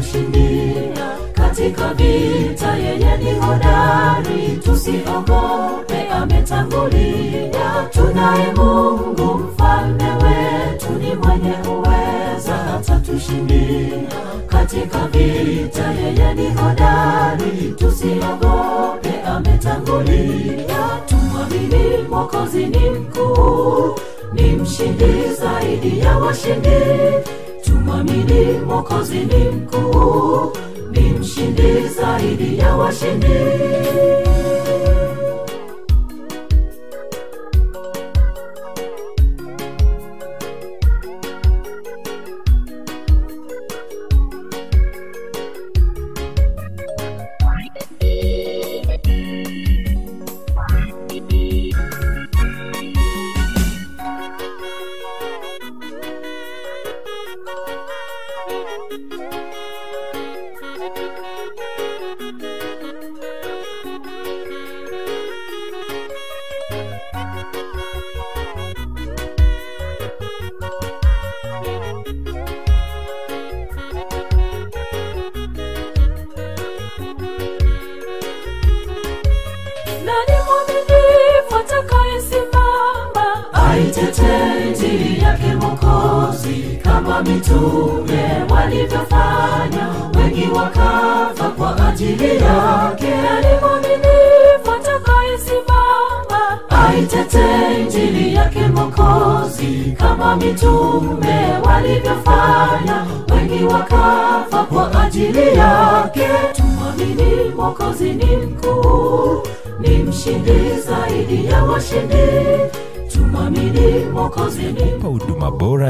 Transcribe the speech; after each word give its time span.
atatushindia 0.00 0.92
katika 1.32 1.94
vita. 1.94 2.74
Yeye 2.76 3.16
ni 3.16 3.32
hodari, 3.40 4.56
tusiogope, 4.64 6.08
ametangulia. 6.12 7.88
Tunaye 7.90 8.52
Mungu 8.56 9.34
mfalme 9.34 10.04
wetu, 10.04 10.90
ni 10.92 11.14
mwenye 11.14 11.54
uweza, 11.68 12.74
atatushindia 12.78 13.98
katika 14.46 14.98
vita. 15.06 15.90
Yeye 15.92 16.34
ni 16.34 16.50
hodari, 16.54 17.74
tusiogope, 17.78 19.22
ametangulia. 19.26 20.76
Tumwamini 21.06 21.80
Mwokozi 22.10 22.66
ni 22.66 22.90
mkuu, 22.90 23.98
ni 24.32 24.42
mshindi 24.52 25.24
zaidi 25.40 25.98
ya 25.98 26.18
washindi. 26.18 26.68
Tumwamini 27.84 28.58
Mwokozi 28.66 29.18
ni 29.18 29.44
mkuu, 29.48 30.52
ni 30.90 31.00
mshindi 31.10 31.88
zaidi 31.88 32.58
ya 32.58 32.76
washindi. 32.76 33.26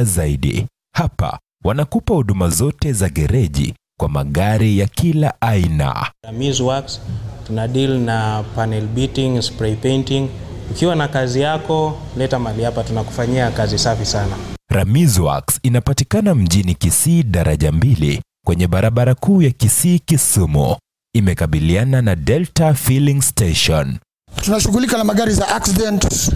Bora 0.01 0.05
zaidi. 0.05 0.67
Hapa 0.97 1.39
wanakupa 1.65 2.15
huduma 2.15 2.48
zote 2.48 2.93
za 2.93 3.09
gereji 3.09 3.75
kwa 4.01 4.09
magari 4.09 4.79
ya 4.79 4.87
kila 4.87 5.41
aina. 5.41 6.11
Miss 6.33 6.61
Works 6.61 7.01
tuna 7.47 7.69
deal 7.69 7.98
na 7.98 8.45
panel 8.55 8.87
beating, 8.87 9.42
spray 9.42 9.75
painting. 9.77 10.29
Ukiwa 10.70 10.97
na 10.97 11.09
kazi 11.09 11.41
yako, 11.41 11.98
leta 12.17 12.39
mali 12.39 12.63
hapa, 12.63 12.85
tunakufanyia 12.85 13.51
kazi 13.51 13.79
safi 13.79 14.07
sana. 14.07 14.36
Ramiz 14.70 15.19
Works 15.19 15.61
inapatikana 15.63 16.35
mjini 16.35 16.74
Kisii 16.74 17.23
daraja 17.23 17.73
mbili 17.73 18.23
kwenye 18.47 18.67
barabara 18.67 19.14
kuu 19.14 19.42
ya 19.42 19.51
Kisii 19.51 19.98
Kisumu. 19.98 20.77
Imekabiliana 21.14 22.03
na 22.03 22.17
Delta 22.17 22.74
Filling 22.74 23.20
Station. 23.23 23.98
tunashughulika 24.42 24.98
na 24.98 25.05
magari 25.05 25.33
za 25.33 25.48
accident. 25.48 26.33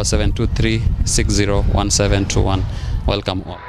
0723 0.04 0.82
60 1.06 1.46
1721. 1.74 2.64
Welcome 3.08 3.44
all. 3.48 3.60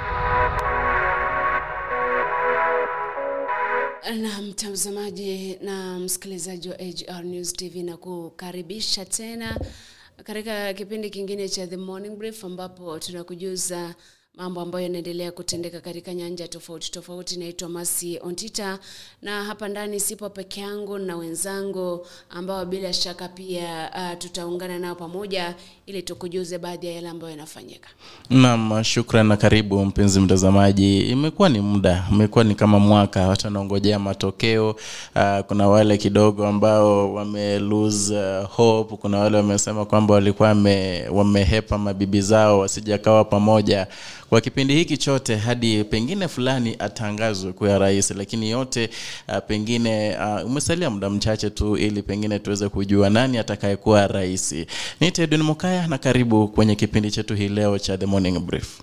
na 4.17 4.43
mtazamaji 4.43 5.59
na 5.63 5.99
msikilizaji 5.99 6.69
wa 6.69 6.75
HR 6.77 7.25
News 7.25 7.53
TV 7.53 7.83
na 7.83 7.97
kukaribisha 7.97 9.05
tena 9.05 9.61
katika 10.25 10.75
kipindi 10.75 11.11
kingine 11.11 11.49
cha 11.49 11.67
The 11.67 11.77
Morning 11.77 12.17
Brief 12.17 12.45
ambapo 12.45 12.99
tunakujuza 12.99 13.95
mambo 14.35 14.61
ambayo 14.61 14.83
yanaendelea 14.83 15.33
kutendeka 15.33 15.81
katika 15.81 16.15
nyanja 16.15 16.49
tofauti 16.49 16.91
tofauti. 16.91 17.37
Naitwa 17.37 17.69
Masi 17.69 18.19
Ontita 18.23 18.79
na 19.23 19.45
hapa 19.45 19.69
ndani 19.69 20.01
sipo 20.01 20.31
peke 20.31 20.61
yangu 20.61 20.99
na 20.99 21.17
wenzangu 21.17 22.07
ambao 22.31 22.65
bila 22.67 22.93
shaka 22.93 23.29
pia 23.29 23.91
uh, 23.95 24.19
tutaungana 24.19 24.79
nao 24.79 24.95
pamoja 24.95 25.55
ili 25.87 26.03
tukujuze 26.03 26.59
baadhi 26.59 26.87
ya 26.87 26.93
yale 26.93 27.09
ambayo 27.09 27.31
yanafanyika. 27.31 27.89
nam 28.31 28.85
shukran 28.85 29.27
na 29.27 29.37
karibu 29.37 29.85
mpenzi 29.85 30.21
mtazamaji. 30.21 31.01
Imekuwa 31.01 31.49
ni 31.49 31.61
muda, 31.61 32.07
imekuwa 32.13 32.45
ni 32.45 32.55
kama 32.55 32.79
mwaka, 32.79 33.29
watu 33.29 33.47
wanaongojea 33.47 33.99
matokeo. 33.99 34.71
Uh, 35.17 35.39
kuna 35.47 35.69
wale 35.69 35.99
kidogo 35.99 36.47
ambao 36.47 37.15
wame 37.15 37.59
lose 37.59 38.15
uh, 38.15 38.49
hope, 38.51 38.97
kuna 38.97 39.19
wale 39.19 39.37
wamesema 39.37 39.85
kwamba 39.85 40.15
walikuwa 40.15 40.55
me, 40.55 41.09
wamehepa 41.09 41.79
mabibi 41.79 42.21
zao 42.21 42.59
wasijakawa 42.59 43.25
pamoja 43.25 43.87
kwa 44.29 44.41
kipindi 44.41 44.75
hiki 44.75 44.97
chote 44.97 45.37
hadi 45.37 45.85
pengine 45.85 46.29
fulani 46.29 46.77
atangazwe 46.79 47.53
kuya 47.53 47.79
rais, 47.79 48.11
lakini 48.11 48.51
yote 48.51 48.91
uh, 49.29 49.39
pengine 49.47 50.17
uh, 50.19 50.47
umesalia 50.47 50.91
muda 50.91 51.11
mchache 51.11 51.51
tu 51.51 51.77
ili 51.77 52.03
pengine 52.03 52.39
tuweze 52.39 52.69
kujua 52.69 53.11
nani 53.11 53.39
atakayekuwa 53.39 54.07
rais. 54.07 54.53
ni 55.01 55.07
Edwin 55.07 55.43
Mukaya 55.43 55.76
na 55.87 55.99
karibu 55.99 56.49
kwenye 56.49 56.75
kipindi 56.77 57.11
chetu 57.11 57.35
hii 57.35 57.49
leo 57.49 57.79
cha 57.79 57.99
The 57.99 58.07
Morning 58.07 58.39
Brief. 58.41 58.81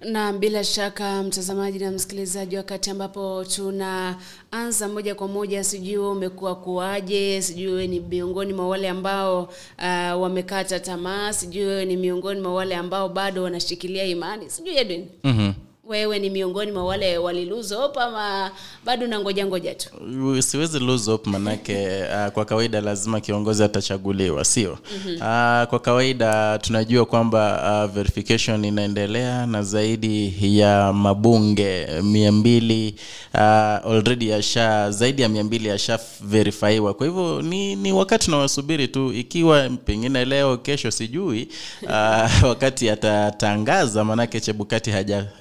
na 0.00 0.32
bila 0.32 0.64
shaka 0.64 1.22
mtazamaji 1.22 1.78
na 1.78 1.90
msikilizaji, 1.90 2.56
wakati 2.56 2.90
ambapo 2.90 3.44
tunaanza 3.44 4.88
moja 4.88 5.14
kwa 5.14 5.28
moja, 5.28 5.64
sijui 5.64 5.96
umekuwa 5.96 6.54
kuaje, 6.56 7.42
sijui 7.42 7.66
wewe 7.66 7.86
ni 7.86 8.00
miongoni 8.00 8.52
mwa 8.52 8.68
wale 8.68 8.88
ambao 8.88 9.42
uh, 9.42 10.22
wamekata 10.22 10.80
tamaa, 10.80 11.32
sijui 11.32 11.64
wewe 11.64 11.84
ni 11.84 11.96
miongoni 11.96 12.40
mwa 12.40 12.54
wale 12.54 12.76
ambao 12.76 13.08
bado 13.08 13.42
wanashikilia 13.42 14.04
imani, 14.04 14.50
sijui 14.50 14.76
Edwin, 14.76 15.06
mm 15.24 15.54
wewe 15.88 16.18
ni 16.18 16.30
miongoni 16.30 16.72
mwa 16.72 16.84
wale 16.84 17.18
walilose 17.18 17.74
hope 17.74 18.00
ama 18.00 18.50
bado 18.84 19.06
nangoja 19.06 19.46
ngoja 19.46 19.74
tu? 19.74 20.42
siwezi 20.42 20.78
lose 20.78 21.10
hope 21.10 21.30
manake 21.30 22.02
uh, 22.02 22.32
kwa 22.32 22.44
kawaida 22.44 22.80
lazima 22.80 23.20
kiongozi 23.20 23.62
atachaguliwa 23.64 24.44
sio 24.44 24.78
mm-hmm. 24.92 25.14
uh, 25.14 25.68
kwa 25.68 25.78
kawaida 25.82 26.58
tunajua 26.58 27.04
kwamba 27.06 27.62
uh, 27.84 27.94
verification 27.94 28.64
inaendelea 28.64 29.46
na 29.46 29.62
zaidi 29.62 30.34
ya 30.58 30.92
mabunge 30.92 31.86
mia 32.02 32.32
mbili 32.32 32.94
uh, 33.34 33.40
already 33.40 34.28
yasha 34.28 34.90
zaidi 34.90 35.22
ya 35.22 35.28
mia 35.28 35.44
mbili 35.44 35.68
yashaverifaiwa 35.68 36.94
kwa 36.94 37.06
hivyo 37.06 37.42
ni, 37.42 37.76
ni 37.76 37.92
wakati 37.92 38.30
nawasubiri 38.30 38.88
tu 38.88 39.12
ikiwa 39.12 39.70
pengine 39.70 40.24
leo 40.24 40.56
kesho 40.56 40.90
sijui 40.90 41.48
uh, 41.82 42.42
wakati 42.48 42.90
atatangaza 42.90 44.04
manake 44.04 44.40
chebukati 44.40 44.90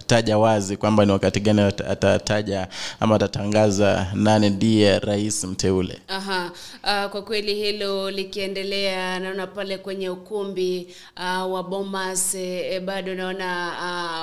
hajataja 0.06 0.38
wazi 0.38 0.78
kwamba 0.78 1.06
ni 1.06 1.12
wakati 1.12 1.40
gani 1.40 1.62
atataja 1.62 2.68
ama 3.00 3.16
atatangaza 3.16 4.08
nane 4.14 4.50
ndiye 4.50 5.00
rais 5.00 5.44
mteule. 5.44 6.00
Aha, 6.08 6.52
uh, 6.84 7.12
kwa 7.12 7.22
kweli 7.22 7.56
hilo 7.56 8.12
likiendelea, 8.12 9.20
naona 9.20 9.48
pale 9.48 9.78
kwenye 9.78 10.10
ukumbi 10.10 10.88
uh, 11.18 11.54
wa 11.54 11.64
Bomas 11.64 12.36
eh, 12.36 12.82
bado 12.82 13.16
naona 13.16 13.72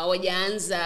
uh, 0.04 0.10
wajaanza 0.10 0.80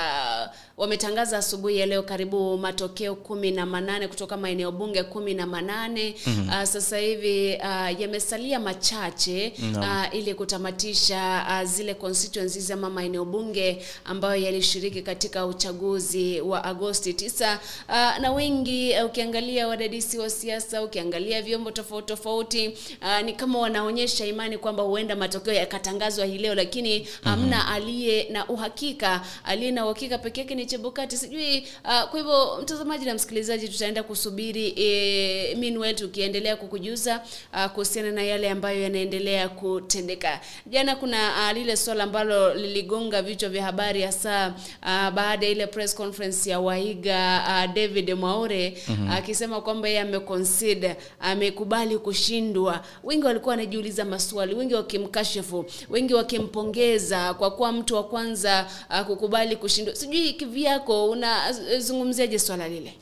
wametangaza 0.76 1.38
asubuhi 1.38 1.78
ya 1.78 1.86
leo 1.86 2.02
karibu 2.02 2.58
matokeo 2.58 3.14
kumi 3.14 3.50
na 3.50 3.66
manane 3.66 4.08
kutoka 4.08 4.36
maeneo 4.36 4.72
bunge 4.72 5.02
kumi 5.02 5.34
na 5.34 5.46
manane 5.46 6.14
mm-hmm. 6.26 6.48
uh, 6.48 6.64
sasa 6.64 6.98
hivi 6.98 7.54
uh, 7.54 8.00
yamesalia 8.00 8.60
machache 8.60 9.52
No. 9.72 9.80
uh, 9.80 10.14
ili 10.18 10.34
kutamatisha 10.34 11.46
uh, 11.48 11.68
zile 11.68 11.94
constituencies 11.94 12.70
ama 12.70 12.90
maeneo 12.90 13.24
bunge 13.24 13.82
ambayo 14.04 14.42
yalishiriki 14.42 15.02
katika 15.02 15.46
uchaguzi 15.46 16.40
wa 16.40 16.64
Agosti 16.64 17.12
9 17.12 17.58
uh, 17.88 18.18
na 18.22 18.32
wengi 18.32 18.92
uh, 19.00 19.06
ukiangalia 19.06 19.68
wadadisi 19.68 20.18
wa 20.18 20.30
siasa 20.30 20.82
ukiangalia 20.82 21.42
vyombo 21.42 21.70
tofauti 21.70 22.06
tofauti 22.06 22.68
uh, 23.02 23.20
ni 23.24 23.32
kama 23.32 23.58
wanaonyesha 23.58 24.26
imani 24.26 24.58
kwamba 24.58 24.82
huenda 24.82 25.16
matokeo 25.16 25.54
yakatangazwa 25.54 26.26
hii 26.26 26.38
leo, 26.38 26.54
lakini 26.54 27.08
hamna 27.24 27.68
aliye 27.68 28.28
na 28.30 28.48
uhakika. 28.48 29.22
Aliye 29.44 29.70
na 29.70 29.84
uhakika 29.84 30.18
peke 30.18 30.40
yake 30.40 30.54
ni 30.54 30.65
Chebukati, 30.66 31.16
sijui 31.16 31.58
uh, 31.84 32.02
kwa 32.10 32.18
hivyo 32.20 32.58
mtazamaji 32.62 33.04
na 33.06 33.14
msikilizaji, 33.14 33.68
tutaenda 33.68 34.02
kusubiri 34.02 34.74
e, 34.76 35.54
meanwhile 35.58 35.94
tukiendelea 35.94 36.56
kukujuza 36.56 37.22
uh, 37.54 37.66
kuhusiana 37.66 38.10
na 38.12 38.22
yale 38.22 38.50
ambayo 38.50 38.82
yanaendelea 38.82 39.48
kutendeka. 39.48 40.40
Jana 40.66 40.96
kuna 40.96 41.30
uh, 41.50 41.52
lile 41.56 41.76
swala 41.76 42.04
ambalo 42.04 42.54
liligonga 42.54 43.22
vichwa 43.22 43.48
vya 43.48 43.62
habari 43.64 44.02
hasa 44.02 44.54
uh, 44.82 45.10
baada 45.10 45.46
ya 45.46 45.52
ile 45.52 45.66
press 45.66 45.94
conference 45.94 46.50
ya 46.50 46.60
Waiga 46.60 47.42
uh, 47.68 47.74
David 47.74 48.10
Mwaure 48.14 48.78
akisema 49.10 49.60
kwamba 49.60 49.88
yeye 49.88 50.00
ameconcede, 50.00 50.96
amekubali 51.20 51.98
kushindwa. 51.98 52.80
Wengi 53.04 53.24
walikuwa 53.26 53.50
wanajiuliza 53.50 54.04
maswali, 54.04 54.54
wengi 54.54 54.74
wakimkashifu, 54.74 55.64
wengi 55.90 56.14
wakimpongeza 56.14 57.34
kwa 57.34 57.50
kuwa 57.50 57.72
mtu 57.72 57.94
wa 57.94 58.04
kwanza 58.04 58.66
uh, 58.90 59.00
kukubali 59.00 59.56
kushindwa. 59.56 59.94
Sijui 59.94 60.32
kivyako 60.60 61.10
unazungumziaje 61.10 62.38
swala 62.38 62.68
lile? 62.68 62.94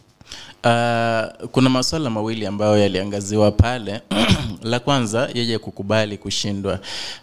Uh, 0.65 0.71
kuna 1.53 1.71
masuala 1.71 2.11
mawili 2.11 2.47
ambayo 2.47 2.79
yaliangaziwa 2.79 3.51
pale. 3.53 4.01
La 4.63 4.81
kwanza 4.81 5.29
yeye 5.35 5.59
kukubali 5.59 6.19
kushindwa. 6.19 6.73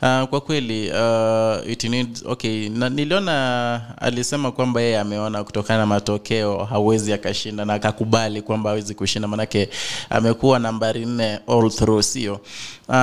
Uh, 0.01 0.23
kwa 0.23 0.41
kweli 0.41 0.91
uh, 0.91 1.71
it 1.71 1.83
needs, 1.83 2.23
okay 2.25 2.69
na, 2.69 2.89
niliona 2.89 3.81
alisema 4.01 4.51
kwamba 4.51 4.81
yeye 4.81 4.99
ameona 4.99 5.43
kutokana 5.43 5.79
na 5.79 5.85
matokeo 5.85 6.63
hawezi 6.63 7.13
akashinda 7.13 7.65
na 7.65 7.73
akakubali 7.73 8.41
kwamba 8.41 8.69
hawezi 8.69 8.95
kushinda 8.95 9.27
manake 9.27 9.69
amekuwa 10.09 10.59
nambari 10.59 11.05
nne 11.05 11.39
all 11.47 11.71
through 11.71 12.01
sio? 12.03 12.33
Uh, 12.33 12.97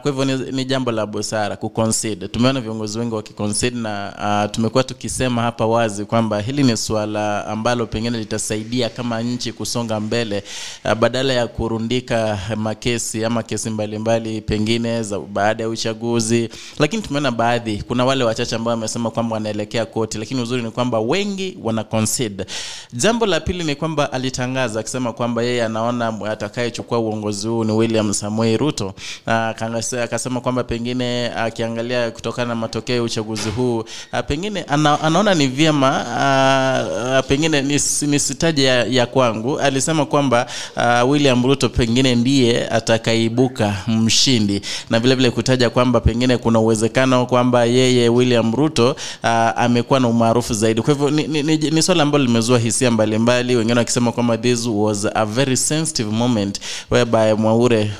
kwa 0.00 0.02
hivyo 0.04 0.24
ni, 0.24 0.52
ni 0.52 0.64
jambo 0.64 0.92
la 0.92 1.06
busara 1.06 1.56
kuconcede 1.56 2.28
tumeona 2.28 2.60
viongozi 2.60 2.98
wengi 2.98 3.14
wakiconcede 3.14 3.76
na 3.76 4.12
uh, 4.44 4.50
tumekuwa 4.50 4.84
tukisema 4.84 5.42
hapa 5.42 5.66
wazi 5.66 6.04
kwamba 6.04 6.40
hili 6.40 6.62
ni 6.62 6.76
suala 6.76 7.46
ambalo 7.46 7.86
pengine 7.86 8.18
litasaidia 8.18 8.88
kama 8.88 9.22
nchi 9.22 9.52
kusonga 9.52 9.83
mbele 10.00 10.42
uh, 10.84 10.92
badala 10.94 11.32
ya 11.32 11.46
kurundika 11.46 12.38
makesi 12.56 13.24
ama 13.24 13.42
kesi 13.42 13.70
mbalimbali 13.70 14.40
pengine 14.40 15.02
za 15.02 15.18
baada 15.18 15.62
ya 15.62 15.68
uchaguzi. 15.68 16.48
Lakini 16.78 17.02
tumeona 17.02 17.30
baadhi 17.30 17.82
kuna 17.88 18.04
wale 18.04 18.24
wachache 18.24 18.56
ambao 18.56 18.70
wamesema 18.74 19.10
kwamba 19.10 19.34
wanaelekea 19.34 19.86
koti 19.86 20.18
lakini 20.18 20.40
uzuri 20.42 20.62
ni 20.62 20.70
kwamba 20.70 21.00
wengi 21.00 21.58
wana 21.62 21.84
concede. 21.84 22.46
Jambo 22.92 23.26
la 23.26 23.40
pili 23.40 23.64
ni 23.64 23.74
kwamba 23.74 24.12
alitangaza 24.12 24.80
akisema 24.80 25.12
kwamba 25.12 25.42
yeye 25.42 25.64
anaona 25.64 26.20
atakayechukua 26.30 26.98
uongozi 26.98 27.48
huu 27.48 27.64
ni 27.64 27.72
William 27.72 28.12
samuel 28.14 28.56
Ruto. 28.58 28.94
Ah, 29.26 29.54
akasema 30.02 30.40
kwamba 30.40 30.64
pengine 30.64 31.30
akiangalia 31.36 32.10
kutokana 32.10 32.48
na 32.48 32.54
matokeo 32.54 32.96
ya 32.96 33.02
uchaguzi 33.02 33.50
huu 33.50 33.84
a, 34.12 34.22
pengine 34.22 34.62
ana, 34.62 35.00
anaona 35.00 35.34
ni 35.34 35.46
vyema 35.46 36.04
ah, 36.08 37.16
ah, 37.18 37.22
pengine 37.22 37.62
nis- 37.62 38.06
nisitaje 38.06 38.64
ya, 38.64 38.84
ya 38.84 39.06
kwangu 39.06 39.60
alisema 39.74 40.06
kwamba 40.06 40.46
uh, 40.76 41.10
William 41.10 41.44
Ruto 41.46 41.68
pengine 41.68 42.14
ndiye 42.14 42.68
atakaibuka 42.68 43.74
mshindi 43.86 44.60
na 44.90 45.00
vile 45.00 45.14
vile 45.14 45.30
kutaja 45.30 45.70
kwamba 45.70 46.00
pengine 46.00 46.36
kuna 46.36 46.60
uwezekano 46.60 47.26
kwamba 47.26 47.64
yeye 47.64 48.08
William 48.08 48.54
Ruto 48.54 48.90
uh, 49.22 49.28
amekuwa 49.56 50.00
na 50.00 50.08
umaarufu 50.08 50.54
zaidi. 50.54 50.82
Kwa 50.82 50.94
hivyo 50.94 51.10
ni, 51.10 51.26
ni, 51.26 51.42
ni, 51.42 51.56
ni 51.56 51.82
swala 51.82 52.02
ambalo 52.02 52.24
limezua 52.24 52.58
hisia 52.58 52.90
mbalimbali, 52.90 53.56
wengine 53.56 53.78
wakisema 53.78 54.12
kwamba 54.12 54.38
this 54.38 54.66
was 54.66 55.06
a 55.14 55.24
very 55.24 55.56
sensitive 55.56 56.10
moment 56.10 56.60
whereby 56.90 57.32
Mwaure 57.38 57.90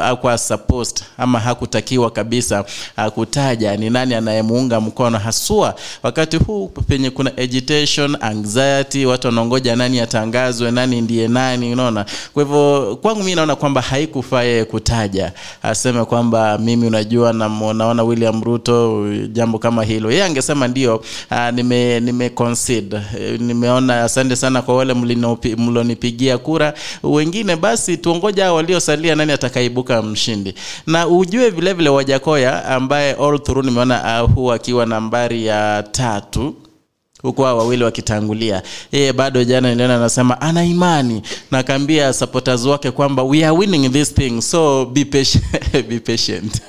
hakuwa 0.00 0.38
supposed 0.38 1.02
ama 1.18 1.40
hakutakiwa 1.40 2.10
kabisa 2.10 2.64
uh, 2.98 3.06
kutaja 3.06 3.76
ni 3.76 3.90
nani 3.90 4.14
anayemuunga 4.14 4.80
mkono 4.80 5.18
haswa 5.18 5.74
wakati 6.02 6.36
huu 6.36 6.68
penye 6.68 7.10
kuna 7.10 7.36
agitation, 7.36 8.16
anxiety, 8.20 9.06
watu 9.06 9.26
wanaongoja 9.26 9.76
nani 9.76 10.00
atangazwe, 10.00 10.70
nani 10.70 11.00
ndiye 11.08 11.28
nani, 11.28 11.72
unaona. 11.72 12.04
Kwa 12.34 12.42
hivyo 12.42 12.98
kwangu 13.02 13.22
mi 13.22 13.34
naona 13.34 13.56
kwamba 13.56 13.80
haikufaa 13.80 14.42
yeye 14.42 14.64
kutaja 14.64 15.32
aseme 15.62 16.04
kwamba 16.04 16.58
mimi 16.58 16.86
unajua 16.86 17.32
na 17.32 17.48
naona 17.74 18.02
William 18.02 18.42
Ruto 18.44 19.06
jambo 19.32 19.58
kama 19.58 19.84
hilo. 19.84 20.10
Yeye 20.10 20.24
angesema 20.24 20.68
ndio, 20.68 20.96
uh, 21.30 21.48
nime 21.54 22.00
nime 22.00 22.28
concede. 22.30 22.96
Eh, 23.20 23.40
Nimeona 23.40 24.04
asante 24.04 24.36
sana 24.36 24.62
kwa 24.62 24.76
wale 24.76 24.94
mlonipigia 25.56 26.38
kura. 26.38 26.74
Wengine 27.02 27.56
basi 27.56 27.96
tuongoja 27.96 28.52
waliosalia 28.52 29.14
nani 29.14 29.32
atakaibuka 29.32 30.02
mshindi. 30.02 30.54
Na 30.86 31.08
ujue 31.08 31.50
vile 31.50 31.72
vile 31.72 31.88
Wajakoya 31.88 32.64
ambaye 32.64 33.12
all 33.12 33.38
through 33.42 33.64
nimeona 33.64 34.22
uh, 34.24 34.30
huu 34.34 34.52
akiwa 34.52 34.86
nambari 34.86 35.46
ya 35.46 35.84
tatu 35.92 36.54
huku 37.22 37.42
hao 37.42 37.58
wawili 37.58 37.84
wakitangulia 37.84 38.62
yeye 38.92 39.12
bado 39.12 39.44
jana 39.44 39.70
niliona 39.70 39.96
anasema 39.96 40.40
ana 40.40 40.64
imani 40.64 41.22
na 41.50 42.12
supporters 42.12 42.64
wake 42.64 42.90
kwamba 42.90 43.22
we 43.22 43.44
are 43.44 43.56
winning 43.56 43.92
this 43.92 44.14
thing 44.14 44.40
so 44.42 44.84
be 44.86 45.04
patient, 45.04 45.44
be 45.88 46.00
patient. 46.00 46.60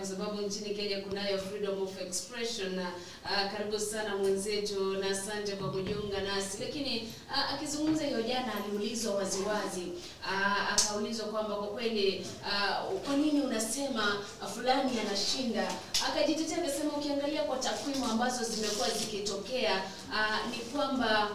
Kwa 0.00 0.08
sababu 0.08 0.42
nchini 0.42 0.74
Kenya 0.74 1.00
kunayo 1.00 1.38
freedom 1.38 1.82
of 1.82 2.00
expression 2.02 2.74
na 2.74 2.82
uh, 3.24 3.52
karibu 3.56 3.78
sana 3.78 4.16
mwenzetu 4.16 4.92
na 4.92 5.10
asante 5.10 5.52
kwa 5.52 5.70
kujiunga 5.70 6.20
nasi. 6.20 6.58
Lakini 6.60 7.08
uh, 7.30 7.54
akizungumza 7.54 8.04
hiyo 8.04 8.22
jana 8.22 8.52
aliulizwa 8.64 9.14
waziwazi 9.14 9.89
uh, 10.40 10.72
akaulizwa 10.72 11.26
kwamba 11.26 11.54
kwa 11.54 11.66
kweli 11.66 12.26
uh, 12.42 13.00
kwa 13.00 13.16
nini 13.16 13.40
unasema 13.40 14.16
fulani 14.54 14.90
anashinda? 15.00 15.68
Akajitetea 16.08 16.58
akasema 16.58 16.92
ukiangalia 16.92 17.42
kwa 17.42 17.56
takwimu 17.56 18.04
ambazo 18.06 18.44
zimekuwa 18.44 18.90
zikitokea 18.90 19.82
uh, 20.12 20.50
ni 20.50 20.56
kwamba 20.58 21.28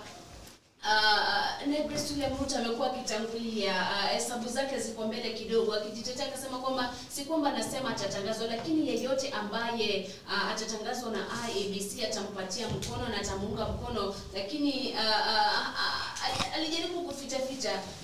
Uh, 0.85 1.67
naibu 1.67 1.89
rais 1.89 2.11
William 2.11 2.37
Ruto 2.39 2.57
amekuwa 2.57 2.87
akitangulia 2.93 3.71
uh, 3.73 4.09
hesabu 4.09 4.49
zake 4.49 4.79
ziko 4.79 5.07
mbele 5.07 5.33
kidogo, 5.33 5.73
akijitetea 5.73 6.25
akasema 6.25 6.57
kwamba 6.57 6.93
si 7.09 7.25
kwamba 7.25 7.49
anasema 7.53 7.89
atatangazwa, 7.89 8.47
lakini 8.47 8.87
yeyote 8.89 9.29
ambaye 9.29 10.09
uh, 10.27 10.51
atatangazwa 10.51 11.11
na 11.11 11.25
IEBC 11.49 12.03
atampatia 12.03 12.67
mkono 12.67 13.07
na 13.09 13.17
atamuunga 13.17 13.65
mkono, 13.65 14.15
lakini 14.33 14.93
uh, 14.93 14.99
uh, 14.99 15.69
uh, 15.69 16.55
alijaribu 16.55 16.95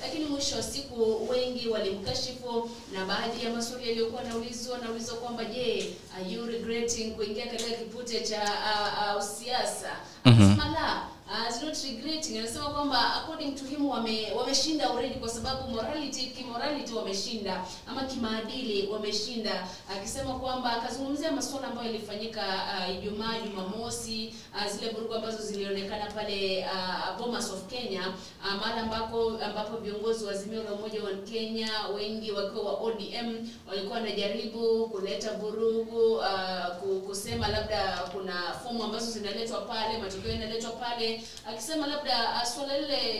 lakini 0.02 0.26
mwisho 0.26 0.56
wa 0.56 0.64
siku 0.64 1.30
wengi 1.30 1.68
walimkashifu, 1.70 2.70
na 2.94 3.06
baadhi 3.06 3.46
ya 3.46 3.52
maswali 3.54 3.88
yaliyokuwa 3.90 4.24
naulizwa 4.24 4.78
naulizwa 4.78 5.18
kwamba 5.18 5.46
je, 5.46 5.94
are 6.18 6.32
you 6.32 6.46
regretting 6.46 7.12
kuingia 7.16 7.46
katika 7.48 7.70
kipute 7.76 8.22
cha 8.22 8.44
uh, 8.44 9.18
uh, 9.18 9.24
siasa? 9.24 9.90
Anasema 10.24 10.66
la 10.70 11.02
uh, 11.32 11.48
is 11.50 11.62
not 11.64 11.78
regretting. 11.84 12.38
Anasema 12.40 12.66
kwamba 12.70 13.14
according 13.16 13.52
to 13.56 13.66
him 13.66 13.86
wame 13.86 14.32
wameshinda 14.38 14.90
already 14.90 15.16
kwa 15.16 15.30
sababu 15.30 15.70
morality 15.70 16.26
kimorality 16.26 16.94
wameshinda 16.94 17.66
ama 17.88 18.04
kimaadili 18.04 18.88
wameshinda, 18.88 19.68
akisema 19.98 20.34
kwamba 20.34 20.74
akazungumzia 20.78 21.32
masuala 21.32 21.68
ambayo 21.68 21.88
yalifanyika 21.88 22.42
uh, 22.42 23.04
Jumamosi, 23.46 24.34
uh, 24.56 24.72
zile 24.72 24.92
vurugu 24.92 25.14
ambazo 25.14 25.38
zilionekana 25.44 26.06
pale 26.06 26.66
uh, 26.66 27.18
Bomas 27.18 27.52
of 27.52 27.68
Kenya 27.68 28.08
uh, 28.46 28.54
mahala 28.54 28.82
ambako 28.82 29.30
ambapo 29.46 29.78
viongozi 29.78 30.26
wa 30.26 30.32
Azimio 30.32 30.64
la 30.64 30.72
Umoja 30.74 31.04
wa 31.04 31.12
Kenya 31.14 31.70
wengi 31.96 32.32
wakiwa 32.32 32.64
wa 32.64 32.74
ODM 32.80 33.48
walikuwa 33.70 33.98
wanajaribu 33.98 34.90
kuleta 34.90 35.34
vurugu 35.34 36.14
uh, 36.16 37.02
kusema 37.08 37.48
labda 37.48 37.98
kuna 38.12 38.34
fomu 38.64 38.84
ambazo 38.84 39.12
zinaletwa 39.12 39.62
pale, 39.62 39.98
matokeo 39.98 40.32
yanaletwa 40.32 40.72
pale 40.72 41.21
akisema 41.48 41.88
labda 41.88 42.30
uh, 42.44 42.50
swala 42.50 42.78
lile 42.78 43.14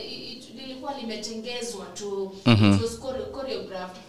lilikuwa 0.54 0.94
limetengezwa 0.94 1.86
tu 1.86 2.34
Mhm. 2.46 2.74
it 2.74 2.82
was 2.82 3.00
choreographed 3.00 4.02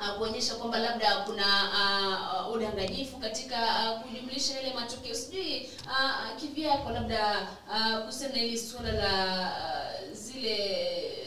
uh, 0.00 0.18
kuonyesha 0.18 0.54
kwamba 0.54 0.78
labda 0.78 1.16
kuna 1.16 1.44
uh, 2.46 2.54
udanganyifu 2.54 3.16
katika 3.16 3.56
uh, 3.92 4.00
kujumlisha 4.02 4.54
yale 4.54 4.74
matokeo 4.74 5.14
sijui 5.14 5.68
uh, 5.86 6.40
kivyako 6.40 6.90
labda 6.90 7.48
uh, 7.70 7.98
kuhusiana 8.00 8.34
na 8.34 8.40
hili 8.40 8.58
suala 8.58 8.92
la 8.92 9.52
uh, 10.10 10.16
zile 10.16 10.56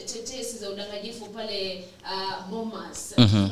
tetesi 0.06 0.58
za 0.58 0.70
udanganyifu 0.70 1.24
pale 1.26 1.84
uh, 2.04 2.46
Bomas 2.46 3.14
Mhm. 3.18 3.48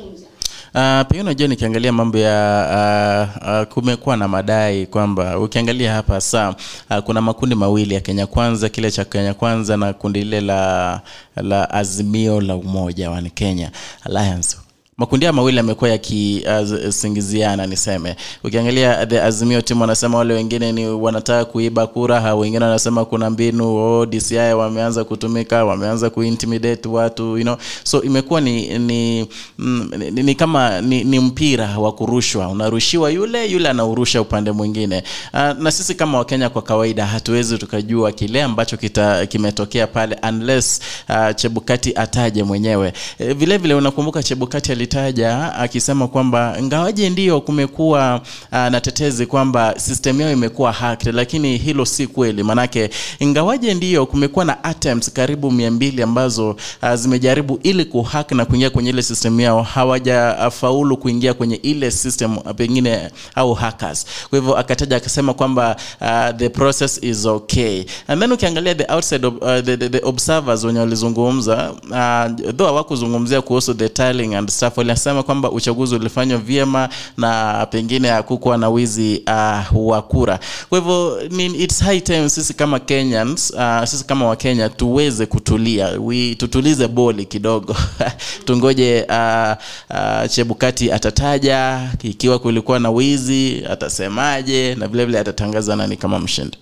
Uh, 0.79 0.85
pengine 1.07 1.21
unajua 1.23 1.49
nikiangalia 1.49 1.93
mambo 1.93 2.19
ya 2.19 3.29
uh, 3.43 3.49
uh, 3.49 3.75
kumekuwa 3.75 4.17
na 4.17 4.29
madai 4.29 4.87
kwamba 4.87 5.39
ukiangalia 5.39 5.93
hapa 5.95 6.21
saa 6.21 6.55
uh, 6.91 6.99
kuna 6.99 7.21
makundi 7.21 7.55
mawili 7.55 7.95
ya 7.95 8.01
Kenya 8.01 8.27
Kwanza, 8.27 8.69
kile 8.69 8.91
cha 8.91 9.05
Kenya 9.05 9.35
Kwanza 9.35 9.77
na 9.77 9.93
kundi 9.93 10.21
lile 10.25 10.41
la, 10.41 11.01
la 11.37 11.71
Azimio 11.71 12.41
la 12.41 12.55
Umoja 12.57 13.11
wa 13.11 13.23
Kenya 13.23 13.71
Alliance 14.05 14.57
makundi 14.99 15.27
haya 15.27 15.33
mawili 15.33 15.57
yamekuwa 15.57 15.91
yakisingiziana 15.91 17.67
niseme. 17.67 18.17
Ukiangalia 18.45 19.07
the 19.07 19.23
azimio 19.23 19.61
timu 19.63 19.81
wanasema 19.81 20.19
wale 20.19 20.35
wengine 20.35 20.73
ni 20.73 20.87
wanataka 20.87 21.45
kuiba 21.45 21.87
kura 21.87 22.21
ha 22.21 22.35
wengine 22.35 22.65
wanasema 22.65 23.05
kuna 23.05 23.31
mbinu 23.31 23.77
oh, 23.77 24.07
DCI 24.07 24.37
wameanza 24.37 25.05
kutumika 25.05 25.65
wameanza 25.65 26.11
kuintimidate 26.11 26.89
watu 26.89 27.37
you 27.39 27.43
know. 27.43 27.57
So 27.85 28.03
imekuwa 28.03 28.41
ni 28.41 28.79
ni, 28.79 29.29
ni, 29.59 30.23
ni 30.23 30.35
kama 30.35 30.81
ni, 30.81 31.05
ni 31.05 31.19
mpira 31.21 31.79
wa 31.79 31.93
kurushwa. 31.93 32.49
Unarushiwa 32.49 33.11
yule 33.11 33.47
yule 33.51 33.69
anaurusha 33.69 34.21
upande 34.21 34.53
mwingine. 34.53 35.03
Uh, 35.35 35.41
na 35.63 35.71
sisi 35.71 35.95
kama 35.95 36.19
wakenya 36.19 36.49
kwa 36.49 36.63
kawaida 36.63 37.07
hatuwezi 37.07 37.59
tukajua 37.59 38.13
kile 38.13 38.43
ambacho 38.43 38.77
kita, 38.77 39.27
kimetokea 39.27 39.87
pale 39.87 40.17
unless 40.29 40.81
uh, 41.09 41.35
chebukati 41.37 41.93
ataje 41.97 42.43
mwenyewe. 42.43 42.93
Vilevile 43.19 43.35
vile 43.47 43.59
vile 43.59 43.75
unakumbuka 43.75 44.23
chebukati 44.23 44.73
alitaja 44.97 45.55
akisema 45.55 46.09
kwamba 46.09 46.57
ngawaje 46.63 47.11
ndio 47.11 47.41
kumekuwa 47.41 48.21
uh, 48.53 48.59
na 48.59 48.81
tetezi 48.81 49.27
kwamba 49.27 49.75
system 49.79 50.21
yao 50.21 50.33
imekuwa 50.33 50.73
hacked 50.73 51.15
lakini 51.15 51.57
hilo 51.57 51.85
si 51.85 52.07
kweli. 52.07 52.43
Manake 52.43 52.91
ingawaje 53.19 53.75
ndio 53.75 54.07
kumekuwa 54.07 54.45
na 54.45 54.65
attempts 54.65 55.13
karibu 55.13 55.51
mia 55.51 55.71
mbili 55.71 56.03
ambazo 56.03 56.51
uh, 56.83 56.95
zimejaribu 56.95 57.59
ili 57.63 57.85
kuhack 57.85 58.33
na 58.33 58.45
kuingia 58.45 58.71
kwenye 58.71 58.91
ile 58.91 59.03
system 59.03 59.41
yao 59.41 59.63
hawajafaulu 59.63 60.97
kuingia 60.97 61.35
kwenye 61.35 61.57
ile 61.57 61.91
system 61.91 62.37
uh, 62.39 62.51
pengine 62.57 63.11
au 63.35 63.55
hackers. 63.55 64.07
Kwa 64.31 64.39
hivyo 64.39 64.57
akataja 64.57 64.97
akasema 64.97 65.35
kwamba 65.35 65.77
uh, 66.01 66.37
the 66.37 66.49
process 66.49 66.99
is 67.03 67.27
okay. 67.27 67.85
And 68.07 68.21
then 68.21 68.33
ukiangalia 68.33 68.75
the 68.75 68.93
outside 68.95 69.27
of, 69.27 69.35
uh, 69.35 69.61
the, 69.65 69.77
the, 69.77 69.89
the 69.89 70.01
observers 70.05 70.65
wenye 70.65 70.79
walizungumza 70.81 71.71
uh, 71.73 72.53
though 72.57 72.67
hawakuzungumzia 72.67 73.43
kuhusu 73.43 73.75
the 73.75 73.89
tiling 73.89 74.35
and 74.35 74.51
stuff 74.51 74.78
walisema 74.79 75.23
kwamba 75.23 75.51
uchaguzi 75.51 75.95
ulifanywa 75.95 76.39
vyema 76.39 76.89
na 77.17 77.67
pengine 77.71 78.09
hakukuwa 78.09 78.59
na 78.59 78.69
wizi 78.69 79.23
uh, 79.27 79.89
wa 79.89 80.03
kura. 80.03 80.41
Kwa 80.69 80.79
hivyo 80.79 81.23
it's 81.59 81.83
high 81.83 82.01
time 82.01 82.29
sisi 82.29 82.55
kama 82.55 82.79
Kenyans 82.81 83.51
uh, 83.51 83.85
sisi 83.85 84.05
kama 84.05 84.27
wakenya 84.27 84.69
tuweze 84.69 85.27
kutulia. 85.27 85.89
We, 86.01 86.35
tutulize 86.35 86.89
boli 86.89 87.25
kidogo. 87.25 87.77
Tungoje 88.47 89.07
uh, 89.09 89.57
uh, 89.91 90.31
chebukati 90.31 90.93
atataja 90.93 91.91
ikiwa 92.03 92.39
kulikuwa 92.39 92.79
na 92.79 92.91
wizi 92.91 93.65
atasemaje 93.71 94.69
na 94.69 94.75
vilevile 94.75 95.05
vile 95.05 95.19
atatangaza 95.19 95.77
nani 95.77 95.97
kama 95.97 96.19
mshindi 96.19 96.59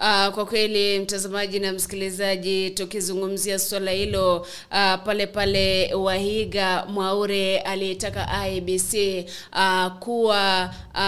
Uh, 0.00 0.28
kwa 0.34 0.46
kweli 0.46 0.98
mtazamaji 0.98 1.58
na 1.60 1.72
msikilizaji, 1.72 2.70
tukizungumzia 2.70 3.58
swala 3.58 3.90
hilo 3.90 4.36
uh, 4.70 4.94
pale 5.04 5.26
pale 5.26 5.94
Wahiga 5.94 6.84
Mwaure 6.88 7.58
aliyetaka 7.58 8.48
IBC 8.48 8.94
uh, 9.52 9.86
kuwa 9.98 10.70
uh, 10.94 11.00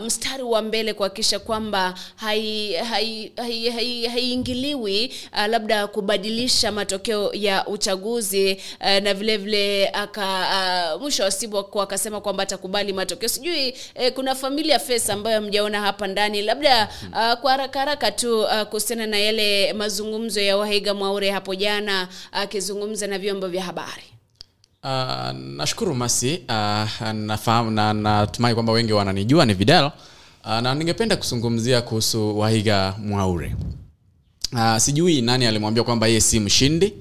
uh, 0.00 0.06
mstari 0.06 0.42
wa 0.42 0.62
mbele 0.62 0.94
kuhakikisha 0.94 1.38
kwamba 1.38 1.94
haiingiliwi 2.16 2.76
hai, 2.76 3.32
hai, 3.36 3.68
hai, 3.70 4.06
hai 4.06 5.10
uh, 5.32 5.46
labda 5.46 5.86
kubadilisha 5.86 6.72
matokeo 6.72 7.30
ya 7.32 7.66
uchaguzi 7.66 8.60
uh, 8.80 8.86
na 9.02 9.14
vile 9.14 9.36
vile 9.36 9.88
aka 9.88 10.46
uh, 10.94 11.02
mwisho 11.02 11.22
wa 11.22 11.30
siku 11.30 11.80
akasema 11.82 12.20
kwamba 12.20 12.42
atakubali 12.42 12.92
matokeo. 12.92 13.28
Sijui 13.28 13.74
eh, 13.94 14.12
kuna 14.14 14.34
familia 14.34 14.78
face 14.78 15.12
ambayo 15.12 15.40
mjaona 15.40 15.80
hapa 15.80 16.06
ndani, 16.06 16.42
labda 16.42 16.88
uh, 17.12 17.32
kwa 17.40 17.50
haraka 17.50 17.93
haraka 17.94 18.12
tu 18.12 18.40
uh, 18.42 18.62
kuhusiana 18.62 19.06
na 19.06 19.18
yale 19.18 19.72
mazungumzo 19.72 20.40
ya 20.40 20.56
Wahiga 20.56 20.94
Mwaure 20.94 21.30
hapo 21.30 21.54
jana 21.54 22.08
akizungumza 22.32 23.06
na 23.06 23.18
vyombo 23.18 23.48
vya 23.48 23.62
habari. 23.62 24.02
Uh, 24.84 25.30
nashukuru 25.38 25.94
Masi 25.94 26.40
uh, 26.48 27.10
nafahamu 27.12 27.70
na 27.70 27.92
natumai 27.92 28.54
kwamba 28.54 28.72
wengi 28.72 28.92
wananijua 28.92 29.46
ni 29.46 29.54
Vidal 29.54 29.84
uh, 30.44 30.58
na 30.60 30.74
ningependa 30.74 31.16
kuzungumzia 31.16 31.82
kuhusu 31.82 32.38
Wahiga 32.38 32.94
Mwaure. 32.98 33.56
Uh, 34.52 34.76
sijui 34.76 35.22
nani 35.22 35.46
alimwambia 35.46 35.82
kwamba 35.84 36.06
yeye 36.06 36.20
si 36.20 36.40
mshindi, 36.40 36.92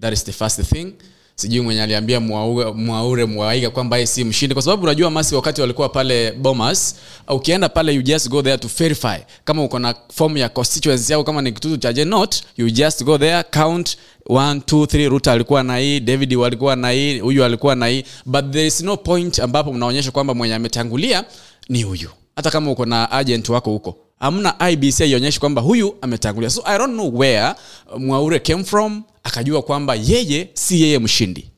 that 0.00 0.12
is 0.12 0.24
the 0.24 0.32
first 0.32 0.62
thing. 0.62 0.92
Sijui 1.40 1.60
mwenye 1.60 1.82
aliambia 1.82 2.20
Mwaure, 2.20 3.24
Mwaiga 3.24 3.70
kwamba 3.70 3.96
yeye 3.96 4.06
si 4.06 4.24
mshindi, 4.24 4.54
kwa 4.54 4.62
sababu 4.62 4.82
unajua 4.82 5.10
Masi, 5.10 5.34
wakati 5.34 5.60
walikuwa 5.60 5.88
pale 5.88 6.32
Bomas, 6.32 6.96
ukienda 7.28 7.68
pale 7.68 7.94
you 7.94 8.02
just 8.02 8.28
go 8.28 8.42
there 8.42 8.58
to 8.58 8.68
verify 8.78 9.16
kama 9.44 9.64
uko 9.64 9.78
na 9.78 9.94
form 10.14 10.36
ya 10.36 10.48
constituency 10.48 11.12
yako, 11.12 11.24
kama 11.24 11.42
ni 11.42 11.52
kitutu 11.52 11.76
cha 11.76 11.92
jenot 11.92 12.36
you 12.56 12.70
just 12.70 13.04
go 13.04 13.18
there 13.18 13.42
count 13.42 13.96
1 14.28 14.54
2 14.60 14.84
3 14.84 15.08
Ruta 15.08 15.32
alikuwa 15.32 15.62
na 15.62 15.78
hii, 15.78 16.00
David 16.00 16.34
walikuwa 16.34 16.76
na 16.76 16.90
hii, 16.90 17.18
huyu 17.18 17.44
alikuwa 17.44 17.74
na 17.74 17.86
hii, 17.86 18.04
but 18.26 18.50
there 18.50 18.66
is 18.66 18.80
no 18.80 18.96
point 18.96 19.38
ambapo 19.38 19.72
mnaonyesha 19.72 20.10
kwamba 20.10 20.34
mwenye 20.34 20.54
ametangulia 20.54 21.24
ni 21.68 21.82
huyu, 21.82 22.08
hata 22.36 22.50
kama 22.50 22.70
uko 22.70 22.86
na 22.86 23.10
agent 23.10 23.48
wako 23.48 23.70
huko 23.70 23.96
hamna 24.20 24.70
ibc 24.70 24.98
haionyeshi 24.98 25.40
kwamba 25.40 25.62
huyu 25.62 25.96
ametangulia. 26.00 26.50
So 26.50 26.62
i 26.66 26.78
don't 26.78 26.92
know 26.94 27.18
where 27.18 27.54
uh, 27.92 28.00
mwaure 28.00 28.38
came 28.38 28.64
from 28.64 29.02
akajua 29.24 29.62
kwamba 29.62 29.94
yeye 29.94 30.48
si 30.54 30.82
yeye 30.82 30.98
mshindi. 30.98 31.50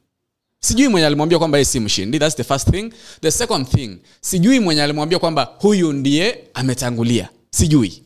Sijui 0.61 0.89
mwenye 0.89 1.07
alimwambia 1.07 1.39
kwamba 1.39 1.59
yeye 1.59 1.65
si 1.65 1.81
mshindi. 1.81 2.19
Thats 2.19 2.37
the 2.37 2.45
first 2.45 2.71
thing. 2.71 2.93
The 3.21 3.31
second 3.31 3.67
thing 3.69 3.99
sijui 4.21 4.61
mwenye 4.61 4.83
alimwambia 4.83 5.19
kwamba 5.19 5.49
huyu 5.59 5.93
ndiye 5.93 6.39
ametangulia. 6.55 7.29
Sijui. 7.51 8.03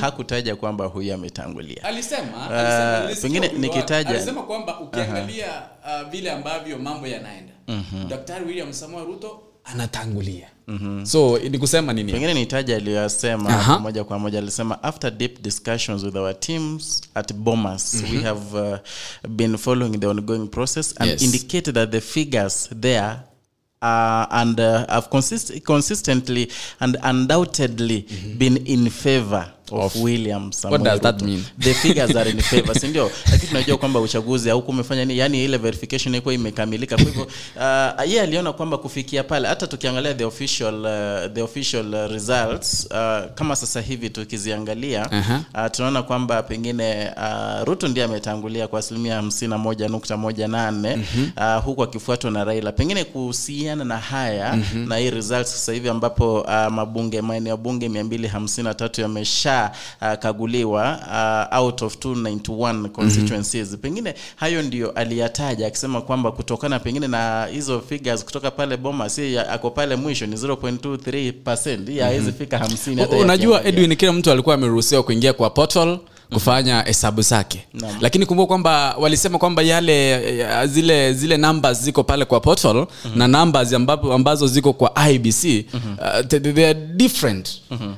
Hakutaja 0.00 0.56
kwamba 0.56 0.84
huyu 0.86 1.14
ametangulia. 1.14 1.84
Alisema, 1.84 2.50
Ah, 2.50 2.98
alisema 2.98 3.22
pengine 3.22 3.46
ujumbe 3.48 3.68
nikitaja- 3.68 4.08
alisema 4.10 4.42
kwamba 4.42 4.80
ukiangalia 4.80 5.46
uh, 5.84 6.10
vile 6.10 6.30
ambavyo 6.30 6.78
mambo 6.78 7.06
yanaenda. 7.06 7.52
Daktari 8.08 8.44
william 8.44 8.72
samuel 8.72 9.06
ruto 9.06 9.40
anatangulia 9.72 10.46
so 11.04 11.38
ni 11.38 11.58
kusema 11.58 11.92
nini 11.92 12.12
pengine 12.12 12.34
nitaja 12.34 12.76
aliyoyasema 12.76 13.50
uh-huh. 13.50 13.80
moja 13.80 14.04
kwa 14.04 14.18
moja 14.18 14.38
alisema 14.38 14.82
after 14.82 15.10
deep 15.10 15.42
discussions 15.42 16.02
with 16.04 16.16
our 16.16 16.40
teams 16.40 17.00
at 17.14 17.32
bomas 17.34 18.04
we 18.12 18.22
have 18.22 18.60
uh, 18.72 18.76
been 19.28 19.56
following 19.56 19.98
the 19.98 20.06
ongoing 20.06 20.46
process 20.48 20.94
and 21.00 21.10
Yes. 21.10 21.22
indicated 21.22 21.74
that 21.74 21.90
the 21.90 22.00
figures 22.00 22.70
there 22.80 23.16
uh, 23.82 24.26
and 24.30 24.60
uh, 24.60 24.86
have 24.88 25.08
consist- 25.10 25.60
consistently 25.62 26.48
and 26.80 26.96
undoubtedly 27.10 28.06
been 28.38 28.56
in 28.66 28.90
favor 28.90 29.52
of, 29.70 29.94
Of- 29.96 30.02
william 30.02 30.50
Samoei 30.50 30.82
does 30.84 31.00
that 31.00 31.20
mean? 31.22 31.42
the 31.58 31.74
figures 31.74 32.16
are 32.16 32.30
in 32.30 32.40
favor 32.52 32.74
si 32.74 32.88
ndio? 32.88 33.10
Lakini 33.30 33.48
tunajua 33.48 33.78
kwamba 33.78 34.00
uchaguzi 34.00 34.50
au 34.50 34.62
kumefanya 34.62 35.04
nini 35.04 35.18
yani 35.18 35.44
ile 35.44 35.56
verification 35.56 36.14
ilikuwa 36.14 36.34
imekamilika. 36.34 36.96
Kwa 36.96 37.04
hivyo 37.04 37.22
uh, 37.24 38.08
yeye 38.08 38.20
aliona 38.22 38.52
kwamba 38.52 38.78
kufikia 38.78 39.24
pale 39.24 39.48
hata 39.48 39.66
tukiangalia 39.66 40.14
the 40.14 40.24
official 40.24 40.74
uh, 40.74 41.32
the 41.34 41.42
official 41.42 41.94
uh, 41.94 42.10
results 42.12 42.88
uh, 42.90 43.32
kama 43.34 43.56
sasa 43.56 43.80
hivi 43.80 44.10
tukiziangalia 44.10 45.12
Aha. 45.12 45.40
uh, 45.54 45.70
tunaona 45.70 46.02
kwamba 46.02 46.42
pengine 46.42 47.10
uh, 47.16 47.64
ruto 47.64 47.88
ndiye 47.88 48.06
ametangulia 48.06 48.68
kwa 48.68 48.78
asilimia 48.78 49.14
hamsini 49.14 49.50
na 49.50 49.58
moja 49.58 49.88
nukta 49.88 50.16
moja 50.16 50.48
nane 50.48 50.98
uh, 51.36 51.64
huku 51.64 51.82
akifuatwa 51.82 52.30
na 52.30 52.44
raila. 52.44 52.72
Pengine 52.72 53.04
kuhusiana 53.68 53.84
na 53.84 53.98
haya 53.98 54.58
na 54.86 54.96
hii 54.96 55.10
results 55.10 55.50
sasa 55.52 55.72
hivi 55.72 55.88
ambapo 55.88 56.40
uh, 56.40 56.66
mabunge 56.66 57.22
maeneo 57.22 57.56
bunge 57.56 57.88
mia 57.88 58.04
mbili 58.04 58.28
hamsini 58.28 58.64
na 58.68 58.74
tatu 58.74 59.00
yamesha 59.00 59.70
uh, 60.02 60.12
kaguliwa 60.14 60.98
uh, 61.52 61.58
out 61.58 61.82
of 61.82 61.96
291 61.96 62.88
constituencies. 62.88 63.76
Pengine 63.76 64.14
hayo 64.36 64.62
ndio 64.62 64.90
aliyataja 64.90 65.66
akisema 65.66 66.00
kwamba 66.00 66.32
kutokana 66.32 66.78
pengine 66.80 67.08
na 67.08 67.46
hizo 67.46 67.80
figures 67.80 68.24
kutoka 68.24 68.50
pale 68.50 68.76
boma 68.76 69.08
si 69.08 69.38
ako 69.38 69.70
pale 69.70 69.96
mwisho 69.96 70.26
ni 70.26 70.36
0.23 70.36 71.90
hii 71.90 71.98
hawezi 71.98 72.32
fika 72.32 72.58
50 72.58 73.20
unajua 73.20 73.64
edwin 73.64 73.96
kila 73.96 74.12
mtu 74.12 74.30
alikuwa 74.30 74.54
ameruhusiwa 74.54 75.02
kuingia 75.02 75.32
kwa 75.32 75.50
portal 75.50 75.98
kufanya 76.32 76.82
hesabu 76.82 77.22
zake. 77.22 77.64
Naam. 77.74 77.96
lakini 78.00 78.26
kumbuka 78.26 78.46
kwamba 78.48 78.94
walisema 78.98 79.38
kwamba 79.38 79.62
yale 79.62 80.10
ya, 80.38 80.66
zile 80.66 81.12
zile 81.14 81.36
numbers 81.36 81.82
ziko 81.82 82.04
pale 82.04 82.24
kwa 82.24 82.40
portal 82.40 82.86
na 83.14 83.28
numbers 83.28 83.72
ambapo, 83.72 84.12
ambazo 84.12 84.46
ziko 84.46 84.72
kwa 84.72 85.10
ibc 85.10 85.44
uh, 85.74 86.26
they, 86.28 86.66
are 86.70 86.74
different. 86.74 87.48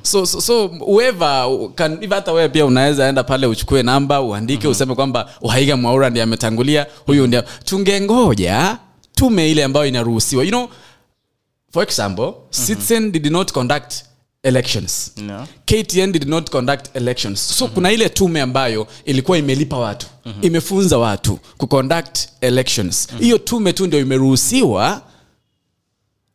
So, 0.01 0.25
so, 0.25 0.41
so 0.41 0.67
whoever 0.67 1.47
can 1.75 2.09
hata 2.09 2.31
wewe 2.31 2.49
pia 2.49 2.65
unaweza 2.65 3.07
enda 3.07 3.23
pale 3.23 3.47
uchukue 3.47 3.83
namba 3.83 4.21
uandike 4.21 4.67
useme 4.67 4.95
kwamba 4.95 5.29
waiga 5.41 5.77
mwaura 5.77 6.09
ndiye 6.09 6.23
ametangulia 6.23 6.85
huyu 7.05 7.27
ndio. 7.27 7.43
Tungengoja 7.65 8.77
tume 9.15 9.51
ile 9.51 9.63
ambayo 9.63 9.85
inaruhusiwa. 9.85 10.43
You 10.43 10.49
know 10.49 10.69
for 11.73 11.83
example 11.83 12.33
citizen 12.65 13.11
did 13.11 13.25
not 13.31 13.51
conduct 13.51 13.93
elections. 14.43 15.11
No. 15.17 15.47
ktn 15.65 16.11
did 16.11 16.27
not 16.27 16.49
conduct 16.49 16.95
elections. 16.95 17.39
So 17.57 17.67
kuna 17.67 17.91
ile 17.91 18.09
tume 18.09 18.41
ambayo 18.41 18.87
ilikuwa 19.05 19.37
imelipa 19.37 19.77
watu 19.77 20.07
imefunza 20.41 20.97
watu 20.97 21.39
kuconduct 21.57 22.19
elections. 22.41 23.07
Hiyo 23.19 23.37
tume 23.37 23.73
tu 23.73 23.87
ndio 23.87 23.99
imeruhusiwa 23.99 25.01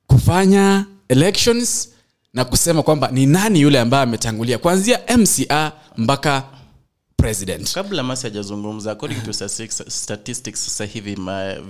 kufanya 0.06 0.86
elections 1.08 1.88
na 2.34 2.44
kusema 2.44 2.82
kwamba 2.82 3.08
ni 3.10 3.26
nani 3.26 3.60
yule 3.60 3.80
ambaye 3.80 4.02
ametangulia 4.02 4.58
kuanzia 4.58 5.00
mca 5.18 5.72
mpaka 5.96 6.42
president. 7.26 7.72
Kabla 7.74 8.02
masi 8.02 8.22
hajazungumza 8.26 8.90
according 8.92 9.20
to 9.24 9.32
statistics, 9.90 10.64
sasa 10.64 10.84
hivi 10.84 11.16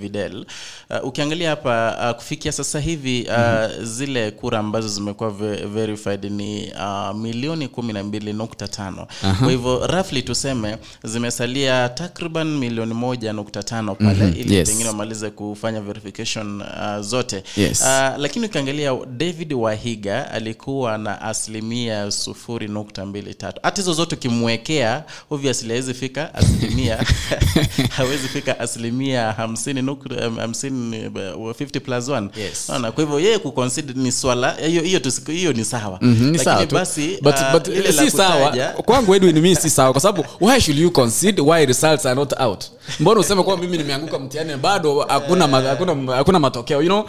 videl 0.01 0.47
uh, 0.91 1.09
ukiangalia 1.09 1.51
hapa 1.51 1.97
uh, 2.11 2.17
kufikia 2.17 2.53
sasa 2.53 2.81
hivi 2.81 3.29
uh, 3.31 3.85
zile 3.85 4.31
kura 4.31 4.59
ambazo 4.59 4.89
zimekuwa 4.89 5.31
ver- 5.31 5.67
verified 5.69 6.25
ni 6.25 6.73
uh, 6.73 7.17
milioni 7.17 7.69
kumi 7.69 7.93
na 7.93 8.03
mbili 8.05 8.33
nukta 8.33 8.69
tano. 8.69 9.07
Kwa 9.39 9.51
hivyo 9.51 9.87
rafli 9.87 10.23
tuseme 10.23 10.77
zimesalia 11.05 11.89
takriban 11.89 12.47
milioni 12.59 12.95
moja 12.95 13.33
nukta 13.33 13.63
tano 13.63 13.95
pale 13.95 14.25
Mhm, 14.27 14.41
ili 14.41 14.55
yes. 14.55 14.69
pengine 14.69 14.89
wamalize 14.89 15.31
kufanya 15.31 15.81
verification 15.81 16.61
uh, 16.61 17.01
zote. 17.01 17.45
Yes. 17.57 17.81
uh, 17.81 17.87
lakini 18.19 18.47
ukiangalia 18.47 18.97
david 19.17 19.53
wahiga 19.53 20.31
alikuwa 20.31 20.99
na 20.99 21.23
asilimia 21.23 22.11
sufuri 22.11 22.69
nukta 22.69 23.07
mbili 23.07 23.35
tatu. 23.35 23.61
Hata 23.63 23.77
hizo 23.77 23.93
zote 23.93 24.15
ukimwekea 24.17 25.05
obviously 25.37 25.69
hawezi 25.69 25.95
fika 25.95 26.35
asilimia 26.35 26.99
hawezi 27.97 28.29
fika 28.29 28.61
asilimia 28.61 29.33
hamsini 29.33 29.83
nukta 29.83 30.29
um, 30.29 30.37
hamsini 30.37 31.09
50 31.09 31.81
plus 31.81 32.09
one. 32.09 32.29
Yes. 32.37 32.69
Unaona? 32.69 32.93
kwa 32.93 33.05
hivyo 33.05 33.21
yeye 33.21 33.39
kuconsider 33.39 33.97
ni 33.97 34.13
swala 34.13 34.53
hiyo 34.67 34.83
hiyo 34.83 35.01
hiyo 35.27 35.53
ni 35.53 35.65
sawa. 35.65 35.99
Mhm, 36.01 36.31
ni 36.31 36.39
sawa 36.39 36.67
basi 36.67 37.19
but, 37.23 37.35
uh, 37.35 37.53
but 37.53 37.69
ile 37.69 37.93
si 37.93 38.11
sawa. 38.11 38.51
kwangu 38.85 39.15
edwin 39.15 39.41
mi 39.41 39.57
si 39.57 39.71
sawa 39.71 39.93
kwa 39.93 40.01
sababu 40.01 40.25
why 40.41 40.61
should 40.61 40.81
you 40.81 40.91
concede 40.91 41.43
why 41.43 41.67
results 41.67 42.07
are 42.07 42.15
not 42.15 42.41
out? 42.41 42.65
Mbona 43.01 43.21
useme 43.21 43.43
kwamba 43.43 43.65
mimi 43.67 43.79
nimeanguka 43.79 44.19
mtihani 44.19 44.57
bado 44.57 45.01
hakuna 45.09 45.47
hakuna 45.47 46.15
hakuna 46.17 46.39
matokeo 46.39 46.83
you 46.83 46.89
know? 46.89 47.01
Uh, 47.01 47.09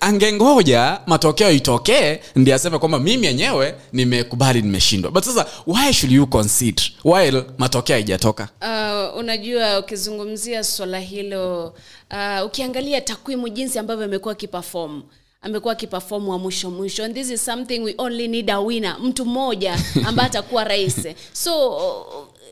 angengoja 0.00 1.00
matokeo 1.06 1.50
itokee 1.50 2.20
ndi 2.36 2.52
aseme 2.52 2.78
kwamba 2.78 2.98
mimi 2.98 3.26
yenyewe 3.26 3.74
nimekubali 3.92 4.62
nimeshindwa. 4.62 5.10
But 5.10 5.24
sasa 5.24 5.46
why 5.66 5.92
should 5.92 6.12
you 6.12 6.26
concede 6.26 6.82
while 7.10 7.44
matokeo 7.58 7.94
haijatoka. 7.96 8.48
Uh, 8.62 9.18
unajua 9.18 9.78
ukizungumzia 9.78 10.64
swala 10.64 11.00
hilo 11.00 11.66
uh, 12.10 12.46
ukiangalia 12.46 13.00
takwimu 13.00 13.48
jinsi 13.48 13.78
ambavyo 13.78 14.04
amekuwa 14.04 14.32
akiperform 14.32 15.02
amekuwa 15.42 15.72
akiperform 15.72 16.28
wa 16.28 16.38
mwisho 16.38 16.70
mwisho 16.70 17.04
and 17.04 17.14
this 17.14 17.30
is 17.30 17.44
something 17.44 17.78
we 17.78 17.94
only 17.98 18.28
need 18.28 18.50
a 18.50 18.60
winner 18.60 18.96
mtu 19.00 19.24
mmoja 19.26 19.78
ambaye 20.06 20.26
atakuwa 20.28 20.64
rais. 20.64 20.96
So 21.32 21.70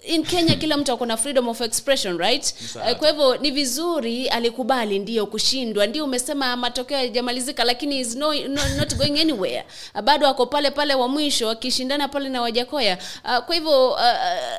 in 0.09 0.25
kenya 0.25 0.55
kila 0.57 0.77
mtu 0.77 0.93
ako 0.93 1.07
na 1.07 1.17
freedom 1.17 1.49
of 1.49 1.61
expression 1.61 2.19
right? 2.19 2.55
Uh, 2.75 2.93
kwa 2.97 3.09
hivyo 3.09 3.37
ni 3.37 3.51
vizuri 3.51 4.29
alikubali 4.29 4.99
ndio 4.99 5.27
kushindwa. 5.27 5.87
Ndio 5.87 6.05
umesema 6.05 6.57
matokeo 6.57 6.99
yajamalizika 6.99 7.65
lakini 7.65 8.01
is 8.01 8.17
no, 8.17 8.35
no, 8.35 8.61
not 8.77 8.97
going 8.97 9.21
anywhere. 9.21 9.65
Uh, 9.95 10.01
bado 10.09 10.29
ako 10.29 10.47
pale 10.47 10.71
pale 10.71 10.95
wa 10.95 11.09
mwisho 11.09 11.51
akishindana 11.51 12.09
pale 12.09 12.29
na 12.29 12.43
wajakoya. 12.43 12.99
Uh, 13.25 13.39
kwa 13.45 13.55
hivyo 13.55 13.91
uh, 13.91 13.99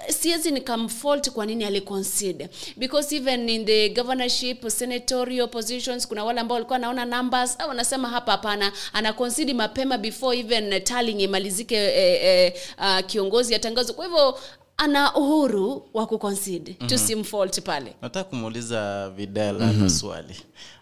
siwezi 0.10 0.52
nikamfault 0.52 1.30
kwa 1.30 1.46
nini 1.46 1.66
aliconcede. 1.66 2.50
Because 2.78 3.16
even 3.16 3.50
in 3.50 3.66
the 3.66 3.90
governorship 3.90 4.70
senatorial 4.70 5.48
positions 5.48 6.08
kuna 6.08 6.24
wale 6.24 6.40
ambao 6.40 6.54
walikuwa 6.56 6.80
naona 6.80 7.06
numbers 7.06 7.56
au 7.60 7.70
wanasema 7.70 8.10
hapa 8.10 8.32
hapana 8.32 8.72
ana 8.94 9.14
mapema 9.54 9.98
before 9.98 10.40
even 10.40 10.84
tallying 10.84 11.24
imalizike 11.24 11.76
eh, 11.76 12.24
eh, 12.24 12.54
uh, 12.78 13.06
kiongozi 13.06 13.56
atangazwe. 13.56 13.96
Kwa 13.96 14.06
hivyo 14.06 14.40
ana 14.80 15.16
uhuru 15.16 15.86
wa 15.94 16.08
kuconcede 16.08 16.72
mm-hmm. 16.72 16.88
tusimfault 16.88 17.62
pale 17.62 17.96
nataka 18.02 18.30
kumuuliza 18.30 19.10
videl 19.10 19.60
mm-hmm. 19.60 19.90
swali 19.90 20.36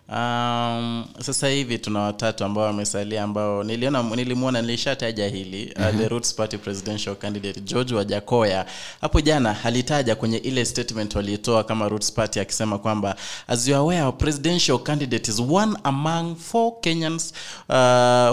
um, 0.10 1.06
sasa 1.20 1.48
hivi 1.48 1.80
tuna 1.80 2.00
watatu 2.00 2.44
ambao 2.44 2.64
wamesalia 2.64 3.24
ambao 3.24 3.64
niliona 3.64 4.04
nilimwona 4.04 4.62
nilishataja 4.62 5.28
hili 5.28 5.74
mm-hmm. 5.78 5.96
uh, 5.96 6.02
the 6.02 6.08
roots 6.08 6.36
party 6.36 6.58
presidential 6.58 7.16
candidate 7.16 7.62
george 7.62 7.96
wajakoya 7.96 8.66
hapo 9.02 9.22
jana 9.22 9.64
alitaja 9.64 10.16
kwenye 10.16 10.38
ile 10.38 10.66
statement 10.66 11.16
walitoa 11.16 11.64
kama 11.64 11.90
roots 11.90 12.12
party 12.12 12.40
akisema 12.40 12.78
kwamba 12.80 13.16
as 13.48 13.68
you 13.68 13.76
are 13.76 13.82
aware 13.82 14.02
our 14.02 14.18
presidential 14.18 14.80
candidate 14.80 15.32
is 15.32 15.40
one 15.40 15.78
among 15.84 16.36
four 16.36 16.80
kenyans 16.82 17.34
uh, 17.70 17.76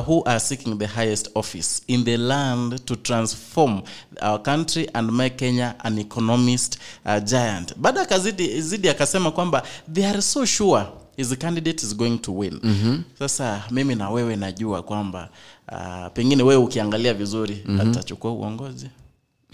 who 0.09 0.23
are 0.25 0.41
seeking 0.41 0.79
the 0.79 0.87
highest 0.87 1.31
office 1.35 1.83
in 1.87 2.05
the 2.05 2.17
land 2.17 2.85
to 2.85 2.97
transform 2.97 3.83
our 4.23 4.43
country 4.43 4.91
and 4.93 5.11
make 5.11 5.37
kenya 5.37 5.75
an 5.79 5.99
economist 5.99 6.79
uh, 7.07 7.19
giant 7.25 7.75
baada 7.77 8.01
akazidi 8.01 8.61
zidi 8.61 8.89
akasema 8.89 9.31
kwamba 9.31 9.63
they 9.95 10.07
are 10.07 10.23
so 10.23 10.47
sure 10.47 10.85
his 11.17 11.37
candidate 11.39 11.83
is 11.87 11.97
going 11.97 12.19
to 12.19 12.39
win 12.39 12.61
mm-hmm. 12.63 13.03
sasa 13.19 13.63
mimi 13.71 13.95
na 13.95 14.11
wewe 14.11 14.37
najua 14.37 14.83
kwamba 14.83 15.29
uh, 15.73 16.13
pengine 16.13 16.43
wewe 16.43 16.63
ukiangalia 16.65 17.15
vizuri 17.15 17.63
mm-hmm. 17.67 17.91
atachukua 17.91 18.33
uongozi 18.33 18.89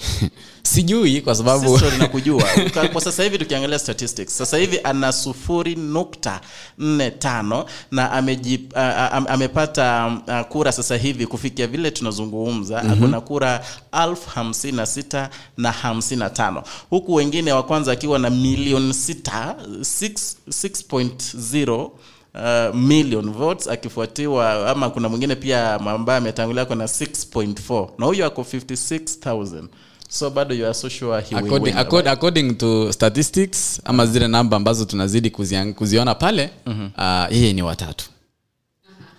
sijui 0.62 1.20
kwa 1.20 1.34
sababu 1.34 1.72
Si 1.72 1.78
story 1.78 1.96
na 1.98 2.08
kujua 2.08 2.44
Kwa- 2.92 3.00
sasa 3.00 3.22
hivi 3.22 3.38
tukiangalia 3.38 3.78
statistics. 3.78 4.38
Sasa 4.38 4.56
hivi 4.58 4.80
ana 4.84 5.12
sufuri 5.12 5.76
nukta 5.76 6.40
nne 6.78 7.10
tano 7.10 7.64
na 7.90 8.12
ameji, 8.12 8.60
a, 8.74 8.80
a, 8.82 9.12
am- 9.12 9.26
amepata 9.28 10.16
a, 10.26 10.44
kura 10.44 10.72
sasa 10.72 10.96
hivi 10.96 11.26
kufikia 11.26 11.66
vile 11.66 11.90
tunazungumza. 11.90 12.82
Mm-hmm. 12.82 12.98
akona 13.02 13.20
kura 13.20 13.64
alfu 13.92 14.30
hamsini 14.30 14.76
na 14.76 14.86
sita 14.86 15.30
na 15.56 15.72
hamsini 15.72 16.18
na 16.20 16.30
tano. 16.30 16.62
Huku 16.90 17.14
wengine 17.14 17.52
wa 17.52 17.62
kwanza 17.62 17.92
akiwa 17.92 18.18
na 18.18 18.30
milioni 18.30 18.94
sita 18.94 19.56
6.0 19.70 21.90
uh, 22.34 22.74
million 22.76 23.30
votes 23.32 23.68
akifuatiwa 23.68 24.70
ama 24.70 24.90
kuna 24.90 25.08
mwingine 25.08 25.36
pia 25.36 25.74
ambaye 25.74 26.18
ametangulia 26.18 26.62
ako 26.62 26.74
na 26.74 26.84
6.4 26.84 27.88
na 27.98 28.06
huyo 28.06 28.26
ako 28.26 28.42
56000 28.42 29.62
so 30.10 30.30
bado 30.30 30.54
you 30.54 30.64
are 30.64 30.74
so 30.74 30.88
sure 30.88 31.22
he 31.22 31.34
will 31.36 31.62
win, 31.62 31.78
according, 31.78 32.10
according 32.10 32.54
to 32.58 32.92
statistics 32.92 33.80
ama 33.84 34.06
zile 34.06 34.28
namba 34.28 34.56
ambazo 34.56 34.84
tunazidi 34.84 35.30
kuziona 35.76 36.14
pale 36.14 36.50
mm-hmm. 36.66 36.90
uh, 36.98 37.36
yeye 37.36 37.52
ni 37.52 37.62
watatu. 37.62 38.04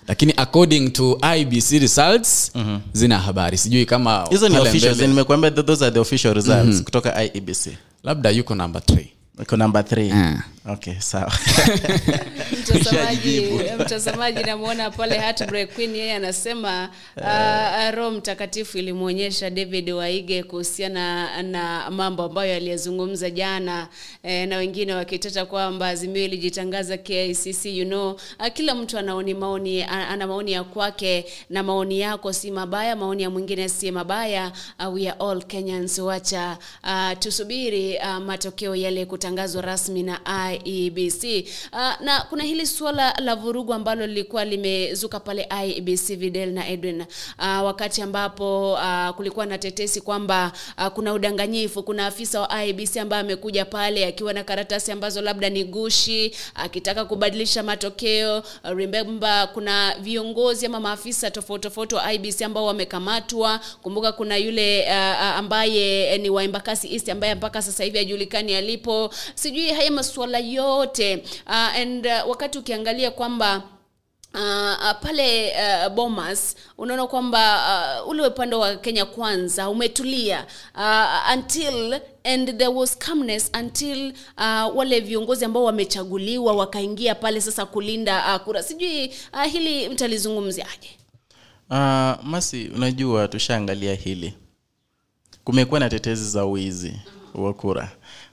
Lakini 0.08 0.34
according 0.38 0.90
to 0.90 1.20
ibc 1.38 1.72
results 1.72 2.52
mm-hmm. 2.56 2.80
zina 2.94 3.20
habari. 3.20 3.58
Sijui 3.58 3.86
kama 3.86 4.28
hizo 4.30 4.50
ni 4.50 4.56
pale 4.56 5.08
nimekuambia 5.08 5.52
those 5.52 5.86
are 5.86 5.94
the 5.94 6.00
official 6.00 6.34
results 6.34 6.84
kutoka 6.84 7.24
iebc 7.24 7.68
labda 8.04 8.30
yuko 8.30 8.56
number 8.56 8.82
3 8.82 9.06
yuko 9.40 9.58
number 9.58 9.82
3 9.82 10.14
Mm. 10.14 10.40
Okay 10.70 10.96
sawa. 11.00 11.32
Mtazamaji 12.62 13.42
mtazamaji 13.80 14.44
namwona 14.44 14.92
pale 14.92 15.20
Heartbreak 15.20 15.74
Queen 15.76 15.96
yeye 15.96 16.14
anasema 16.16 16.90
uh, 17.18 17.96
roho 17.96 18.12
mtakatifu 18.12 18.78
ilimwonyesha 18.78 19.50
david 19.50 19.90
waige 19.90 20.44
kuhusiana 20.44 21.44
na 21.44 21.90
mambo 21.92 22.24
ambayo 22.24 22.56
aliyazungumza 22.56 23.30
jana 23.30 23.88
eh, 24.24 24.48
na 24.48 24.58
wengine 24.58 24.94
wakiteta 24.94 25.46
kwamba 25.46 25.88
azimio 25.88 26.26
ilijitangaza 26.26 26.98
kicc 26.98 27.66
you 27.66 27.86
know. 27.86 28.12
Uh, 28.12 28.48
kila 28.54 28.76
mtu 28.76 28.98
anaoni 28.98 29.34
maoni 29.34 29.84
ana 29.84 30.28
maoni 30.28 30.52
ya 30.52 30.64
kwake 30.64 31.26
na 31.50 31.64
maoni 31.64 32.00
yako 32.00 32.34
si 32.34 32.52
mabaya 32.52 32.96
maoni 32.96 33.24
ya 33.24 33.30
mwingine 33.30 33.70
si 33.70 33.92
mabaya. 33.92 34.52
Uh, 34.80 34.94
we 34.94 35.10
are 35.10 35.18
all 35.20 35.44
kenyans 35.44 36.00
wacha 36.00 36.58
uh, 36.84 37.20
tusubiri 37.20 37.98
uh, 37.98 38.18
matokeo 38.18 38.76
yale 38.76 39.06
kutangazwa 39.06 39.62
rasmi 39.62 40.04
na 40.04 40.26
iebc 40.56 41.48
uh, 41.74 42.02
na 42.02 42.26
kuna 42.30 42.44
hili 42.44 42.66
suala 42.68 43.14
la 43.20 43.36
vurugu 43.36 43.74
ambalo 43.74 44.08
lilikuwa 44.08 44.46
limezuka 44.46 45.20
pale 45.20 45.48
iebc 45.66 46.08
videl 46.18 46.50
na 46.54 46.68
edwin. 46.68 47.02
Uh, 47.02 47.06
wakati 47.66 48.02
ambapo 48.02 48.74
uh, 48.74 49.10
kulikuwa 49.10 49.46
na 49.46 49.58
tetesi 49.58 50.02
kwamba 50.02 50.52
uh, 50.78 50.88
kuna 50.88 51.14
udanganyifu 51.14 51.84
kuna 51.84 52.06
afisa 52.08 52.42
wa 52.42 52.66
iebc 52.66 52.98
ambaye 52.98 53.22
amekuja 53.22 53.66
pale 53.66 54.06
akiwa 54.06 54.34
na 54.34 54.44
karatasi 54.44 54.92
ambazo 54.92 55.22
labda 55.22 55.50
ni 55.50 55.64
gushi 55.64 56.32
akitaka 56.56 57.06
kubadilisha 57.06 57.64
matokeo. 57.64 58.38
Uh, 58.40 58.70
remember 58.78 59.50
kuna 59.54 59.96
viongozi 60.00 60.66
ama 60.66 60.80
maafisa 60.80 61.32
tofauti 61.32 61.62
tofauti 61.64 61.96
wa 61.96 62.14
IEBC 62.14 62.42
ambao 62.42 62.66
wamekamatwa. 62.66 63.60
Kumbuka 63.82 64.12
kuna 64.12 64.38
yule 64.38 64.82
uh, 64.84 64.88
uh, 64.92 65.22
ambaye 65.22 66.18
ni 66.18 66.30
wa 66.30 66.44
embakasi 66.44 66.94
east 66.94 67.10
ambaye 67.10 67.36
mpaka 67.36 67.62
sasa 67.62 67.84
hivi 67.84 67.98
hajulikani 67.98 68.56
alipo. 68.56 69.14
Sijui 69.36 69.70
haya 69.72 69.92
masuala 69.92 70.38
yote. 70.42 71.24
Uh, 71.48 71.54
and 71.54 72.06
uh, 72.06 72.30
wakati 72.30 72.58
ukiangalia 72.58 73.12
kwamba 73.12 73.64
Uh, 74.34 74.92
pale 75.02 75.52
uh, 75.52 75.94
bomas 75.94 76.56
unaona 76.78 77.08
kwamba 77.08 77.62
uh, 78.04 78.10
ule 78.10 78.28
upande 78.28 78.56
wa 78.56 78.76
kenya 78.76 79.06
kwanza 79.06 79.70
umetulia. 79.70 80.46
Uh, 80.76 81.34
until 81.34 82.00
and 82.24 82.58
there 82.58 82.68
was 82.68 82.98
calmness 82.98 83.52
until 83.60 84.14
uh, 84.38 84.78
wale 84.78 85.00
viongozi 85.00 85.46
ambao 85.46 85.64
wamechaguliwa 85.64 86.54
wakaingia 86.54 87.16
pale 87.16 87.42
sasa 87.42 87.66
kulinda 87.66 88.36
uh, 88.36 88.42
kura. 88.44 88.64
Sijui 88.64 89.14
uh, 89.34 89.44
hili 89.44 89.90
mtalizungumziaje? 89.90 90.90
Uh, 91.70 91.78
masi 92.24 92.72
unajua 92.76 93.28
tushaangalia 93.28 93.94
hili. 93.96 94.34
Kumekuwa 95.44 95.80
na 95.80 95.90
tetezi 95.90 96.30
za 96.30 96.46
wizi 96.46 96.94
wa 97.36 97.54
kura 97.54 97.92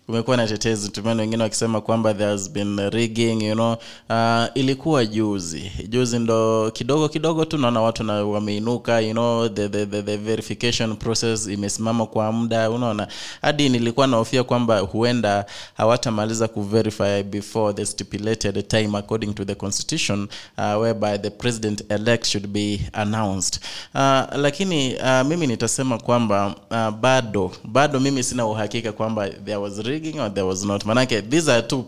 kumekuwa 0.09 0.37
na 0.37 0.47
tetezi 0.47 0.89
tumeona 0.89 1.23
wengine 1.23 1.43
wakisema 1.43 1.81
kwamba 1.81 2.15
there's 2.15 2.51
been 2.51 2.91
rigging 2.91 3.43
you 3.49 3.55
know. 3.55 3.77
Uh, 4.11 4.45
ilikuwa 4.55 5.07
juzi. 5.07 5.73
Juzi 5.89 6.19
ndo 6.19 6.71
kidogo 6.71 7.09
kidogo 7.09 7.45
tu 7.45 7.59
naona 7.59 7.81
watu 7.81 8.05
na 8.05 8.13
wameinuka 8.25 9.01
you 9.01 9.13
know 9.13 9.49
the, 9.49 9.69
the, 9.69 9.87
the, 9.87 10.03
the 10.03 10.17
verification 10.17 10.97
process 10.97 11.47
imesimama 11.47 12.07
kwa 12.07 12.33
muda 12.33 12.71
unaona. 12.71 13.09
Hadi 13.43 13.69
nilikuwa 13.69 14.07
nahofia 14.07 14.45
kwamba 14.45 14.79
huenda 14.79 15.47
hawatamaliza 15.77 16.49
kuverify 16.49 17.23
before 17.23 17.75
the 17.75 17.87
stipulated 17.87 18.69
time 18.69 18.99
according 18.99 19.35
to 19.35 19.45
the 19.45 19.55
constitution 19.55 20.29
uh, 20.59 20.81
whereby 20.83 21.19
the 21.19 21.31
president 21.31 21.85
elect 21.89 22.27
should 22.27 22.47
be 22.47 22.81
announced. 22.93 23.61
Uh, 23.95 24.01
lakini 24.37 24.95
uh, 24.97 25.27
mimi 25.27 25.47
nitasema 25.47 25.99
kwamba 25.99 26.55
uh, 26.71 26.91
bado 26.91 27.53
bado 27.65 28.01
mimi 28.01 28.23
sina 28.23 28.47
uhakika 28.47 28.93
kwamba 28.93 29.29
there 29.31 29.57
was 29.57 29.79
rigging 29.79 29.98
or 30.21 30.29
there 30.29 30.47
was 30.47 30.65
not? 30.65 30.85
Manake 30.85 31.29
these 31.29 31.49
are 31.49 31.63
two 31.63 31.85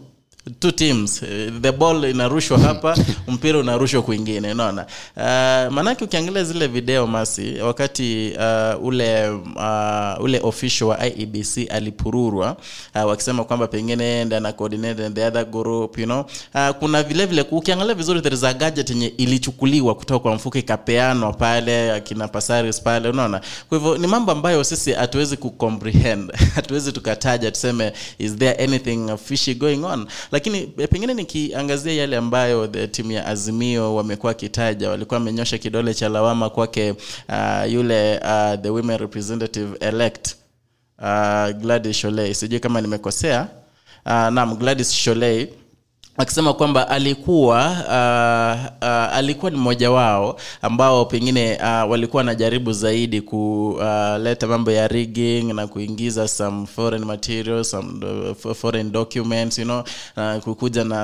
two 0.59 0.73
teams. 0.73 1.21
The 1.61 1.73
ball 1.79 2.05
inarushwa 2.05 2.59
hapa 2.59 2.97
mpira 3.29 3.59
unarushwa 3.59 4.03
kwingine 4.03 4.53
unaona. 4.53 4.87
Uh, 5.17 5.23
maanake 5.75 6.05
ukiangalia 6.05 6.45
zile 6.45 6.67
video 6.67 7.07
masi 7.07 7.55
wakati 7.61 8.33
uh, 8.37 8.85
ule 8.85 9.29
uh, 9.31 10.25
ule 10.25 10.41
official 10.43 10.89
wa 10.89 11.07
iebc 11.07 11.71
alipururwa 11.71 12.57
uh, 12.95 13.05
wakisema 13.05 13.45
kwamba 13.45 13.67
pengine 13.67 14.21
ende 14.21 14.37
ana 14.37 14.53
coordinate 14.53 15.11
the 15.11 15.27
other 15.27 15.45
group 15.45 15.99
you 15.99 16.05
know. 16.05 16.25
Uh, 16.55 16.69
kuna 16.71 17.03
vile 17.03 17.27
vile 17.27 17.45
ukiangalia 17.51 17.95
vizuri 17.95 18.21
there 18.21 18.35
is 18.35 18.45
a 18.45 18.55
gadget 18.55 18.91
yenye 18.91 19.07
ilichukuliwa 19.07 19.95
kutoka 19.95 20.19
kwa 20.23 20.35
mfuko 20.35 20.59
ikapeanwa 20.59 21.33
pale 21.33 21.93
akina 21.93 22.29
pasaris 22.29 22.83
pale 22.83 23.09
unaona. 23.09 23.41
Kwa 23.69 23.79
hivyo 23.79 23.99
ni 23.99 24.07
mambo 24.07 24.33
ambayo 24.33 24.65
sisi 24.65 24.93
hatuwezi 24.93 25.37
kucomprehend 25.37 26.33
hatuwezi 26.55 26.93
tukataja 26.93 27.51
tuseme 27.51 27.93
is 28.19 28.37
there 28.37 28.65
anything 28.65 29.17
fishy 29.25 29.55
going 29.55 29.85
on 29.85 30.07
lakini 30.33 30.73
eh, 30.79 30.89
pengine 30.89 31.15
nikiangazia 31.15 31.93
yale 31.93 32.17
ambayo 32.17 32.67
timu 32.67 33.13
ya 33.13 33.27
azimio 33.27 33.95
wamekuwa 33.95 34.31
wakitaja 34.31 34.91
walikuwa 34.91 35.19
wamenyosha 35.19 35.59
kidole 35.59 35.95
cha 35.95 36.09
lawama 36.09 36.51
kwake 36.51 36.91
uh, 37.29 37.73
yule 37.73 38.19
uh, 38.19 38.61
the 38.63 38.71
women 38.71 38.99
representative 38.99 39.77
elect 39.81 40.35
uh, 40.99 41.51
gladys 41.61 41.97
sholei. 41.97 42.35
Sijui 42.35 42.61
kama 42.61 42.81
nimekosea. 42.81 43.49
Uh, 44.07 44.13
nam 44.29 44.57
gladys 44.57 44.93
sholei 44.93 45.49
akisema 46.21 46.53
kwamba 46.55 46.89
alikuwa 46.89 47.67
uh, 47.71 48.87
uh, 48.89 49.17
alikuwa 49.17 49.51
ni 49.51 49.57
mmoja 49.57 49.91
wao 49.91 50.37
ambao 50.63 51.05
pengine 51.05 51.59
uh, 51.63 51.91
walikuwa 51.91 52.21
wanajaribu 52.21 52.73
zaidi 52.73 53.21
kuleta 53.21 54.47
uh, 54.47 54.51
mambo 54.51 54.71
ya 54.71 54.89
rigging 54.89 55.43
na 55.53 55.67
kuingiza 55.67 56.29
some 56.29 56.67
foreign 56.67 57.05
materials 57.05 57.71
some 57.71 58.07
uh, 58.45 58.53
foreign 58.55 58.93
documents 58.93 59.59
you 59.59 59.65
know 59.65 59.83
uh, 60.17 60.43
kukuja 60.43 60.85
na 60.85 60.97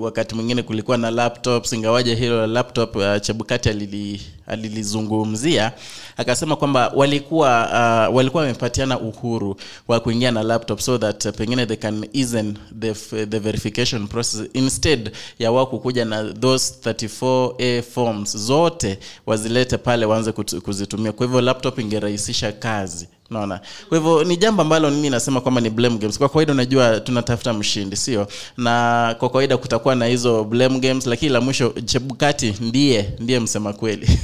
wakati 0.00 0.34
mwingine 0.34 0.62
kulikuwa 0.62 0.96
na 0.96 1.10
laptops 1.10 1.72
ingawaje 1.72 2.14
hilo 2.14 2.40
la 2.40 2.46
laptop 2.46 2.96
uh, 2.96 3.02
chebukati 3.20 3.68
alili 3.68 4.20
alilizungumzia 4.46 5.72
akasema 6.16 6.56
kwamba 6.56 6.92
walikuwa 6.94 7.68
uh, 8.08 8.16
walikuwa 8.16 8.42
wamepatiana 8.42 9.00
uhuru 9.00 9.56
wa 9.88 10.00
kuingia 10.00 10.30
na 10.30 10.42
laptop 10.42 10.78
so 10.80 10.98
that 10.98 11.24
uh, 11.24 11.30
pengine 11.32 11.66
they 11.66 11.76
can 11.76 12.06
easen 12.12 12.54
the, 12.80 12.94
the 13.26 13.38
verification 13.38 14.06
process 14.08 14.42
instead 14.54 15.10
ya 15.38 15.52
wao 15.52 15.66
kukuja 15.66 16.04
na 16.04 16.32
those 16.32 16.74
34a 16.84 17.82
forms 17.82 18.36
zote 18.36 18.98
wazilete 19.26 19.78
pale 19.78 20.06
waanze 20.06 20.32
kuzitumia. 20.32 21.12
Kwa 21.12 21.26
hivyo 21.26 21.40
laptop 21.40 21.78
ingerahisisha 21.78 22.52
kazi. 22.52 23.08
Naona 23.30 23.60
kwa 23.88 23.98
hivyo 23.98 24.24
ni 24.24 24.36
jambo 24.36 24.62
ambalo 24.62 24.90
mimi 24.90 25.10
nasema 25.10 25.40
kwamba 25.40 25.60
ni 25.60 25.70
blame 25.70 25.98
games. 25.98 26.18
Kwa 26.18 26.28
kawaida 26.28 26.52
unajua 26.52 27.00
tunatafuta 27.00 27.52
mshindi 27.52 27.96
sio? 27.96 28.26
Na 28.56 29.16
kwa 29.18 29.30
kawaida 29.30 29.56
kutakuwa 29.56 29.94
na 29.94 30.06
hizo 30.06 30.44
blame 30.44 30.78
games 30.78 31.06
lakini 31.06 31.32
la 31.32 31.40
mwisho 31.40 31.74
chebukati 31.84 32.54
ndiye 32.60 33.10
ndiye 33.20 33.40
msema 33.40 33.72
kweli 33.72 34.08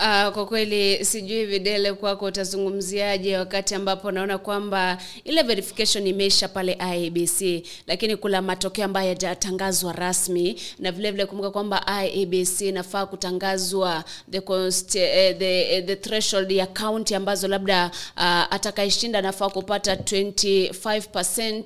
Uh, 0.00 0.28
kwa 0.32 0.46
kweli 0.46 1.04
sijui 1.04 1.44
videle 1.46 1.92
kwako 1.92 2.24
utazungumziaje 2.24 3.36
wakati 3.38 3.74
ambapo 3.74 4.10
naona 4.10 4.38
kwamba 4.38 4.98
ile 5.24 5.42
verification 5.42 6.06
imeisha 6.06 6.48
pale 6.48 6.78
IEBC 6.96 7.66
lakini 7.86 8.16
kuna 8.16 8.42
matokeo 8.42 8.84
ambayo 8.84 9.08
yajatangazwa 9.08 9.92
rasmi 9.92 10.60
na 10.78 10.92
vile 10.92 11.10
vile 11.10 11.26
kumbuka 11.26 11.50
kwamba 11.50 11.86
IEBC 12.04 12.60
inafaa 12.60 13.06
kutangazwa 13.06 14.04
the, 14.30 14.40
const, 14.40 14.94
eh, 14.94 15.38
the, 15.38 15.60
eh, 15.76 15.84
the 15.86 15.96
threshold 15.96 16.50
ya 16.52 16.66
county 16.66 17.14
ambazo 17.14 17.48
labda 17.48 17.90
uh, 18.16 18.22
atakayeshinda 18.54 19.18
anafaa 19.18 19.48
kupata 19.48 19.94
25% 19.94 21.60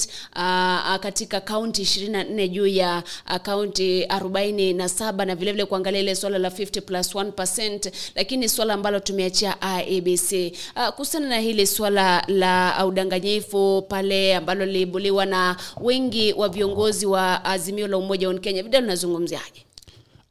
uh, 0.95 0.97
katika 1.01 1.41
kaunti 1.41 1.83
24 1.83 2.49
juu 2.49 2.67
ya 2.67 3.03
uh, 3.31 3.37
kaunti 3.37 4.05
47 4.05 5.25
na 5.27 5.35
vile 5.35 5.53
vile 5.53 5.65
kuangalia 5.65 6.01
ile 6.01 6.15
swala 6.15 6.39
la 6.39 6.49
50 6.49 6.81
plus 6.81 7.15
1% 7.15 7.91
lakini 8.25 8.49
swala 8.49 8.75
ambalo 8.75 9.01
tumeachia 9.01 9.57
IEBC 9.87 10.57
uh, 10.77 10.89
kuhusiana 10.89 11.29
na 11.29 11.39
hili 11.39 11.67
swala 11.67 12.25
la 12.29 12.87
udanganyifu 12.87 13.83
pale 13.89 14.35
ambalo 14.37 14.67
liliibuliwa 14.67 15.27
na 15.27 15.57
wengi 15.81 16.33
wa 16.33 16.49
viongozi 16.49 17.07
wa 17.07 17.45
Azimio 17.45 17.89
la 17.89 17.97
Umoja 17.97 18.29
wa 18.29 18.35
Kenya, 18.35 18.63
video 18.63 18.81
linazungumziaje 18.81 19.65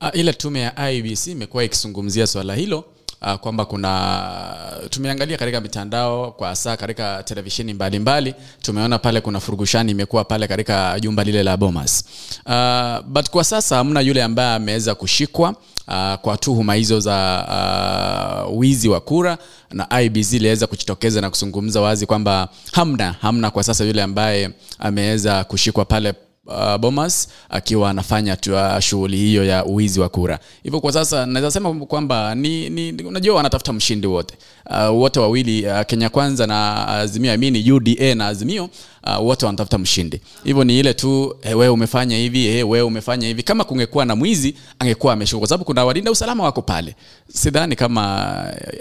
Uh, 0.02 0.10
ile 0.20 0.34
tume 0.34 0.60
ya 0.62 0.92
IBC 0.92 1.28
imekuwa 1.28 1.64
ikizungumzia 1.64 2.28
swala 2.28 2.56
hilo 2.56 2.84
uh, 3.24 3.34
kwamba 3.34 3.66
kuna 3.66 4.24
tumeangalia 4.90 5.38
katika 5.38 5.62
mitandao 5.62 6.32
kwa 6.32 6.56
saa 6.56 6.78
katika 6.78 7.24
televisheni 7.24 7.74
mbalimbali 7.74 8.36
tumeona 8.62 9.00
pale 9.00 9.22
kuna 9.22 9.40
furugushani 9.40 9.92
imekuwa 9.92 10.24
pale 10.24 10.48
katika 10.48 11.00
jumba 11.00 11.24
lile 11.24 11.44
la 11.44 11.58
Bomas. 11.58 12.04
Uh, 12.46 13.06
but 13.06 13.30
kwa 13.30 13.44
sasa 13.44 13.76
hamna 13.76 14.02
yule 14.02 14.24
ambaye 14.24 14.56
ameweza 14.56 14.96
kushikwa 14.96 15.56
Uh, 15.88 16.14
kwa 16.16 16.38
tuhuma 16.38 16.74
hizo 16.74 17.00
za 17.00 18.46
uh, 18.50 18.60
wizi 18.60 18.90
wa 18.90 19.02
kura 19.02 19.38
na 19.72 20.02
IBC 20.02 20.34
iliweza 20.34 20.68
kujitokeza 20.68 21.22
na 21.22 21.30
kuzungumza 21.30 21.82
wazi 21.82 22.06
kwamba 22.06 22.48
hamna 22.72 23.16
hamna 23.22 23.52
kwa 23.52 23.64
sasa 23.64 23.84
yule 23.84 24.04
ambaye 24.04 24.50
ameweza 24.80 25.44
kushikwa 25.44 25.86
pale 25.86 26.14
uh, 26.48 26.78
Bomas 26.78 27.28
akiwa 27.50 27.90
anafanya 27.90 28.38
uh, 28.52 28.80
shughuli 28.80 29.18
hiyo 29.18 29.46
ya 29.46 29.66
uwizi 29.66 30.00
wa 30.00 30.10
kura. 30.10 30.40
Hivyo 30.64 30.80
kwa 30.82 30.92
sasa 30.92 31.26
naweza 31.26 31.52
sema 31.52 31.74
kwamba 31.86 32.36
ni, 32.36 32.70
ni 32.70 33.04
unajua 33.04 33.36
wanatafuta 33.36 33.74
mshindi 33.74 34.08
wote 34.08 34.36
uh, 34.70 34.98
wote 35.00 35.20
wawili 35.20 35.68
uh, 35.68 35.82
Kenya 35.82 36.10
Kwanza 36.10 36.48
na 36.48 36.88
Azimio, 36.88 37.32
I 37.32 37.72
UDA 37.72 38.16
na 38.16 38.28
Azimio 38.28 38.70
uh, 39.08 39.26
wote 39.26 39.46
wanatafuta 39.46 39.78
mshindi. 39.78 40.22
Hivyo 40.44 40.64
ni 40.64 40.80
ile 40.80 40.94
tu 40.94 41.36
hey, 41.42 41.54
wewe 41.54 41.70
umefanya 41.74 42.18
hivi 42.18 42.44
hey, 42.44 42.64
wewe 42.64 42.82
umefanya 42.82 43.28
hivi. 43.28 43.44
Kama 43.44 43.64
kungekuwa 43.64 44.06
na 44.06 44.16
mwizi 44.16 44.56
angekuwa 44.80 45.14
ameshuka, 45.14 45.40
kwa 45.40 45.48
sababu 45.48 45.66
kuna 45.66 45.86
walinda 45.86 46.12
usalama 46.12 46.44
wako 46.44 46.62
pale. 46.62 46.96
Sidhani 47.34 47.76
kama 47.76 48.02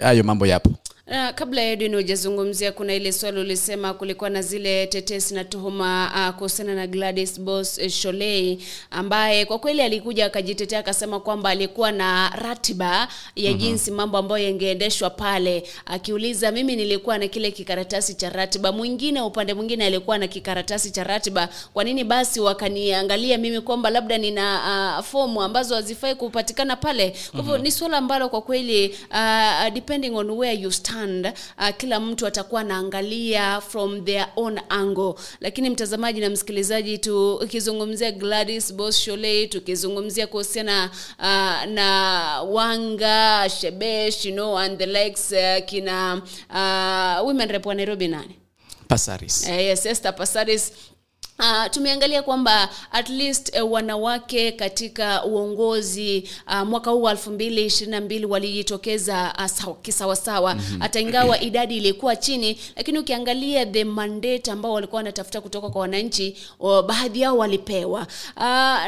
hayo 0.02 0.24
mambo 0.24 0.46
yapo. 0.46 0.70
Na 1.06 1.32
kabla 1.32 1.62
ya 1.62 1.70
Edwin 1.72 1.94
hujazungumzia, 1.94 2.72
kuna 2.72 2.94
ile 2.94 3.12
swali 3.12 3.40
ulisema 3.40 3.94
kulikuwa 3.94 4.30
na 4.30 4.42
zile 4.42 4.86
tetesi 4.86 5.34
na 5.34 5.44
tuhuma 5.44 6.12
uh, 6.30 6.36
kuhusiana 6.36 6.74
na 6.74 6.86
Gladys 6.86 7.40
Boss 7.40 7.78
eh, 7.78 7.90
Sholei 7.90 8.58
ambaye 8.90 9.44
kwa 9.44 9.58
kweli 9.58 9.82
alikuja 9.82 10.26
akajitetea 10.26 10.78
akasema 10.78 11.20
kwamba 11.20 11.50
alikuwa 11.50 11.92
na 11.92 12.28
ratiba 12.28 13.08
ya 13.36 13.50
Mhm. 13.50 13.58
jinsi 13.60 13.90
mambo 13.90 14.18
ambayo 14.18 14.44
yangeendeshwa 14.44 15.10
pale, 15.10 15.62
akiuliza 15.86 16.50
mimi 16.52 16.76
nilikuwa 16.76 17.18
na 17.18 17.28
kile 17.28 17.50
kikaratasi 17.50 18.14
cha 18.14 18.30
ratiba, 18.30 18.72
mwingine 18.72 19.20
upande 19.20 19.54
mwingine 19.54 19.84
alikuwa 19.86 20.18
na 20.18 20.26
kikaratasi 20.28 20.90
cha 20.90 21.04
ratiba, 21.04 21.48
kwa 21.74 21.84
nini 21.84 22.04
basi 22.04 22.40
wakaniangalia 22.40 23.38
mimi 23.38 23.60
kwamba 23.60 23.90
labda 23.90 24.18
nina 24.18 24.96
uh, 24.98 25.04
fomu 25.04 25.42
ambazo 25.42 25.74
hazifai 25.74 26.14
kupatikana 26.14 26.76
pale? 26.76 27.10
Kwa 27.30 27.40
hivyo 27.40 27.54
Mhm. 27.54 27.62
ni 27.62 27.70
swala 27.70 27.96
ambalo 27.98 28.28
kwa 28.28 28.42
kweli 28.42 28.96
uh, 29.10 29.68
depending 29.74 30.10
on 30.14 30.30
where 30.30 30.60
you 30.60 30.72
stand 30.72 30.91
uh, 30.96 31.68
kila 31.76 32.00
mtu 32.00 32.26
atakuwa 32.26 32.60
anaangalia 32.60 33.60
from 33.60 34.04
their 34.04 34.26
own 34.36 34.60
angle. 34.68 35.14
Lakini 35.40 35.70
mtazamaji 35.70 36.20
na 36.20 36.30
msikilizaji 36.30 36.98
tukizungumzia 36.98 38.12
Gladys 38.12 38.74
bos 38.74 38.98
Sholei 39.00 39.46
tukizungumzia 39.48 40.26
kuhusiana 40.26 40.90
uh, 41.18 41.70
na 41.72 42.42
Wanga 42.42 43.48
Shebesh 43.60 44.26
you 44.26 44.32
know, 44.32 44.58
and 44.58 44.78
the 44.78 44.86
likes 44.86 45.32
uh, 45.32 45.64
kina 45.64 46.22
uh, 46.50 47.26
women 47.26 47.48
rep 47.48 47.66
wa 47.66 47.74
Nairobi 47.74 48.08
nani? 48.08 48.38
Pasaris. 48.88 49.42
uh, 49.48 49.56
yes, 49.60 49.86
Esther 49.86 50.12
Passaris 50.16 50.72
Uh, 51.38 51.66
tumeangalia 51.70 52.22
kwamba 52.22 52.68
at 52.92 53.08
least 53.08 53.56
uh, 53.62 53.72
wanawake 53.72 54.52
katika 54.52 55.24
uongozi 55.24 56.28
uh, 56.46 56.60
mwaka 56.68 56.90
huu 56.90 57.02
wa 57.02 57.14
2022 57.14 58.24
walijitokeza 58.24 59.34
uh, 59.66 59.76
kisawasawa 59.82 60.54
Mhm. 60.54 60.80
hata 60.80 61.00
ingawa 61.00 61.40
idadi 61.40 61.76
ilikuwa 61.76 62.16
chini 62.16 62.58
lakini 62.76 62.98
ukiangalia 62.98 63.66
the 63.66 63.84
mandate 63.84 64.50
ambao 64.50 64.72
walikuwa 64.72 64.96
wanatafuta 64.98 65.40
kutoka 65.40 65.68
kwa 65.68 65.80
wananchi 65.80 66.36
uh, 66.60 66.80
baadhi 66.82 67.20
yao 67.20 67.36
walipewa 67.38 68.00
uh, 68.36 68.42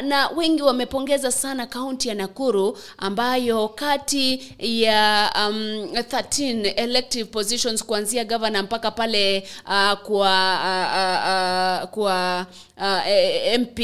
na 0.07 0.29
wengi 0.35 0.61
wamepongeza 0.61 1.31
sana 1.31 1.67
kaunti 1.67 2.09
ya 2.09 2.15
Nakuru 2.15 2.77
ambayo 2.97 3.67
kati 3.67 4.53
ya 4.59 5.31
um, 5.49 5.55
13 5.93 6.73
elective 6.75 7.25
positions 7.25 7.83
kuanzia 7.85 8.25
governor 8.25 8.63
mpaka 8.63 8.91
pale 8.91 9.47
uh, 9.65 9.93
kwa 9.93 10.59
uh, 10.63 10.91
uh, 10.95 11.83
uh, 11.83 11.89
kwa 11.89 12.34
uh, 12.77 13.07
eh, 13.07 13.59
MP 13.59 13.79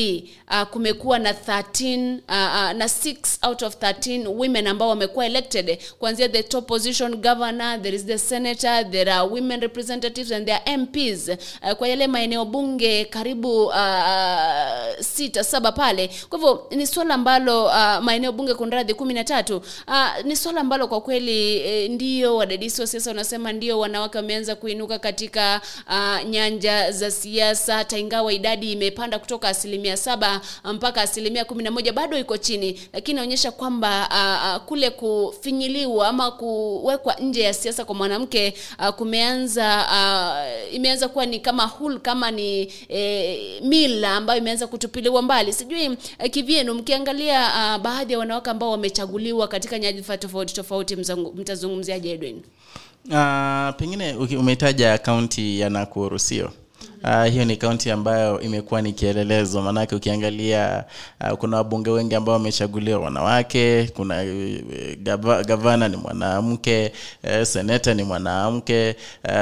uh, 0.51 0.63
kumekuwa 0.63 1.19
na 1.19 1.31
13 1.31 2.13
uh, 2.13 2.19
uh, 2.19 2.77
na 2.77 2.85
6 2.85 3.15
out 3.47 3.61
of 3.63 3.75
13 3.75 4.27
women 4.27 4.67
ambao 4.67 4.89
wamekuwa 4.89 5.25
elected. 5.25 5.77
Kuanzia 5.99 6.29
the 6.29 6.43
top 6.43 6.67
position 6.67 7.15
governor 7.15 7.81
there 7.81 7.95
is 7.95 8.05
the 8.05 8.17
senator 8.17 8.91
there 8.91 9.11
are 9.13 9.27
women 9.29 9.59
representatives 9.61 10.31
and 10.31 10.45
there 10.45 10.77
MPs 10.77 11.27
uh, 11.27 11.71
kwa 11.71 11.87
yale 11.87 12.07
maeneo 12.07 12.45
bunge 12.45 13.05
karibu 13.05 13.65
uh, 13.65 13.75
sita 14.99 15.43
saba 15.43 15.71
pale. 15.71 16.09
Kwa 16.29 16.39
hivyo 16.39 16.67
ni 16.71 16.87
swala 16.87 17.13
ambalo 17.13 17.65
uh, 17.65 17.97
maeneo 18.01 18.31
bunge 18.31 18.53
kunradhi 18.53 18.93
kumi 18.93 19.13
na 19.13 19.23
tatu. 19.23 19.57
Uh, 19.87 20.25
ni 20.25 20.35
swala 20.35 20.61
ambalo 20.61 20.87
kwa 20.87 21.01
kweli 21.01 21.57
eh, 21.57 21.89
ndio 21.91 22.35
wadadisi 22.35 22.81
wa 22.81 22.87
siasa 22.87 23.09
wanasema 23.09 23.53
ndio 23.53 23.79
wanawake 23.79 24.17
wameanza 24.17 24.55
kuinuka 24.55 24.99
katika 24.99 25.61
uh, 25.87 26.29
nyanja 26.29 26.91
za 26.91 27.11
siasa 27.11 27.75
hata 27.75 27.97
ingawa 27.97 28.33
idadi 28.41 28.71
imepanda 28.71 29.19
kutoka 29.19 29.47
asilimia 29.47 29.97
saba 29.97 30.41
mpaka 30.73 31.01
asilimia 31.01 31.45
kumi 31.45 31.63
na 31.63 31.71
moja. 31.71 31.93
Bado 31.93 32.17
iko 32.17 32.37
chini 32.37 32.79
lakini 32.93 33.11
inaonyesha 33.15 33.51
kwamba 33.51 34.09
uh, 34.57 34.65
kule 34.67 34.89
kufinyiliwa 34.89 36.07
ama 36.07 36.31
kuwekwa 36.31 37.15
nje 37.15 37.41
ya 37.41 37.53
siasa 37.53 37.85
kwa 37.85 37.95
mwanamke 37.95 38.53
uh, 38.79 38.89
kumeanza 38.89 39.85
uh, 39.91 40.73
imeanza 40.75 41.07
kuwa 41.09 41.25
ni 41.25 41.39
kama 41.39 41.65
hul 41.65 41.99
kama 41.99 42.31
ni 42.31 42.71
eh, 42.89 43.61
mila 43.63 44.11
ambayo 44.15 44.39
imeanza 44.41 44.67
kutupiliwa 44.67 45.21
mbali. 45.21 45.53
Sijui 45.53 45.83
eh, 46.19 46.31
kivyenu 46.31 46.73
mkiangalia 46.73 47.41
uh, 47.47 47.81
baadhi 47.83 48.13
ya 48.13 48.19
wanawake 48.19 48.49
ambao 48.49 48.71
wamechaguliwa 48.71 49.47
katika 49.47 49.79
nyadhifa 49.79 50.17
tofauti 50.17 50.53
tofauti 50.53 50.95
mtazungumziaje 51.35 52.11
Edwin 52.11 52.41
Uh, 53.05 53.75
pengine 53.77 54.13
umetaja 54.15 54.97
kaunti 54.97 55.59
ya 55.59 55.69
Nakuru 55.69 56.19
sio? 56.19 56.51
Uh, 57.03 57.25
hiyo 57.25 57.45
ni 57.45 57.57
kaunti 57.57 57.91
ambayo 57.91 58.39
imekuwa 58.41 58.81
ni 58.81 58.93
kielelezo, 58.93 59.61
maanake 59.61 59.95
ukiangalia 59.95 60.83
uh, 61.21 61.37
kuna 61.37 61.57
wabunge 61.57 61.89
wengi 61.89 62.15
ambao 62.15 62.33
wamechaguliwa 62.33 62.99
wanawake, 62.99 63.89
kuna 63.95 64.23
uh, 64.23 64.97
gava, 65.03 65.43
gavana 65.43 65.87
ni 65.87 65.97
mwanamke, 65.97 66.91
uh, 67.23 67.43
seneta 67.43 67.93
ni 67.93 68.03
mwanamke, 68.03 68.95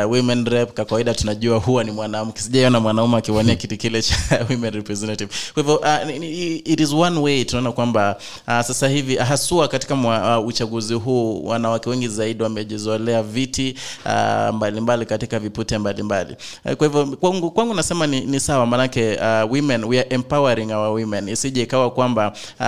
uh, 0.05 0.11
women 0.11 0.45
rep 0.45 0.73
kwa 0.75 0.85
kawaida 0.85 1.13
tunajua 1.13 1.57
huwa 1.57 1.83
ni 1.83 1.91
mwanamke. 1.91 2.41
Sijaiona 2.41 2.79
mwanaume 2.79 3.17
akiwania 3.17 3.55
kiti 3.55 3.77
kile 3.77 4.01
cha 4.01 4.15
women 4.49 4.73
representative. 4.73 5.31
Kwa 5.53 5.63
hivyo 5.63 5.75
uh, 5.77 6.25
it 6.71 6.79
is 6.79 6.93
one 6.93 7.19
way 7.19 7.45
tunaona 7.45 7.71
kwamba 7.71 8.15
uh, 8.47 8.61
sasa 8.61 8.87
hivi 8.87 9.15
haswa 9.15 9.67
katika 9.67 9.95
mwa, 9.95 10.39
uh, 10.39 10.47
uchaguzi 10.47 10.93
huu 10.93 11.45
wanawake 11.45 11.89
wengi 11.89 12.07
zaidi 12.07 12.43
wamejizolea 12.43 13.23
viti 13.23 13.75
uh, 14.05 14.55
mbalimbali 14.55 15.05
katika 15.05 15.39
vipute 15.39 15.77
mbalimbali 15.77 16.35
uh, 16.65 16.71
kwa 16.73 16.87
hivyo 16.87 17.05
kwangu, 17.05 17.48
kwangu 17.51 17.73
nasema 17.73 18.07
ni, 18.07 18.21
ni 18.21 18.39
sawa 18.39 18.65
manake 18.65 19.15
uh, 19.15 19.51
women 19.51 19.83
we 19.83 19.99
are 19.99 20.07
empowering 20.15 20.71
our 20.71 20.89
women. 20.93 21.29
Isije 21.29 21.61
ikawa 21.61 21.91
kwamba 21.91 22.31
uh, 22.59 22.65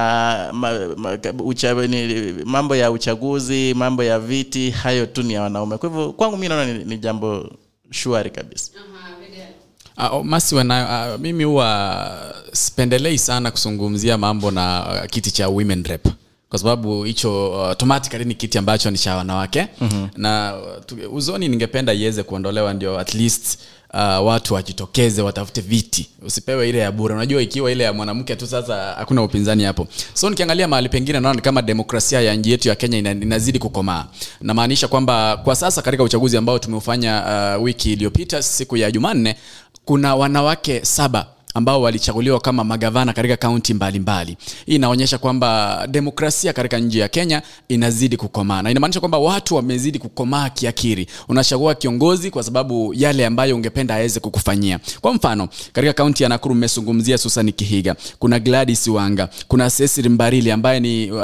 ma, 0.58 0.80
ma, 0.98 1.18
ucha, 1.44 1.74
ni, 1.74 2.34
mambo 2.46 2.76
ya 2.76 2.92
uchaguzi 2.92 3.74
mambo 3.74 4.04
ya 4.04 4.20
viti 4.20 4.70
hayo 4.70 5.06
tu 5.06 5.24
ni 5.24 5.34
ya 5.34 5.42
wanaume. 5.42 5.78
Kwa 5.78 5.90
hivyo 5.90 6.12
kwangu 6.14 6.38
mi 6.38 6.48
naona 6.50 6.74
ni, 6.74 6.84
ni 6.84 6.98
jambo 6.98 7.50
shwari 7.92 8.30
kabisa. 8.30 8.72
Uh, 10.14 10.26
masi 10.26 10.56
wana, 10.56 11.08
uh, 11.16 11.22
mimi 11.22 11.44
huwa 11.44 12.34
sipendelei 12.54 13.18
sana 13.18 13.52
kuzungumzia 13.52 14.18
mambo 14.18 14.52
na 14.52 14.86
uh, 15.04 15.10
kiti 15.10 15.32
cha 15.32 15.48
women 15.50 15.84
rep 15.84 16.08
kwa 16.52 16.60
sababu 16.60 17.04
hicho 17.04 17.50
uh, 17.52 17.68
automatically 17.68 18.26
ni 18.26 18.36
kiti 18.36 18.58
ambacho 18.58 18.92
ni 18.92 18.98
cha 18.98 19.16
wanawake. 19.16 19.68
Mhm. 19.82 20.08
na 20.18 20.54
uh, 20.58 20.86
tu- 20.86 20.98
uzoni 21.12 21.48
ningependa 21.48 21.94
iweze 21.94 22.24
kuondolewa 22.24 22.74
ndio 22.74 23.00
at 23.00 23.14
least 23.14 23.60
uh, 23.94 24.00
watu 24.28 24.54
wajitokeze 24.54 25.22
watafute 25.22 25.62
viti. 25.62 26.10
Usipewe 26.26 26.70
ile 26.70 26.78
ya 26.80 26.92
bure. 26.92 27.14
Unajua 27.16 27.42
ikiwa 27.42 27.72
ile 27.72 27.84
ya 27.84 27.94
mwanamke 27.94 28.36
tu 28.36 28.48
sasa 28.48 28.76
hakuna 28.98 29.24
upinzani 29.24 29.64
hapo. 29.64 29.88
So 30.14 30.30
nikiangalia 30.30 30.68
mahali 30.68 30.90
pengine 30.90 31.20
naona 31.20 31.36
ni 31.36 31.42
kama 31.42 31.62
demokrasia 31.62 32.22
ya 32.22 32.36
nchi 32.36 32.52
yetu 32.52 32.68
ya 32.70 32.76
kenya 32.76 32.98
ina, 32.98 33.12
inazidi 33.12 33.60
kukomaa. 33.60 34.06
Namaanisha 34.42 34.88
kwamba 34.88 35.38
kwa 35.38 35.56
sasa 35.56 35.82
katika 35.82 36.04
uchaguzi 36.04 36.38
ambao 36.38 36.60
tumeufanya 36.60 37.24
uh, 37.58 37.64
wiki 37.64 37.94
iliyopita 37.94 38.44
siku 38.44 38.78
ya 38.78 38.92
jumanne 38.92 39.36
kuna 39.86 40.16
wanawake 40.16 40.86
saba 40.86 41.28
ambao 41.54 41.82
walichaguliwa 41.82 42.40
kama 42.40 42.64
magavana 42.64 43.14
katika 43.14 43.38
kaunti 43.38 43.74
mbalimbali. 43.74 44.38
Hii 44.66 44.76
inaonyesha 44.76 45.18
kwamba 45.18 45.80
demokrasia 45.90 46.54
katika 46.54 46.78
nchi 46.80 47.00
ya 47.00 47.08
kenya 47.08 47.42
inazidi 47.68 48.18
kukomaa 48.18 48.62
na 48.62 48.72
inamaanisha 48.72 49.00
kwamba 49.00 49.18
watu 49.18 49.56
wamezidi 49.56 50.00
kukomaa 50.00 50.50
kiakiri 50.50 51.08
unachagua 51.28 51.76
kiongozi 51.76 52.32
kwa 52.32 52.44
sababu 52.44 52.94
yale 52.98 53.26
ambayo 53.26 53.56
ungependa 53.56 53.96
aweze 53.96 54.20
kukufanyia. 54.20 54.80
Kwa 55.02 55.14
mfano 55.14 55.48
katika 55.74 55.94
kaunti 55.94 56.24
ya 56.24 56.30
nakuru 56.30 56.56
mmezungumzia 56.56 57.18
susan 57.18 57.52
kihiga 57.52 57.96
kuna 58.20 58.40
gladys 58.40 58.88
wanga 58.88 59.30
kuna 59.48 59.70
cecil 59.70 60.10
mbarili 60.10 60.52
ambaye 60.52 60.80
ni 60.80 61.12
uh, 61.12 61.22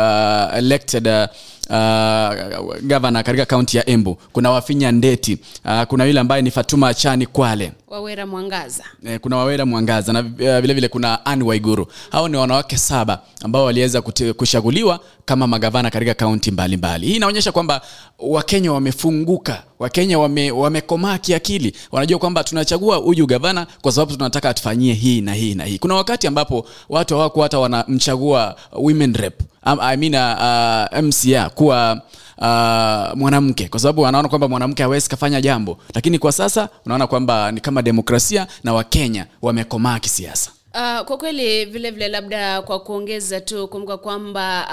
elected 0.58 1.08
uh, 1.08 1.24
uh, 1.69 2.75
gavana 2.82 3.23
katika 3.23 3.45
kaunti 3.45 3.77
ya 3.77 3.89
embu 3.89 4.17
kuna 4.34 4.51
wafinya 4.51 4.91
ndeti 4.91 5.38
uh, 5.65 5.84
kuna 5.84 6.06
yule 6.06 6.19
ambaye 6.19 6.41
ni 6.41 6.51
fatuma 6.51 6.93
chani 6.93 7.25
kwale 7.25 7.71
wawera 7.88 8.25
mwangaza 8.25 8.84
Eh, 9.06 9.19
kuna 9.19 9.38
wawera 9.38 9.65
mwangaza 9.65 10.13
na 10.13 10.21
vilevile 10.21 10.62
vile 10.62 10.73
vile 10.73 10.88
kuna 10.88 11.25
an 11.25 11.41
Waiguru. 11.41 11.88
Hao 12.12 12.27
ni 12.30 12.38
wanawake 12.38 12.77
saba 12.77 13.21
ambao 13.43 13.63
waliweza 13.65 14.01
kushaguliwa 14.01 14.34
kuchaguliwa 14.34 14.99
kama 15.25 15.47
magavana 15.47 15.89
katika 15.89 16.13
kaunti 16.13 16.51
mbalimbali. 16.51 17.08
Hii 17.08 17.15
inaonyesha 17.15 17.51
kwamba 17.51 17.82
Wakenya 18.19 18.71
wamefunguka, 18.73 19.63
Wakenya 19.80 20.19
wame, 20.19 20.51
wamekomaa 20.51 21.17
kiakili, 21.17 21.75
wanajua 21.91 22.19
kwamba 22.19 22.43
tunachagua 22.43 22.97
huyu 22.97 23.25
gavana 23.27 23.67
kwa 23.82 23.91
sababu 23.91 24.12
tunataka 24.13 24.49
atufanyie 24.49 24.93
hii 24.93 25.21
na 25.21 25.34
hii 25.34 25.56
na 25.56 25.65
hii. 25.65 25.77
Kuna 25.77 25.95
wakati 25.95 26.27
ambapo 26.27 26.65
watu 26.89 27.15
hawako 27.17 27.41
hata 27.41 27.60
wanamchagua 27.60 28.56
women 28.73 29.13
rep. 29.13 29.41
I 29.82 29.97
mean, 29.97 30.15
uh, 30.15 30.99
MCA 31.03 31.49
kuwa 31.49 32.01
uh, 32.38 33.17
mwanamke. 33.19 33.67
Kwa 33.67 33.80
sababu 33.80 34.01
wanaona 34.01 34.30
kwamba 34.30 34.47
mwanamke 34.47 34.84
hawezi 34.84 35.10
kafanya 35.10 35.41
jambo, 35.41 35.77
lakini 35.93 36.19
kwa 36.19 36.32
sasa 36.32 36.69
unaona 36.86 37.08
kwamba 37.08 37.51
ni 37.51 37.62
kama 37.62 37.82
demokrasia 37.82 38.47
na 38.63 38.73
Wakenya 38.73 39.25
wamekomaa 39.41 39.99
kisiasa. 39.99 40.51
Uh, 40.78 41.02
kwa 41.06 41.18
kweli 41.18 41.66
vile 41.66 41.92
vile 41.92 42.08
labda 42.08 42.62
kwa 42.62 42.80
kuongeza 42.80 43.42
tu 43.42 43.68
kumbuka 43.68 43.98
kwamba 43.98 44.68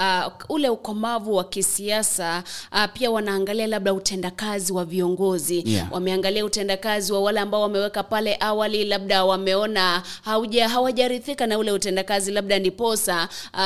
uh, 0.49 0.55
ule 0.55 0.69
ukomavu 0.69 1.35
wa 1.35 1.43
kisiasa 1.43 2.43
uh, 2.71 2.83
pia 2.93 3.11
wanaangalia 3.11 3.67
labda 3.67 3.93
utendakazi 3.93 4.73
wa 4.73 4.85
viongozi. 4.85 5.63
Yeah. 5.65 5.93
wameangalia 5.93 6.45
utendakazi 6.45 7.13
wa 7.13 7.21
wale 7.21 7.39
ambao 7.39 7.61
wameweka 7.61 8.03
pale 8.03 8.37
awali 8.39 8.85
labda 8.85 9.25
wameona 9.25 10.03
hauja 10.23 10.69
hawajarithika 10.69 11.47
na 11.47 11.57
ule 11.57 11.71
utendakazi 11.71 12.31
labda 12.31 12.59
ndiposa 12.59 13.29
uh, 13.53 13.59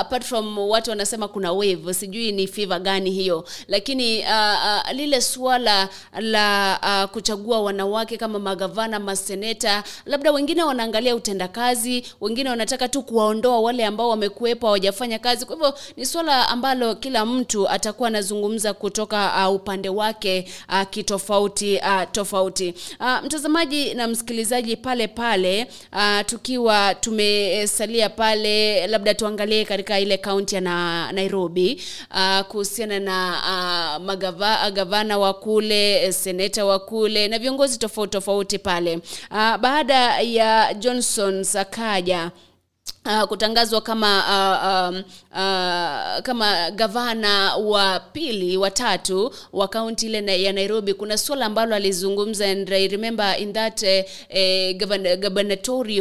apart 0.00 0.24
from 0.24 0.58
watu 0.58 0.90
wanasema 0.90 1.28
kuna 1.28 1.52
wave 1.52 1.94
sijui 1.94 2.32
ni 2.32 2.46
fever 2.46 2.80
gani 2.80 3.10
hiyo. 3.10 3.44
Lakini 3.68 4.18
uh, 4.18 4.26
uh, 4.26 4.92
lile 4.92 5.20
suala 5.20 5.88
la 6.20 6.78
uh, 7.04 7.10
kuchagua 7.10 7.60
wanawake 7.60 8.16
kama 8.16 8.38
magavana 8.38 8.98
maseneta 9.00 9.84
labda 10.06 10.32
wengine 10.32 10.62
wanaangalia 10.62 11.14
utendakazi 11.16 11.85
wengine 12.20 12.50
wanataka 12.50 12.88
tu 12.88 13.02
kuwaondoa 13.02 13.60
wale 13.60 13.84
ambao 13.86 14.08
wamekuwepo 14.08 14.66
hawajafanya 14.66 15.18
kazi. 15.18 15.46
Kwa 15.46 15.56
hivyo 15.56 15.74
ni 15.96 16.06
suala 16.06 16.48
ambalo 16.48 16.94
kila 16.94 17.26
mtu 17.26 17.68
atakuwa 17.68 18.08
anazungumza 18.08 18.74
kutoka 18.74 19.48
uh, 19.48 19.54
upande 19.54 19.88
wake 19.88 20.48
uh, 20.68 20.82
kitofauti 20.90 21.76
uh, 21.76 22.02
tofauti. 22.12 22.74
Uh, 23.00 23.24
mtazamaji 23.24 23.94
na 23.94 24.08
msikilizaji 24.08 24.76
pale 24.76 25.08
pale 25.08 25.66
uh, 25.92 26.20
tukiwa 26.26 26.94
tumesalia 26.94 28.08
pale 28.08 28.86
labda 28.86 29.14
tuangalie 29.14 29.64
katika 29.64 30.00
ile 30.00 30.16
kaunti 30.16 30.54
ya 30.54 30.60
na, 30.60 31.12
nairobi 31.12 31.82
uh, 32.10 32.40
kuhusiana 32.46 33.00
na 33.00 33.36
uh, 33.98 34.04
magava, 34.04 34.70
gavana 34.70 35.18
wa 35.18 35.34
kule 35.34 36.12
seneta 36.12 36.64
wa 36.64 36.78
kule 36.78 37.28
na 37.28 37.38
viongozi 37.38 37.78
tofauti 37.78 38.12
tofauti 38.12 38.58
pale. 38.58 38.96
Uh, 39.30 39.56
baada 39.56 40.20
ya 40.20 40.74
johnson 40.74 41.44
sakaja 41.70 42.30
Uh, 43.06 43.22
kutangazwa 43.22 43.80
kama 43.80 44.18
uh, 44.18 44.94
um, 44.94 45.02
uh, 45.30 46.22
kama 46.22 46.70
gavana 46.70 47.56
wa 47.56 48.00
pili 48.00 48.56
wa 48.56 48.70
wa 49.52 49.68
kaunti 49.68 50.06
ile 50.06 50.42
ya 50.42 50.52
nairobi. 50.52 50.94
Kuna 50.94 51.18
suala 51.18 51.46
ambalo 51.46 51.74
alizungumza 51.76 52.46
and 52.50 52.72
I 52.72 52.88
remember 52.88 53.36
in 53.40 53.52
that 53.52 53.82
eh, 53.82 54.04
eh, 54.28 54.76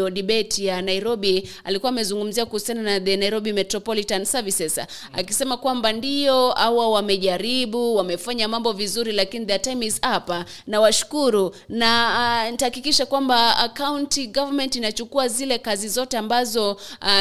debate 0.10 0.64
ya 0.66 0.82
nairobi 0.82 1.50
alikuwa 1.64 1.90
amezungumzia 1.90 2.46
kuhusiana 2.46 2.82
na 2.82 3.00
the 3.00 3.18
nairobi 3.18 3.54
metropolitan 3.54 4.26
services 4.26 4.82
akisema 5.14 5.58
kwamba 5.58 5.94
ndio 5.94 6.60
awa 6.62 6.90
wamejaribu 6.90 7.96
wamefanya 7.96 8.48
mambo 8.48 8.72
vizuri 8.74 9.12
lakini 9.12 9.46
their 9.46 9.62
time 9.62 9.86
is 9.86 10.02
up. 10.18 10.32
Na 10.68 10.80
washukuru. 10.80 11.56
Na 11.70 12.44
uh, 12.46 12.52
nitahakikisha 12.52 13.06
kwamba 13.06 13.56
uh, 13.66 13.78
county 13.86 14.28
government 14.28 14.76
inachukua 14.76 15.28
zile 15.28 15.58
kazi 15.58 15.88
zote 15.90 16.18
ambazo 16.18 16.78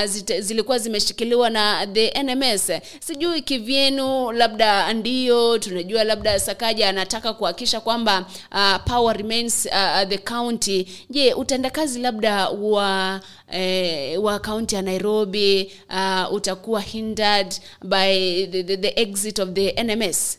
zite, 0.07 0.41
zilikuwa 0.41 0.79
zimeshikiliwa 0.79 1.51
na 1.51 1.87
the 1.87 2.23
nms 2.23 2.73
sijui 3.01 3.43
kivyenu 3.43 4.33
labda 4.33 4.93
ndio 4.93 5.59
tunajua 5.59 6.05
labda 6.05 6.41
sakaja 6.41 6.89
anataka 6.89 7.33
kuhakikisha 7.33 7.81
kwamba 7.81 8.27
uh, 8.53 8.77
power 8.85 9.17
remains 9.17 9.67
uh, 9.67 10.09
the 10.09 10.19
county. 10.19 10.87
Je 11.11 11.35
utendakazi 11.35 12.01
labda 12.01 12.49
wa 12.49 13.21
eh, 13.53 14.23
wa 14.23 14.39
kaunti 14.39 14.75
ya 14.75 14.83
nairobi 14.83 15.73
uh, 15.91 16.33
utakuwa 16.35 16.81
hindered 16.81 17.55
by 17.85 18.47
the, 18.47 18.63
the, 18.65 18.77
the 18.77 18.93
exit 19.03 19.39
of 19.39 19.49
the 19.53 19.83
nms 19.85 20.39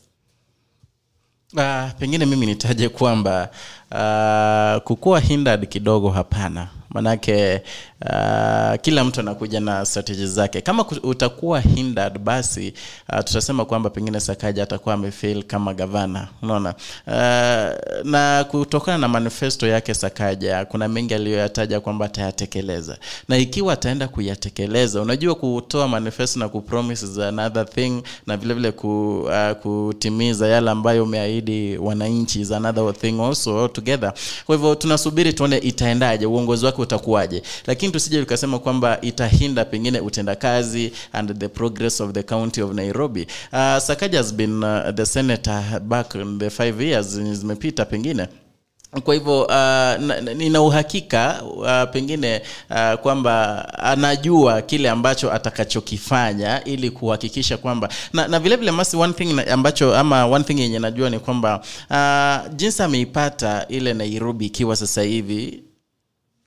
Uh, 1.53 1.91
pengine 1.99 2.25
mimi 2.25 2.45
nitaje 2.45 2.89
kwamba 2.89 3.49
uh, 3.91 4.83
kukuwa 4.83 5.19
hindered 5.19 5.67
kidogo 5.69 6.09
hapana 6.09 6.67
manake 6.95 7.61
uh, 8.01 8.81
kila 8.81 9.03
mtu 9.03 9.19
anakuja 9.19 9.59
na 9.59 9.85
strategy 9.85 10.25
zake. 10.25 10.61
Kama 10.61 10.85
utakuwa 11.03 11.59
hindered 11.59 12.19
basi 12.19 12.73
uh, 13.13 13.19
tutasema 13.19 13.65
kwamba 13.65 13.89
pengine 13.89 14.19
sakaja 14.19 14.63
atakuwa 14.63 14.95
amefail 14.95 15.43
kama 15.43 15.73
gavana. 15.73 16.27
Unaona? 16.41 16.73
Uh, 17.07 18.05
na 18.11 18.45
kutokana 18.51 18.97
na 18.97 19.07
manifesto 19.07 19.67
yake 19.67 19.93
sakaja 19.93 20.65
kuna 20.65 20.87
mengi 20.87 21.13
aliyoyataja 21.13 21.79
kwamba 21.79 22.05
atayatekeleza. 22.05 22.97
Na 23.29 23.37
ikiwa 23.37 23.73
ataenda 23.73 24.07
kuyatekeleza 24.07 25.01
unajua 25.01 25.35
kutoa 25.35 25.87
manifesto 25.87 26.39
na 26.39 26.49
another 27.27 27.65
thing 27.69 28.03
na 28.27 28.37
vile 28.37 28.53
vile 28.53 28.71
ku, 28.71 29.19
uh, 29.21 29.51
kutimiza 29.51 30.47
yale 30.47 30.71
ambayo 30.71 31.03
umeahidi 31.03 31.77
wananchi 31.77 32.53
another 32.55 32.93
thing 32.93 33.21
also 33.21 33.67
together 33.67 34.13
kwa 34.45 34.55
hivyo 34.55 34.75
tunasubiri 34.75 35.33
tuone 35.33 35.57
itaendaje 35.57 36.25
uongozi 36.25 36.65
wake 36.65 36.81
utakuwaje. 36.85 37.43
Lakini 37.67 37.91
tusije 37.91 38.19
tukasema 38.19 38.59
kwamba 38.59 39.01
itahinda 39.01 39.65
pengine 39.65 39.99
utendakazi 39.99 40.91
and 41.13 41.39
the 41.39 41.47
progress 41.47 42.01
of 42.01 42.11
the 42.11 42.23
county 42.23 42.61
of 42.61 42.73
nairobi. 42.73 43.27
Uh, 43.53 43.77
sakaja 43.77 44.17
has 44.17 44.33
been 44.33 44.63
uh, 44.63 44.89
the 44.95 45.05
senator 45.05 45.79
back 45.79 46.15
in 46.15 46.39
the 46.39 46.49
five 46.49 46.81
years 46.81 47.07
zimepita 47.19 47.85
pengine. 47.85 48.27
Kwa 49.03 49.13
hivyo 49.13 49.41
uh, 49.43 49.49
na- 49.51 49.97
na- 49.97 50.33
nina 50.33 50.61
uhakika 50.61 51.43
uh, 51.43 51.93
pengine 51.93 52.41
uh, 52.69 52.99
kwamba 52.99 53.67
anajua 53.79 54.61
kile 54.61 54.89
ambacho 54.89 55.31
atakachokifanya 55.33 56.63
ili 56.63 56.89
kuhakikisha 56.91 57.57
kwamba 57.57 57.89
na, 58.13 58.27
na 58.27 58.39
vile 58.39 58.55
vile 58.55 58.71
masi 58.71 58.97
one 58.97 59.13
thing 59.13 59.41
ambacho 59.51 59.95
ama 59.97 60.25
one 60.25 60.43
thing 60.43 60.59
yenye 60.59 60.79
najua 60.79 61.09
ni 61.09 61.19
kwamba 61.19 61.61
uh, 61.89 62.55
jinsi 62.55 62.83
ameipata 62.83 63.65
ile 63.69 63.93
nairobi 63.93 64.45
ikiwa 64.45 64.75
sasa 64.75 65.01
hivi 65.01 65.63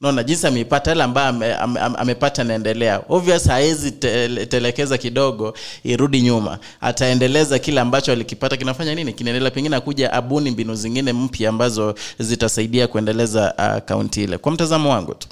naona 0.01 0.23
jinsi 0.25 0.47
ameipata 0.47 0.93
ile 0.93 1.03
ambayo 1.03 1.29
ame, 1.29 1.55
ame, 1.55 1.81
ame- 1.81 1.99
amepata 1.99 2.45
naendelea 2.45 3.01
obvious 3.09 3.49
te, 4.01 4.47
telekeza 4.47 4.99
kidogo 4.99 5.55
irudi 5.85 6.23
nyuma. 6.23 6.59
Ataendeleza 6.81 7.59
kile 7.59 7.81
ambacho 7.81 8.13
alikipata. 8.13 8.57
Kinafanya 8.57 8.95
nini? 8.95 9.13
Kinaendelea 9.13 9.51
pengine 9.51 9.77
akuja 9.77 10.13
abuni 10.13 10.51
mbinu 10.51 10.75
zingine 10.75 11.13
mpya 11.13 11.49
ambazo 11.49 11.95
zitasaidia 12.19 12.87
kuendeleza 12.87 13.55
uh, 13.59 13.85
kaunti 13.85 14.25
ile. 14.25 14.39
Kwa 14.39 14.53
mtazamo 14.53 14.91
wangu 14.91 15.15
tu. 15.15 15.29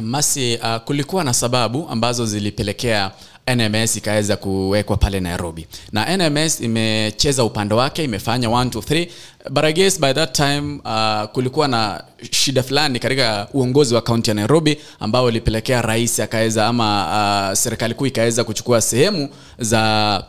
Masi 0.00 0.58
uh, 0.62 0.76
kulikuwa 0.76 1.24
na 1.24 1.34
sababu 1.34 1.88
ambazo 1.90 2.26
zilipelekea 2.26 3.10
nms 3.46 3.96
ikaweza 3.96 4.36
kuwekwa 4.36 4.96
pale 4.96 5.20
nairobi. 5.20 5.66
Na 5.92 6.16
nms 6.30 6.60
imecheza 6.60 7.44
upande 7.44 7.74
wake 7.74 8.04
imefanya 8.04 8.48
1 8.48 8.64
2 8.68 8.78
3 8.80 9.08
but 9.50 9.64
I 9.64 9.72
guess 9.72 10.00
by 10.00 10.12
that 10.12 10.32
time 10.36 10.80
uh, 10.84 11.24
kulikuwa 11.32 11.68
na 11.68 12.04
shida 12.30 12.62
fulani 12.62 12.98
katika 12.98 13.48
uongozi 13.52 13.94
wa 13.94 14.02
kaunti 14.02 14.30
ya 14.30 14.34
nairobi 14.34 14.78
ambao 15.00 15.28
ilipelekea 15.28 15.82
rais 15.82 16.20
akaweza 16.20 16.66
ama 16.66 17.48
uh, 17.50 17.58
serikali 17.58 17.94
kuu 17.94 18.06
ikaweza 18.06 18.44
kuchukua 18.44 18.80
sehemu 18.80 19.28
za 19.58 20.24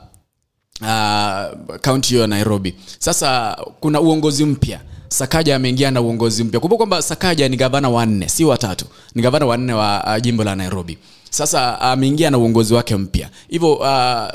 uh, 0.81 1.75
kaunti 1.81 2.09
hiyo 2.09 2.21
ya 2.21 2.27
nairobi. 2.27 2.75
Sasa 2.99 3.57
kuna 3.79 4.01
uongozi 4.01 4.45
mpya. 4.45 4.79
Sakaja 5.07 5.55
ameingia 5.55 5.91
na 5.91 6.01
uongozi 6.01 6.43
mpya. 6.43 6.59
Kumbuka 6.59 6.77
kwamba 6.77 7.01
sakaja 7.01 7.49
ni 7.49 7.57
gavana 7.57 7.89
wanne 7.89 8.29
si 8.29 8.45
watatu 8.45 8.85
ni 9.15 9.21
gavana 9.21 9.45
wanne 9.45 9.73
wa 9.73 10.03
uh, 10.07 10.21
jimbo 10.21 10.43
la 10.43 10.55
nairobi 10.55 10.97
sasa 11.37 11.81
ameingia 11.81 12.29
na 12.31 12.37
uongozi 12.37 12.73
wake 12.73 12.95
mpya. 12.95 13.29
Hivyo 13.49 13.73
uh, 13.73 14.27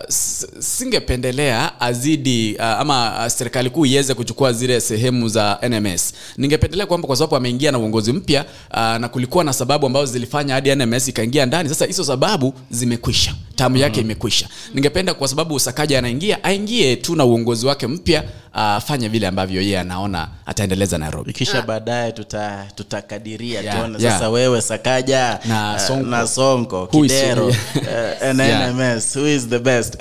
singependelea 0.58 1.80
azidi 1.80 2.54
uh, 2.54 2.64
ama 2.64 3.30
serikali 3.30 3.70
kuu 3.70 3.86
iweze 3.86 4.14
kuchukua 4.14 4.52
zile 4.52 4.80
sehemu 4.80 5.28
za 5.28 5.58
nms 5.68 6.14
ningependelea 6.36 6.86
kwamba 6.86 7.06
kwa 7.06 7.16
sababu 7.16 7.36
ameingia 7.36 7.72
na 7.72 7.78
uongozi 7.78 8.12
mpya 8.12 8.44
uh, 8.70 8.78
na 8.78 9.08
kulikuwa 9.08 9.44
na 9.44 9.52
sababu 9.52 9.86
ambazo 9.86 10.12
zilifanya 10.12 10.54
hadi 10.54 10.74
nms 10.74 11.08
ikaingia 11.08 11.46
ndani. 11.46 11.68
Sasa 11.68 11.86
hizo 11.86 12.04
sababu 12.04 12.54
zimekwisha. 12.70 13.34
Tamu 13.56 13.76
yake 13.76 14.00
imekwisha. 14.00 14.48
Ningependa 14.74 15.14
kwa 15.14 15.28
sababu 15.28 15.60
sakaja 15.60 15.98
anaingia 15.98 16.44
aingie 16.44 16.96
tu 16.96 17.16
na 17.16 17.24
uongozi 17.24 17.66
wake 17.66 17.86
mpya 17.86 18.24
afanye 18.52 19.08
vile 19.08 19.26
ambavyo 19.26 19.62
yeye 19.62 19.80
anaona 19.80 20.28
ataendeleza 20.46 20.98
nairobi. 20.98 21.32
Kisha 21.32 21.62
baadaye 21.62 22.12
tuta, 22.12 22.66
tutakadiria 22.74 23.60
Yeah, 23.60 23.76
tuone 23.76 23.98
yeah. 23.98 24.12
sasa 24.14 24.28
wewe 24.30 24.60
sakaja 24.62 25.38
Na 25.44 25.78
uh, 25.90 25.96
na 25.98 26.26
sonko 26.26 26.86
kidero 26.86 27.46
uh, 27.46 27.54
and 28.22 28.40
Yeah. 28.48 29.00
who 29.16 29.26
is 29.26 29.48
the 29.48 29.58
best 29.58 29.96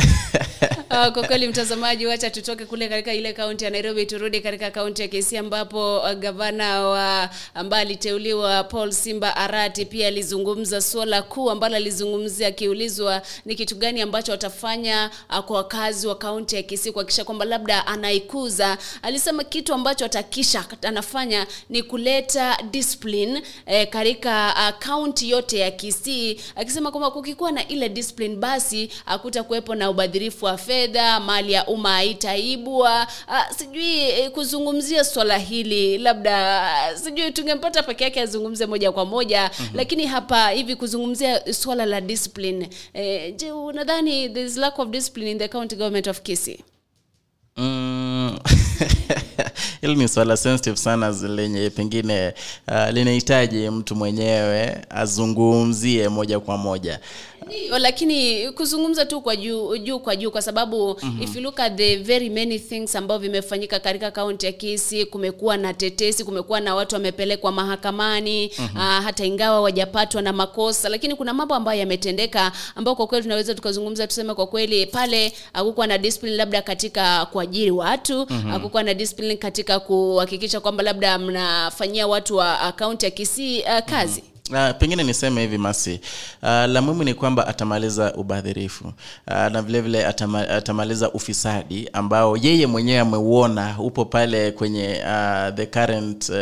Uh, 0.98 1.08
kwa 1.14 1.24
kweli 1.24 1.48
mtazamaji, 1.48 2.06
wacha 2.08 2.30
tutoke 2.30 2.66
kule 2.66 2.90
katika 2.90 3.14
ile 3.14 3.34
kaunti 3.34 3.64
ya 3.66 3.70
Nairobi 3.72 4.06
turudi 4.06 4.42
katika 4.42 4.72
kaunti 4.72 5.02
ya 5.02 5.08
Kisii 5.08 5.38
ambapo 5.38 5.98
uh, 6.00 6.12
gavana 6.12 6.82
wa 6.82 7.30
ambaye 7.54 7.82
aliteuliwa 7.82 8.64
Paul 8.64 8.92
Simba 8.92 9.36
Arati 9.36 9.86
pia 9.86 10.08
alizungumza 10.08 10.82
suala 10.82 11.22
kuu 11.22 11.50
ambalo 11.50 11.76
alizungumzia 11.76 12.48
akiulizwa 12.48 13.22
ni 13.46 13.56
kitu 13.56 13.76
gani 13.76 14.02
ambacho 14.02 14.32
watafanya 14.32 15.12
uh, 15.30 15.40
kwa 15.40 15.58
wakazi 15.58 16.08
wa 16.08 16.16
kaunti 16.16 16.56
ya 16.56 16.64
Kisii 16.64 16.92
kuhakikisha 16.92 17.24
kwamba 17.24 17.46
labda 17.46 17.88
anaikuza. 17.88 18.78
Alisema 19.02 19.44
kitu 19.44 19.74
ambacho 19.74 20.06
atakisha 20.06 20.66
anafanya 20.82 21.48
ni 21.70 21.84
kuleta 21.84 22.58
discipline 22.72 23.43
eh, 23.66 23.89
katika 23.89 24.56
uh, 24.98 25.22
yote 25.22 25.58
ya 25.60 25.72
Kisii, 25.72 26.39
akisema 26.56 26.91
kwamba 26.91 27.12
kukikuwa 27.12 27.52
na 27.52 27.68
ile 27.68 27.89
discipline 27.89 28.36
basi 28.36 28.89
hakuta 29.06 29.43
kuwepo 29.43 29.76
na 29.76 29.89
ubadhirifu 29.89 30.45
wa 30.45 30.58
fedha, 30.58 30.87
mali 31.20 31.54
ya 31.54 31.68
umma 31.68 31.90
haitaibwa. 31.90 33.08
Uh, 33.28 33.56
sijui 33.58 34.00
eh, 34.00 34.32
kuzungumzia 34.32 35.04
swala 35.04 35.38
hili 35.38 35.98
labda 35.98 36.62
uh, 36.94 37.00
sijui 37.00 37.32
tungempata 37.32 37.84
peke 37.84 38.04
yake 38.04 38.22
azungumze 38.22 38.66
moja 38.66 38.92
kwa 38.92 39.06
moja 39.06 39.42
mm-hmm. 39.60 39.76
lakini 39.78 40.06
hapa 40.06 40.50
hivi 40.50 40.76
kuzungumzia 40.76 41.54
swala 41.54 41.86
la 41.86 42.02
discipline 42.02 42.70
eh, 42.94 43.36
je, 43.36 43.52
unadhani 43.52 44.30
there 44.30 44.46
is 44.46 44.58
lack 44.58 44.80
of 44.80 44.90
discipline 44.90 45.32
in 45.32 45.38
the 45.38 45.48
county 45.48 45.76
government 45.76 46.08
of 46.08 46.22
Kisii? 46.22 46.60
Mm, 47.58 48.40
hili 49.82 49.96
ni 49.96 50.08
swala 50.08 50.38
sensitive 50.38 50.78
sana 50.78 51.10
lenye 51.10 51.70
pengine 51.70 52.34
uh, 52.68 52.90
linahitaji 52.94 53.70
mtu 53.70 53.96
mwenyewe 53.96 54.78
azungumzie 54.90 56.10
moja 56.10 56.40
kwa 56.40 56.58
moja 56.58 57.00
Ndio, 57.48 57.80
lakini 57.80 58.52
kuzungumza 58.52 59.06
tu 59.06 59.22
kwa 59.22 59.36
juu 59.36 59.78
juu 59.78 60.00
kwa 60.00 60.16
juu 60.16 60.32
kwa 60.32 60.41
sababu 60.41 60.98
mm-hmm. 61.02 61.22
if 61.24 61.36
you 61.36 61.41
look 61.41 61.60
at 61.60 61.76
the 61.76 61.95
very 61.95 62.30
many 62.30 62.60
things 62.60 62.95
ambavyo 62.95 63.30
vimefanyika 63.30 63.80
katika 63.80 64.12
kaunti 64.12 64.45
ya 64.45 64.52
Kisii, 64.52 65.06
kumekuwa 65.06 65.58
na 65.58 65.74
tetesi, 65.74 66.24
kumekuwa 66.24 66.60
na 66.62 66.76
watu 66.76 66.95
wamepelekwa 66.95 67.52
mahakamani 67.52 68.52
mm-hmm. 68.60 68.78
uh, 68.82 69.04
hata 69.04 69.26
ingawa 69.26 69.62
wajapatwa 69.62 70.22
na 70.22 70.34
makosa, 70.34 70.89
lakini 70.89 71.16
kuna 71.16 71.34
mambo 71.34 71.56
ambayo 71.56 71.80
yametendeka 71.80 72.52
ambayo 72.76 72.95
kwa 72.95 73.08
kweli 73.08 73.24
tunaweza 73.24 73.56
tukazungumza 73.56 74.08
tuseme 74.08 74.34
kwa 74.34 74.48
kweli 74.48 74.86
pale 74.86 75.34
hakukuwa 75.54 75.88
na 75.88 75.98
discipline 75.98 76.36
labda 76.36 76.62
katika 76.62 77.26
kuajiri 77.26 77.72
watu 77.72 78.18
mm-hmm. 78.30 78.52
hakukuwa 78.52 78.84
na 78.84 78.93
discipline 78.93 79.36
katika 79.36 79.80
kuhakikisha 79.80 80.60
kwamba 80.60 80.84
labda 80.84 81.18
mnafanyia 81.20 82.08
watu 82.08 82.36
wa 82.36 82.54
uh, 82.70 82.76
kaunti 82.76 83.06
ya 83.06 83.12
Kisii 83.12 83.62
uh, 83.62 83.80
kazi 83.86 84.22
mm-hmm. 84.22 84.37
Uh, 84.52 84.72
pengine 84.80 85.04
niseme 85.04 85.41
hivi 85.41 85.58
masi. 85.58 86.00
Uh, 86.43 86.50
la 86.50 86.82
muhimu 86.82 87.04
ni 87.04 87.14
kwamba 87.14 87.48
atamaliza 87.48 88.14
ubadhirifu. 88.14 88.86
Uh, 89.28 89.34
na 89.34 89.50
vilevile 89.62 89.82
vile 89.82 90.06
atama, 90.06 90.50
atamaliza 90.50 91.12
ufisadi 91.12 91.89
ambao 91.93 92.38
yeye 92.38 92.68
mwenyewe 92.68 93.00
ameuona 93.00 93.76
upo 93.80 94.06
pale 94.06 94.52
kwenye 94.52 94.88
uh, 95.04 95.56
the 95.56 95.66
current 95.66 96.30
uh, 96.30 96.36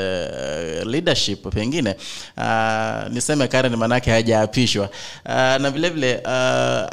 leadership 0.87 1.49
pengine. 1.53 1.95
Uh, 2.37 3.13
niseme 3.13 3.47
current 3.47 3.75
maanake 3.75 4.11
hajaapishwa. 4.11 4.89
Uh, 5.25 5.31
na 5.35 5.71
vile 5.71 5.89
vile 5.89 6.15
uh, 6.25 6.31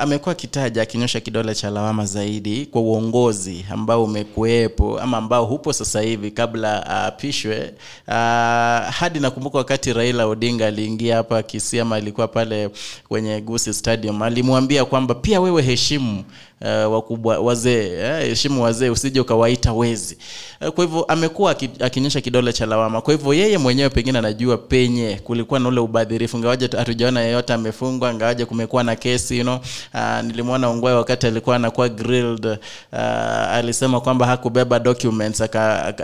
amekuwa 0.02 0.32
akitaja 0.32 0.82
akinyosha 0.82 1.20
kidole 1.20 1.54
cha 1.54 1.70
lawama 1.70 2.06
zaidi 2.06 2.66
kwa 2.66 2.80
uongozi 2.80 3.66
ambao 3.70 4.04
umekuwepo 4.04 5.00
ama 5.00 5.16
ambao 5.16 5.44
hupo 5.44 5.72
sasa 5.72 6.00
hivi 6.00 6.30
kabla 6.30 6.86
aapishwe. 6.86 7.72
Uh, 8.08 8.14
hadi 8.94 9.20
nakumbuka 9.20 9.58
wakati 9.58 9.92
Raila 9.92 10.26
Odinga 10.26 10.66
aliingia 10.66 11.01
hapa 11.08 11.42
Kisiama, 11.42 11.96
alikuwa 11.96 12.28
pale 12.28 12.70
kwenye 13.08 13.40
Gusi 13.40 13.74
Stadium 13.74 14.22
alimwambia 14.22 14.84
kwamba 14.84 15.14
pia 15.14 15.40
wewe 15.40 15.62
heshimu 15.62 16.24
uh, 16.62 16.92
wakubwa 16.92 17.38
wazee 17.38 17.88
eh, 17.98 18.30
wazee 18.62 18.90
usije 18.90 19.20
ukawaita 19.20 19.72
wezi. 19.72 20.18
Uh, 20.60 20.68
kwa 20.68 20.84
hivyo 20.84 21.04
amekuwa 21.04 21.50
aki- 21.50 21.70
kidole 22.20 22.52
cha 22.52 22.66
lawama. 22.66 23.00
Kwa 23.00 23.14
hivyo 23.14 23.34
yeye 23.34 23.58
mwenyewe 23.58 23.88
pengine 23.90 24.18
anajua 24.18 24.58
penye 24.58 25.20
kulikuwa 25.24 25.60
na 25.60 25.68
ule 25.68 25.80
ubadhirifu. 25.80 26.38
Ngawaje 26.38 26.68
hatujaona 26.76 27.20
yeyote 27.20 27.52
amefungwa 27.52 28.14
ngawaje 28.14 28.44
kumekuwa 28.44 28.84
na 28.84 28.96
kesi 28.96 29.36
you 29.38 29.42
know. 29.44 29.58
Uh, 29.94 30.20
nilimwona 30.24 30.68
Ongwae 30.68 30.94
wakati 30.94 31.26
alikuwa 31.26 31.56
anakuwa 31.56 31.88
grilled. 31.88 32.46
Uh, 32.92 32.98
alisema 33.52 34.00
kwamba 34.00 34.26
hakubeba 34.26 34.78
documents 34.78 35.40
aka, 35.40 35.94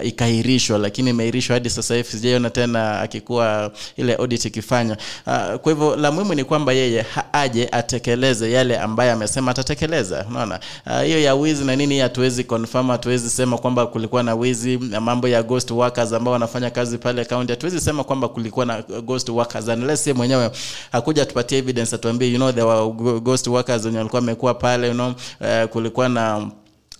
lakini 0.78 1.10
imeirishwa 1.10 1.54
hadi 1.54 1.70
sasa 1.70 1.94
hivi. 1.94 2.08
Sijaiona 2.08 2.50
tena 2.50 3.00
akikuwa 3.00 3.72
ile 3.96 4.14
audit 4.14 4.44
ikifanywa 4.44 4.96
uh, 5.26 5.54
kwa 5.60 5.72
hivyo 5.72 5.96
la 5.96 6.12
muhimu 6.12 6.34
ni 6.34 6.44
kwamba 6.44 6.72
yeye 6.72 7.06
aje 7.32 7.68
atekeleze 7.72 8.52
yale 8.52 8.78
ambaye 8.78 9.10
amesema 9.12 9.50
atatekeleza. 9.50 10.26
Unaona 10.30 10.47
Ah, 10.84 11.02
hiyo 11.02 11.18
uh, 11.18 11.24
ya 11.24 11.34
wizi 11.34 11.64
na 11.64 11.76
nini 11.76 11.98
hatuwezi 11.98 12.44
confirm 12.44 12.88
hatuwezi 12.88 13.30
sema 13.30 13.58
kwamba 13.58 13.86
kulikuwa 13.86 14.22
na 14.22 14.34
wizi 14.34 14.76
na 14.78 15.00
mambo 15.00 15.28
ya 15.28 15.42
ghost 15.42 15.70
workers 15.70 16.12
ambao 16.12 16.32
wanafanya 16.32 16.70
kazi 16.70 16.98
pale 16.98 17.24
county 17.24 17.52
hatuwezi 17.52 17.80
sema 17.80 18.04
kwamba 18.04 18.28
kulikuwa 18.28 18.66
na 18.66 18.82
ghost 18.82 19.28
workers 19.28 19.68
unless 19.68 20.06
yeye 20.06 20.16
mwenyewe 20.16 20.50
hakuja 20.92 21.26
tupatie 21.26 21.58
evidence 21.58 21.94
atuambie 21.94 22.28
you 22.30 22.36
know 22.36 22.52
there 22.52 22.66
were 22.66 22.90
ghost 23.20 23.46
workers 23.46 23.84
wenye 23.84 23.98
walikuwa 23.98 24.20
wamekuwa 24.20 24.54
pale 24.54 24.88
you 24.88 24.94
know 24.94 25.12
uh, 25.40 25.68
kulikuwa 25.70 26.08
na 26.08 26.46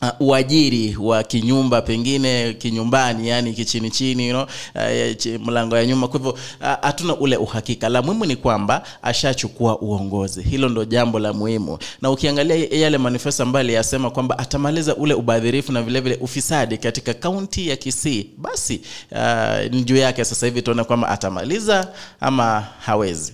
Uh, 0.03 0.09
uajiri 0.29 0.97
wa 1.01 1.23
kinyumba 1.23 1.83
pengine 1.83 2.53
kinyumbani 2.53 3.29
yani 3.29 3.53
kichini 3.53 3.91
chini 3.91 4.29
you 4.29 4.33
know, 4.35 4.43
uh, 4.75 5.17
chi- 5.17 5.39
mlango 5.39 5.77
ya 5.77 5.87
nyuma. 5.87 6.09
Kwa 6.09 6.19
hivyo 6.19 6.33
uh, 6.33 6.39
hatuna 6.83 7.17
ule 7.17 7.37
uhakika. 7.37 7.89
La 7.89 8.03
muhimu 8.03 8.25
ni 8.25 8.37
kwamba 8.37 8.83
ashachukua 9.03 9.79
uongozi. 9.81 10.43
Hilo 10.43 10.69
ndo 10.69 10.85
jambo 10.85 11.19
la 11.19 11.33
muhimu. 11.33 11.79
Na 12.03 12.11
ukiangalia 12.11 12.57
yale 12.71 12.99
manifesto 12.99 13.43
ambayo 13.43 13.61
aliyasema 13.61 14.11
kwamba 14.11 14.39
atamaliza 14.39 14.97
ule 14.97 15.15
ubadhirifu 15.15 15.73
na 15.73 15.83
vilevile 15.83 16.15
vile 16.15 16.25
ufisadi 16.25 16.79
katika 16.79 17.15
kaunti 17.15 17.69
ya 17.69 17.77
kisii 17.77 18.31
basi 18.37 18.81
uh, 19.13 19.73
ni 19.73 19.83
juu 19.85 19.97
yake 19.97 20.25
sasa 20.25 20.47
hivi 20.47 20.63
tuone 20.63 20.85
kwamba 20.85 21.09
atamaliza 21.09 21.89
ama 22.21 22.67
hawezi. 22.81 23.33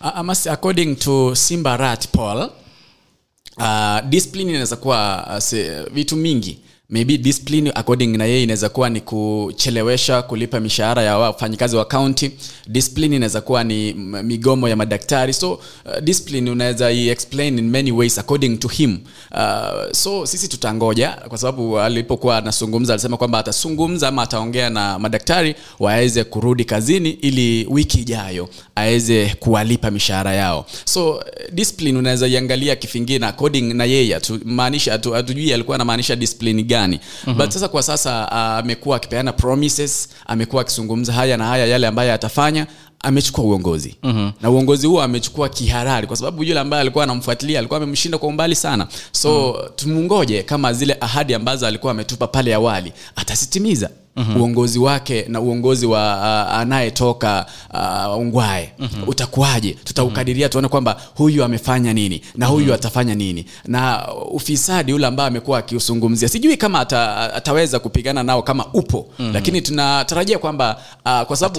Uh, 0.00 0.52
according 0.52 0.96
to 0.96 1.34
Simba 1.34 1.76
Rat 1.76 2.08
Paul, 2.08 2.50
uh, 3.58 4.08
discipline 4.08 4.50
inaweza 4.50 4.76
kuwa 4.76 5.26
uh, 5.32 5.38
se, 5.38 5.84
vitu 5.84 6.16
mingi 6.16 6.58
maybe 6.94 7.18
discipline 7.18 7.72
according 7.74 8.06
na 8.16 8.24
yeye 8.24 8.42
inaweza 8.42 8.68
kuwa 8.68 8.90
ni 8.90 9.00
kuchelewesha 9.00 10.22
kulipa 10.22 10.60
mishahara 10.60 11.02
ya 11.02 11.18
wafanyikazi 11.18 11.76
wa 11.76 11.84
county. 11.84 12.30
Discipline 12.68 13.16
inaweza 13.16 13.40
kuwa 13.40 13.64
ni 13.64 13.94
migomo 14.22 14.68
ya 14.68 14.76
madaktari. 14.76 15.32
So 15.32 15.52
uh, 15.52 15.60
discipline 16.02 16.50
unaweza 16.50 16.90
explain 16.90 17.58
in 17.58 17.70
many 17.70 17.92
ways 17.92 18.18
according 18.18 18.56
to 18.58 18.68
him. 18.68 18.98
Uh, 19.32 19.92
so 19.92 20.26
sisi 20.26 20.48
tutangoja 20.48 21.08
kwa 21.28 21.38
sababu 21.38 21.80
alipokuwa 21.80 22.36
anazungumza 22.38 22.92
alisema 22.92 23.16
kwamba 23.16 23.38
atazungumza 23.38 24.08
ama 24.08 24.22
ataongea 24.22 24.70
na 24.70 24.98
madaktari 24.98 25.54
waweze 25.80 26.24
kurudi 26.24 26.64
kazini 26.64 27.10
ili 27.10 27.66
wiki 27.70 28.00
ijayo 28.00 28.48
aweze 28.74 29.34
kuwalipa 29.40 29.90
mishahara 29.90 30.34
yao. 30.34 30.66
So 30.84 31.24
discipline 31.52 31.98
unaweza 31.98 32.26
iangalia 32.28 32.76
kifingine 32.76 33.26
according 33.26 33.74
na 33.74 33.84
yeye. 33.84 34.20
Maanisha 34.44 34.92
hatujui 34.92 35.52
alikuwa 35.52 35.74
anamaanisha 35.74 36.16
discipline 36.16 36.62
gani 36.62 36.83
mm-hmm. 36.92 37.34
but 37.38 37.50
sasa 37.50 37.68
kwa 37.68 37.82
sasa 37.82 38.32
amekuwa 38.32 38.74
amekuwa 38.74 38.96
akipeana 38.96 39.32
promises 39.32 40.08
amekuwa 40.26 40.62
akizungumza 40.62 41.12
haya 41.12 41.36
na 41.36 41.46
haya 41.46 41.66
yale 41.66 41.86
ambayo 41.86 42.14
atafanya 42.14 42.66
amechukua 43.00 43.44
uongozi 43.44 43.96
mm-hmm. 44.02 44.32
na 44.40 44.50
uongozi 44.50 44.86
huo 44.86 45.02
amechukua 45.02 45.48
kiharari 45.48 46.06
kwa 46.06 46.16
sababu 46.16 46.44
yule 46.44 46.60
ambaye 46.60 46.80
alikuwa 46.80 47.04
anamfuatilia 47.04 47.58
alikuwa 47.58 47.76
amemshinda 47.76 48.18
kwa 48.18 48.28
umbali 48.28 48.54
sana 48.56 48.86
so 49.12 49.28
mm-hmm. 49.30 49.68
tumungoje 49.76 50.42
kama 50.42 50.72
zile 50.72 50.96
ahadi 51.00 51.34
ambazo 51.34 51.66
alikuwa 51.66 51.90
ametupa 51.92 52.26
pale 52.26 52.54
awali 52.54 52.92
atasitimiza 53.16 53.90
mm-hmm. 54.16 54.40
uongozi 54.40 54.78
wake 54.78 55.24
na 55.28 55.40
uongozi 55.40 55.86
wa 55.86 56.16
uh, 56.16 56.54
anayetoka 56.54 57.46
uh, 57.74 58.18
ungwae 58.18 58.72
mm-hmm. 58.78 59.08
utakuwaje 59.08 59.76
tutaukadiria 59.84 60.48
tuone 60.48 60.68
kwamba 60.68 61.00
huyu 61.14 61.44
amefanya 61.44 61.92
nini 61.92 62.20
na 62.34 62.46
huyu 62.46 62.58
mm-hmm. 62.60 62.74
atafanya 62.74 63.14
nini 63.14 63.46
na 63.64 64.08
ufisadi 64.14 64.92
ule 64.92 65.06
ambaye 65.06 65.28
amekuwa 65.28 65.58
akiusungumzia 65.58 66.28
sijui 66.28 66.56
kama 66.56 66.80
ata, 66.80 67.34
ataweza 67.34 67.78
kupigana 67.78 68.22
nao 68.22 68.42
kama 68.42 68.66
upo 68.72 69.06
mm-hmm. 69.18 69.34
lakini 69.34 69.60
tunatarajia 69.62 70.38
kwamba 70.38 70.80
uh, 71.04 71.22
kwa 71.22 71.36
sababu 71.36 71.58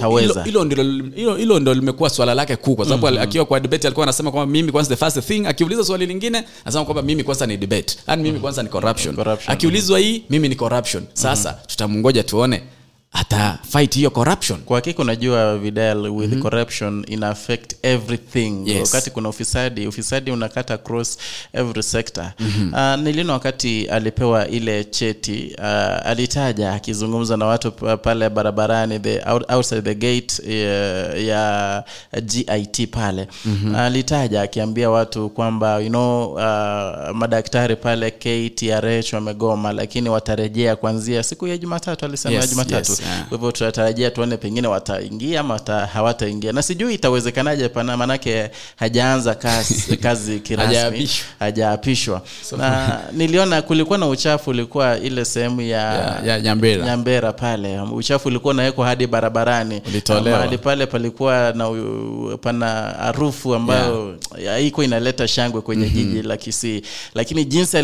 hilo- 1.36 1.60
ndo 1.60 1.74
limekuwa 1.74 2.10
swala 2.10 2.34
lake 2.34 2.56
kuu 2.56 2.74
kwa 2.76 2.84
sababu 2.84 3.06
mm-hmm. 3.06 3.22
akiwa 3.22 3.44
kwa 3.44 3.60
debate 3.60 3.86
alikuwa 3.86 4.04
anasema 4.06 4.30
kwamba 4.30 4.52
mimi 4.52 4.72
kwanza 4.72 4.96
the 4.96 5.04
first 5.04 5.20
thing 5.28 5.46
akiuliza 5.46 5.84
swali 5.84 6.06
lingine 6.06 6.44
anasema 6.64 6.84
kwamba 6.84 7.02
mimi 7.02 7.24
kwanza 7.24 7.46
ni 7.46 7.56
debate 7.56 7.96
yani 8.08 8.22
mimi 8.22 8.40
kwanza 8.40 8.62
ni 8.62 8.68
corruption, 8.68 9.14
Corruption. 9.16 9.52
akiulizwa 9.52 9.98
hii 9.98 10.22
mimi 10.30 10.48
ni 10.48 10.54
corruption 10.54 11.02
sasa 11.12 11.48
mm-hmm. 11.50 11.66
tutamngoja 11.66 12.22
tuone 12.22 12.45
Simeone 12.46 12.75
ata 13.20 13.58
fight 13.70 13.94
hiyo 13.94 14.10
corruption 14.10 14.60
kwa 14.60 14.76
hakika 14.76 15.02
unajua 15.02 15.58
vidal 15.58 15.98
with 16.08 16.26
mm-hmm. 16.28 16.42
corruption 16.42 17.04
ina 17.08 17.28
affect 17.28 17.74
everything 17.82 18.62
Yes. 18.66 18.80
wakati 18.94 19.10
kuna 19.10 19.28
ufisadi 19.28 19.86
ufisadi 19.86 20.30
unakata 20.30 20.74
across 20.74 21.18
every 21.52 21.82
sector 21.82 22.32
mm-hmm. 22.38 22.74
uh, 22.74 23.04
nilino 23.04 23.32
wakati 23.32 23.86
alipewa 23.88 24.48
ile 24.48 24.84
cheti 24.84 25.54
uh, 25.58 25.64
alitaja 26.06 26.72
akizungumza 26.72 27.36
na 27.36 27.46
watu 27.46 27.72
pale 27.72 28.30
barabarani 28.30 28.98
the 29.00 29.22
out, 29.30 29.50
outside 29.52 29.82
the 29.82 29.94
gate 29.94 30.42
uh, 30.42 31.24
ya 31.24 31.84
git 32.22 32.90
pale 32.90 33.28
mm-hmm. 33.44 33.74
alitaja 33.74 34.42
akiambia 34.42 34.90
watu 34.90 35.28
kwamba 35.30 35.78
you 35.80 35.88
know 35.88 36.32
uh, 36.32 36.40
madaktari 37.16 37.76
pale 37.76 38.10
ktrh 38.10 39.12
wamegoma 39.14 39.72
lakini 39.72 40.08
watarejea 40.08 40.76
kuanzia 40.76 41.22
siku 41.22 41.46
ya 41.46 41.58
jumatatu 41.58 42.04
alisema 42.04 42.34
Yes, 42.34 42.50
jumatatu 42.50 42.90
yes, 42.92 43.02
yeah. 43.06 43.28
kwa 43.28 43.38
hivyo 43.38 43.52
tunatarajia 43.52 44.10
tuone 44.10 44.36
pengine 44.36 44.68
wataingia 44.68 45.40
ama 45.40 45.54
wata, 45.54 45.86
hawataingia 45.86 46.52
na 46.52 46.62
sijui 46.62 46.94
itawezekanaje 46.94 47.68
pana 47.68 47.96
manake 47.96 48.50
hajaanza 48.76 49.34
kazi, 49.34 49.96
kazi 50.06 50.40
kirasmi 50.40 51.10
Hajaapishwa. 51.38 52.22
na 52.58 53.00
niliona 53.12 53.62
kulikuwa 53.62 53.98
na 53.98 54.06
uchafu 54.08 54.50
ulikuwa 54.50 54.98
ile 54.98 55.24
sehemu 55.24 55.60
ya, 55.60 55.66
Ya- 55.76 56.20
ya 56.26 56.40
Nyambera. 56.40 56.84
nyambera 56.86 57.32
pale 57.32 57.80
uchafu 57.80 58.28
ulikuwa 58.28 58.54
unawekwa 58.54 58.86
hadi 58.86 59.06
barabarani 59.06 59.82
Ulitolewa. 59.88 60.38
mahali 60.38 60.58
pale 60.58 60.86
palikuwa 60.86 61.52
na 61.56 61.70
pana 62.40 62.66
harufu 62.98 63.54
ambayo 63.54 64.16
haikuwa 64.46 64.84
inaleta 64.86 65.28
shangwe 65.28 65.60
kwenye 65.60 65.86
mm-hmm. 65.86 66.04
jiji 66.04 66.22
la 66.22 66.36
kisii 66.36 66.82
lakini 67.14 67.44
jinsi 67.44 67.76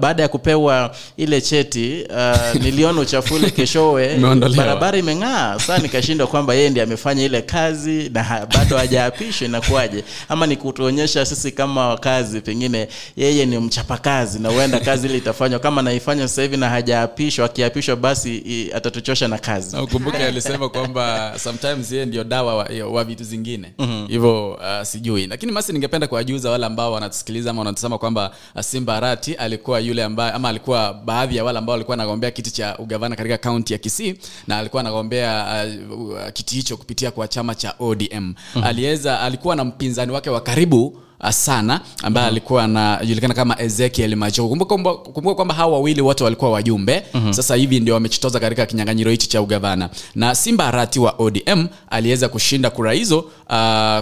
baada 0.00 0.22
ya 0.22 0.28
kupewa 0.28 0.94
ile 1.16 1.40
cheti 1.40 2.04
uh, 2.10 2.54
niliona 2.62 3.00
uchafu 3.00 3.34
ule 3.34 3.50
keshowe. 3.50 4.16
Barabara 4.56 4.98
imeng'aa. 4.98 5.58
Saa 5.58 5.78
nikashindwa 5.78 6.26
kwamba 6.26 6.54
yeye 6.54 6.70
ndi 6.70 6.80
amefanya 6.80 7.24
ile 7.24 7.42
kazi 7.42 8.10
na 8.14 8.46
bado 8.54 8.76
hajaapishwa 8.76 9.48
inakuwaje? 9.48 10.04
Ama 10.28 10.46
ni 10.46 10.56
kutuonyesha 10.56 11.26
sisi 11.26 11.52
kama 11.52 11.88
wakazi 11.88 12.40
pengine 12.40 12.88
yeye 13.16 13.46
ni 13.46 13.58
mchapakazi 13.58 14.38
na 14.38 14.48
huenda 14.48 14.80
kazi 14.80 15.06
ile 15.06 15.18
itafanywa. 15.18 15.58
Kama 15.60 15.82
naifanya 15.82 16.28
sasa 16.28 16.42
hivi 16.42 16.56
na 16.56 16.68
hajaapishwa 16.68 17.44
akiapishwa 17.46 17.96
basi 17.96 18.70
atatuchosha 18.74 19.28
na 19.28 19.38
kazi. 19.38 19.76
Ukumbuke 19.76 20.16
alisema 20.16 20.68
kwamba 20.68 21.34
sometimes 21.38 21.92
yeye 21.92 22.06
ndio 22.06 22.24
dawa 22.24 22.54
wa, 22.56 22.68
wa 22.90 23.04
vitu 23.04 23.24
zingine. 23.24 23.72
Hivyo 24.08 24.50
uh, 24.52 24.82
sijui. 24.82 25.26
Lakini 25.26 25.52
basi 25.52 25.72
ningependa 25.72 26.06
kuwajuza 26.06 26.50
wale 26.50 26.66
ambao 26.66 26.92
wanatusikiliza 26.92 27.50
ama 27.50 27.58
wanatusema 27.58 27.98
kwamba 27.98 28.30
uh, 28.54 28.60
simba 28.62 29.00
rati 29.00 29.34
alikuwa 29.34 29.80
yule 29.80 30.04
ambaye 30.04 30.32
ama 30.32 30.48
alikuwa 30.48 30.94
baadhi 30.94 31.36
ya 31.36 31.44
wale 31.44 31.58
ambao 31.58 31.72
walikuwa 31.72 31.94
anagombea 31.94 32.30
kiti 32.30 32.50
cha 32.50 32.78
ugavana 32.78 33.16
katika 33.16 33.38
kaunti 33.38 33.72
ya 33.72 33.78
kisii 33.78 34.07
na 34.46 34.58
alikuwa 34.58 34.80
anagombea 34.80 35.46
uh, 35.92 36.00
uh, 36.00 36.18
kiti 36.32 36.54
hicho 36.54 36.76
kupitia 36.76 37.10
kwa 37.10 37.28
chama 37.28 37.54
cha 37.54 37.74
odm 37.78 38.34
aliweza 38.62 39.20
alikuwa 39.20 39.56
na 39.56 39.64
mpinzani 39.64 40.12
wake 40.12 40.30
wa 40.30 40.40
karibu 40.40 40.86
uh, 41.20 41.30
sana 41.30 41.80
ambaye 42.02 42.26
uh-huh. 42.26 42.30
alikuwa 42.30 42.64
anajulikana 42.64 43.34
kama 43.34 43.60
ezekiel 43.62 44.16
macho 44.16 44.48
kumbuka 44.48 45.34
kwamba- 45.34 45.54
hawa 45.54 45.72
wawili 45.72 46.00
wote 46.00 46.24
walikuwa 46.24 46.50
wajumbe. 46.50 47.02
Uh-huh. 47.14 47.32
sasa 47.32 47.54
hivi 47.54 47.80
ndio 47.80 47.94
wamechitoza 47.94 48.40
katika 48.40 48.66
kinyanganyiro 48.66 49.10
hichi 49.10 49.28
cha 49.28 49.42
ugavana. 49.42 49.90
Na 50.14 50.34
simba 50.34 50.66
arati 50.66 50.98
wa 51.00 51.14
odm 51.18 51.66
aliweza 51.90 52.28
kushinda 52.28 52.70
kura 52.70 52.92
hizo 52.92 53.18
uh, 53.18 53.24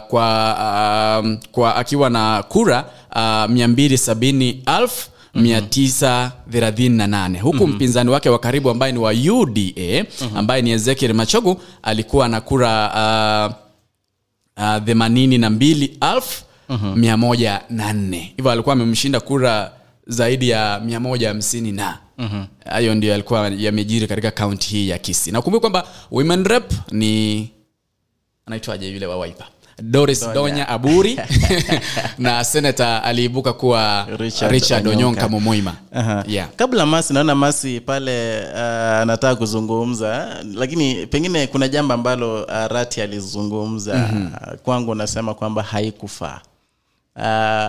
kwa, 0.09 1.23
uh, 1.25 1.35
kwa 1.53 1.77
akiwa 1.77 2.11
na 2.11 2.45
kura 2.49 2.85
uh, 3.13 3.19
270 3.21 4.55
938 5.37 7.41
huku 7.41 7.57
mm-hmm. 7.57 7.75
mpinzani 7.75 8.11
wake 8.11 8.29
wa 8.29 8.39
karibu 8.39 8.71
ambaye 8.71 8.93
ni 8.93 8.99
wa 8.99 9.11
uda 9.13 9.63
mm-hmm. 9.77 10.37
ambaye 10.37 10.63
ni 10.63 10.71
ezekiel 10.71 11.15
machogu 11.15 11.61
alikuwa 11.83 12.29
na 12.29 12.41
kura 12.41 13.55
uh, 14.57 14.63
uh, 14.89 14.97
na 15.39 15.51
mbili 15.51 15.99
elfu 16.13 16.45
mia 16.97 17.17
moja 17.17 17.61
na 17.71 17.93
nne. 17.93 18.33
Hivyo 18.37 18.51
alikuwa 18.53 18.73
amemshinda 18.73 19.21
kura 19.21 19.73
zaidi 20.07 20.49
ya 20.49 20.81
mia 20.85 21.01
moja 21.01 21.29
hamsini 21.29 21.73
na 21.73 21.99
hayo 22.71 22.95
ndio 22.95 23.11
yalikuwa 23.11 23.49
yamejiri 23.49 24.07
katika 24.07 24.31
kaunti 24.31 24.69
hii 24.69 24.89
ya 24.89 24.99
kisi 24.99 25.33
na 25.33 25.39
ukumbuke 25.39 25.61
kwamba 25.61 25.87
women 26.11 26.45
rep 26.45 26.73
ni 26.93 27.51
anaitwaje 28.47 28.91
yule 28.93 29.07
wa 29.07 29.17
waipa 29.17 29.45
doris 29.83 30.21
donya, 30.21 30.35
donya 30.35 30.69
aburi 30.69 31.19
na 32.19 32.45
senata 32.45 33.03
aliibuka 33.03 33.53
kuwa 33.53 34.07
richard, 34.17 34.53
richard 34.53 34.87
onyonka 34.87 35.27
Onyonka. 35.27 35.29
uh-huh. 35.95 36.25
yeah. 36.31 36.49
kabla 36.57 36.87
masi 36.87 37.13
naona 37.15 37.35
masi 37.35 37.81
pale 37.81 38.41
uh, 38.55 38.61
anataka 39.03 39.37
kuzungumza 39.37 40.37
lakini 40.55 41.07
pengine 41.07 41.47
kuna 41.47 41.69
jambo 41.69 41.95
ambalo 41.95 42.43
uh, 42.45 42.67
rati 42.69 43.01
alizungumza 43.03 43.95
mm-hmm. 43.97 44.57
kwangu 44.65 44.95
nasema 44.95 45.35
kwamba 45.35 45.63
haikufaa 45.63 46.41
Uh, 47.19 47.23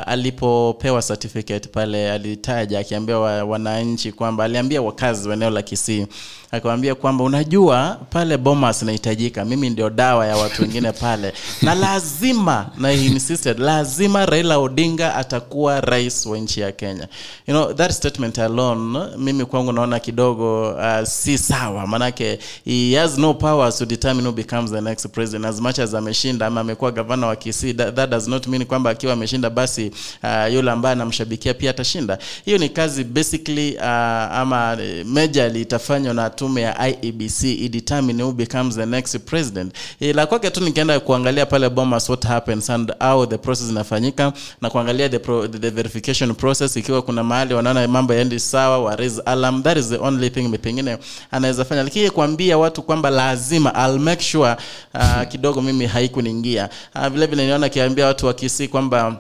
alipopewa 0.08 1.02
certificate 1.02 1.70
pale 1.70 2.12
alitaja 2.12 2.80
akiambia 2.80 3.18
wa, 3.20 3.44
wananchi 3.44 4.12
kwamba 4.12 4.44
aliambia 4.44 4.82
wakazi 4.82 5.28
wa 5.30 5.34
eneo 5.36 5.50
la 5.50 5.62
kisii 5.62 6.08
akawambia 6.52 6.96
kwamba 6.96 7.24
unajua 7.24 7.98
pale 8.10 8.38
bomas 8.38 8.82
inahitajika 8.82 9.46
mimi 9.46 9.70
ndio 9.70 9.90
dawa 9.90 10.28
ya 10.28 10.38
watu 10.38 10.62
wengine 10.62 10.92
pale. 10.92 11.34
Na 11.62 11.76
lazima 11.76 12.70
na 12.78 12.90
he 12.90 13.06
insisted 13.06 13.60
lazima 13.60 14.26
raila 14.26 14.58
odinga 14.58 15.16
atakuwa 15.16 15.82
rais 15.82 16.26
wa 16.26 16.38
nchi 16.38 16.60
ya 16.62 16.72
kenya. 16.72 17.08
You 17.48 17.54
know, 17.54 17.74
that 17.74 17.92
statement 17.92 18.40
alone 18.40 19.00
mimi 19.18 19.46
kwangu 19.46 19.72
naona 19.72 20.00
kidogo 20.00 20.70
uh, 20.72 21.04
si 21.04 21.38
sawa. 21.38 21.88
Manake 21.88 22.40
he 22.66 22.96
has 22.96 23.18
no 23.18 23.34
powers 23.34 23.78
to 23.78 23.86
determine 23.86 24.28
who 24.28 24.32
becomes 24.36 24.72
the 24.72 24.82
next 24.82 25.08
president. 25.08 25.46
As 25.46 25.62
much 25.62 25.80
as 25.80 25.94
ameshinda 25.94 26.46
ama 26.48 26.62
amekuwa 26.62 26.92
gavana 26.92 27.28
wa 27.28 27.36
kisii 27.36 27.74
that, 27.74 27.96
that 27.96 28.10
does 28.10 28.28
not 28.28 28.48
mean 28.48 28.66
kwamba 28.66 28.90
akiwa 28.90 29.14
ameshinda 29.14 29.37
basi 29.50 29.92
uh, 30.24 30.54
yule 30.54 30.72
ambaye 30.72 30.94
anamshabikia 30.94 31.54
pia 31.54 31.70
atashinda. 31.72 32.18
Hiyo 32.46 32.58
ni 32.58 32.70
kazi 32.70 33.04
basically 33.04 33.76
uh, 33.76 33.84
ama 33.84 34.78
eh, 34.82 35.06
majorly 35.06 35.62
itafanywa 35.62 36.14
na 36.14 36.30
tume 36.30 36.62
ya 36.62 36.88
iebc 36.88 37.44
idetermine 37.44 38.24
who 38.24 38.32
becomes 38.32 38.76
the 38.76 38.86
next 38.86 39.18
president. 39.20 39.74
La 40.00 40.26
kwake 40.26 40.50
tu 40.52 40.62
nikienda 40.62 41.00
kuangalia 41.00 41.46
pale 41.46 41.70
bomas 41.70 42.10
what 42.10 42.26
happens 42.26 42.70
and 42.70 42.94
how 43.00 43.26
the 43.26 43.38
process 43.38 43.70
inafanyika 43.70 44.34
na 44.62 44.70
kuangalia 44.70 45.10
the, 45.10 45.20
pro, 45.20 45.48
the, 45.48 45.60
the 45.60 45.70
verification 45.70 46.36
process. 46.36 46.76
Ikiwa 46.76 47.02
kuna 47.02 47.24
mahali 47.24 47.54
wanaona 47.54 47.88
mambo 47.88 48.14
yaendi 48.14 48.40
sawa 48.40 48.80
wa 48.84 48.96
raise 48.96 49.22
alarm. 49.26 49.64
That 49.64 49.78
is 49.78 49.90
the 49.90 49.98
only 49.98 50.30
thing 50.30 50.58
pengine 50.58 50.98
anaweza 51.32 51.66
fanya. 51.66 51.84
Lakini 51.84 52.10
kuambia 52.10 52.58
watu 52.58 52.82
kwamba 52.82 53.10
lazima 53.10 53.74
I'll 53.88 54.00
make 54.00 54.24
sure 54.24 54.56
uh, 54.94 55.28
kidogo 55.28 55.62
mimi 55.62 55.86
haikuniingia. 55.86 56.70
Uh, 56.96 57.08
vile 57.08 57.26
vile 57.26 57.46
niona 57.46 57.66
akiambia 57.66 58.06
watu 58.06 58.26
wakisi 58.26 58.68
kwamba 58.68 59.18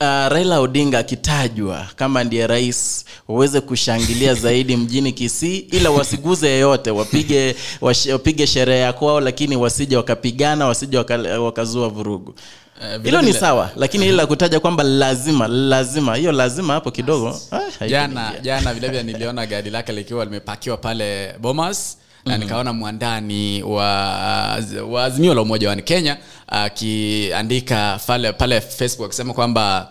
Uh, 0.00 0.06
Raila 0.28 0.60
Odinga 0.60 0.98
akitajwa 0.98 1.86
kama 1.96 2.24
ndiye 2.24 2.46
rais 2.46 3.04
waweze 3.28 3.60
kushangilia 3.60 4.34
zaidi 4.44 4.76
mjini 4.76 5.12
Kisii, 5.12 5.56
ila 5.58 5.90
wasiguze 5.90 6.48
yeyote, 6.48 6.90
wapige 6.90 7.56
wash- 7.82 8.12
wapige 8.12 8.46
sherehe 8.46 8.80
ya 8.80 8.92
kwao, 8.92 9.20
lakini 9.20 9.56
wasije 9.56 9.96
wakapigana, 9.96 10.66
wasije 10.66 10.98
waka, 10.98 11.16
wakazua 11.18 11.88
vurugu. 11.88 12.34
Hilo 12.80 12.96
uh, 12.98 13.04
Hilo 13.04 13.22
ni 13.22 13.32
sawa, 13.32 13.70
lakini 13.76 14.04
ile 14.06 14.14
la 14.16 14.26
kutaja 14.36 14.60
kwamba 14.60 14.82
lazima 14.84 15.48
lazima, 15.48 16.16
hiyo 16.16 16.32
lazima 16.32 16.72
hapo 16.74 16.90
kidogo. 16.90 17.40
Ah, 17.80 17.86
jana 17.88 18.32
jana 18.42 18.74
vilevile 18.74 19.02
niliona 19.02 19.46
gari 19.46 19.70
lake 19.70 19.92
likiwa 19.92 20.24
limepakiwa 20.24 20.76
pale 20.76 21.34
bomas 21.40 21.98
na 22.26 22.38
nikaona 22.38 22.72
mwandani 22.72 23.62
wa, 23.62 23.84
wa 24.88 25.04
azimio 25.04 25.34
la 25.34 25.42
umoja 25.42 25.68
wani 25.68 25.82
kenya 25.82 26.16
akiandika 26.46 28.00
pale, 28.06 28.32
pale 28.32 28.60
facebook 28.60 29.06
akisema 29.06 29.32
kwamba 29.34 29.88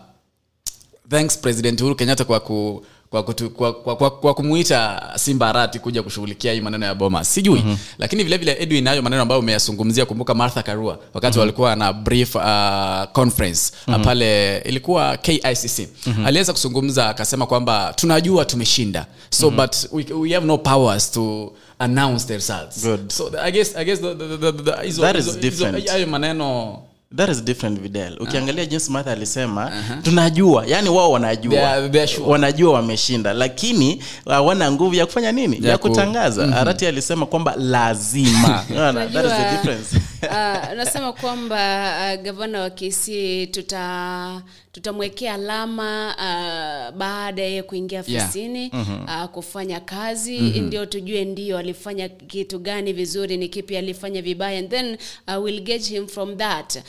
thanks 1.09 1.37
president 1.37 1.81
uhuru 1.81 1.95
kenyatta 1.95 2.25
kwa 2.25 2.39
ku 2.39 2.85
kwa, 3.09 3.23
kutu, 3.23 3.49
kwa, 3.49 3.73
kwa, 3.73 3.95
kwa, 3.95 4.11
kwa 4.11 4.33
kumuita 4.33 5.01
simba 5.15 5.49
arati 5.49 5.79
kuja 5.79 6.03
kushughulikia 6.03 6.53
hii 6.53 6.61
maneno 6.61 6.85
ya 6.85 6.95
boma 6.95 7.23
sijui 7.23 7.55
mm-hmm. 7.59 7.77
lakini 7.97 8.23
vile 8.23 8.37
vile 8.37 8.57
edwin 8.59 8.83
nayo 8.83 9.01
maneno 9.01 9.21
ambayo 9.21 9.39
umeyazungumzia 9.41 10.05
kumbuka 10.05 10.33
martha 10.33 10.63
karua 10.63 10.99
wakati 11.13 11.25
mm-hmm. 11.25 11.39
walikuwa 11.39 11.75
na 11.75 11.93
brief 11.93 12.35
uh, 12.35 13.11
conference 13.13 13.71
mm-hmm. 13.87 14.03
pale 14.05 14.57
ilikuwa 14.57 15.17
kicc 15.17 15.79
mm-hmm. 16.07 16.25
aliweza 16.25 16.53
kuzungumza 16.53 17.09
akasema 17.09 17.45
kwamba 17.45 17.93
tunajua 17.95 18.45
tumeshinda 18.45 19.05
so 19.29 19.51
mm-hmm. 19.51 19.65
but 19.67 19.75
we, 19.91 20.13
we 20.19 20.33
have 20.33 20.45
no 20.45 20.57
powers 20.57 21.11
to 21.11 21.53
announce 21.79 22.25
the 22.27 22.33
results 22.33 22.83
Good. 22.83 23.11
so 23.11 23.31
I 23.41 23.51
guess, 23.51 23.75
I 23.75 23.83
guess 23.85 23.99
the, 24.01 24.15
the, 24.15 24.27
the, 24.27 24.51
the, 24.51 24.63
the, 24.63 24.71
hizo- 24.83 25.01
That 25.01 25.15
is 25.15 25.37
different. 25.39 25.87
hayo 25.89 26.07
maneno 26.07 26.79
that 27.15 27.29
is 27.29 27.43
different 27.43 27.79
videl. 27.81 28.17
Ukiangalia 28.19 28.65
jinsi 28.65 28.91
martha 28.91 29.11
alisema 29.11 29.71
tunajua. 30.03 30.65
Yani 30.67 30.89
wao 30.89 31.11
wanajua. 31.11 32.07
Sure. 32.07 32.25
wanajua 32.27 32.73
wameshinda. 32.73 33.33
Lakini 33.33 34.03
hawana 34.25 34.71
nguvu 34.71 34.95
ya 34.95 35.05
kufanya 35.05 35.31
nini? 35.31 35.59
Ya, 35.61 35.69
Ya 35.71 35.77
ku- 35.77 35.89
kutangaza. 35.89 36.55
Arati 36.57 36.85
alisema 36.85 37.25
kwamba 37.25 37.55
lazima. 37.57 38.63
That 39.13 39.25
is 39.25 39.31
the 39.31 39.51
difference. 39.51 39.95
uh, 40.23 40.73
nasema 40.77 41.13
kwamba 41.13 41.93
uh, 42.15 42.23
gavana 42.23 42.61
wa 42.61 42.69
kc 42.69 43.07
tuta 43.51 44.41
tutamwekea 44.79 45.33
alama 45.33 46.15
uh, 46.17 46.97
baada 46.97 47.41
ya 47.41 47.63
kuingia 47.63 48.03
Yeah. 48.07 48.23
ofisini 48.25 48.71
uh, 49.07 49.25
kufanya 49.25 49.79
kazi. 49.79 50.39
Ndio 50.39 50.85
tujue 50.85 51.25
ndio 51.25 51.57
alifanya 51.57 52.09
kitu 52.09 52.59
gani 52.59 52.93
vizuri 52.93 53.37
ni 53.37 53.49
kipi 53.49 53.77
alifanya 53.77 54.21
vibaya 54.21 54.59
and 54.59 54.69
then 54.69 54.97
uh, 55.27 55.43
we'll 55.43 55.61
gauge 55.63 55.83
him 55.89 56.07
from 56.07 56.37
that. 56.37 56.75
Uh, 56.75 56.81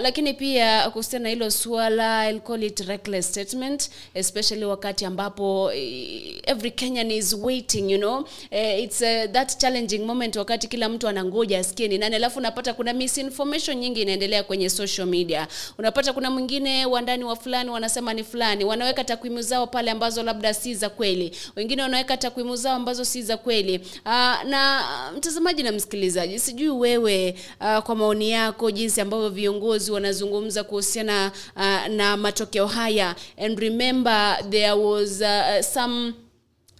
lakini 0.00 0.34
pia 0.34 0.90
kuhusiana 0.90 1.22
na 1.22 1.28
hilo 1.28 1.50
suala 1.50 2.28
I'll 2.30 2.40
call 2.40 2.62
it 2.62 2.80
reckless 2.80 3.28
statement 3.28 3.90
especially 4.14 4.64
wakati 4.64 5.04
ambapo 5.04 5.72
eh, 5.72 6.40
every 6.46 6.70
Kenyan 6.70 7.10
is 7.10 7.36
waiting 7.40 7.90
you 7.90 7.98
know. 7.98 8.18
Uh, 8.52 8.82
it's 8.84 9.00
uh, 9.02 9.30
that 9.32 9.58
challenging 9.58 9.98
moment 10.04 10.36
wakati 10.36 10.68
kila 10.68 10.88
mtu 10.88 11.08
anangoja 11.08 11.58
asikie 11.58 11.88
ni 11.88 11.98
nani. 11.98 12.16
Alafu 12.16 12.38
unapata 12.38 12.74
kuna 12.74 12.92
misinformation 12.92 13.76
nyingi 13.78 14.02
inaendelea 14.02 14.42
kwenye 14.42 14.70
social 14.70 15.06
media. 15.06 15.48
Unapata 15.78 16.12
kuna 16.12 16.30
mwingine 16.30 16.86
wandani 17.12 17.24
wa 17.28 17.36
fulani 17.36 17.70
wanasema 17.70 18.14
ni 18.14 18.24
fulani. 18.24 18.64
Wanaweka 18.64 19.04
takwimu 19.04 19.42
zao 19.42 19.66
pale 19.66 19.90
ambazo 19.90 20.22
labda 20.22 20.54
si 20.54 20.74
za 20.74 20.88
kweli. 20.88 21.32
Wengine 21.56 21.82
wanaweka 21.82 22.16
takwimu 22.16 22.56
zao 22.56 22.76
ambazo 22.76 23.04
si 23.04 23.22
za 23.22 23.36
kweli. 23.36 23.80
Aa, 24.06 24.44
na 24.44 24.82
mtazamaji 25.16 25.62
na 25.62 25.72
msikilizaji 25.72 26.38
sijui 26.38 26.68
wewe 26.68 27.34
aa, 27.60 27.80
kwa 27.82 27.94
maoni 27.94 28.30
yako 28.30 28.70
jinsi 28.70 29.00
ambavyo 29.00 29.28
viongozi 29.28 29.92
wanazungumza 29.92 30.64
kuhusiana 30.64 31.32
uh, 31.56 31.86
na 31.88 32.16
matokeo 32.16 32.66
haya. 32.66 33.14
And 33.44 33.58
remember 33.58 34.38
there 34.50 34.72
was 34.72 35.20
uh, 35.20 35.60
some 35.64 36.12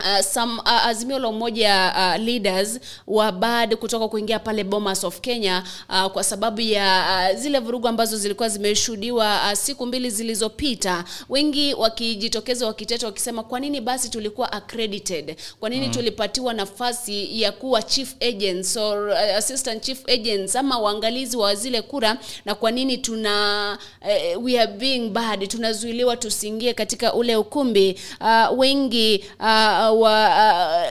Uh, 0.05 0.21
some 0.21 0.59
uh, 0.59 0.87
azimio 0.87 1.19
la 1.19 1.29
umoja 1.29 1.95
uh, 1.97 2.25
leaders 2.25 2.81
wa 3.07 3.33
bad 3.33 3.77
kutoka 3.77 4.09
kuingia 4.09 4.39
pale 4.39 4.65
Bomas 4.65 5.05
of 5.05 5.21
Kenya 5.21 5.65
uh, 5.89 6.07
kwa 6.07 6.25
sababu 6.25 6.61
ya 6.61 7.05
uh, 7.33 7.39
zile 7.41 7.59
vurugu 7.59 7.89
ambazo 7.89 8.17
zilikuwa 8.17 8.49
zimeshuhudiwa 8.49 9.41
uh, 9.47 9.59
siku 9.59 9.87
mbili 9.87 10.11
zilizopita, 10.11 11.05
wengi 11.29 11.75
wakijitokeza 11.75 12.67
wakiteta 12.67 13.07
wakisema, 13.07 13.43
kwa 13.43 13.61
nini 13.61 13.81
basi 13.81 14.09
tulikuwa 14.11 14.53
accredited? 14.53 15.37
Kwa 15.61 15.71
nini 15.71 15.87
mm. 15.87 15.93
tulipatiwa 15.93 16.55
nafasi 16.55 17.43
ya 17.43 17.53
kuwa 17.53 17.83
chief 17.83 18.15
agents 18.21 18.77
or 18.77 19.09
uh, 19.09 19.19
assistant 19.37 19.83
chief 19.83 20.09
agents 20.09 20.57
ama 20.57 20.79
waangalizi 20.79 21.37
wa 21.37 21.55
zile 21.55 21.83
kura, 21.83 22.19
na 22.45 22.55
kwa 22.55 22.71
nini 22.71 22.99
tuna 22.99 23.79
uh, 24.37 24.45
we 24.45 24.61
are 24.61 24.73
being 24.73 25.09
bad, 25.09 25.49
tunazuiliwa 25.49 26.17
tusiingie 26.17 26.75
katika 26.75 27.15
ule 27.15 27.37
ukumbi 27.37 27.99
uh, 28.21 28.59
wengi 28.59 29.25
uh, 29.41 29.92
wa, 29.93 30.09
uh, 30.09 30.87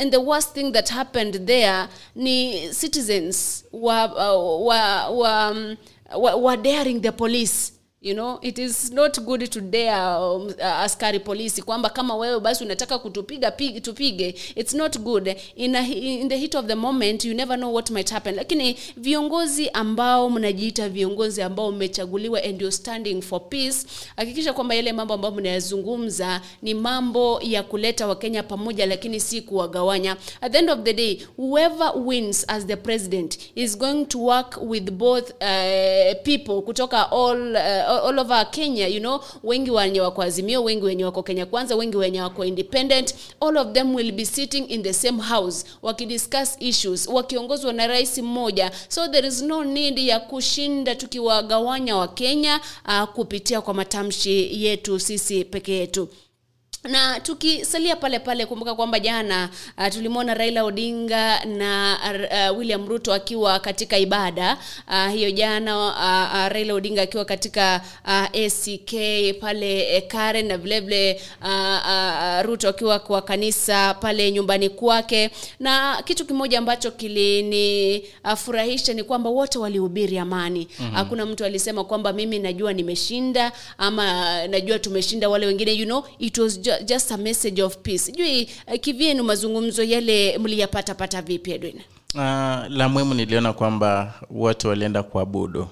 and 0.00 0.12
the 0.12 0.20
worst 0.20 0.54
thing 0.54 0.72
that 0.72 0.88
happened 0.88 1.46
there 1.46 1.88
ni 2.14 2.72
citizens 2.72 3.64
uh, 3.72 3.78
wa, 3.82 5.08
wa, 5.10 5.48
um, 5.50 5.76
wa, 6.14 6.36
wa 6.36 6.56
daring 6.56 7.00
the 7.00 7.12
police 7.12 7.72
you 8.06 8.14
know 8.14 8.38
it 8.42 8.58
is 8.58 8.92
not 8.92 9.20
good 9.20 9.50
to 9.50 9.60
dare 9.60 10.18
um, 10.18 10.46
uh, 10.46 10.64
askari 10.64 11.20
polisi 11.20 11.62
kwamba 11.62 11.90
kama 11.90 12.16
wewe 12.16 12.40
basi 12.40 12.64
unataka 12.64 12.98
kutupiga 12.98 13.50
pig, 13.50 13.82
tupige. 13.82 14.34
It's 14.54 14.74
not 14.74 14.98
good. 14.98 15.36
In, 15.56 15.74
a, 15.76 15.80
in 15.88 16.28
the 16.28 16.36
heat 16.36 16.54
of 16.54 16.66
the 16.66 16.74
moment 16.74 17.24
you 17.24 17.34
never 17.34 17.56
know 17.56 17.74
what 17.74 17.90
might 17.90 18.10
happen. 18.10 18.34
Lakini 18.34 18.76
viongozi 18.96 19.68
ambao 19.70 20.30
mnajiita 20.30 20.88
viongozi 20.88 21.42
ambao 21.42 21.72
mmechaguliwa 21.72 22.42
and 22.42 22.60
you're 22.62 22.76
standing 22.76 23.22
for 23.22 23.48
peace 23.48 23.86
hakikisha 24.16 24.52
kwamba 24.52 24.74
yale 24.74 24.92
mambo 24.92 25.14
ambayo 25.14 25.34
mnayazungumza 25.34 26.40
ni 26.62 26.74
mambo 26.74 27.40
ya 27.42 27.62
kuleta 27.62 28.06
wakenya 28.06 28.42
pamoja 28.42 28.86
lakini 28.86 29.20
si 29.20 29.40
kuwagawanya. 29.42 30.16
At 30.40 30.52
the 30.52 30.58
end 30.58 30.70
of 30.70 30.78
the 30.82 30.92
day 30.92 31.18
whoever 31.38 31.92
wins 32.04 32.44
as 32.48 32.66
the 32.66 32.76
president 32.76 33.38
is 33.54 33.78
going 33.78 34.04
to 34.04 34.18
work 34.18 34.58
with 34.62 34.90
both 34.90 35.30
uh, 35.30 36.22
people 36.22 36.62
kutoka 36.62 37.12
all 37.12 37.50
uh, 37.52 37.95
over 38.04 38.50
Kenya 38.50 38.86
you 38.88 39.00
know 39.00 39.20
wengi 39.44 39.70
wenye 39.70 40.00
wako 40.00 40.22
Azimio 40.22 40.64
wengi 40.64 40.84
wenye 40.84 41.04
wako 41.04 41.22
Kenya 41.22 41.46
Kwanza 41.46 41.76
wengi 41.76 41.96
wenye 41.96 42.20
wako 42.22 42.44
independent. 42.44 43.14
All 43.40 43.56
of 43.56 43.72
them 43.72 43.94
will 43.94 44.12
be 44.12 44.24
sitting 44.24 44.64
in 44.70 44.82
the 44.82 44.92
same 44.92 45.22
house 45.22 45.64
wakidiscuss 45.82 46.56
issues 46.60 47.06
wakiongozwa 47.08 47.72
na 47.72 47.86
rais 47.86 48.18
mmoja. 48.18 48.70
So 48.88 49.08
there 49.08 49.28
is 49.28 49.42
no 49.42 49.64
need 49.64 49.98
ya 49.98 50.20
kushinda 50.20 50.94
tukiwagawanya 50.94 51.96
wa 51.96 52.08
Kenya 52.08 52.60
uh, 52.88 53.02
kupitia 53.04 53.60
kwa 53.60 53.74
matamshi 53.74 54.64
yetu 54.64 55.00
sisi 55.00 55.44
peke 55.44 55.72
yetu 55.72 56.08
na 56.88 57.20
tukisalia 57.20 57.96
pale 57.96 58.18
pale 58.18 58.46
kumbuka 58.46 58.74
kwamba 58.74 59.00
jana 59.00 59.48
uh, 59.78 59.86
tulimwona 59.88 60.34
raila 60.34 60.64
odinga 60.64 61.44
na 61.44 61.98
uh, 62.50 62.58
william 62.58 62.88
ruto 62.88 63.12
akiwa 63.14 63.58
katika 63.60 63.98
ibada. 63.98 64.58
Uh, 64.88 65.08
hiyo 65.12 65.30
jana 65.30 65.78
uh, 65.78 65.84
uh, 66.34 66.48
raila 66.52 66.74
odinga 66.74 67.02
akiwa 67.02 67.24
katika 67.24 67.80
uh, 68.04 68.10
ack 68.12 68.90
pale 69.40 69.96
eh, 69.96 70.06
karen 70.06 70.46
na 70.46 70.58
vilevile 70.58 71.20
uh, 71.42 71.48
uh, 71.48 72.42
ruto 72.46 72.68
akiwa 72.68 72.98
kwa 72.98 73.22
kanisa 73.22 73.94
pale 73.94 74.32
nyumbani 74.32 74.68
kwake. 74.68 75.30
Na 75.60 76.02
kitu 76.04 76.26
kimoja 76.26 76.58
ambacho 76.58 76.90
kilinifurahisha 76.90 78.92
uh, 78.92 78.96
ni 78.96 79.02
kwamba 79.04 79.30
wote 79.30 79.58
walihubiri 79.58 80.18
amani. 80.18 80.68
Mm-hmm. 80.78 80.94
hakuna 80.94 81.26
mtu 81.26 81.44
alisema 81.44 81.84
kwamba 81.84 82.12
mimi 82.12 82.38
najua 82.38 82.72
nimeshinda 82.72 83.52
ama 83.78 84.46
najua 84.46 84.78
tumeshinda 84.78 85.28
wale 85.28 85.46
wengine 85.46 85.72
you 85.74 85.84
know 85.86 86.04
it 86.18 86.38
was 86.38 86.60
ju 86.60 86.72
just 86.84 87.12
a 87.12 87.16
message 87.16 87.62
of 87.62 87.76
peace. 87.76 87.98
Sijui 88.04 88.48
uh, 88.66 88.80
kivyenu 88.80 89.24
mazungumzo 89.24 89.82
yale 89.84 90.38
mliyapatapata 90.38 91.22
vipi 91.22 91.52
edwin? 91.52 91.80
Uh, 92.14 92.20
la 92.68 92.88
muhimu 92.88 93.14
niliona 93.14 93.52
kwamba 93.52 94.14
wote 94.30 94.68
walienda 94.68 95.02
kuabudu 95.02 95.68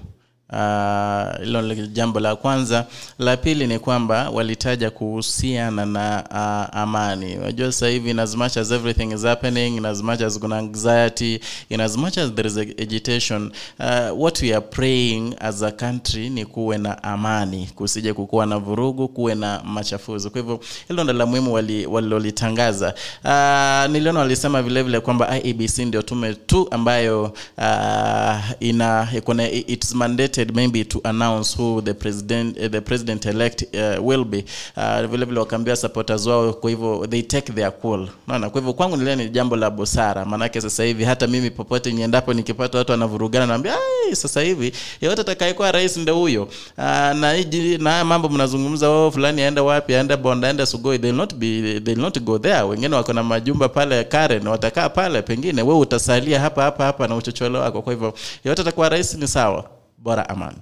hilo 1.45 1.59
uh, 1.61 1.93
jambo 1.93 2.21
la 2.21 2.37
kwanza. 2.37 2.87
La 3.19 3.37
pili 3.37 3.67
ni 3.67 3.79
kwamba 3.79 4.31
walitaja 4.31 4.91
kuhusiana 4.91 5.87
na 5.87 6.25
uh, 6.31 6.79
amani. 6.79 7.37
Unajua 7.37 7.73
sasa 7.73 7.89
hivi 7.89 8.11
in 8.11 8.19
as 8.19 8.37
much 8.37 8.57
as 8.57 8.71
everything 8.71 9.13
is 9.15 9.23
happening 9.23 9.77
in 9.77 9.85
as 9.87 10.03
much 10.03 10.21
as 10.21 10.39
kuna 10.39 10.59
anxiety 10.59 11.41
in 11.69 11.81
as 11.81 11.97
much 11.97 12.19
as 12.19 12.33
there 12.35 12.49
is 12.49 12.57
agitation 12.59 13.53
uh, 13.81 14.23
what 14.23 14.43
we 14.43 14.53
are 14.55 14.61
praying 14.71 15.35
as 15.41 15.63
a 15.63 15.71
country 15.73 16.31
ni 16.31 16.45
kuwe 16.47 16.79
na 16.79 17.03
amani 17.03 17.71
kusije 17.75 18.13
kukuwa 18.13 18.47
na 18.47 18.59
vurugu 18.59 19.09
kuwe 19.09 19.35
na 19.35 19.61
machafuzi 19.65 20.31
kwa 20.31 20.41
hivyo 20.41 20.61
hilo 20.89 21.05
ndo 21.05 21.13
la 21.13 21.27
muhimu 21.27 21.53
walilolitangaza. 21.89 22.95
Wali 23.25 23.87
uh, 23.89 23.93
niliona 23.93 24.21
walisema 24.21 24.63
vile 24.63 24.83
vile 24.83 25.01
kwamba 25.01 25.39
IEBC 25.39 25.79
ndio 25.79 26.03
tume 26.03 26.35
tu 26.35 26.69
ambayo 26.71 27.23
uh, 27.59 28.35
ina 28.61 29.09
kuna 29.25 29.51
it's 29.51 29.95
mandated 29.95 30.44
maybe 30.53 30.85
to 30.85 31.01
announce 31.05 31.63
who 31.63 31.83
the 31.83 31.95
president 31.95 32.59
uh, 32.59 32.67
the 32.71 32.81
president 32.81 33.27
elect 33.27 33.63
uh, 33.75 34.07
will 34.09 34.25
be. 34.25 34.45
Uh, 34.77 35.01
vile 35.07 35.25
vile 35.25 35.41
wakaambia 35.41 35.77
supporters 35.77 36.27
wao 36.27 36.53
kwa 36.53 36.71
hivyo 36.71 37.07
they 37.07 37.23
take 37.23 37.53
their 37.53 37.73
cool 37.73 38.09
naona 38.27 38.51
kwa 38.51 38.61
hivyo 38.61 38.73
kwangu 38.75 38.97
nile 38.97 39.17
ni 39.17 39.29
jambo 39.29 39.57
la 39.57 39.71
busara. 39.71 40.25
Maanake 40.25 40.61
sasa 40.61 40.85
hivi 40.85 41.05
hata 41.05 41.27
mimi 41.27 41.51
popote 41.51 41.93
niendapo 41.93 42.35
nikipata 42.35 42.79
watu 42.79 42.93
wanavurugana 42.93 43.47
naambia 43.47 43.75
sasa 44.13 44.41
hivi 44.41 44.73
yeyote 45.01 45.21
atakayekuwa 45.21 45.73
rais 45.73 45.97
ndo 45.97 46.15
huyo. 46.17 46.43
Uh, 46.43 46.85
na 46.85 47.35
na 47.79 48.05
mambo 48.05 48.29
mnazungumza 48.29 48.91
oh, 48.91 49.11
fulani 49.11 49.43
aenda 49.43 49.63
wapi 49.63 49.95
aenda 49.95 50.17
bond 50.17 50.45
aenda 50.45 50.67
sugoi. 50.67 50.99
They'll 50.99 51.17
not 51.17 51.35
be 51.35 51.81
they'll 51.81 52.01
not 52.01 52.21
go 52.21 52.39
there. 52.39 52.63
Wengine 52.63 52.95
wako 52.97 53.13
na 53.13 53.23
majumba 53.23 53.69
pale 53.69 54.05
Karen 54.05 54.47
watakaa 54.49 54.89
pale 54.89 55.23
pengine 55.23 55.63
wewe 55.63 55.79
utasalia 55.79 56.41
hapa 56.41 56.63
hapa 56.63 56.85
hapa 56.85 57.09
na 57.09 57.17
uchochole 57.17 57.59
wako. 57.59 57.83
Kwa 57.83 57.93
hivyo 57.93 58.15
yeyote 58.45 58.63
atakuwa 58.63 58.89
rais 58.89 59.15
ni 59.15 59.29
sawa 59.29 59.65
bora 60.05 60.29
amani 60.29 60.57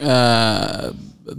uh, 0.00 0.90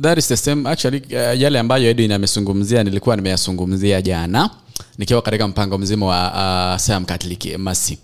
that 0.02 0.18
is 0.18 0.28
the 0.28 0.38
same. 0.38 0.70
Actually 0.70 1.02
uh, 1.16 1.40
yale 1.42 1.60
ambayo 1.60 1.90
edwin 1.90 2.12
amezungumzia 2.12 2.84
nilikuwa 2.84 3.16
nimeyazungumzia 3.16 4.02
jana 4.02 4.50
nikiwa 4.98 5.22
katika 5.22 5.48
mpango 5.48 5.78
mzima 5.78 6.06
wa 6.06 6.74
uh, 6.74 6.80
sam 6.80 7.06
catholic 7.06 7.58
masi 7.58 7.98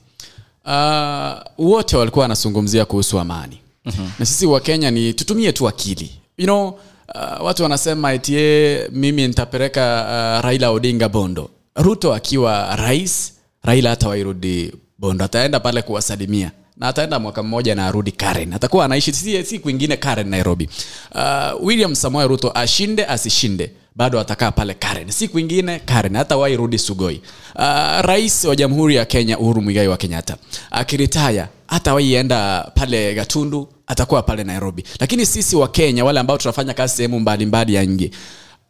uh, 0.65 1.33
wote 1.57 1.97
walikuwa 1.97 2.21
wanazungumzia 2.23 2.85
kuhusu 2.85 3.19
amani. 3.19 3.57
Mm-hmm. 3.85 4.11
na 4.19 4.25
sisi 4.25 4.45
wa 4.45 4.59
kenya 4.59 4.91
ni 4.91 5.13
tutumie 5.13 5.51
tu 5.51 5.67
akili. 5.67 6.11
You 6.37 6.45
know 6.45 6.67
uh, 7.15 7.45
watu 7.45 7.63
wanasema 7.63 8.13
etie 8.13 8.87
mimi 8.91 9.27
nitapeleka 9.27 10.01
uh, 10.39 10.45
raila 10.45 10.69
odinga 10.71 11.09
bondo. 11.09 11.49
Ruto 11.75 12.13
akiwa 12.13 12.75
rais 12.75 13.33
raila 13.63 13.89
hata 13.89 14.09
wairudi 14.09 14.73
bondo 14.97 15.25
ataenda 15.25 15.59
pale 15.59 15.81
kuwasalimia 15.81 16.51
na 16.77 16.87
ataenda 16.87 17.19
mwaka 17.19 17.43
mmoja 17.43 17.75
na 17.75 17.87
arudi 17.87 18.11
karen. 18.11 18.53
Atakuwa 18.53 18.85
anaishi 18.85 19.13
si, 19.13 19.43
si 19.43 19.59
kwingine 19.59 19.97
karen 19.97 20.29
nairobi. 20.29 20.69
Uh, 21.15 21.65
william 21.67 21.95
samoe 21.95 22.27
ruto 22.27 22.51
ashinde 22.55 23.05
asishinde 23.05 23.71
bado 23.95 24.19
atakaa 24.19 24.51
pale 24.51 24.73
karen. 24.73 25.11
Si 25.11 25.27
kwingine 25.27 25.79
karen 25.79 26.15
hata 26.15 26.37
wairudi 26.37 26.77
sugoi. 26.79 27.21
Uh, 27.55 27.61
rais 28.01 28.45
wa 28.45 28.55
jamhuri 28.55 28.95
ya 28.95 29.05
kenya 29.05 29.39
uhuru 29.39 29.61
mwigai 29.61 29.87
wa 29.87 29.97
kenyatta 29.97 30.37
akiritaya 30.71 31.47
hata 31.67 31.93
waienda 31.93 32.71
pale 32.75 33.13
gatundu 33.13 33.67
atakuwa 33.87 34.21
pale 34.23 34.43
nairobi. 34.43 34.83
Lakini 34.99 35.25
sisi 35.25 35.55
wa 35.55 35.67
kenya 35.67 36.05
wale 36.05 36.19
ambao 36.19 36.37
tunafanya 36.37 36.73
kazi 36.73 36.95
sehemu 36.95 37.19
mbalimbali 37.19 37.73
ya 37.73 37.83
nje 37.83 38.11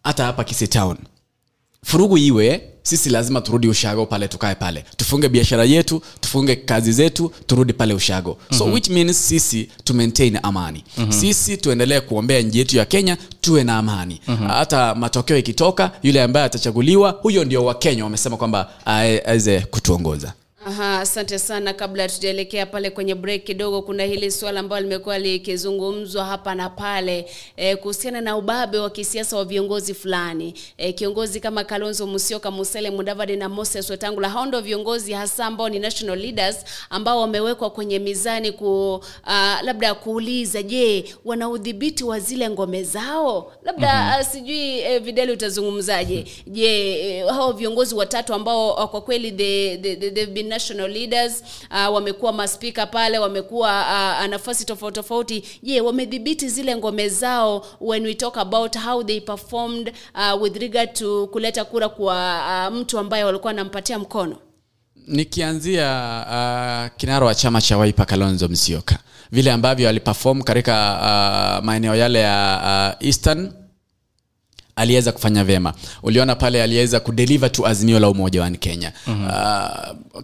hata 0.04 0.26
hapa 0.26 0.44
kisi 0.44 0.68
town 0.68 0.98
furugu 1.86 2.18
iwe 2.18 2.62
sisi 2.84 3.10
lazima 3.10 3.42
turudi 3.42 3.68
ushago 3.68 4.06
pale 4.06 4.28
tukae 4.28 4.56
pale. 4.56 4.86
Tufunge 4.98 5.30
biashara 5.30 5.64
yetu 5.66 6.02
tufunge 6.22 6.56
kazi 6.56 6.92
zetu 6.92 7.32
turudi 7.48 7.74
pale 7.74 7.94
ushago. 7.94 8.38
So 8.58 8.66
which 8.66 8.90
means 8.90 9.28
sisi 9.28 9.70
tu 9.84 9.94
maintain 9.94 10.40
amani. 10.44 10.84
Sisi 11.10 11.58
tuendelee 11.58 12.00
kuombea 12.00 12.42
nji 12.42 12.60
yetu 12.60 12.78
ya 12.78 12.86
kenya 12.86 13.18
tuwe 13.42 13.64
na 13.64 13.78
amani. 13.78 14.22
Hata 14.48 14.96
matokeo 14.96 15.38
ikitoka 15.38 15.92
yule 16.04 16.22
ambaye 16.24 16.46
atachaguliwa 16.46 17.12
huyo 17.12 17.46
ndio 17.46 17.66
wakenya 17.66 18.04
wamesema 18.04 18.38
kwamba 18.38 18.70
aweze 18.86 19.60
kutuongoza 19.60 20.34
Aha, 20.66 21.00
asante 21.00 21.40
sana. 21.40 21.74
Kabla 21.74 22.10
tujaelekea 22.10 22.66
pale 22.66 22.90
kwenye 22.90 23.16
break 23.16 23.44
kidogo, 23.44 23.82
kuna 23.82 24.04
hili 24.04 24.32
swala 24.32 24.60
ambalo 24.60 24.82
limekuwa 24.82 25.20
likizungumzwa 25.20 26.26
hapa 26.26 26.56
na 26.56 26.70
pale 26.70 27.26
e, 27.58 27.76
kuhusiana 27.76 28.22
na 28.22 28.38
ubabe 28.38 28.78
wa 28.78 28.90
kisiasa 28.90 29.38
wa 29.38 29.46
viongozi 29.46 29.94
fulani 29.94 30.54
e, 30.78 30.94
kiongozi 30.94 31.40
kama 31.40 31.64
Kalonzo 31.64 32.08
Musyoka, 32.08 32.52
Musalia 32.52 32.92
Mudavadi 32.92 33.36
na 33.36 33.50
Moses 33.50 33.90
Wetangula, 33.90 34.30
hao 34.30 34.46
ndio 34.46 34.62
viongozi 34.62 35.14
hasa 35.14 35.46
ambao 35.46 35.70
ni 35.70 35.80
national 35.80 36.20
leaders 36.20 36.58
ambao 36.90 37.22
wamewekwa 37.22 37.70
kwenye 37.70 38.00
mizani 38.00 38.52
ku 38.52 38.94
uh, 39.26 39.62
labda 39.64 39.96
kuuliza, 39.96 40.64
je, 40.64 41.06
wana 41.26 41.50
udhibiti 41.50 42.04
wa 42.04 42.20
zile 42.20 42.50
ngome 42.50 42.84
zao? 42.84 43.52
Labda 43.64 43.94
mm-hmm. 43.94 44.24
sijui 44.32 44.80
eh, 44.80 45.02
Videli 45.02 45.32
utazungumzaje? 45.32 46.26
Je, 46.48 46.94
eh, 47.18 47.28
hao 47.28 47.52
viongozi 47.52 47.96
watatu 47.96 48.34
ambao 48.34 48.74
uh, 48.74 48.86
kwa 48.90 49.02
kweli 49.02 49.32
the, 49.32 49.78
the, 49.78 49.96
the, 49.96 50.12
the, 50.12 50.26
been 50.26 50.53
national 50.54 50.90
leaders 50.92 51.44
uh, 51.72 51.94
wamekuwa 51.96 52.34
maspika 52.34 52.86
pale, 52.86 53.20
wamekuwa 53.20 53.70
uh, 54.20 54.26
nafasi 54.28 54.66
tofauti 54.66 54.96
tofauti. 54.96 55.44
Je, 55.64 55.82
wamedhibiti 55.82 56.50
zile 56.50 56.76
ngome 56.76 57.10
zao 57.10 57.66
when 57.82 58.04
we 58.06 58.14
talk 58.14 58.38
about 58.38 58.78
how 58.78 59.04
they 59.04 59.20
performed 59.22 59.94
uh, 60.16 60.42
with 60.42 60.56
regard 60.58 60.94
to 60.94 61.28
kuleta 61.28 61.66
kura 61.66 61.90
kwa 61.90 62.16
uh, 62.70 62.76
mtu 62.76 63.00
ambaye 63.00 63.24
walikuwa 63.24 63.52
anampatia 63.52 64.00
mkono? 64.00 64.36
nikianzia 65.08 65.86
uh, 66.28 66.98
kinara 66.98 67.26
wa 67.26 67.36
chama 67.36 67.62
cha 67.62 67.78
waipa 67.78 68.06
Kalonzo 68.06 68.48
msioka 68.48 68.98
vile 69.32 69.52
ambavyo 69.52 69.90
aliperform 69.90 70.42
katika 70.42 70.76
uh, 71.60 71.66
maeneo 71.66 71.96
yale 71.96 72.20
ya 72.20 72.96
uh, 73.00 73.08
Eastern 73.08 73.52
aliweza 74.76 75.12
kufanya 75.12 75.44
vyema. 75.44 75.74
Uliona 76.04 76.36
pale 76.36 76.64
aliweza 76.64 77.00
kudeliver 77.00 77.52
tu 77.52 77.68
azimio 77.68 78.00
la 78.00 78.10
umoja 78.10 78.42
wa 78.42 78.50
kenya. 78.52 78.92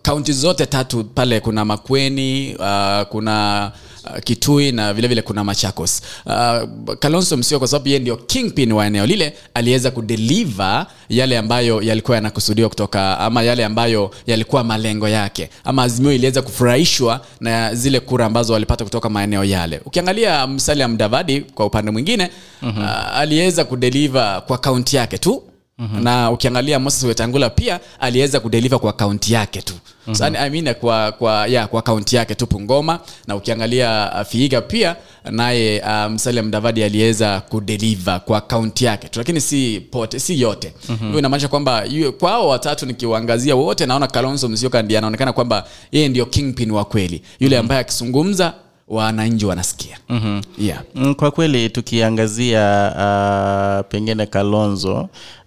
Kaunti 0.01 0.31
uh, 0.31 0.37
zote 0.37 0.65
tatu 0.65 1.03
pale 1.03 1.39
kuna 1.39 1.65
makweni 1.65 2.55
uh, 2.55 3.01
kuna 3.09 3.71
uh, 4.05 4.19
kitui 4.23 4.71
na 4.71 4.83
vilevile 4.93 5.07
vile 5.07 5.21
kuna 5.21 5.43
machakos 5.43 6.01
uh, 6.25 6.93
kalonso 6.99 7.37
msio 7.37 7.59
kwa 7.59 7.67
sababu 7.67 7.87
yeye 7.87 7.99
ndio 7.99 8.17
kingpin 8.17 8.71
wa 8.71 8.85
eneo 8.85 9.05
lile 9.05 9.33
aliweza 9.53 9.91
kudeliver 9.91 10.85
yale 11.09 11.37
ambayo 11.37 11.81
yalikuwa 11.81 12.17
yanakusudiwa 12.17 12.69
kutoka 12.69 13.19
ama 13.19 13.43
yale 13.43 13.65
ambayo 13.65 14.11
yalikuwa 14.27 14.63
malengo 14.63 15.07
yake 15.09 15.49
ama 15.63 15.83
azimio 15.83 16.11
iliweza 16.13 16.41
kufurahishwa 16.41 17.21
na 17.39 17.75
zile 17.75 17.99
kura 17.99 18.25
ambazo 18.25 18.53
walipata 18.53 18.83
kutoka 18.83 19.09
maeneo 19.09 19.43
yale 19.43 19.81
ukiangalia 19.85 20.47
msalia 20.47 20.87
mdavadi 20.87 21.41
kwa 21.41 21.65
upande 21.65 21.91
mwingine 21.91 22.29
mm-hmm. 22.61 22.83
uh, 22.83 23.17
aliweza 23.17 23.63
kudeliver 23.65 24.43
kwa 24.47 24.57
kaunti 24.57 24.95
yake 24.95 25.17
tu 25.17 25.43
Mm-hmm. 25.81 26.03
na 26.03 26.31
ukiangalia 26.31 26.79
moses 26.79 27.03
wetangula 27.03 27.49
pia 27.49 27.79
aliweza 27.99 28.39
kudeliva 28.39 28.79
kwa 28.79 28.93
kaunti 28.93 29.33
yake 29.33 29.61
tu 29.61 29.73
mm-hmm. 30.09 30.35
so, 30.35 30.39
I 30.39 30.49
mean, 30.49 30.73
kwa 30.73 31.11
kwa 31.11 31.47
ya 31.47 31.67
kwa 31.67 31.81
kaunti 31.81 32.15
yake 32.15 32.35
tu 32.35 32.47
pungoma 32.47 32.99
na 33.27 33.35
ukiangalia 33.35 34.11
uh, 34.15 34.27
fiiga 34.27 34.61
pia 34.61 34.95
naye 35.31 35.81
uh, 35.81 36.11
msalia 36.11 36.43
mdavadi 36.43 36.83
aliweza 36.83 37.41
kudeliver 37.41 38.21
kwa 38.25 38.41
kaunti 38.41 38.85
yake 38.85 39.07
tu 39.07 39.19
lakini 39.19 39.41
si 39.41 39.79
pote 39.91 40.19
si 40.19 40.41
yote 40.41 40.73
mm-hmm. 40.89 41.07
hiyo 41.07 41.19
inamaanisha 41.19 41.47
kwamba 41.47 41.81
kwao 41.87 42.11
kwa 42.11 42.29
hao 42.31 42.47
watatu 42.47 42.85
nikiwaangazia 42.85 43.55
wote 43.55 43.85
naona 43.85 44.07
kalonzo 44.07 44.49
msioka 44.49 44.81
ndiye 44.81 44.97
anaonekana 44.97 45.33
kwamba 45.33 45.65
yeye 45.91 46.07
ndio 46.09 46.25
kingpin 46.25 46.71
wa 46.71 46.85
kweli 46.85 47.21
yule 47.39 47.57
ambaye 47.57 47.81
akizungumza 47.81 48.53
wananchi 48.89 49.45
wanasikia 49.45 49.97
mm-hmm. 50.09 50.41
yeah. 50.65 50.81
Mm, 50.95 51.15
kwa 51.15 51.31
kweli 51.31 51.69
tukiangazia 51.69 52.91
uh, 52.95 53.85
pengine 53.91 54.25
kalonzo 54.25 54.93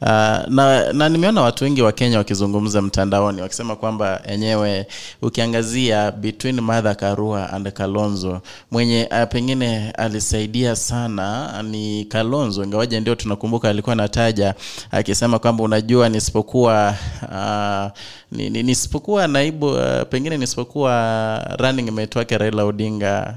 uh, 0.03 0.09
na, 0.49 0.93
na 0.93 1.09
nimeona 1.09 1.40
watu 1.43 1.64
wengi 1.64 1.82
wa 1.82 1.93
kenya 1.93 2.18
wakizungumza 2.18 2.82
mtandaoni 2.82 3.43
wakisema 3.43 3.76
kwamba 3.76 4.20
enyewe 4.26 4.86
ukiangazia 5.22 6.11
between 6.11 6.61
madha 6.61 6.95
karua 6.95 7.51
and 7.53 7.72
kalonzo 7.72 8.40
mwenye 8.70 9.09
uh, 9.11 9.28
pengine 9.28 9.90
alisaidia 9.90 10.76
sana 10.76 11.62
ni 11.62 12.05
kalonzo 12.05 12.64
ingawaje 12.64 13.01
ndio 13.01 13.14
tunakumbuka 13.14 13.68
alikuwa 13.68 13.95
nataja 13.97 14.55
akisema 14.90 15.38
kwamba 15.38 15.64
unajua 15.64 16.09
nisipokuwa 16.09 16.95
uh, 17.22 18.01
ni- 18.38 18.51
ni- 18.51 18.62
nisipokuwa 18.62 19.28
naibu 19.28 19.66
uh, 19.66 20.03
pengine 20.11 20.36
nisipokuwa 20.36 21.57
running 21.59 21.90
mate 21.90 22.18
wake 22.18 22.38
raila 22.38 22.64
odinga 22.64 23.26
uh, 23.28 23.32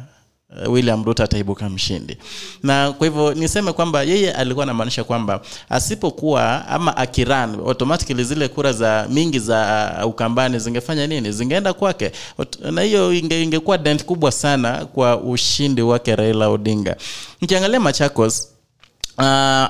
william 0.67 1.03
ruto 1.05 1.23
ataibuka 1.23 1.69
mshindi. 1.69 2.17
Na 2.63 2.91
kwa 2.91 3.07
hivyo 3.07 3.33
niseme 3.33 3.73
kwamba 3.73 4.03
yeye 4.03 4.33
alikuwa 4.33 4.63
anamaanisha 4.63 5.03
kwamba 5.03 5.41
asipokuwa 5.69 6.67
ama 6.67 6.97
akiran 6.97 7.55
automatically 7.55 8.23
zile 8.23 8.47
kura 8.47 8.73
za 8.73 9.07
mingi 9.09 9.39
za 9.39 9.91
uh, 10.03 10.09
ukambani 10.09 10.59
zingefanya 10.59 11.07
nini? 11.07 11.31
Zingeenda 11.31 11.73
kwake. 11.73 12.11
Na 12.71 12.81
hiyo 12.81 13.13
inge, 13.13 13.43
ingekuwa 13.43 13.77
dent 13.77 14.03
kubwa 14.05 14.31
sana 14.31 14.85
kwa 14.85 15.17
ushindi 15.21 15.81
wake 15.81 16.15
raila 16.15 16.49
odinga. 16.49 16.95
Nkiangalia 17.41 17.79
machakos 17.79 18.47
Uh, 19.17 19.23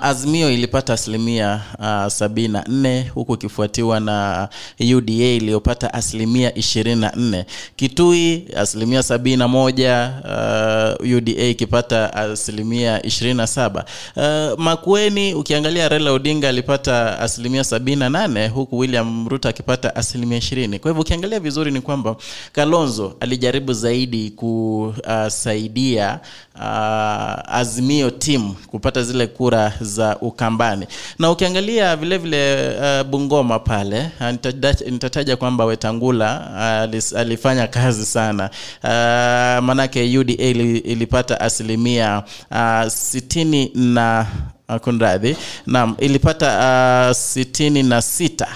Azimio 0.05 0.51
ilipata 0.51 0.93
asilimia 0.93 1.61
uh, 1.79 2.07
sabini 2.07 2.47
na 2.47 2.63
nne 2.67 3.11
huku 3.13 3.33
ikifuatiwa 3.33 3.99
na 3.99 4.49
UDA 4.95 5.13
iliyopata 5.13 5.93
asilimia 5.93 6.55
ishirini 6.57 7.01
na 7.01 7.11
nne. 7.15 7.45
Kitui 7.75 8.45
asilimia 8.55 9.03
sabini 9.03 9.37
na 9.37 9.47
moja 9.47 10.13
uh, 10.23 11.11
UDA 11.17 11.43
ikipata 11.47 12.13
asilimia 12.13 13.05
ishirini 13.05 13.37
na 13.37 13.47
saba. 13.47 13.85
Uh, 14.15 14.59
Makueni 14.59 15.33
ukiangalia 15.33 15.89
Raila 15.89 16.11
Odinga 16.11 16.49
alipata 16.49 17.19
asilimia 17.19 17.63
sabini 17.63 17.97
na 17.97 18.09
nane 18.09 18.47
huku 18.47 18.77
William 18.77 19.27
Ruto 19.29 19.49
akipata 19.49 19.95
asilimia 19.95 20.37
ishirini. 20.37 20.79
Kwa 20.79 20.91
hivyo 20.91 21.01
ukiangalia 21.01 21.39
vizuri 21.39 21.71
ni 21.71 21.81
kwamba 21.81 22.15
Kalonzo 22.51 23.15
alijaribu 23.19 23.73
zaidi 23.73 24.29
kusaidia 24.31 26.19
uh, 26.55 26.61
Azimio 27.55 28.09
team 28.11 28.53
kupata 28.67 29.03
zile 29.03 29.27
kura 29.37 29.73
za 29.81 30.17
Ukambani, 30.21 30.87
na 31.19 31.31
ukiangalia 31.31 31.95
vile 31.95 32.17
vile 32.17 32.69
uh, 32.77 33.07
Bungoma 33.07 33.59
pale 33.59 33.99
uh, 34.21 34.27
nitataja- 34.27 35.35
kwamba 35.35 35.65
Wetangula 35.65 36.41
uh, 36.93 37.19
alifanya 37.19 37.67
kazi 37.67 38.05
sana. 38.05 38.49
Uh, 38.83 39.63
manake 39.65 40.17
UDA 40.17 40.33
ilipata 40.33 41.41
asilimia 41.41 42.23
uh, 42.51 42.87
sitini 42.87 43.71
na 43.75 44.25
kunradhi, 44.81 45.37
naam, 45.67 45.95
ilipata 45.99 47.07
uh, 47.09 47.15
sitini 47.17 47.83
na 47.83 48.01
sita 48.01 48.47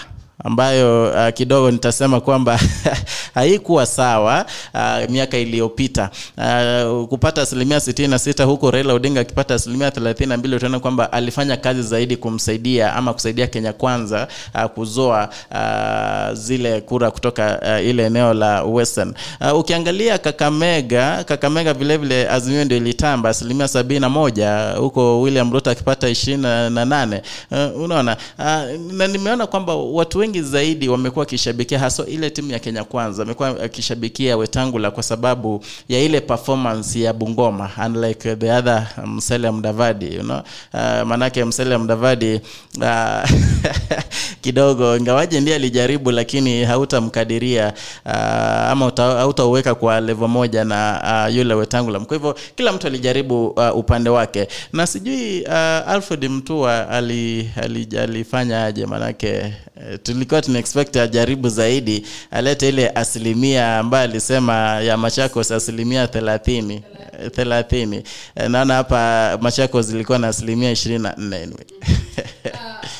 ambayo 0.44 1.10
uh, 1.12 1.34
kidogo 1.34 1.72
nitasema 1.72 2.22
kwamba 2.22 2.60
haikuwa 3.36 3.86
sawa 3.86 4.46
uh, 4.74 5.10
miaka 5.10 5.38
iliyopita 5.38 6.10
uh, 6.38 7.08
kupata 7.08 7.42
asilimia 7.42 7.80
sitini 7.80 8.08
na 8.08 8.20
sita 8.20 8.44
huku 8.44 8.72
Raila 8.72 8.94
Odinga 8.94 9.22
akipata 9.22 9.54
asilimia 9.56 9.92
thelathini 9.92 10.30
na 10.30 10.38
mbili 10.38 10.56
utaona 10.56 10.80
kwamba 10.80 11.12
alifanya 11.12 11.58
kazi 11.58 11.82
zaidi 11.84 12.18
kumsaidia 12.18 12.94
ama 12.96 13.14
kusaidia 13.14 13.48
Kenya 13.48 13.74
Kwanza 13.74 14.28
uh, 14.56 14.64
kuzoa 14.64 15.30
uh, 15.52 16.34
zile 16.38 16.82
kura 16.82 17.12
kutoka 17.12 17.62
uh, 17.80 17.86
ile 17.86 18.06
eneo 18.06 18.34
la 18.34 18.64
Western. 18.64 19.14
Uh, 19.42 19.60
ukiangalia 19.60 20.18
Kakamega, 20.18 21.24
Kakamega 21.24 21.74
vilevile 21.74 22.16
vile 22.24 22.30
Azimio 22.30 22.66
ndio 22.66 22.78
ilitamba 22.78 23.30
asilimia 23.30 23.68
sabini 23.68 24.00
na 24.00 24.10
moja 24.10 24.72
huko 24.78 25.22
William 25.22 25.54
Ruto 25.54 25.70
akipata 25.70 26.10
ishirini 26.10 26.44
na 26.44 26.86
nane 26.86 27.22
uh, 27.52 27.82
unaona 27.82 28.18
uh, 28.40 28.46
na 28.94 29.08
nimeona 29.08 29.48
kwamba 29.48 29.76
watu 29.76 30.20
wengi 30.20 30.29
zaidi 30.38 30.90
wamekuwa 30.90 31.22
wakishabikia 31.24 31.80
haswa 31.80 32.08
ile 32.08 32.30
timu 32.30 32.52
ya 32.52 32.60
Kenya 32.60 32.84
Kwanza, 32.84 33.22
wamekuwa 33.22 33.62
akishabikia 33.64 34.38
Wetangula 34.38 34.92
kwa 34.92 35.04
sababu 35.04 35.64
ya 35.90 36.00
ile 36.00 36.22
performance 36.22 37.02
ya 37.02 37.14
Bungoma 37.14 37.70
unlike 37.86 38.36
the 38.36 38.52
other 38.52 38.88
msele 39.06 39.52
mdavadi 39.52 40.16
you 40.16 40.22
know? 40.24 40.38
uh, 40.74 41.08
maanake 41.08 41.46
msele 41.46 41.78
mdavadi 41.78 42.42
uh, 42.82 43.30
kidogo 44.42 44.98
ingawaje 44.98 45.40
ndiye 45.42 45.56
alijaribu, 45.56 46.12
lakini 46.12 46.64
hautamkadiria 46.64 47.74
uh, 48.06 48.12
ama 48.72 48.92
hautauweka 48.98 49.76
kwa 49.76 50.02
levo 50.02 50.28
moja 50.28 50.64
na 50.64 51.02
uh, 51.30 51.36
yule 51.36 51.54
Wetangula. 51.54 52.00
Kwa 52.00 52.18
hivyo 52.18 52.36
kila 52.56 52.72
mtu 52.72 52.88
alijaribu 52.88 53.48
uh, 53.48 53.76
upande 53.78 54.10
wake, 54.10 54.48
na 54.74 54.88
sijui 54.88 55.42
uh, 55.42 55.54
Alfred 55.90 56.26
Mtua 56.30 56.90
ali, 56.90 57.50
ali, 57.62 58.26
aje, 58.56 58.86
manake 58.86 59.28
eh, 59.28 59.54
tulikuwa 60.04 60.42
tunaexpect 60.42 60.96
ajaribu 60.98 61.50
zaidi, 61.50 62.06
alete 62.32 62.70
ile 62.70 62.90
asilimia 62.90 63.78
ambayo 63.78 64.04
alisema 64.04 64.54
ya 64.82 64.98
Machakos 64.98 65.52
asilimia 65.52 66.08
thelathini 66.08 66.84
eh, 67.24 67.32
thelathini. 67.32 68.04
Eh, 68.36 68.50
Naona 68.50 68.74
hapa 68.74 69.38
Machakos 69.42 69.90
ilikuwa 69.90 70.20
na 70.20 70.28
asilimia 70.28 70.72
ishirini 70.72 71.04
na 71.04 71.14
nne 71.18 71.36
anyway. 71.36 71.66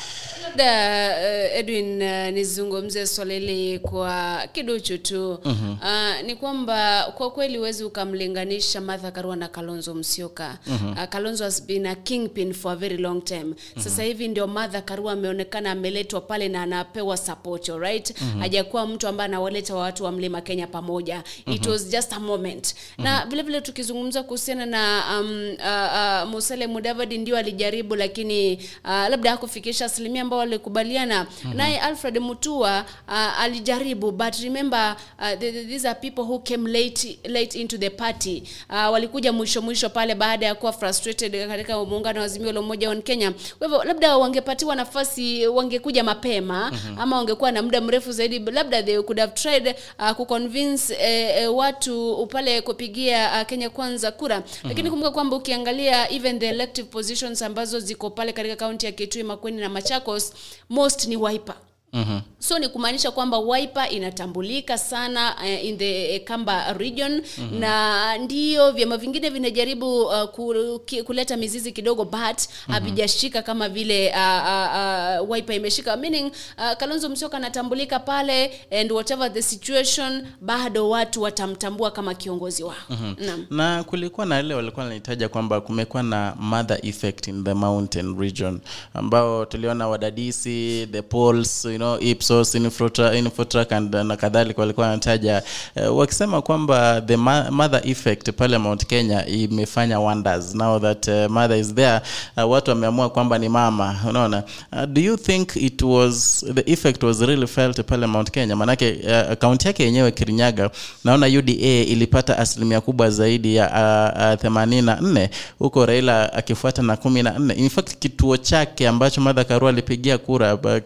labda 0.64 1.16
uh, 1.52 1.58
edwin 1.58 2.02
uh, 2.02 2.28
nizungumzie 2.34 3.06
swala 3.06 3.34
hili 3.34 3.78
kwa 3.78 4.42
kiduchu 4.52 4.98
tu 4.98 5.38
uh-huh. 5.44 5.72
uh, 6.20 6.26
ni 6.26 6.36
kwamba 6.36 7.04
kwa 7.16 7.30
kweli 7.30 7.58
huwezi 7.58 7.84
ukamlinganisha 7.84 8.80
martha 8.80 9.10
karua 9.10 9.36
na 9.36 9.48
kalonzo 9.48 9.94
msioka 9.94 10.58
uh-huh. 10.68 10.92
uh, 10.92 11.04
kalonzo 11.08 11.44
has 11.44 11.66
been 11.66 11.86
a 11.86 11.94
kingpin 11.94 12.52
for 12.54 12.72
a 12.72 12.76
very 12.76 12.96
long 12.96 13.24
time 13.24 13.44
uh-huh. 13.44 13.82
sasa 13.82 14.02
hivi 14.02 14.28
ndio 14.28 14.46
martha 14.46 14.80
karua 14.82 15.12
ameonekana 15.12 15.70
ameletwa 15.70 16.20
pale 16.20 16.48
na 16.48 16.62
anapewa 16.62 17.16
support 17.16 17.68
right 17.68 18.10
uh-huh. 18.10 18.38
hajakuwa 18.38 18.86
mtu 18.86 19.08
ambaye 19.08 19.28
anawaleta 19.28 19.74
watu 19.74 20.04
wa 20.04 20.12
mlima 20.12 20.40
kenya 20.40 20.66
pamoja 20.66 21.22
it 21.46 21.66
was 21.66 21.88
just 21.90 22.12
a 22.12 22.20
moment 22.20 22.74
na 22.98 23.26
vile 23.26 23.42
vile 23.42 23.60
tukizungumza 23.60 24.22
kuhusiana 24.22 24.66
na 24.66 25.02
um, 25.20 25.54
uh, 25.58 26.24
uh, 26.24 26.30
musele 26.34 26.66
mudavadi 26.66 27.18
ndio 27.18 27.36
alijaribu 27.36 27.96
lakini 27.96 28.54
uh, 28.84 28.90
labda 28.90 29.30
hakufikisha 29.30 29.84
asilimia 29.84 30.22
ambao 30.22 30.38
walikubaliana 30.54 31.24
mm-hmm. 31.30 31.56
naye 31.56 31.80
alfred 31.80 32.18
mutua 32.18 32.84
uh, 33.08 33.40
alijaribu 33.40 34.12
but 34.12 34.34
remember 34.36 34.96
uh, 35.18 35.24
th- 35.26 35.38
th- 35.52 35.66
these 35.68 35.88
are 35.88 36.00
people 36.00 36.22
who 36.22 36.38
came 36.38 36.70
late, 36.70 37.18
late 37.24 37.60
into 37.60 37.78
the 37.78 37.90
party 37.90 38.42
uh, 38.70 38.92
walikuja 38.92 39.32
mwisho 39.32 39.62
mwisho 39.62 39.88
pale 39.90 40.14
baada 40.14 40.46
ya 40.46 40.54
kuwa 40.54 40.72
frustrated 40.72 41.48
katika 41.48 41.84
muungano 41.84 42.20
wa 42.20 42.26
azimio 42.26 42.52
la 42.52 42.60
umoja 42.60 42.90
on 42.90 43.02
kenya 43.02 43.32
kwa 43.58 43.66
hivyo 43.66 43.84
labda 43.84 44.16
wangepatiwa 44.16 44.76
nafasi 44.76 45.46
wangekuja 45.46 46.04
mapema 46.04 46.70
mm-hmm. 46.72 46.98
ama 46.98 47.16
wangekuwa 47.16 47.52
na 47.52 47.62
muda 47.62 47.80
mrefu 47.80 48.12
zaidi 48.12 48.38
labda 48.38 48.82
they 48.82 49.02
could 49.02 49.18
have 49.20 49.32
tried 49.32 49.74
uh, 49.98 50.10
kuconvince 50.10 50.94
eh, 50.94 51.42
eh, 51.42 51.54
watu 51.56 52.26
pale 52.32 52.60
kupigia 52.62 53.30
uh, 53.40 53.46
kenya 53.46 53.70
kwanza 53.70 54.12
kura 54.12 54.36
mm-hmm. 54.36 54.68
lakini 54.70 54.90
kumbuka 54.90 55.10
kwamba 55.10 55.36
ukiangalia 55.36 56.10
even 56.12 56.38
the 56.38 56.48
elective 56.48 56.88
positions 56.88 57.42
ambazo 57.42 57.80
ziko 57.80 58.10
pale 58.10 58.32
katika 58.32 58.56
kaunti 58.56 58.86
ya 58.86 58.92
kitui 58.92 59.22
makueni 59.22 59.60
na 59.60 59.68
machakos 59.68 60.29
most 60.68 61.06
ni 61.06 61.16
wiper 61.16 61.56
Mhm. 61.92 62.20
so 62.38 62.58
ni 62.58 62.68
kumaanisha 62.68 63.10
kwamba 63.10 63.38
wiper 63.38 63.86
inatambulika 63.92 64.78
sana 64.78 65.34
uh, 65.42 65.64
in 65.64 65.78
the 65.78 66.18
uh, 66.18 66.24
kamba 66.24 66.72
region 66.72 67.12
mm-hmm. 67.38 67.58
na 67.60 68.18
ndio 68.18 68.72
vyama 68.72 68.96
vingine 68.96 69.30
vinajaribu 69.30 70.02
uh, 70.02 70.22
ku, 70.24 70.54
ki, 70.86 71.02
kuleta 71.02 71.36
mizizi 71.36 71.72
kidogo 71.72 72.04
but 72.04 72.38
havijashika 72.68 73.38
mm-hmm. 73.38 73.46
kama 73.46 73.68
vile 73.68 74.08
uh, 74.10 74.16
uh, 74.16 75.22
uh, 75.24 75.30
wiper 75.30 75.56
imeshika 75.56 75.96
meaning 75.96 76.26
uh, 76.58 76.72
kalonzo 76.78 77.08
msioka 77.08 77.36
anatambulika 77.36 77.98
pale 77.98 78.50
and 78.80 78.92
whatever 78.92 79.32
the 79.32 79.42
situation 79.42 80.26
bado 80.40 80.88
watu 80.90 81.22
watamtambua 81.22 81.90
kama 81.90 82.14
kiongozi 82.14 82.62
wao 82.62 82.74
mm-hmm. 82.90 83.26
naam 83.26 83.46
na 83.50 83.84
kulikuwa 83.84 84.26
na 84.26 84.40
ile 84.40 84.54
walikuwa 84.54 84.82
wanahitaja 84.84 85.28
kwamba 85.28 85.60
kumekuwa 85.60 86.02
na 86.02 86.34
mother 86.38 86.78
effect 86.86 87.26
in 87.28 87.44
the 87.44 87.54
mountain 87.54 88.18
region 88.20 88.60
ambao 88.94 89.44
tuliona 89.46 89.88
wadadisi 89.88 90.88
the 90.92 91.02
polls 91.02 91.64
know 91.80 91.98
ipsos 92.00 92.54
Infotrack, 92.54 93.72
and 93.72 93.94
na 93.94 94.16
kadhalika 94.16 94.60
walikuwa 94.60 94.86
wanataja 94.86 95.42
uh, 95.76 95.98
wakisema 95.98 96.42
kwamba 96.42 97.00
the 97.00 97.16
mother 97.50 97.80
effect 97.84 98.30
pale 98.32 98.58
mount 98.58 98.86
kenya 98.86 99.26
imefanya 99.26 100.00
wonders. 100.00 100.54
Now 100.54 100.78
that 100.78 101.08
uh, 101.08 101.30
mother 101.30 101.56
is 101.58 101.74
there 101.74 102.00
uh, 102.36 102.50
watu 102.50 102.70
wameamua 102.70 103.10
kwamba 103.10 103.38
ni 103.38 103.48
mama. 103.48 103.96
Unaona? 104.08 104.42
Uh, 104.72 104.84
do 104.84 105.00
you 105.00 105.16
think 105.16 105.56
it 105.56 105.82
was 105.82 106.44
the 106.54 106.72
effect 106.72 107.02
was 107.02 107.20
really 107.20 107.46
felt 107.46 107.80
pale 107.86 108.06
mount 108.06 108.30
kenya? 108.30 108.56
Manake 108.56 108.92
uh, 108.92 109.34
kaunti 109.36 109.66
yake 109.66 109.84
yenyewe 109.84 110.10
kirinyaga 110.10 110.70
naona 111.04 111.26
uda 111.26 111.52
ilipata 111.52 112.38
asilimia 112.38 112.80
kubwa 112.80 113.10
zaidi 113.10 113.56
ya 113.56 113.66
uh, 113.66 114.44
uh, 114.44 114.50
84 114.52 115.28
huko 115.58 115.86
raila 115.86 116.32
akifuata 116.32 116.82
na 116.82 116.96
kumi 116.96 117.22
na 117.22 117.38
nne. 117.38 117.54
In 117.54 117.68
fact 117.68 117.96
kituo 117.98 118.36
chake 118.36 118.88
ambacho 118.88 119.20
madha 119.20 119.44
karua 119.44 119.70
alipigia 119.70 120.18
kura 120.18 120.56
ba- 120.56 120.80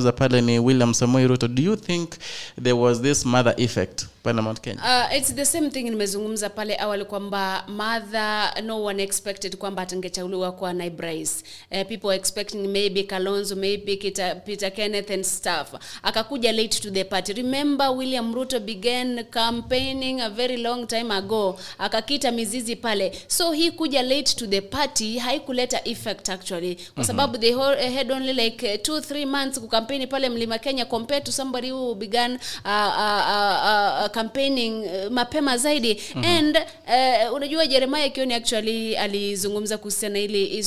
aliyeongoza 0.00 0.12
pale 0.12 0.40
ni 0.40 0.58
william 0.58 0.94
samoi 0.94 1.26
ruto. 1.26 1.48
Do 1.48 1.62
you 1.62 1.76
think 1.76 2.10
there 2.62 2.72
was 2.72 3.02
this 3.02 3.26
mother 3.26 3.54
effect 3.56 4.06
pale 4.22 4.42
mount 4.42 4.60
kenya. 4.60 4.80
Uh, 4.82 5.16
it's 5.16 5.34
the 5.34 5.44
same 5.44 5.70
thing 5.70 5.82
nimezungumza 5.90 6.50
pale 6.50 6.76
awali 6.78 7.04
kwamba 7.04 7.64
mother 7.68 8.52
no 8.64 8.82
one 8.84 9.02
expected 9.02 9.56
kwamba 9.56 9.82
atangechauliwa 9.82 10.52
kwa 10.52 10.72
naibu 10.72 11.02
uh, 11.02 11.86
people 11.88 12.14
expecting 12.14 12.68
maybe 12.68 13.02
kalonzo 13.04 13.56
maybe 13.56 13.96
Kita, 13.96 14.34
peter 14.34 14.70
kenneth 14.72 15.10
and 15.10 15.24
staff 15.24 15.74
akakuja 16.02 16.52
late 16.52 16.80
to 16.80 16.90
the 16.90 17.04
party. 17.04 17.32
Remember 17.32 17.90
william 17.90 18.34
ruto 18.34 18.60
began 18.60 19.24
campaigning 19.24 20.20
a 20.20 20.30
very 20.30 20.56
long 20.56 20.86
time 20.86 21.10
ago. 21.10 21.58
Akakita 21.78 22.32
mizizi 22.32 22.76
pale. 22.76 23.12
So 23.28 23.52
hii 23.52 23.70
kuja 23.70 24.02
late 24.02 24.34
to 24.36 24.46
the 24.46 24.60
party 24.60 25.18
haikuleta 25.18 25.80
effect 25.84 26.28
actually. 26.28 26.76
Kwa 26.94 27.04
sababu 27.04 27.38
they 27.38 27.52
had 27.94 28.12
only 28.12 28.32
like 28.32 28.74
uh, 28.74 28.82
two 28.82 29.00
three 29.00 29.24
months 29.26 29.60
kukampeni 29.60 30.06
pale 30.06 30.28
mlima 30.28 30.58
kenya 30.58 30.84
compared 30.84 31.24
to 31.24 31.32
somebody 31.32 31.70
who 31.70 31.94
began 31.94 32.32
uh, 32.32 32.38
uh, 32.64 33.22
uh, 33.30 34.04
uh, 34.04 34.09
campaigning 34.10 34.84
uh, 34.84 35.12
mapema 35.12 35.56
zaidi 35.58 35.94
mm-hmm. 36.14 36.24
and 36.38 36.56
uh, 37.28 37.34
unajua 37.34 37.66
jeremia 37.66 38.08
kioni 38.08 38.34
actually 38.34 38.96
alizungumza 38.96 39.78
kuhusiana 39.78 40.18
hili 40.18 40.64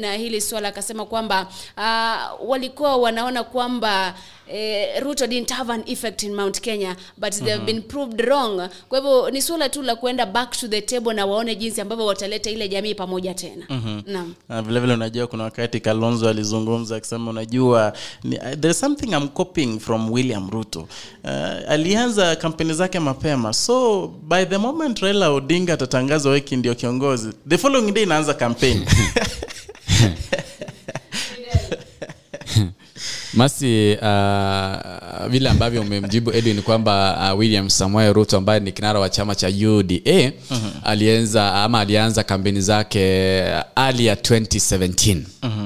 na 0.00 0.14
hili 0.14 0.40
swala 0.40 0.68
akasema 0.68 1.04
kwamba 1.06 1.46
uh, 1.76 2.50
walikuwa 2.50 2.96
wanaona 2.96 3.44
kwamba 3.44 4.14
Eh, 4.52 5.00
ruto 5.02 5.26
didn't 5.26 5.50
have 5.50 5.72
an 5.72 5.82
effect 5.86 6.22
in 6.22 6.34
mount 6.34 6.60
kenya 6.60 6.96
but 7.18 7.32
they 7.32 7.50
have 7.52 7.64
been 7.66 7.82
proved 7.82 8.20
wrong. 8.20 8.68
Kwa 8.88 8.98
hivyo 8.98 9.30
ni 9.30 9.42
suala 9.42 9.68
tu 9.68 9.82
la 9.82 9.96
kuenda 9.96 10.26
back 10.26 10.50
to 10.50 10.68
the 10.68 10.80
table 10.80 11.14
na 11.14 11.26
waone 11.26 11.54
jinsi 11.54 11.80
ambavyo 11.80 12.06
wataleta 12.06 12.50
ile 12.50 12.68
jamii 12.68 12.94
pamoja 12.94 13.34
tena. 13.34 13.66
Mm-hmm. 13.68 14.02
naam. 14.06 14.34
Na 14.48 14.62
vile 14.62 14.80
vile 14.80 14.94
unajua 14.94 15.26
kuna 15.26 15.44
wakati 15.44 15.80
kalonzo 15.80 16.28
alizungumza 16.28 16.96
akisema 16.96 17.30
unajua 17.30 17.92
ni, 18.24 18.36
uh, 18.36 18.42
there 18.44 18.70
is 18.70 18.80
something 18.80 19.06
I'm 19.10 19.28
copying 19.28 19.78
from 19.80 20.12
william 20.12 20.50
ruto. 20.50 20.80
Uh, 21.24 21.30
alianza 21.68 22.36
kampeni 22.36 22.74
zake 22.74 22.98
mapema. 23.00 23.52
So 23.52 24.06
by 24.28 24.44
the 24.44 24.58
moment 24.58 24.98
raila 24.98 25.30
odinga 25.30 25.72
atatangaza 25.74 26.30
weki 26.30 26.56
ndio 26.56 26.74
kiongozi 26.74 27.28
the 27.48 27.58
following 27.58 27.92
day 27.92 28.02
inaanza 28.02 28.34
kampeni 28.34 28.86
masi 33.34 33.92
uh, 33.92 35.26
vile 35.28 35.48
ambavyo 35.50 35.82
umemjibu 35.82 36.32
edwin 36.32 36.62
kwamba 36.62 37.18
uh, 37.32 37.38
william 37.38 37.70
samuel 37.70 38.12
ruto 38.12 38.36
ambaye 38.36 38.60
ni 38.60 38.72
kinara 38.72 39.00
wa 39.00 39.08
chama 39.08 39.34
cha 39.34 39.48
uda 39.48 39.94
uh-huh. 39.94 40.60
alianza 40.84 41.54
ama 41.54 41.80
alianza 41.80 42.22
kampeni 42.22 42.60
zake 42.60 43.00
ali 43.74 44.06
ya 44.06 44.14
2017 44.14 45.16
uh-huh. 45.42 45.59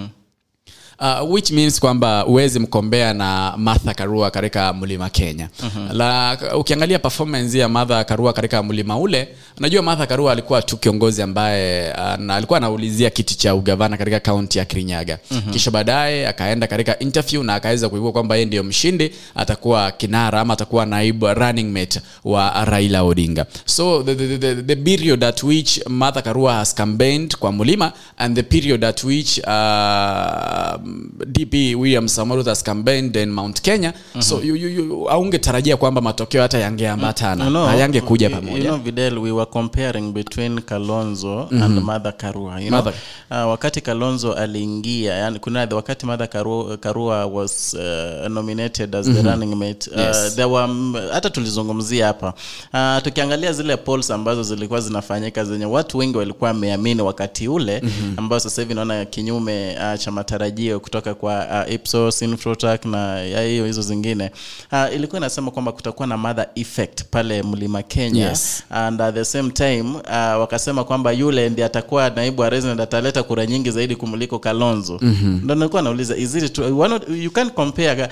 Uh, 1.00 1.32
which 1.34 1.50
means 1.50 1.80
kwamba 1.80 2.26
uwezi 2.26 2.58
mkombea 2.58 3.14
na 3.14 3.54
martha 3.56 3.94
karua 3.94 4.30
katika 4.30 4.72
mlima 4.72 5.10
kenya 5.10 5.48
uh-huh. 5.62 5.92
la 5.96 6.38
ukiangalia 6.58 6.98
performance 6.98 7.58
ya 7.58 7.68
martha 7.68 8.04
karua 8.04 8.32
katika 8.32 8.62
mlima 8.62 8.98
ule 8.98 9.28
unajua 9.58 9.82
martha 9.82 10.06
karua 10.06 10.32
alikuwa 10.32 10.62
tu 10.62 10.76
kiongozi 10.76 11.22
ambaye 11.22 11.92
uh, 11.92 12.16
na 12.20 12.34
alikuwa 12.36 12.56
anaulizia 12.56 13.10
kiti 13.10 13.34
cha 13.38 13.54
ugavana 13.54 13.96
katika 13.96 14.20
kaunti 14.20 14.58
ya 14.58 14.64
kirinyaga 14.64 15.18
uh-huh. 15.30 15.50
kisha 15.50 15.70
baadaye 15.70 16.28
akaenda 16.28 16.66
katika 16.66 16.98
interview 16.98 17.42
na 17.42 17.54
akaweza 17.54 17.88
kuibua 17.88 18.12
kwamba 18.12 18.34
yeye 18.34 18.46
ndio 18.46 18.62
mshindi 18.64 19.10
atakuwa 19.34 19.90
kinara 19.92 20.40
ama 20.40 20.54
atakuwa 20.54 20.86
naibu 20.86 21.34
running 21.34 21.72
mate 21.72 22.00
wa 22.24 22.64
raila 22.64 23.02
odinga 23.02 23.46
so 23.64 24.02
the, 24.02 24.14
the, 24.14 24.38
the, 24.38 24.54
the 24.62 24.76
period 24.76 25.24
at 25.24 25.42
which 25.42 25.80
martha 25.88 26.22
karua 26.22 26.54
has 26.54 26.74
campaigned 26.74 27.36
kwa 27.36 27.52
mlima 27.52 27.92
and 28.18 28.36
the 28.36 28.42
period 28.42 28.84
at 28.84 29.04
which 29.04 29.38
uh, 29.38 30.83
dp 31.26 31.52
william 31.54 32.08
samarut 32.08 32.62
campaign 32.62 33.30
mount 33.30 33.60
kenya 33.60 33.92
mm-hmm. 33.96 34.22
so 34.22 34.40
you, 34.42 34.56
you, 34.56 34.68
you, 34.68 35.10
aungetarajia 35.10 35.76
kwamba 35.76 36.00
matokeo 36.00 36.42
hata 36.42 36.58
yangeambatana 36.58 37.44
You 37.44 37.50
know, 37.50 37.66
hayangekuja 37.66 38.30
pamoja 38.30 38.56
You 38.58 38.64
know, 38.64 38.76
Videl, 38.76 39.18
we 39.18 39.32
were 39.32 39.46
comparing 39.50 40.12
between 40.12 40.60
Kalonzo 40.60 41.36
mm-hmm. 41.50 41.62
and 41.62 41.82
Mother 41.82 42.12
Karua. 42.16 42.60
You 42.60 42.68
know, 42.68 42.80
Mother- 42.82 42.94
uh, 43.30 43.50
wakati 43.50 43.80
Kalonzo 43.80 44.32
aliingia, 44.32 45.14
yani 45.14 45.38
kuna 45.38 45.68
wakati 45.72 46.06
Mother 46.06 46.28
Karua, 46.30 46.76
Karua 46.76 47.26
was 47.26 47.74
uh, 47.74 48.28
nominated 48.28 48.94
as 48.94 49.06
mm-hmm. 49.06 49.22
the 49.22 49.30
running 49.30 49.54
mate. 49.56 49.90
Uh, 49.90 49.98
Yes. 50.00 50.34
there 50.36 50.48
were 50.48 50.66
mm, 50.66 50.94
hata 51.12 51.30
tulizungumzia 51.30 52.06
hapa. 52.06 52.34
Uh, 52.74 53.02
tukiangalia 53.04 53.52
zile 53.52 53.76
polls 53.76 54.10
ambazo 54.10 54.42
zilikuwa 54.42 54.80
zinafanyika 54.80 55.44
zenye 55.44 55.64
watu 55.66 55.98
wengi 55.98 56.16
walikuwa 56.18 56.50
wameamini 56.50 57.02
wakati 57.02 57.48
ule 57.48 57.80
mm-hmm. 57.82 58.14
ambao 58.16 58.40
sasa 58.40 58.62
hivi 58.62 58.74
naona 58.74 59.04
kinyume 59.04 59.76
uh, 59.76 60.00
cha 60.00 60.10
matarajio 60.10 60.73
kutoka 60.78 61.14
kwa 61.14 61.46
uh, 61.66 61.72
Ipsos, 61.74 62.22
Infotrak 62.22 62.84
na 62.84 63.20
ya 63.20 63.42
hiyo 63.42 63.66
hizo 63.66 63.82
zingine. 63.82 64.30
Uh, 64.72 64.94
ilikuwa 64.94 65.18
inasema 65.20 65.50
kwamba 65.50 65.72
kutakuwa 65.72 66.06
na 66.08 66.16
mother 66.16 66.46
effect 66.54 67.02
pale 67.10 67.42
Mlima 67.42 67.82
Kenya 67.82 68.28
Yes. 68.28 68.64
and 68.70 69.00
at 69.02 69.14
the 69.14 69.24
same 69.24 69.50
time 69.50 69.80
uh, 69.80 70.40
wakasema 70.40 70.84
kwamba 70.84 71.12
yule 71.12 71.48
ndiye 71.50 71.66
atakuwa 71.66 72.10
naibu 72.10 72.42
wa 72.42 72.50
rais 72.50 72.64
ataleta 72.64 73.22
kura 73.22 73.46
nyingi 73.46 73.70
zaidi 73.70 73.96
kumuliko 73.96 74.38
Kalonzo. 74.38 74.98
Mm-hmm. 75.02 75.40
ndo 75.44 75.54
nilikuwa 75.54 75.82
nauliza 75.82 76.16
is 76.16 76.34
it 76.34 76.52
true? 76.52 76.70
Why 76.70 76.88
not, 76.88 77.02
you 77.08 77.30
can't 77.30 77.52
compare 77.54 78.08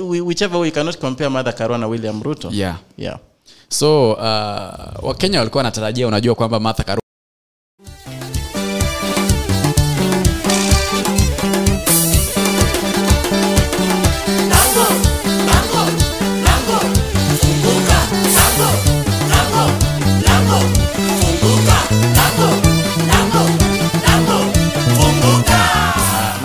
uh, 0.00 0.26
whichever 0.26 0.58
way 0.60 0.68
you 0.68 0.74
cannot 0.74 0.98
compare 0.98 1.28
Martha 1.30 1.52
Karua 1.52 1.78
na 1.78 1.86
William 1.86 2.22
Ruto. 2.22 2.48
yeah 2.52 2.76
Yeah. 2.98 3.18
so 3.68 4.12
uh, 4.12 4.18
wakenya 5.08 5.38
walikuwa 5.38 5.58
wanatarajia 5.58 6.08
unajua 6.08 6.34
kwamba 6.34 6.60
martha 6.60 6.84
karua 6.84 7.01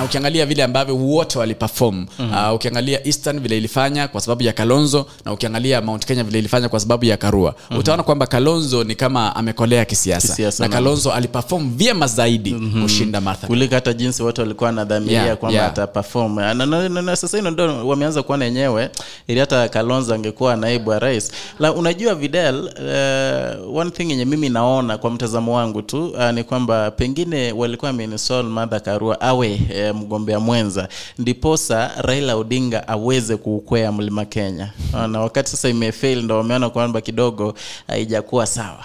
ukiangalia 0.08 0.46
vile 0.46 0.64
ambavyo 0.64 0.98
wote 0.98 1.40
waliperform 1.40 2.06
uh, 2.20 2.54
ukiangalia 2.56 3.08
eastern 3.08 3.40
vile 3.40 3.58
ilifanya 3.58 4.08
kwa 4.08 4.22
sababu 4.22 4.44
ya 4.44 4.54
kalonzo 4.54 5.06
na 5.26 5.34
ukiangalia 5.34 5.82
mount 5.82 6.06
kenya 6.06 6.24
vile 6.24 6.40
ilifanya 6.40 6.70
kwa 6.70 6.80
sababu 6.80 7.06
ya 7.06 7.18
karua. 7.18 7.56
Utaona 7.80 8.04
kwamba 8.04 8.28
kalonzo 8.28 8.84
ni 8.84 8.96
kama 8.96 9.36
amekolea 9.36 9.86
kisiasa, 9.86 10.28
Kisiasa, 10.28 10.64
na 10.64 10.70
naam. 10.70 10.84
kalonzo 10.84 11.12
aliperform 11.12 11.76
vyema 11.78 12.08
zaidi 12.08 12.56
kushinda 12.82 13.22
martha 13.22 13.48
kuliko 13.48 13.76
hata 13.76 13.94
jinsi 13.94 14.24
watu 14.24 14.42
walikuwa 14.42 14.68
wanadhamiria 14.68 15.18
Yeah, 15.24 15.38
kwamba 15.38 15.60
yeah. 15.60 15.72
ataperform 15.72 16.36
na, 16.36 16.54
na, 16.54 16.66
na, 16.66 16.90
na, 16.90 17.02
na 17.02 17.16
sasa 17.16 17.38
hino 17.38 17.52
ndo 17.52 17.88
wameanza 17.88 18.24
kuona 18.24 18.46
yenyewe 18.46 18.90
ili 19.28 19.40
hata 19.40 19.70
kalonzo 19.70 20.14
angekuwa 20.14 20.56
naibu 20.56 20.90
wa 20.90 21.00
rais. 21.00 21.32
La 21.60 21.74
unajua 21.74 22.16
videl 22.16 22.56
uh, 22.56 23.78
one 23.78 23.92
thing 23.92 24.10
yenye 24.10 24.26
mimi 24.26 24.50
naona 24.50 24.98
kwa 24.98 25.10
mtazamo 25.12 25.56
wangu 25.56 25.82
tu 25.82 26.06
uh, 26.08 26.30
ni 26.32 26.44
kwamba 26.44 26.92
pengine 26.92 27.52
walikuwa 27.52 27.92
amenisol 27.92 28.44
madha 28.44 28.80
karua 28.80 29.22
awe 29.22 29.60
uh, 29.92 29.97
mgombea 29.98 30.40
mwenza 30.40 30.88
ndiposa 31.18 31.92
raila 31.98 32.36
odinga 32.36 32.88
aweze 32.88 33.38
kuukwea 33.38 33.92
mlima 33.92 34.26
kenya. 34.26 34.72
Uh, 34.94 35.06
na 35.06 35.20
wakati 35.20 35.50
sasa 35.52 35.70
imefail 35.70 36.24
ndo 36.24 36.38
wameona 36.38 36.70
kwamba 36.70 37.02
kidogo 37.02 37.54
haijakuwa 37.88 38.46
sawa. 38.46 38.84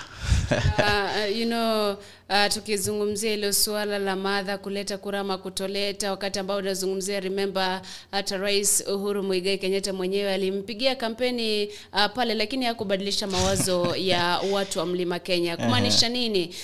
Uh, 0.79 1.37
you 1.39 1.47
know 1.47 1.97
uh, 2.33 2.53
tukizungumzia 2.53 3.33
ilo 3.33 3.53
suala 3.53 3.99
la 3.99 4.17
madha 4.17 4.59
kuleta 4.59 4.99
kura 4.99 5.21
ama 5.21 5.39
kutoleta 5.39 6.11
wakati 6.11 6.39
ambao 6.39 6.57
unazungumzia 6.57 7.21
remember 7.21 7.83
hata 8.11 8.37
rais 8.37 8.85
uhuru 8.95 9.23
muigai 9.23 9.59
kenyatta 9.59 9.93
mwenyewe 9.93 10.35
alimpigia 10.35 10.95
kampeni 10.95 11.67
uh, 11.93 12.07
pale 12.15 12.35
lakini 12.35 12.65
hakubadilisha 12.65 13.27
mawazo 13.27 13.97
ya 14.13 14.41
watu 14.53 14.79
wa 14.79 14.87
mlima 14.87 15.19
kenya. 15.19 15.57
Kumaanisha 15.57 16.09
nini? 16.09 16.55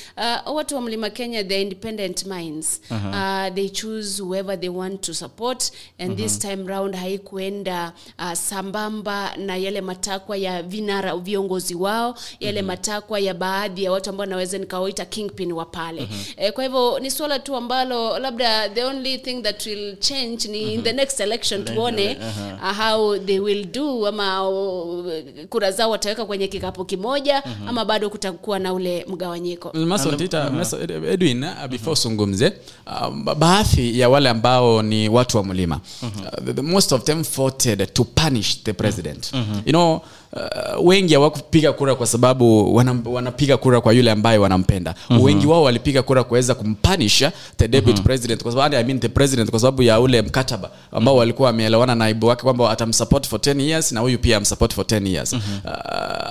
Uh, 0.46 0.56
watu 0.56 0.74
wa 0.74 0.80
mlima 0.80 1.10
kenya 1.10 1.44
they're 1.44 1.62
independent 1.62 2.26
minds. 2.26 2.80
Uh, 2.90 3.54
they 3.54 3.68
choose 3.68 4.22
whoever 4.22 4.60
they 4.60 4.68
want 4.68 5.00
to 5.00 5.14
support 5.14 5.72
and 5.98 6.16
this 6.16 6.38
time 6.38 6.66
round 6.66 6.94
haikuenda 6.96 7.92
uh, 8.18 8.32
sambamba 8.32 9.36
na 9.36 9.56
yale 9.56 9.80
matakwa 9.80 10.36
ya 10.36 10.62
vinara 10.62 11.16
viongozi 11.16 11.74
wao 11.74 12.14
yale 12.40 12.62
matakwa 12.62 13.20
ya 13.20 13.34
baadhi 13.34 13.84
ya 13.84 13.92
watu 13.92 14.10
ambao 14.10 14.26
naweza 14.26 14.58
nikawaita 14.58 15.04
kingpin 15.04 15.52
wa 15.58 15.64
pale. 15.66 16.08
Eh, 16.36 16.52
kwa 16.52 16.64
hivyo 16.64 16.98
ni 16.98 17.10
suala 17.10 17.38
tu 17.38 17.56
ambalo 17.56 18.18
labda 18.18 18.68
the 18.68 18.84
only 18.84 19.18
thing 19.18 19.42
that 19.42 19.66
will 19.66 19.96
change 19.98 20.48
ni 20.48 20.74
in 20.74 20.82
the 20.82 20.92
next 20.92 21.20
election 21.20 21.64
tuone 21.64 22.18
uh, 22.62 22.76
how 22.86 23.18
they 23.18 23.38
will 23.40 23.64
do 23.66 24.06
ama 24.06 24.48
uh, 24.48 25.06
kura 25.48 25.72
zao 25.72 25.90
wataweka 25.90 26.24
kwenye 26.24 26.48
kikapu 26.48 26.84
kimoja 26.84 27.42
ama 27.68 27.84
bado 27.84 28.10
kutakuwa 28.10 28.58
na 28.58 28.72
ule 28.74 29.04
mgawanyiko. 29.08 29.72
Maso, 29.74 30.12
Tita, 30.12 30.50
Maso, 30.50 30.78
edwin 30.82 31.44
uh, 31.44 31.66
before 31.70 31.96
sungumze 31.96 32.52
uh, 32.86 33.34
baadhi 33.34 34.00
ya 34.00 34.08
wale 34.08 34.28
ambao 34.28 34.82
ni 34.82 35.08
watu 35.08 35.36
wa 35.36 35.44
mlima 35.44 35.80
uh, 36.02 36.44
the, 36.44 36.52
the 36.54 36.62
most 36.62 36.92
of 36.92 37.02
them 37.04 37.22
voted 37.36 37.92
to 37.92 38.04
punish 38.04 38.62
the 38.62 38.72
president. 38.72 39.32
You 39.66 39.72
know 39.72 40.00
uh, 40.32 40.86
wengi 40.88 41.14
hawakupiga 41.14 41.72
kura 41.72 41.94
kwa 41.94 42.06
sababu 42.06 42.74
wanam, 42.76 43.02
wanapiga 43.06 43.56
kura 43.56 43.80
kwa 43.80 43.92
yule 43.92 44.10
ambaye 44.10 44.38
wanampenda. 44.38 44.94
Wengi 45.20 45.46
wao 45.46 45.62
walipiga 45.62 46.02
kura 46.02 46.24
kuweza 46.24 46.54
kumpunish 46.54 47.24
the 47.56 47.68
deputy 47.68 48.02
president 48.02 48.42
kwa 48.42 48.52
sababu 48.52 48.76
I 48.76 48.84
mean 48.84 49.00
the 49.00 49.08
president 49.08 49.50
kwa 49.50 49.60
sababu 49.60 49.82
ya 49.82 50.00
ule 50.00 50.22
mkataba 50.22 50.70
ambao 50.92 51.16
walikuwa 51.16 51.46
wameelewana 51.46 51.94
naibu 51.94 52.26
wake 52.26 52.42
kwamba 52.42 52.70
atamsupport 52.70 53.28
for 53.28 53.38
10 53.40 53.60
years 53.60 53.92
na 53.92 54.00
huyu 54.00 54.18
pia 54.18 54.36
amsupport 54.36 54.74
for 54.74 54.84
10 54.84 55.06
years. 55.08 55.32
Uh, 55.32 55.40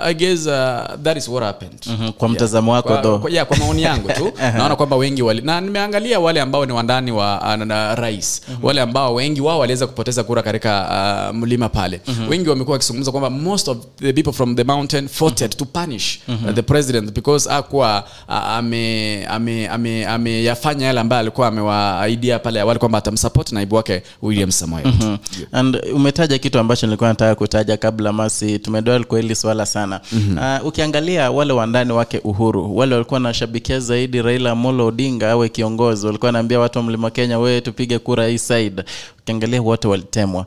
i 0.03 0.13
guess 0.13 0.45
uh, 0.45 0.95
that 1.03 1.17
is 1.17 1.27
what 1.27 1.43
happened. 1.45 1.79
Mhm, 1.87 2.11
kwa 2.11 2.29
mtazamo 2.29 2.71
wako 2.71 2.89
yeah. 2.89 3.03
though. 3.03 3.21
kwa, 3.21 3.31
yeah, 3.31 3.45
kwa 3.45 3.57
maoni 3.57 3.81
yangu 3.83 4.07
tu. 4.13 4.31
Naona 4.57 4.75
kwamba 4.75 4.95
wengi 4.95 5.21
wali, 5.21 5.41
na 5.41 5.61
nimeangalia 5.61 6.19
wale 6.19 6.41
ambao 6.41 6.65
ni 6.65 6.71
wandani 6.73 7.11
wa 7.11 7.57
na 7.65 7.95
rais. 7.95 8.41
Mm-hmm. 8.47 8.65
wale 8.65 8.81
ambao 8.81 9.13
wengi 9.13 9.41
wao 9.41 9.59
waliweza 9.59 9.87
kupoteza 9.87 10.23
kura 10.23 10.41
katika 10.41 10.87
uh, 11.31 11.35
mlima 11.35 11.69
pale. 11.69 12.01
Wengi 12.29 12.49
wamekuwa 12.49 12.73
wakizungumza 12.73 13.11
kwamba 13.11 13.29
most 13.29 13.67
of 13.67 13.77
the 13.99 14.13
people 14.13 14.31
from 14.33 14.55
the 14.55 14.63
mountain 14.63 15.09
voted 15.19 15.57
to 15.57 15.65
punish 15.65 16.19
uh, 16.27 16.51
the 16.53 16.61
president 16.61 17.11
because 17.13 17.49
akuwa 17.49 18.03
uh, 18.27 18.35
ame 18.35 19.25
ame 19.25 19.67
ame 19.67 20.05
ameyafanya 20.05 20.85
yale 20.85 20.99
ambayo 20.99 21.19
alikuwa 21.19 21.47
amewaaidia 21.47 22.39
pale 22.39 22.61
awali 22.61 22.79
kwamba 22.79 22.97
atamsupport 22.97 23.51
naibu 23.51 23.75
wake 23.75 24.01
William 24.21 24.51
Samoei 24.51 24.85
Mhm. 24.85 25.17
and 25.51 25.81
umetaja 25.93 26.37
kitu 26.37 26.59
ambacho 26.59 26.87
nilikuwa 26.87 27.09
nataka 27.09 27.35
kutaja 27.35 27.77
kabla 27.77 28.13
masi 28.13 28.59
tumedwel 28.59 29.03
kwa 29.05 29.19
hili 29.19 29.35
swala 29.35 29.65
sana. 29.65 30.01
Mm-hmm. 30.11 30.37
uh, 30.61 30.67
ukiangalia 30.67 31.31
wale 31.31 31.53
wandani 31.53 31.91
wake 31.91 32.21
uhuru 32.23 32.77
wale 32.77 32.93
walikuwa 32.95 33.15
wanashabikia 33.17 33.79
zaidi 33.79 34.21
raila 34.21 34.55
molo 34.55 34.85
odinga 34.85 35.31
awe 35.31 35.49
kiongozi 35.49 36.05
walikuwa 36.05 36.27
wanaambia 36.27 36.59
watu 36.59 36.77
wa 36.79 36.83
mlima 36.85 37.09
kenya 37.11 37.39
wewe 37.39 37.61
tupige 37.61 37.99
kura 37.99 38.27
hii 38.27 38.37
side 38.37 38.83
ukiangalia 39.27 39.61
wote 39.61 39.87
walitemwa. 39.87 40.45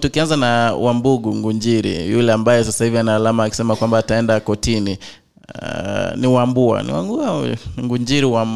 Tukianza 0.00 0.36
na 0.36 0.74
wambugu 0.74 1.34
ngunjiri 1.34 2.10
yule 2.10 2.32
ambaye 2.32 2.64
sasa 2.64 2.84
hivi 2.84 2.98
ana 2.98 3.16
alama 3.16 3.44
akisema 3.44 3.76
kwamba 3.76 3.98
ataenda 3.98 4.40
kotini 4.40 4.98
uh, 5.62 6.16
ni 6.16 6.26
wambua. 6.26 6.82
Ni 6.82 6.92
wangua 6.92 7.46
ngunjiri 7.80 8.26
wa 8.26 8.46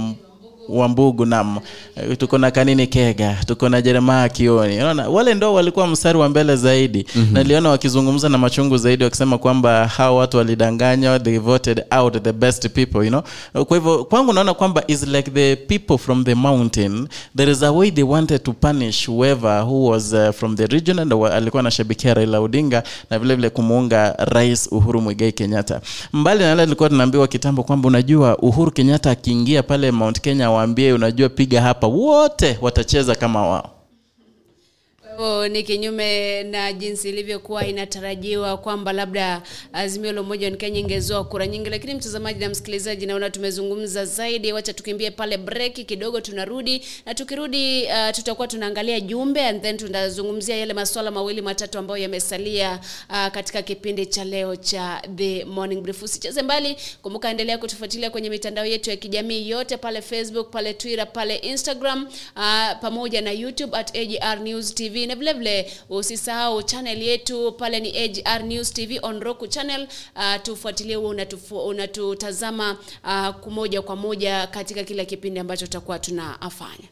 wambugu 0.69 1.27
nam 1.27 1.59
Eh, 1.97 2.17
tuko 2.19 2.39
na 2.39 2.51
kanini 2.51 2.87
kega 2.87 3.37
tuko 3.47 3.69
na 3.69 3.83
jeremaa 3.83 4.29
kioni. 4.29 4.77
Unaona 4.77 5.09
wale 5.09 5.35
ndo 5.35 5.55
walikuwa 5.55 5.87
mstari 5.87 6.19
wa 6.19 6.29
mbele 6.29 6.57
zaidi. 6.57 7.07
Mm-hmm. 7.15 7.35
naliona 7.35 7.69
wakizungumza 7.69 8.29
na 8.29 8.39
machungu 8.39 8.77
zaidi 8.77 9.05
wakisema 9.05 9.39
kwamba 9.39 9.87
hawa 9.87 10.19
watu 10.19 10.37
walidanganywa 10.37 11.21
they 11.21 11.39
voted 11.39 11.85
out 11.91 12.23
the 12.23 12.33
best 12.33 12.69
people 12.69 12.99
you 12.99 13.09
know? 13.09 13.23
Kwa 13.65 13.77
hivyo 13.77 14.05
kwangu 14.05 14.33
naona 14.33 14.55
kwamba 14.55 14.83
is 14.87 15.07
like 15.07 15.31
the 15.31 15.57
people 15.57 15.99
from 15.99 16.25
the 16.25 16.35
mountain. 16.35 17.09
There 17.37 17.53
is 17.53 17.63
a 17.63 17.73
way 17.73 17.91
they 17.91 18.05
wanted 18.05 18.43
to 18.43 18.53
punish 18.53 19.09
whoever 19.09 19.63
who 19.63 19.85
was 19.87 20.13
uh, 20.13 20.31
from 20.31 20.57
the 20.57 20.67
region 20.67 20.99
and 20.99 21.13
alikuwa 21.13 21.61
anashabikia 21.61 22.15
raila 22.15 22.41
odinga 22.41 22.83
na 23.11 23.19
vile 23.19 23.35
vile 23.35 23.51
kumuunga 23.51 24.15
rais 24.19 24.69
uhuru 24.73 25.01
mwigai 25.01 25.33
kenyatta. 25.33 25.81
Mbali 26.13 26.41
na 26.41 26.47
yale 26.47 26.63
nilikuwa 26.65 26.89
tunaambiwa 26.89 27.29
kitambo 27.29 27.63
kwamba 27.63 27.89
unajua 27.89 28.39
uhuru 28.39 28.71
kenyatta 28.71 29.11
akiingia 29.11 29.63
pale 29.63 29.91
mount 29.91 30.21
kenya 30.21 30.51
waambie 30.63 30.93
unajua 30.93 31.29
piga 31.29 31.61
hapa 31.63 31.87
wote 31.87 32.59
watacheza 32.61 33.15
kama 33.15 33.49
wao 33.49 33.71
hivyo 35.17 35.49
ni 35.49 35.63
kinyume 35.63 36.43
na 36.43 36.73
jinsi 36.73 37.09
ilivyokuwa 37.09 37.67
inatarajiwa 37.67 38.57
kwamba 38.57 38.93
labda 38.93 39.43
azimio 39.73 40.13
la 40.13 40.21
umoja 40.21 40.51
wa 40.51 40.57
kenya 40.57 40.81
ingezoa 40.81 41.25
kura 41.25 41.47
nyingi. 41.47 41.71
Lakini 41.71 41.95
mtazamaji 41.95 42.41
na 42.41 42.49
msikilizaji 42.49 43.07
naona 43.07 43.31
tumezungumza 43.31 44.05
zaidi. 44.05 44.53
Wacha 44.53 44.73
tukimbie 44.73 45.11
pale 45.11 45.39
break 45.39 45.73
kidogo 45.73 46.21
tunarudi. 46.21 46.83
Na 47.07 47.15
tukirudi 47.15 47.83
uh, 47.85 48.11
tutakuwa 48.15 48.49
tunaangalia 48.49 49.01
jumbe 49.01 49.41
and 49.47 49.63
then 49.63 49.77
tunazungumzia 49.77 50.57
yale 50.57 50.75
masuala 50.75 51.11
mawili 51.11 51.43
matatu 51.43 51.79
ambayo 51.79 52.03
yamesalia 52.03 52.81
uh, 53.11 53.27
katika 53.27 53.63
kipindi 53.63 54.07
cha 54.07 54.25
leo 54.25 54.57
cha 54.57 55.03
the 55.17 55.45
morning 55.45 55.81
brief. 55.83 56.03
Usicheze 56.03 56.43
mbali 56.43 56.77
kumbuka 57.03 57.31
endelea 57.31 57.59
kutufuatilia 57.59 58.11
kwenye 58.11 58.31
mitandao 58.31 58.67
yetu 58.67 58.91
ya 58.91 58.97
kijamii 58.97 59.49
yote 59.49 59.77
pale 59.77 60.03
facebook 60.03 60.51
pale 60.51 60.75
twitter 60.75 61.13
pale 61.13 61.37
instagram 61.37 62.03
uh, 62.37 62.81
pamoja 62.81 63.21
na 63.21 63.31
youtube 63.31 63.77
at 63.77 63.97
agr 63.97 64.41
news 64.41 64.75
tv 64.75 65.02
na 65.07 65.15
vile 65.15 65.33
vile 65.33 65.73
usisahau 65.91 66.63
channel 66.63 67.03
yetu 67.03 67.53
pale 67.53 67.81
ni 67.81 67.99
agr 68.05 68.43
news 68.45 68.73
tv 68.73 68.99
on 69.03 69.21
roku 69.21 69.47
channel. 69.47 69.89
Uh, 70.17 70.43
tufuatilie 70.43 70.97
huo 70.97 71.15
unatutazama 71.67 72.79
uh, 73.05 73.53
moja 73.53 73.83
kwa 73.83 73.97
moja 73.97 74.47
katika 74.47 74.85
kila 74.85 75.05
kipindi 75.05 75.41
ambacho 75.41 75.67
tutakuwa 75.67 75.99
tunafanya 75.99 76.89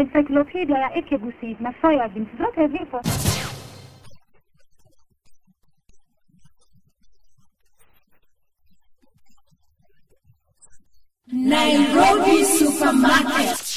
encyclopedia 0.00 0.78
ya 0.78 0.94
Ekebusi 0.96 1.56
na 1.60 1.74
soyabins, 1.82 2.28
zote 2.38 2.68
zipo. 2.68 3.00
Nairobi 11.32 12.44
Supermarket. 12.44 13.70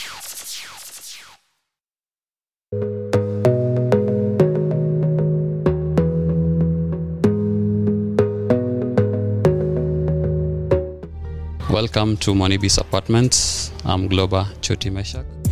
Welcome 11.70 12.18
to 12.18 12.34
Monibis 12.34 12.78
Apartments. 12.78 13.72
I'm 13.86 14.08
Globa 14.08 14.48
choti 14.62 14.90
Meshak. 14.90 15.43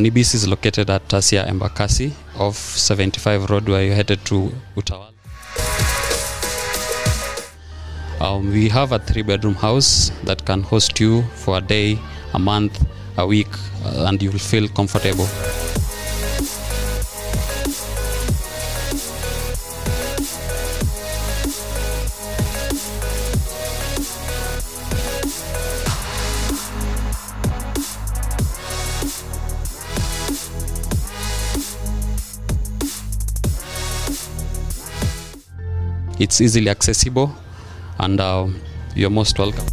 Monibis 0.00 0.34
is 0.34 0.48
located 0.48 0.88
at 0.88 1.06
Tasia 1.08 1.46
Embakasi 1.46 2.10
off 2.38 2.56
75 2.56 3.50
Road 3.50 3.68
where 3.68 3.84
you're 3.84 3.94
headed 3.94 4.24
to 4.24 4.50
Utawala. 4.74 5.12
Um, 8.18 8.50
we 8.50 8.70
have 8.70 8.92
a 8.92 8.98
three 8.98 9.20
bedroom 9.20 9.56
house 9.56 10.10
that 10.24 10.46
can 10.46 10.62
host 10.62 10.98
you 11.00 11.20
for 11.44 11.58
a 11.58 11.60
day, 11.60 11.98
a 12.32 12.38
month, 12.38 12.82
a 13.18 13.26
week, 13.26 13.52
uh, 13.84 14.06
and 14.08 14.22
you 14.22 14.30
will 14.30 14.38
feel 14.38 14.68
comfortable. 14.68 15.28
It's 36.30 36.40
easily 36.40 36.70
accessible, 36.70 37.34
and 37.98 38.20
uh, 38.20 38.46
you're 38.94 39.10
most 39.10 39.36
welcome. 39.36 39.66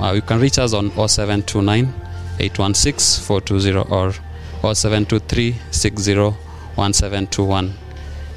Uh, 0.00 0.12
you 0.12 0.22
can 0.22 0.38
reach 0.38 0.60
us 0.60 0.74
on 0.74 0.90
0729 0.90 1.92
816 2.38 3.24
420 3.24 3.90
or 3.90 4.12
0723 4.72 5.56
60 5.72 6.14
1721. 6.76 7.74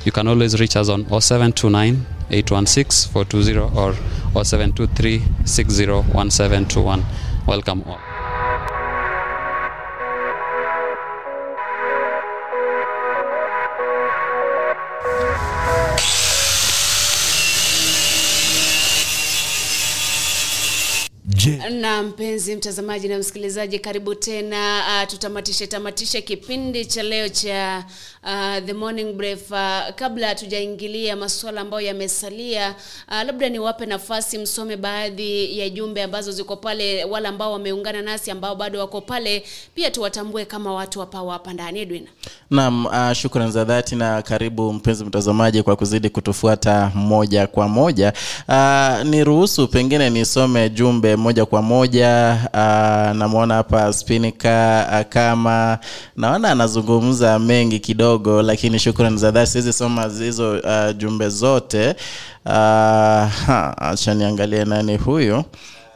You 0.06 0.12
can 0.12 0.28
always 0.28 0.60
reach 0.60 0.76
us 0.76 0.90
on 0.90 1.06
0729 1.06 2.04
816 2.32 3.12
420 3.14 3.60
or 3.78 3.94
0723 4.44 5.22
60 5.46 5.86
1721. 5.92 7.06
Welcome 7.46 7.84
all. 7.86 8.07
Je, 21.78 21.87
mpenzi 22.04 22.56
mtazamaji 22.56 23.08
na 23.08 23.18
msikilizaji 23.18 23.80
karibu 23.80 24.16
tena 24.16 24.84
uh, 25.04 25.10
tutamatishe 25.10 25.68
tamatishe 25.68 26.22
kipindi 26.22 26.86
cha 26.86 27.04
leo 27.04 27.30
cha 27.30 27.86
uh, 28.24 28.66
the 28.66 28.74
morning 28.74 29.14
brief 29.14 29.52
uh, 29.52 29.58
kabla 29.96 30.28
hatujaingilia 30.28 31.16
masuala 31.16 31.62
ambayo 31.62 31.88
yamesalia 31.88 32.76
uh, 33.08 33.14
labda 33.24 33.50
niwape 33.50 33.86
nafasi 33.86 34.38
msome 34.38 34.78
baadhi 34.78 35.60
ya 35.60 35.70
jumbe 35.70 36.04
ambazo 36.04 36.32
ziko 36.32 36.56
pale 36.56 37.04
wale 37.04 37.28
ambao 37.28 37.52
wameungana 37.54 38.02
nasi 38.02 38.32
ambao 38.32 38.56
bado 38.56 38.80
wako 38.80 39.02
pale 39.02 39.44
pia 39.76 39.92
tuwatambue 39.92 40.46
kama 40.46 40.74
watu 40.74 41.00
wapao 41.00 41.30
hapa 41.30 41.54
ndani 41.54 41.80
edwin 41.80 42.08
Naam, 42.50 42.86
uh, 42.86 43.14
shukran 43.14 43.52
za 43.52 43.64
dhati 43.64 43.96
na 43.96 44.22
karibu 44.22 44.74
mpenzi 44.74 45.04
mtazamaji 45.06 45.64
kwa 45.64 45.76
kuzidi 45.76 46.10
kutufuata 46.10 46.92
moja 46.96 47.48
kwa 47.48 47.68
moja. 47.68 48.14
Uh, 48.48 49.04
niruhusu 49.08 49.68
pengine 49.68 50.10
nisome 50.10 50.70
jumbe 50.70 51.16
moja 51.16 51.46
kwa 51.46 51.62
moja. 51.62 51.87
Uh, 51.88 53.16
namwona 53.18 53.56
hapa 53.56 53.94
Spinika 53.94 54.88
uh, 54.92 55.10
kama 55.14 55.78
naona 56.18 56.52
anazungumza 56.52 57.40
mengi 57.40 57.80
kidogo, 57.80 58.42
lakini 58.42 58.80
shukran 58.80 59.18
za 59.18 59.32
dhati, 59.32 59.52
siwezi 59.52 59.74
soma 59.74 60.04
hizo 60.20 60.52
uh, 60.52 60.98
jumbe 60.98 61.30
zote. 61.30 61.96
Uh, 62.46 62.54
acha 63.78 64.14
niangalie 64.14 64.66
nani 64.66 64.98
huyu. 64.98 65.44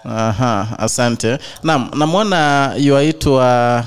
Aha, 0.05 0.67
asante. 0.77 1.37
Naam, 1.63 1.89
namwona 1.97 2.71
yuaitwa 2.77 3.83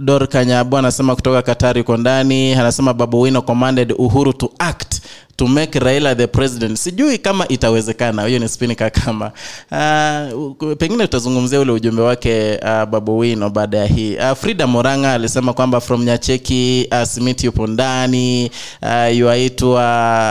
Dor 0.00 0.28
Kanyabo 0.28 0.78
anasema 0.78 1.14
kutoka 1.14 1.42
Katari 1.42 1.78
yuko 1.78 1.96
ndani, 1.96 2.54
anasema 2.54 2.94
Babu 2.94 3.20
Wino 3.20 3.42
commanded 3.42 3.94
Uhuru 3.98 4.32
to 4.32 4.50
act 4.58 5.00
to 5.36 5.46
make 5.46 5.78
Raila 5.78 6.14
the 6.16 6.26
president. 6.26 6.78
Sijui 6.78 7.18
kama 7.18 7.48
itawezekana. 7.48 8.26
Hiyo 8.26 8.38
ni 8.38 8.48
spinika 8.48 8.90
kama 8.90 9.32
uh, 9.72 10.72
pengine 10.78 11.04
tutazungumzia 11.04 11.60
ule 11.60 11.72
ujumbe 11.72 12.02
wake 12.02 12.58
uh, 12.62 12.84
Babu 12.84 13.18
Wino 13.18 13.50
baada 13.50 13.78
ya 13.78 13.86
hii. 13.86 14.16
Uh, 14.16 14.32
Frida 14.36 14.66
Moranga 14.66 15.12
alisema 15.12 15.52
kwamba 15.52 15.80
from 15.80 16.04
Nyacheki 16.04 16.88
uh, 16.92 17.02
smith 17.02 17.44
yupo 17.44 17.66
ndani 17.66 18.50
uh, 18.82 19.16
yuaitwa 19.16 19.84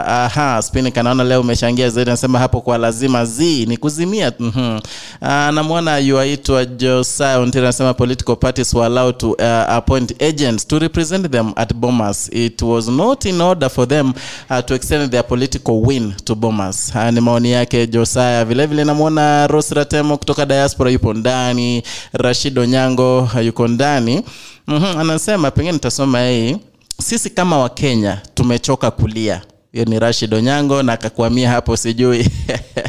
aha, 0.07 0.61
spinika 0.61 1.03
naona 1.03 1.23
leo 1.23 1.41
umeshangia 1.41 1.89
zaidi, 1.89 2.09
anasema 2.09 2.39
hapo 2.39 2.61
kwa 2.61 2.77
lazima 2.77 3.25
z 3.25 3.65
ni 3.65 3.77
kuzimia. 3.77 4.31
mm-hmm. 4.39 4.79
Uh, 5.21 5.29
namwona 5.29 5.97
yuaitwa 5.97 6.65
Josiah 6.65 7.39
Ontiri 7.41 7.65
anasema 7.65 7.93
political 7.93 8.35
parties 8.35 8.73
were 8.73 8.85
allowed 8.85 9.17
to 9.17 9.31
uh, 9.31 9.43
appoint 9.69 10.21
agents 10.21 10.67
to 10.67 10.79
represent 10.79 11.31
them 11.31 11.51
at 11.55 11.73
Bomas. 11.73 12.29
It 12.33 12.61
was 12.61 12.87
not 12.87 13.25
in 13.25 13.41
order 13.41 13.69
for 13.69 13.87
them 13.87 14.13
uh, 14.49 14.59
to 14.59 14.75
extend 14.93 15.11
their 15.11 15.23
political 15.23 15.81
win 15.81 16.13
to 16.25 16.35
Bomas. 16.35 16.91
Haya 16.93 17.11
ni 17.11 17.21
maoni 17.21 17.51
yake 17.51 17.87
Josaya. 17.87 18.45
Vile 18.45 18.65
vile 18.65 18.83
namwona 18.83 19.47
Rose 19.47 19.75
Ratemo 19.75 20.17
kutoka 20.17 20.45
diaspora 20.45 20.91
yupo 20.91 21.13
ndani, 21.13 21.83
Rashid 22.13 22.59
Onyango 22.59 23.29
yuko 23.45 23.67
ndani. 23.67 24.23
Mhm, 24.67 24.85
anasema 24.99 25.51
pengine 25.51 25.71
nitasoma 25.71 26.27
hii. 26.27 26.57
Sisi 27.01 27.29
kama 27.29 27.57
Wakenya 27.57 28.21
tumechoka 28.33 28.91
kulia 28.91 29.41
hiyo 29.71 29.85
ni 29.85 29.99
Rashid 29.99 30.33
Onyango 30.33 30.83
na 30.83 30.93
akakuamia 30.93 31.49
hapo 31.49 31.77
sijui 31.77 32.29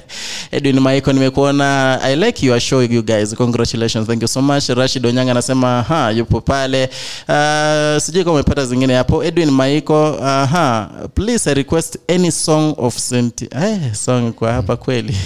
Edwin 0.54 0.80
Maiko 0.80 1.12
nimekuona. 1.12 1.98
I 2.02 2.14
like 2.16 2.46
your 2.46 2.60
show 2.60 2.80
you 2.80 3.02
guys. 3.02 3.34
Congratulations. 3.34 4.06
Thank 4.06 4.22
you 4.22 4.28
so 4.28 4.40
much. 4.42 4.68
Rashid 4.68 5.06
Onyanga 5.06 5.30
anasema 5.30 5.82
ha 5.82 6.10
yupo 6.10 6.40
pale. 6.40 6.88
Uh, 7.28 8.02
sijui 8.02 8.24
kama 8.24 8.34
umepata 8.34 8.66
zingine 8.66 8.94
hapo. 8.94 9.24
Edwin 9.24 9.50
Maiko 9.50 10.18
aha 10.22 10.90
please 11.14 11.50
I 11.50 11.54
request 11.54 11.98
any 12.08 12.30
song 12.30 12.74
of 12.78 12.98
Saint 12.98 13.42
eh 13.42 13.92
song 13.94 14.32
kwa 14.32 14.52
hapa 14.52 14.76
kweli. 14.76 15.16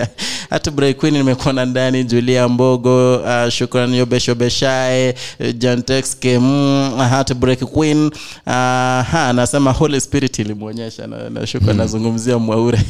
Hata 0.50 0.70
Break 0.70 0.96
Queen 0.96 1.14
nimekuona 1.14 1.64
ndani 1.64 2.04
Julia 2.04 2.48
Mbogo 2.48 3.16
uh, 3.16 3.48
shukran 3.48 3.94
Yobesho 3.94 4.34
Beshae, 4.34 5.14
Jantex 5.58 6.16
Kemu 6.18 6.96
hata 6.96 7.34
Break 7.34 7.58
Queen. 7.64 8.06
Uh, 8.06 8.12
ha 8.52 9.28
anasema 9.28 9.72
Holy 9.72 10.00
Spirit 10.00 10.38
ilimwonyesha 10.38 11.06
na, 11.06 11.30
na 11.30 11.46
shukran 11.46 11.76
nazungumzia 11.76 12.38
Mwaure. 12.38 12.78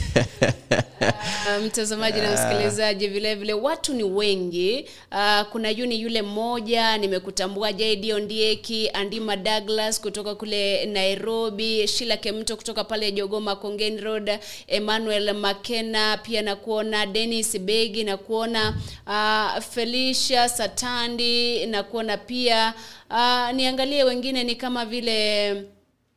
Uh, 1.01 1.65
mtazamaji 1.87 2.21
na 2.21 2.33
msikilizaji 2.33 3.09
vile 3.09 3.35
vile 3.35 3.53
watu 3.53 3.95
ni 3.95 4.03
wengi. 4.03 4.89
Uh, 5.13 5.43
kuna 5.53 5.71
yuni 5.71 6.01
yule 6.03 6.23
mmoja 6.23 6.99
nimekutambua 6.99 7.73
jd 7.73 8.13
ondieki 8.13 8.91
andima 8.93 9.37
douglas 9.37 10.01
kutoka 10.01 10.35
kule 10.35 10.87
nairobi 10.87 11.89
shila 11.89 12.17
kemto 12.17 12.57
kutoka 12.57 12.85
pale 12.85 13.13
jogoma 13.13 13.57
kongen 13.57 14.01
road 14.01 14.39
emmanuel 14.67 15.35
makena 15.35 16.17
pia 16.17 16.43
nakuona 16.43 17.07
denis 17.07 17.59
begi 17.59 18.05
nakuona 18.05 18.75
uh, 19.07 19.63
felicia 19.63 20.49
satandi 20.49 21.67
nakuona 21.67 22.17
pia 22.17 22.75
uh, 23.11 23.51
niangalie 23.53 24.05
wengine 24.05 24.45
ni 24.45 24.55
kama 24.55 24.85
vile 24.85 25.53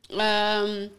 um, 0.10 0.90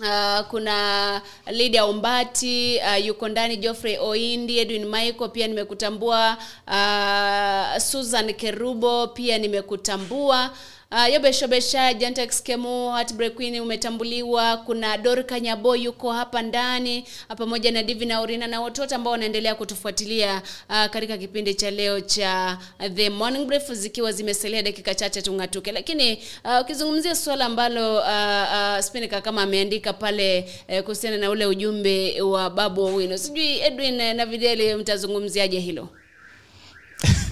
Uh, 0.00 0.40
kuna 0.48 1.20
Lydia 1.46 1.86
Umbati 1.86 2.78
uh, 2.78 3.06
yuko 3.06 3.28
ndani 3.28 3.56
Geoffrey 3.56 3.98
Oindi, 3.98 4.58
Edwin 4.58 4.84
Michael 4.84 5.30
pia 5.30 5.46
nimekutambua 5.48 6.36
uh, 6.66 7.78
Susan 7.82 8.34
Kerubo 8.34 9.06
pia 9.06 9.38
nimekutambua 9.38 10.50
uh, 10.92 11.12
yobeshobesha 11.12 11.94
jantex 11.94 12.42
kemu 12.42 12.90
heartbreak 12.92 13.34
queen 13.34 13.60
umetambuliwa. 13.60 14.56
Kuna 14.56 14.98
dorka 14.98 15.40
nyabo 15.40 15.76
yuko 15.76 16.12
hapa 16.12 16.42
ndani 16.42 17.04
uh, 17.30 17.36
pamoja 17.36 17.72
na 17.72 17.82
divina 17.82 18.20
Orina 18.20 18.46
na 18.46 18.60
watoto 18.60 18.94
ambao 18.94 19.10
wanaendelea 19.12 19.54
kutufuatilia 19.54 20.42
uh, 20.70 20.86
katika 20.86 21.18
kipindi 21.18 21.54
cha 21.54 21.70
leo 21.70 22.00
cha 22.00 22.58
the 22.94 23.10
morning 23.10 23.46
brief 23.46 23.72
zikiwa 23.72 24.12
zimesalia 24.12 24.62
dakika 24.62 24.94
chache 24.94 25.22
tung'atuke. 25.22 25.72
Lakini 25.72 26.22
uh, 26.44 26.60
ukizungumzia 26.60 27.14
suala 27.16 27.44
ambalo 27.44 27.94
uh, 27.96 28.04
uh, 28.04 28.80
Spinnaker 28.80 29.22
kama 29.22 29.42
ameandika 29.42 29.92
pale 29.92 30.50
uh, 30.68 30.80
kuhusiana 30.80 31.16
na 31.16 31.30
ule 31.30 31.46
ujumbe 31.46 32.22
wa 32.22 32.50
babu 32.50 32.82
owino. 32.84 33.18
Sijui 33.18 33.60
edwin 33.60 34.00
eh, 34.00 34.14
na 34.16 34.26
videli 34.26 34.74
mtazungumziaje 34.74 35.60
hilo 35.60 35.88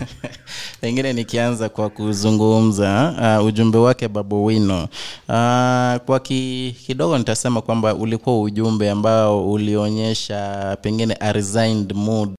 pengine 0.80 1.12
nikianza 1.12 1.68
kwa 1.68 1.90
kuzungumza 1.90 3.14
uh, 3.40 3.46
ujumbe 3.46 3.78
wake 3.78 4.08
babu 4.08 4.44
wino. 4.44 4.82
Uh, 5.28 5.96
kwa 6.06 6.20
ki, 6.22 6.76
kidogo 6.86 7.18
nitasema 7.18 7.62
kwamba 7.62 7.94
ulikuwa 7.94 8.40
ujumbe 8.40 8.90
ambao 8.90 9.52
ulionyesha 9.52 10.76
pengine 10.82 11.16
a 11.20 11.32
resigned 11.32 11.92
mood. 11.94 12.30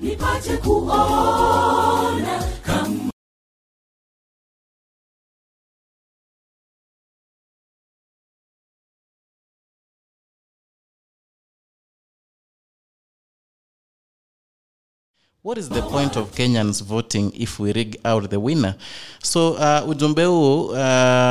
Nipate 0.00 0.56
kuona 0.56 1.45
what 15.46 15.58
is 15.58 15.68
the 15.68 15.82
point 15.82 16.16
of 16.16 16.34
kenyans 16.34 16.82
voting 16.82 17.30
if 17.36 17.60
we 17.60 17.72
rig 17.72 17.96
out 18.04 18.28
the 18.30 18.40
winner? 18.40 18.74
So 19.22 19.50
uh, 19.52 19.88
ujumbe 19.88 20.24
huu 20.24 20.64
uh, 20.64 20.74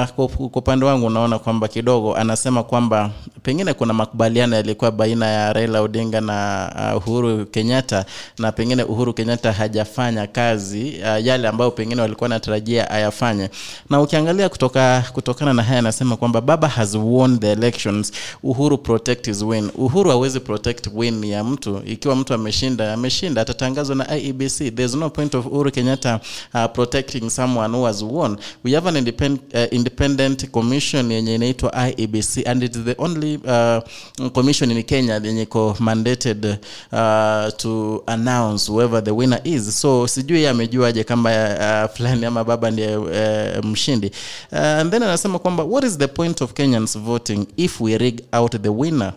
kwa 0.07 0.29
upande 0.53 0.85
wangu 0.85 1.05
unaona 1.05 1.39
kwamba 1.39 1.67
kidogo 1.67 2.15
anasema 2.15 2.63
kwamba 2.63 3.11
pengine 3.43 3.73
kuna 3.73 3.93
makubaliano 3.93 4.55
yalikuwa 4.55 4.91
baina 4.91 5.25
ya 5.25 5.53
raila 5.53 5.81
odinga 5.81 6.21
na 6.21 6.71
uh, 6.95 7.07
uhuru 7.07 7.45
kenyatta 7.45 8.05
na 8.39 8.51
pengine 8.51 8.83
uhuru 8.83 9.13
kenyatta 9.13 9.51
hajafanya 9.53 10.27
kazi 10.27 10.93
uh, 11.01 11.25
yale 11.25 11.47
ambayo 11.47 11.71
pengine 11.71 12.01
walikuwa 12.01 12.29
natarajia 12.29 12.89
ayafanye. 12.91 13.49
Na 13.89 14.01
ukiangalia 14.01 14.49
kutoka 14.49 15.03
kutokana 15.13 15.53
na 15.53 15.63
haya 15.63 15.79
anasema 15.79 16.17
kwamba 16.17 16.41
baba 16.41 16.67
has 16.67 16.95
won 16.95 17.39
the 17.39 17.51
elections. 17.51 18.11
Uhuru 18.43 18.77
protect 18.77 19.25
his 19.25 19.41
win. 19.41 19.69
Uhuru 19.75 20.09
hawezi 20.11 20.39
protect 20.39 20.87
win 20.93 21.23
ya 21.23 21.43
mtu. 21.43 21.81
Ikiwa 21.85 22.15
mtu 22.15 22.33
ameshinda 22.33 22.93
ameshinda 22.93 23.41
atatangazwa 23.41 23.95
na 23.95 24.04
iebc 24.09 24.75
there's 24.75 24.95
no 24.95 25.09
point 25.09 25.35
of 25.35 25.45
uhuru 25.45 25.71
kenyatta 25.71 26.19
uh, 26.53 26.65
protecting 26.73 27.29
someone 27.29 27.77
who 27.77 27.85
has 27.85 28.03
won. 28.03 28.37
We 28.63 28.73
have 28.73 28.89
an 28.89 28.95
independent, 28.95 29.55
uh, 29.55 29.67
independent 29.71 30.49
commission 30.51 31.11
yenye 31.11 31.35
inaitwa 31.35 31.73
iebc 31.89 32.47
and 32.47 32.63
it's 32.63 32.79
the 32.83 32.95
only 32.97 33.35
uh, 33.35 34.29
commission 34.31 34.71
in 34.71 34.83
kenya 34.83 35.21
yenye 35.23 35.41
iko 35.41 35.75
mandated 35.79 36.45
uh, 36.45 37.49
to 37.57 38.03
announce 38.07 38.71
whoever 38.71 39.03
the 39.03 39.11
winner 39.13 39.41
is. 39.43 39.81
So 39.81 40.07
sijui 40.07 40.47
amejuaje 40.47 41.03
kama 41.03 41.29
uh, 41.29 41.95
fulani 41.95 42.25
ama 42.25 42.43
baba 42.43 42.71
ndiye 42.71 42.97
uh, 42.97 43.65
mshindi. 43.65 44.11
Uh, 44.51 44.57
and 44.59 44.91
then 44.91 45.03
anasema 45.03 45.39
kwamba 45.39 45.63
what 45.63 45.83
is 45.83 45.97
the 45.97 46.07
point 46.07 46.41
of 46.41 46.53
kenyans 46.53 46.97
voting 46.99 47.45
if 47.57 47.81
we 47.81 47.97
rig 47.97 48.21
out 48.31 48.61
the 48.61 48.69
winner 48.69 49.13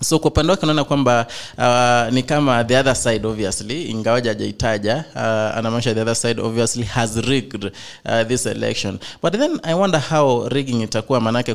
so 0.00 0.18
kwa 0.18 0.30
upande 0.30 0.50
wake 0.50 0.62
unaona 0.62 0.84
kwamba 0.84 1.26
uh, 1.58 2.14
ni 2.14 2.22
kama 2.22 2.64
the 2.64 2.76
other 2.78 2.96
side 2.96 3.26
obviously 3.26 3.82
ingawaja 3.90 4.30
ajaitaja 4.30 5.04
uh, 5.14 5.20
anamaanisha 5.58 5.94
the 5.94 6.00
other 6.00 6.16
side 6.16 6.40
obviously 6.42 6.82
has 6.84 7.16
rigged 7.16 7.64
uh, 7.64 8.22
this 8.28 8.46
election. 8.46 8.98
But 9.22 9.32
then 9.32 9.60
i 9.62 9.74
wonder 9.74 10.00
how 10.10 10.48
rigging 10.48 10.82
itakuwa 10.82 11.20
maanake 11.20 11.54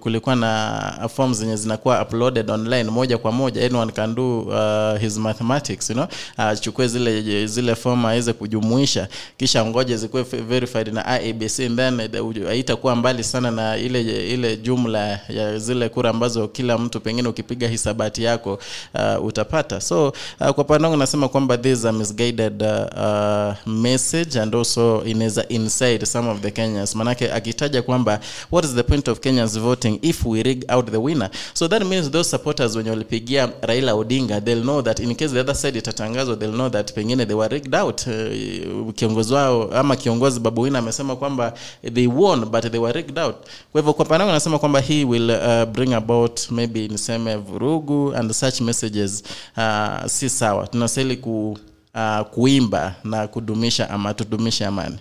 kulikuwa 0.00 0.36
na 0.36 1.08
form 1.16 1.34
zenye 1.34 1.56
zinakuwa 1.56 2.02
uploaded 2.02 2.50
online 2.50 2.84
moja 2.90 3.18
kwa 3.18 3.32
moja. 3.32 3.64
Anyone 3.66 3.92
can 3.92 4.14
do 4.14 4.40
uh, 4.40 4.98
his 5.00 5.16
mathematics 5.16 5.90
you 5.90 5.94
know? 5.96 6.06
Achukue 6.36 6.88
zile 6.88 7.46
zile 7.46 7.74
form 7.74 8.06
aweze 8.06 8.32
kujumuisha 8.32 9.08
kisha 9.36 9.64
ngoje 9.64 9.96
zikuwe 9.96 10.22
verified 10.22 10.88
na 10.94 11.20
iabc 11.22 11.60
and 11.60 11.76
then 11.76 12.00
haitakuwa 12.46 12.96
mbali 12.96 13.24
sana 13.24 13.50
na 13.50 13.76
ile 13.76 14.30
ile 14.30 14.56
jumla 14.56 15.20
ya 15.28 15.58
zile 15.58 15.88
kura 15.88 16.10
ambazo 16.10 16.48
kila 16.48 16.78
mtu 16.78 17.00
pengine 17.00 17.28
ukipiga 17.28 17.68
hisabati 17.76 18.24
yako 18.24 18.58
uh, 18.94 19.24
utapata. 19.24 19.80
So 19.80 20.08
uh, 20.08 20.12
kwa 20.50 20.64
upande 20.64 20.84
wangu 20.84 20.96
nasema 20.98 21.28
kwamba 21.28 21.58
this 21.58 21.84
a 21.84 21.92
misguided 21.92 22.62
uh, 22.62 22.68
uh, 22.98 23.72
message 23.74 24.40
and 24.40 24.54
also 24.54 25.02
inaweza 25.04 25.48
inside 25.48 26.06
some 26.06 26.28
of 26.30 26.40
the 26.40 26.50
Kenyans. 26.50 26.94
Manake 26.94 27.32
akitaja 27.32 27.82
kwamba 27.82 28.20
what 28.52 28.64
is 28.64 28.74
the 28.74 28.82
point 28.82 29.08
of 29.08 29.20
Kenyans 29.20 29.58
voting 29.58 29.98
if 30.02 30.24
we 30.26 30.42
rig 30.42 30.64
out 30.68 30.90
the 30.90 30.96
winner? 31.00 31.30
So 31.54 31.68
that 31.68 31.84
means 31.84 32.10
those 32.10 32.30
supporters 32.30 32.76
wenye 32.76 32.90
walipigia 32.90 33.48
Raila 33.62 33.94
Odinga 33.94 34.40
they'll 34.40 34.62
know 34.62 34.82
that 34.82 35.00
in 35.00 35.14
case 35.14 35.32
the 35.34 35.40
other 35.40 35.54
side 35.54 35.78
itatangazwa 35.78 36.36
they'll 36.36 36.52
know 36.54 36.68
that 36.70 36.92
pengine 36.92 37.26
they 37.26 37.36
were 37.36 37.48
rigged 37.48 37.74
out. 37.74 38.06
Uh, 38.06 38.92
kiongozi 38.94 39.34
wao 39.34 39.70
ama 39.74 39.96
kiongozi 39.96 40.40
Babu 40.40 40.60
wina 40.60 40.78
amesema 40.78 41.16
kwamba 41.16 41.52
they 41.94 42.06
won 42.06 42.44
but 42.44 42.70
they 42.70 42.80
were 42.80 42.92
rigged 42.92 43.18
out. 43.18 43.36
Kwa 43.72 43.80
hivyo 43.80 43.92
kwa 43.94 44.04
upande 44.04 44.22
wangu 44.24 44.34
nasema 44.34 44.58
kwamba 44.58 44.80
he 44.80 45.04
will 45.04 45.30
uh, 45.30 45.64
bring 45.64 45.92
about 45.94 46.50
maybe 46.50 46.88
niseme 46.88 47.36
vurugu 47.66 48.14
and 48.16 48.32
such 48.32 48.60
messages 48.60 49.22
uh, 49.56 50.06
si 50.06 50.28
sawa. 50.28 50.66
Tunastahili 50.66 51.16
ku, 51.16 51.58
uh, 51.94 52.20
kuimba 52.30 52.94
na 53.04 53.26
kudumisha 53.26 53.90
ama 53.90 54.14
tudumishe 54.14 54.66
amani. 54.66 54.98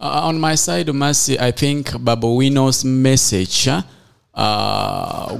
Uh, 0.00 0.26
on 0.26 0.38
my 0.40 0.56
side, 0.56 0.92
Mercy, 0.92 1.38
I 1.38 1.52
think 1.52 1.86
Babowino's 1.92 2.84
message 2.84 3.68
uh, 3.68 3.82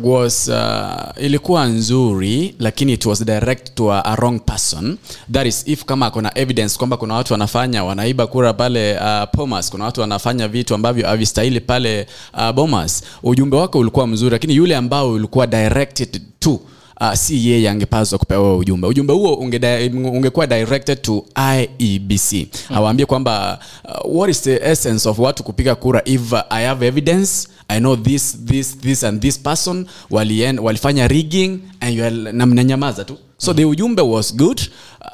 was 0.03 0.49
uh, 0.49 1.25
ilikuwa 1.25 1.67
nzuri 1.67 2.55
lakini 2.59 2.93
it 2.93 3.07
was 3.07 3.25
direct 3.25 3.75
to 3.75 3.93
a, 3.93 4.05
a 4.05 4.17
wrong 4.17 4.41
person. 4.41 4.99
That 5.33 5.47
is 5.47 5.63
if 5.69 5.85
kama 5.85 6.11
kuna 6.11 6.39
evidence 6.39 6.79
kwamba 6.79 6.97
kuna 6.97 7.15
watu 7.15 7.33
wanafanya 7.33 7.85
wanaiba 7.85 8.27
kura 8.27 8.53
pale 8.53 8.99
uh, 8.99 9.23
pomas 9.33 9.71
kuna 9.71 9.85
watu 9.85 10.01
wanafanya 10.01 10.49
vitu 10.49 10.75
ambavyo 10.75 11.07
havistahili 11.07 11.61
pale 11.61 12.07
uh, 12.35 12.51
Bomas. 12.53 13.03
Ujumbe 13.23 13.57
wake 13.57 13.79
ulikuwa 13.79 14.07
mzuri 14.07 14.31
lakini 14.31 14.55
yule 14.57 14.77
ambao 14.77 15.11
ulikuwa 15.13 15.47
directed 15.47 16.21
to 16.39 16.61
uh, 17.03 17.15
si 17.15 17.49
yeye 17.49 17.71
angepaswa 17.71 18.19
kupewa 18.19 18.57
ujumbe 18.57 18.87
ujumbe 18.87 19.13
huo 19.13 19.35
unge 19.35 19.91
ungekuwa 19.95 20.47
directed 20.47 21.03
to 21.03 21.25
iebc 21.59 22.33
mm. 22.33 22.77
awaambie 22.77 23.07
kwamba 23.07 23.59
uh, 23.85 24.17
what 24.17 24.31
is 24.31 24.43
the 24.43 24.57
essence 24.71 25.09
of 25.09 25.19
watu 25.19 25.43
kupiga 25.43 25.75
kura 25.75 26.03
if 26.05 26.33
uh, 26.33 26.39
i 26.51 26.65
have 26.67 26.87
evidence 26.87 27.49
i 27.69 27.79
know 27.79 27.97
this 27.97 28.37
this 28.45 28.79
this 28.79 29.05
and 29.05 29.21
this 29.23 29.39
person 29.39 29.87
walien, 30.11 30.59
walifanya 30.59 31.09
rigging 31.09 31.59
and 31.81 31.97
you 31.99 32.05
are- 32.05 32.33
na 32.33 32.47
mnanyamaza 32.47 33.05
tu 33.05 33.17
so 33.39 33.51
mm. 33.51 33.57
the 33.57 33.65
ujumbe 33.65 34.03
was 34.03 34.37
good 34.37 34.61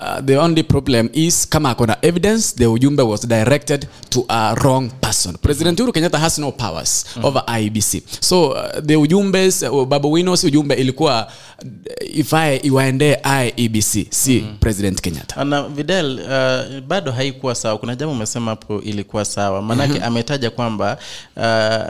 uh, 0.00 0.24
the 0.24 0.38
only 0.38 0.62
problem 0.62 1.08
is 1.12 1.48
kama 1.48 1.70
akona 1.70 1.96
evidence 2.02 2.54
the 2.56 2.66
ujumbe 2.66 3.02
was 3.02 3.28
directed 3.28 3.86
to 4.08 4.24
a 4.28 4.54
wrong 4.54 4.90
person 5.00 5.36
president 5.42 5.80
uhuru 5.80 5.92
kenyatta 5.92 6.18
has 6.18 6.38
no 6.38 6.52
powers 6.52 7.06
mm. 7.16 7.24
over 7.24 7.42
ibc 7.60 8.02
so 8.20 8.48
uh, 8.50 8.80
the 8.86 8.96
ujumbes 8.96 9.62
uh, 9.62 9.84
babu 9.84 10.12
wino 10.12 10.32
ujumbe 10.44 10.74
ilikuwa 10.74 11.26
uh, 11.26 12.18
ifae 12.18 12.56
iwaendee 12.56 13.16
iebc 13.56 14.06
si 14.10 14.40
mm. 14.40 14.56
president 14.60 15.00
kenyatta 15.00 15.44
na 15.44 15.68
Vidal 15.68 16.20
uh, 16.20 16.80
bado 16.86 17.12
haikuwa 17.12 17.54
sawa. 17.54 17.78
Kuna 17.78 17.96
jambo 17.96 18.14
umesema 18.14 18.50
hapo 18.50 18.80
ilikuwa 18.80 19.24
sawa, 19.24 19.62
maanake 19.62 20.00
ametaja 20.00 20.50
kwamba 20.50 20.98
uh, 21.36 21.42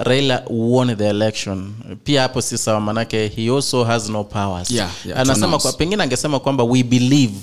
Raila 0.02 0.42
won 0.50 0.96
the 0.96 1.08
election. 1.08 1.72
Pia 2.04 2.22
hapo 2.22 2.42
si 2.42 2.58
sawa, 2.58 2.80
maanake 2.80 3.28
he 3.28 3.50
also 3.50 3.84
has 3.84 4.08
no 4.08 4.24
powers. 4.24 4.70
Yeah, 4.70 4.90
yeah, 5.06 5.20
Anasema 5.20 5.58
kwa, 5.58 5.72
pengine 5.72 6.02
angesema 6.02 6.40
kwamba 6.40 6.64
we 6.64 6.82
believe 6.82 7.34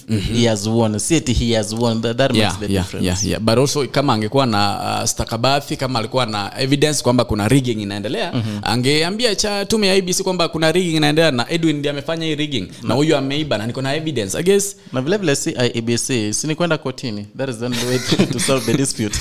he 0.46 0.50
has 0.50 0.68
won, 0.68 1.00
si 1.00 1.16
eti 1.16 1.34
he 1.34 1.56
has 1.56 1.74
won. 1.74 2.02
That, 2.02 2.18
that 2.18 2.36
yeah, 2.36 2.48
makes 2.48 2.60
the 2.60 2.74
yeah, 2.74 2.82
difference. 2.84 3.06
yeah, 3.06 3.32
yeah. 3.32 3.40
but 3.40 3.58
also 3.58 3.88
kama 3.88 4.14
angekuwa 4.14 4.46
na 4.46 4.80
uh, 5.00 5.06
stakabathi 5.06 5.78
kama 5.78 6.00
alikuwa 6.00 6.26
na 6.26 6.52
evidence 6.60 7.04
kwamba 7.04 7.26
kuna 7.26 7.48
rigging 7.48 7.82
inaendelea 7.82 8.32
mm-hmm. 8.34 8.60
angeambia 8.64 9.36
cha 9.36 9.66
tume 9.66 9.88
ya 9.88 9.94
abc 9.94 10.22
kwamba 10.24 10.48
kuna 10.48 10.72
rigging 10.72 10.96
inaendelea 10.96 11.32
na 11.32 11.50
edwin 11.52 11.76
ndi 11.78 11.90
amefanya 11.90 12.26
hii 12.26 12.36
rigging 12.36 12.68
na 12.84 12.94
huyu 12.94 13.18
ameiba 13.18 13.58
na 13.58 13.68
niko 13.68 13.82
na 13.82 13.96
evidence 13.96 14.38
i 14.38 14.44
guess 14.44 14.76
na 14.94 15.02
vile 15.02 15.18
vile 15.18 15.36
si 15.36 15.50
iabc 15.50 16.34
si 16.34 16.48
ni 16.48 16.56
kwenda 16.56 16.78
kotini. 16.78 17.28
That 17.38 17.50
is 17.50 17.58
the 17.58 17.66
only 17.66 17.86
way 17.88 18.00
to, 18.00 18.26
to 18.26 18.40
solve 18.40 18.66
the 18.72 18.78
dispute. 18.78 19.18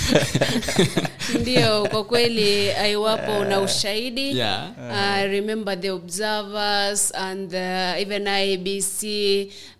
ndio 1.40 1.86
kwa 1.90 2.04
kweli 2.04 2.70
iwapo 2.92 3.38
una 3.40 3.60
ushahidi 3.60 4.24
Yeah. 4.38 4.70
uh, 4.90 5.30
remember 5.30 5.80
the 5.80 5.90
observers 5.90 7.14
and 7.14 7.50
the, 7.50 8.00
even 8.02 8.26
iabc 8.26 9.02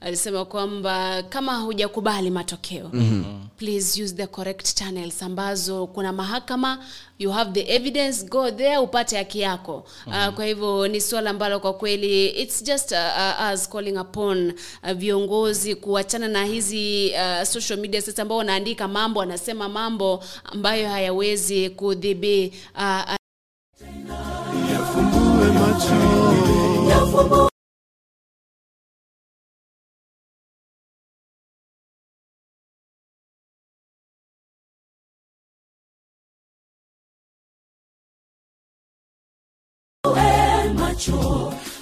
alisema 0.00 0.44
kwamba 0.44 1.22
kama 1.34 1.56
hujakubali 1.56 2.30
matokeo 2.30 2.90
mm-hmm. 2.92 3.46
please 3.56 4.02
use 4.02 4.14
the 4.14 4.26
correct 4.26 4.74
channels 4.74 5.22
ambazo 5.22 5.86
kuna 5.86 6.12
mahakama 6.12 6.78
you 7.18 7.30
have 7.30 7.52
the 7.52 7.74
evidence 7.74 8.26
go 8.26 8.50
there 8.50 8.78
upate 8.78 9.16
haki 9.16 9.40
yako 9.40 9.84
mm-hmm. 10.06 10.28
uh, 10.28 10.34
kwa 10.34 10.44
hivyo 10.44 10.88
ni 10.88 11.00
suala 11.00 11.30
ambalo 11.30 11.60
kwa 11.60 11.72
kweli 11.72 12.26
it's 12.28 12.64
just 12.64 12.92
uh, 12.92 12.98
uh, 12.98 13.54
us 13.54 13.68
calling 13.68 13.98
upon 13.98 14.52
uh, 14.82 14.92
viongozi 14.92 15.74
kuachana 15.74 16.28
na 16.28 16.44
hizi 16.44 17.12
uh, 17.14 17.42
social 17.46 17.78
media 17.78 18.02
sasa 18.02 18.22
ambao 18.22 18.38
wanaandika 18.38 18.88
mambo 18.88 19.22
anasema 19.22 19.68
mambo 19.68 20.24
ambayo 20.44 20.88
hayawezi 20.88 21.70
kudhibi 21.70 22.52
uh, 22.74 23.14
macho 25.60 27.53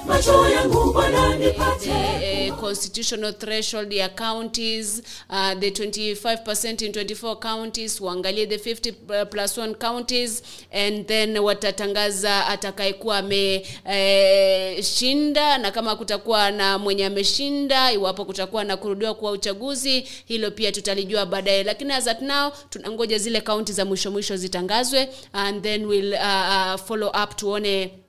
macho 0.07 0.49
yangu 0.49 0.93
bwana 0.93 1.37
nipate. 1.37 1.91
Eh, 2.23 2.53
constitutional 2.61 3.33
threshold 3.33 3.93
ya 3.93 4.09
counties 4.09 5.03
uh, 5.31 5.53
the 5.61 5.71
25% 5.71 6.85
in 6.85 6.93
24 6.93 7.37
counties 7.39 8.01
waangalie 8.01 8.47
the 8.47 8.57
50 8.57 8.93
plus 9.25 9.59
1 9.59 9.75
counties 9.75 10.43
and 10.73 11.07
then 11.07 11.39
watatangaza 11.39 12.47
atakayekuwa 12.47 13.19
ameshinda 13.19 13.65
eh, 15.55 15.61
na 15.61 15.71
kama 15.71 15.97
kutakuwa 15.97 16.51
na 16.51 16.79
mwenye 16.79 17.07
ameshinda 17.07 17.93
iwapo 17.93 18.25
kutakuwa 18.25 18.65
na 18.65 18.77
kurudiwa 18.77 19.15
kwa 19.15 19.31
uchaguzi 19.31 20.01
hilo 20.25 20.51
pia 20.51 20.73
tutalijua 20.73 21.27
baadaye. 21.27 21.65
Lakini 21.65 21.93
as 21.93 22.09
at 22.09 22.21
now 22.23 22.53
tunangoja 22.71 23.19
zile 23.19 23.41
kaunti 23.41 23.73
za 23.73 23.85
mwisho 23.85 24.11
mwisho 24.11 24.37
zitangazwe 24.37 25.09
and 25.33 25.63
then 25.63 25.85
we'll 25.85 26.13
uh, 26.15 26.21
uh, 26.21 26.81
follow 26.87 27.09
up 27.25 27.37
tuone 27.37 28.02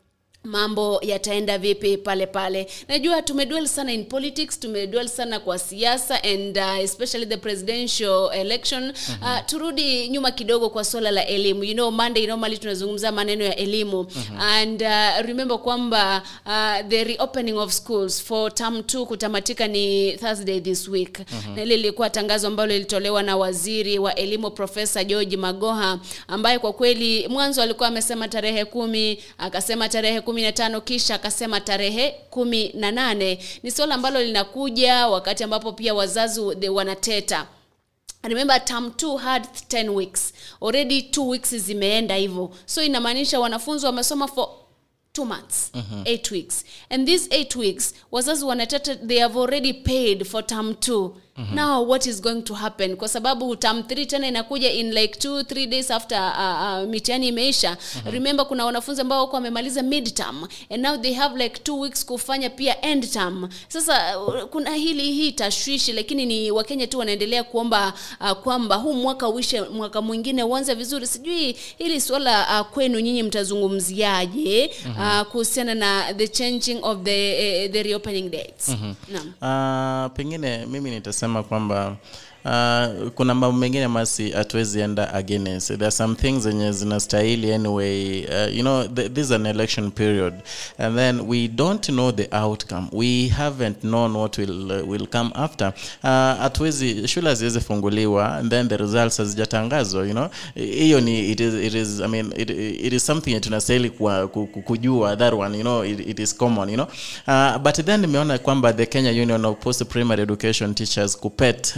mambo 0.43 0.99
yataenda 1.01 1.57
vipi 1.57 1.97
pale 1.97 2.27
pale 2.27 2.67
najua 2.87 3.21
tumedwell 3.21 3.67
sana 3.67 3.93
in 3.93 4.05
politics 4.05 4.59
tumedwell 4.59 5.07
sana 5.07 5.39
kwa 5.39 5.59
siasa 5.59 6.23
and 6.23 6.57
uh, 6.57 6.79
especially 6.79 7.25
the 7.25 7.37
presidential 7.37 8.29
election 8.33 8.83
mm-hmm. 8.83 9.23
uh, 9.23 9.45
turudi 9.45 10.09
nyuma 10.09 10.31
kidogo 10.31 10.69
kwa 10.69 10.83
swala 10.83 11.11
la 11.11 11.27
elimu 11.27 11.63
you 11.63 11.73
know 11.73 11.91
monday 11.91 12.27
normally 12.27 12.57
tunazungumza 12.57 13.11
maneno 13.11 13.43
ya 13.43 13.55
elimu 13.55 13.97
mm-hmm. 14.15 14.39
and 14.41 14.81
uh, 14.81 15.25
remember 15.25 15.57
kwamba 15.59 16.23
uh, 16.45 16.87
the 16.89 17.03
reopening 17.03 17.57
of 17.57 17.71
schools 17.73 18.23
for 18.23 18.53
term 18.53 18.77
2 18.79 19.05
kutamatika 19.05 19.67
ni 19.67 20.11
thursday 20.17 20.59
this 20.61 20.87
week 20.87 21.19
mm-hmm. 21.19 21.55
na 21.55 21.63
ile 21.63 21.75
ilikuwa 21.75 22.09
tangazo 22.09 22.47
ambalo 22.47 22.73
lilitolewa 22.73 23.23
na 23.23 23.37
waziri 23.37 23.99
wa 23.99 24.15
elimu 24.15 24.51
profesa 24.51 25.03
george 25.03 25.37
magoha 25.37 25.99
ambaye 26.27 26.59
kwa 26.59 26.73
kweli 26.73 27.27
mwanzo 27.27 27.61
alikuwa 27.61 27.87
amesema 27.89 28.27
tarehe 28.27 28.65
kumi 28.65 29.19
akasema 29.37 29.89
tarehe 29.89 30.21
kumi 30.21 30.32
na 30.41 30.51
tano 30.51 30.81
kisha 30.81 31.15
akasema 31.15 31.61
tarehe 31.61 32.11
kumi 32.29 32.71
na 32.73 32.91
nane. 32.91 33.39
Ni 33.63 33.71
suala 33.71 33.95
ambalo 33.95 34.21
linakuja 34.23 35.07
wakati 35.07 35.43
ambapo 35.43 35.71
pia 35.71 35.93
wazazi 35.93 36.41
wanateta. 36.69 37.47
Remember 38.23 38.65
term 38.65 38.87
2 38.87 39.17
had 39.17 39.47
10 39.69 39.89
weeks. 39.89 40.33
Already 40.61 40.99
2 41.01 41.27
weeks 41.27 41.55
zimeenda 41.55 42.15
hivyo. 42.15 42.51
So 42.65 42.83
inamaanisha 42.83 43.39
wanafunzi 43.39 43.85
wamesoma 43.85 44.27
for 44.27 44.49
two 45.13 45.25
months 45.25 45.71
mm-hmm. 45.73 46.01
eight 46.05 46.31
weeks. 46.31 46.65
And 46.89 47.07
these 47.07 47.27
eight 47.35 47.55
weeks 47.55 47.93
wazazi 48.11 48.45
wanateta 48.45 48.95
they 48.95 49.19
have 49.19 49.39
already 49.39 49.73
paid 49.73 50.23
for 50.25 50.45
term 50.47 50.71
2 50.71 51.09
mm-hmm. 51.37 51.55
now 51.55 51.89
what 51.89 52.05
is 52.05 52.21
going 52.21 52.41
to 52.41 52.53
happen 52.53 52.95
kwa 52.95 53.07
sababu 53.07 53.55
term 53.55 53.79
3 53.79 54.05
tena 54.05 54.27
inakuja 54.27 54.71
in 54.71 54.91
like 54.93 55.19
two 55.19 55.43
three 55.43 55.67
days 55.67 55.91
after 55.91 56.33
uh, 56.37 56.83
uh, 56.83 56.89
mitihani 56.89 57.27
imeisha 57.27 57.69
mm-hmm. 57.95 58.11
remember 58.13 58.45
kuna 58.47 58.65
wanafunzi 58.65 59.01
ambao 59.01 59.19
wako 59.21 59.35
wamemaliza 59.35 59.83
midterm 59.83 60.43
and 60.69 60.83
now 60.85 60.97
they 60.97 61.13
have 61.13 61.43
like 61.43 61.59
two 61.63 61.79
weeks 61.79 62.05
kufanya 62.05 62.49
pia 62.49 62.81
end 62.81 63.11
term 63.11 63.49
sasa 63.67 64.19
uh, 64.19 64.43
kuna 64.43 64.75
hili 64.75 65.11
hii 65.11 65.31
tashwishi 65.31 65.93
lakini 65.93 66.25
ni 66.25 66.51
wakenya 66.51 66.87
tu 66.87 66.99
wanaendelea 66.99 67.43
kuomba 67.43 67.93
uh, 68.21 68.31
kwamba 68.31 68.75
huu 68.75 68.93
mwaka 68.93 69.29
uishe 69.29 69.61
mwaka 69.61 70.01
mwingine 70.01 70.43
uanze 70.43 70.73
vizuri 70.73 71.07
sijui 71.07 71.55
hili 71.77 72.01
swala 72.01 72.61
uh, 72.61 72.67
kwenu 72.67 72.99
nyinyi 72.99 73.23
mtazungumziaje 73.23 74.71
mm-hmm. 74.85 75.19
uh, 75.21 75.27
kuhusiana 75.27 75.75
na 75.75 76.13
the 76.13 76.27
changing 76.27 76.79
of 76.81 76.97
the, 77.03 77.65
uh, 77.65 77.71
the 77.71 77.83
reopening 77.83 78.29
dates 78.31 78.69
mm-hmm. 78.69 78.95
no. 79.13 79.19
Uh, 79.19 80.11
pengine 80.15 80.65
mimi 80.65 80.89
nitasema 80.91 81.22
kwamba 81.43 81.95
Uh, 82.45 83.09
kuna 83.15 83.35
mambo 83.35 83.51
mengine 83.57 83.87
masi 83.87 84.31
hatuwezi 84.31 84.79
enda 84.79 85.13
against. 85.13 85.67
There 85.67 85.85
are 85.85 85.91
some 85.91 86.15
things 86.15 86.43
zenye 86.43 86.71
zinastahili 86.71 87.53
anyway. 87.53 88.25
Uh, 88.25 88.55
you 88.55 88.61
know 88.61 88.83
th 88.87 89.13
this 89.13 89.25
is 89.25 89.31
an 89.31 89.45
election 89.45 89.91
period. 89.91 90.33
And 90.77 90.97
then 90.97 91.21
we 91.27 91.47
don't 91.47 91.85
know 91.87 92.11
the 92.11 92.27
outcome. 92.31 92.87
We 92.91 93.27
haven't 93.27 93.81
known 93.83 94.15
what 94.15 94.37
will, 94.37 94.71
uh, 94.71 94.85
will 94.87 95.07
come 95.07 95.31
after. 95.35 95.73
Uh, 96.03 97.05
shule 97.05 97.29
haziwezi 97.29 97.59
funguliwa 97.59 98.35
and 98.37 98.49
then 98.49 98.67
the 98.69 98.77
results 98.77 99.17
hazijatangazwa 99.17 100.05
you 100.07 100.13
know? 100.13 100.29
Hiyo 100.55 101.01
ni 101.01 101.31
it 101.31 101.39
is, 101.39 101.53
it 101.53 101.73
is, 101.73 102.01
I 102.01 102.07
mean, 102.07 102.33
it, 102.37 102.49
it 102.49 102.93
is 102.93 103.05
something 103.05 103.39
tunastahili 103.39 103.89
kujua 104.65 105.15
that 105.15 105.33
one 105.33 105.57
you 105.57 105.63
know 105.63 105.85
it, 105.85 105.99
it 105.99 106.19
is 106.19 106.35
common 106.37 106.69
you 106.69 106.75
know? 106.75 106.87
Uh, 107.27 107.57
but 107.57 107.75
then 107.85 108.01
nimeona 108.01 108.37
kwamba 108.37 108.73
the 108.73 108.85
Kenya 108.85 109.11
Union 109.11 109.45
of 109.45 109.59
Post 109.59 109.85
Primary 109.85 110.21
Education 110.21 110.73
Teachers 110.75 111.17
KUPPET 111.19 111.77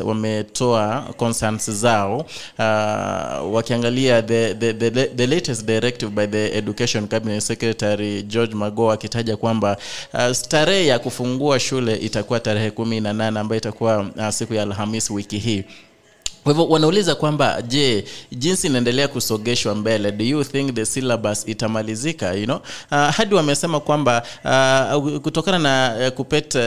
wametoa 0.63 1.13
concerns 1.17 1.71
zao 1.71 2.17
uh, 2.17 3.53
wakiangalia 3.55 4.21
the, 4.21 4.53
the, 4.53 4.73
the, 4.73 4.91
the 5.07 5.27
latest 5.27 5.65
directive 5.65 6.11
by 6.11 6.27
the 6.27 6.57
Education 6.57 7.07
Cabinet 7.07 7.41
Secretary 7.43 8.23
George 8.23 8.55
mago 8.55 8.91
akitaja 8.91 9.37
kwamba 9.37 9.77
uh, 10.13 10.31
starehe 10.31 10.87
ya 10.87 10.99
kufungua 10.99 11.59
shule 11.59 11.95
itakuwa 11.95 12.39
tarehe 12.39 12.71
kumi 12.71 13.01
na 13.01 13.13
nane 13.13 13.39
ambayo 13.39 13.57
itakuwa 13.57 13.99
uh, 13.99 14.29
siku 14.29 14.53
ya 14.53 14.63
Alhamisi 14.63 15.13
wiki 15.13 15.37
hii 15.37 15.63
kwa 16.45 16.53
hivyo 16.53 16.67
wanauliza 16.67 17.15
kwamba 17.15 17.61
je 17.61 18.05
jinsi 18.31 18.67
inaendelea 18.67 19.07
kusogeshwa 19.07 19.75
mbele 19.75 20.11
do 20.11 20.25
you 20.25 20.43
think 20.43 20.73
the 20.73 20.85
syllabus 20.85 21.43
itamalizika 21.47 22.33
you 22.33 22.45
know? 22.45 22.57
uh, 22.91 22.97
hadi 22.97 23.35
wamesema 23.35 23.79
kwamba 23.79 24.23
uh, 24.95 25.17
kutokana 25.17 25.59
na 25.59 25.95
uh, 26.07 26.13
kupet 26.13 26.55
uh, 26.55 26.61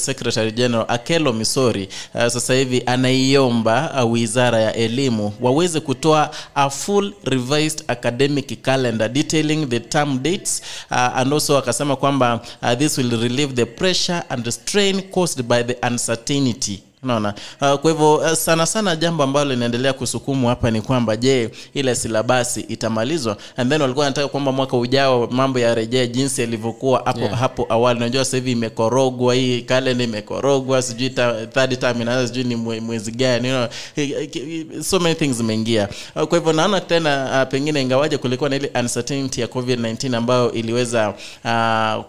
secretary 0.00 0.52
general 0.52 0.84
akelo 0.88 1.32
misori 1.32 1.88
uh, 2.14 2.20
sasa 2.26 2.54
hivi 2.54 2.82
anaiomba 2.86 4.04
uh, 4.04 4.12
wizara 4.12 4.60
ya 4.60 4.74
elimu 4.74 5.32
waweze 5.40 5.80
kutoa 5.80 6.30
a 6.54 6.70
full 6.70 7.12
revised 7.24 7.84
academic 7.88 8.62
calendar 8.62 9.08
detailing 9.08 9.66
the 9.66 9.80
term 9.80 10.22
dates 10.22 10.62
uh, 10.90 10.96
and 10.96 11.32
also 11.32 11.58
akasema 11.58 11.96
kwamba 11.96 12.40
uh, 12.62 12.72
this 12.78 12.98
will 12.98 13.20
relieve 13.20 13.52
the 13.52 13.64
pressure 13.64 14.22
and 14.28 14.50
strain 14.50 15.02
caused 15.02 15.42
by 15.42 15.62
the 15.62 15.76
uncertainty 15.86 16.82
unaona? 17.02 17.34
Uh, 17.60 17.74
kwa 17.74 17.90
hivyo 17.90 18.14
uh, 18.14 18.32
sana 18.32 18.66
sana 18.66 18.96
jambo 18.96 19.22
ambalo 19.22 19.50
linaendelea 19.50 19.92
kusukumu 19.92 20.48
hapa 20.48 20.70
ni 20.70 20.80
kwamba 20.82 21.16
je 21.16 21.50
ile 21.74 21.94
silabasi 21.94 22.60
itamalizwa? 22.60 23.36
And 23.56 23.70
then 23.70 23.80
walikuwa 23.80 24.04
wanataka 24.04 24.28
kwamba 24.28 24.52
mwaka 24.52 24.76
ujao 24.76 25.26
mambo 25.30 25.58
yarejee 25.58 26.06
jinsi 26.06 26.40
yalivyokuwa 26.40 27.02
hapo 27.04 27.20
Yeah. 27.20 27.38
hapo 27.38 27.66
awali. 27.68 27.98
Unajua 28.00 28.24
sasa 28.24 28.36
hivi 28.36 28.52
imekorogwa 28.52 29.34
hii 29.34 29.60
kalenda 29.62 30.04
imekorogwa 30.04 30.82
sijui 30.82 31.10
third 31.10 31.78
time 31.78 31.94
inaanza 32.02 32.26
sijui 32.26 32.44
ni 32.44 32.56
mwezi 32.80 33.10
gani 33.12 33.48
you 33.48 33.54
know, 33.54 34.82
so 34.82 34.98
many 34.98 35.14
things 35.14 35.36
zimeingia. 35.36 35.88
Uh, 36.16 36.22
kwa 36.22 36.38
hivyo 36.38 36.52
naona 36.52 36.80
tena 36.80 37.42
uh, 37.42 37.50
pengine 37.50 37.82
ingawaje 37.82 38.18
kulikuwa 38.18 38.50
na 38.50 38.56
ile 38.56 38.70
uncertainty 38.80 39.40
ya 39.40 39.46
covid-19 39.46 40.16
ambayo 40.16 40.52
iliweza 40.52 41.14
uh, 41.44 42.04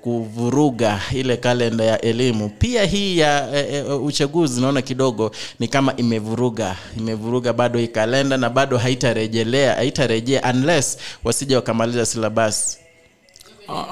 kuvuruga 0.00 1.00
ile 1.12 1.36
kalenda 1.36 1.84
ya 1.84 2.00
elimu. 2.00 2.48
Pia 2.58 2.84
hii 2.84 3.18
ya 3.18 3.56
eh, 3.56 3.74
eh, 3.74 4.04
uchaguzi 4.28 4.60
naona 4.60 4.82
kidogo 4.82 5.30
ni 5.58 5.68
kama 5.68 5.96
imevuruga 5.96 6.76
imevuruga 6.96 7.52
bado 7.52 7.78
hii 7.78 7.88
kalenda 7.88 8.36
na 8.36 8.50
bado 8.50 8.78
haitarejelea 8.78 9.74
haitarejea 9.74 10.42
unless 10.54 10.98
wasija 11.24 11.56
wakamaliza 11.56 12.06
syllabus. 12.06 12.78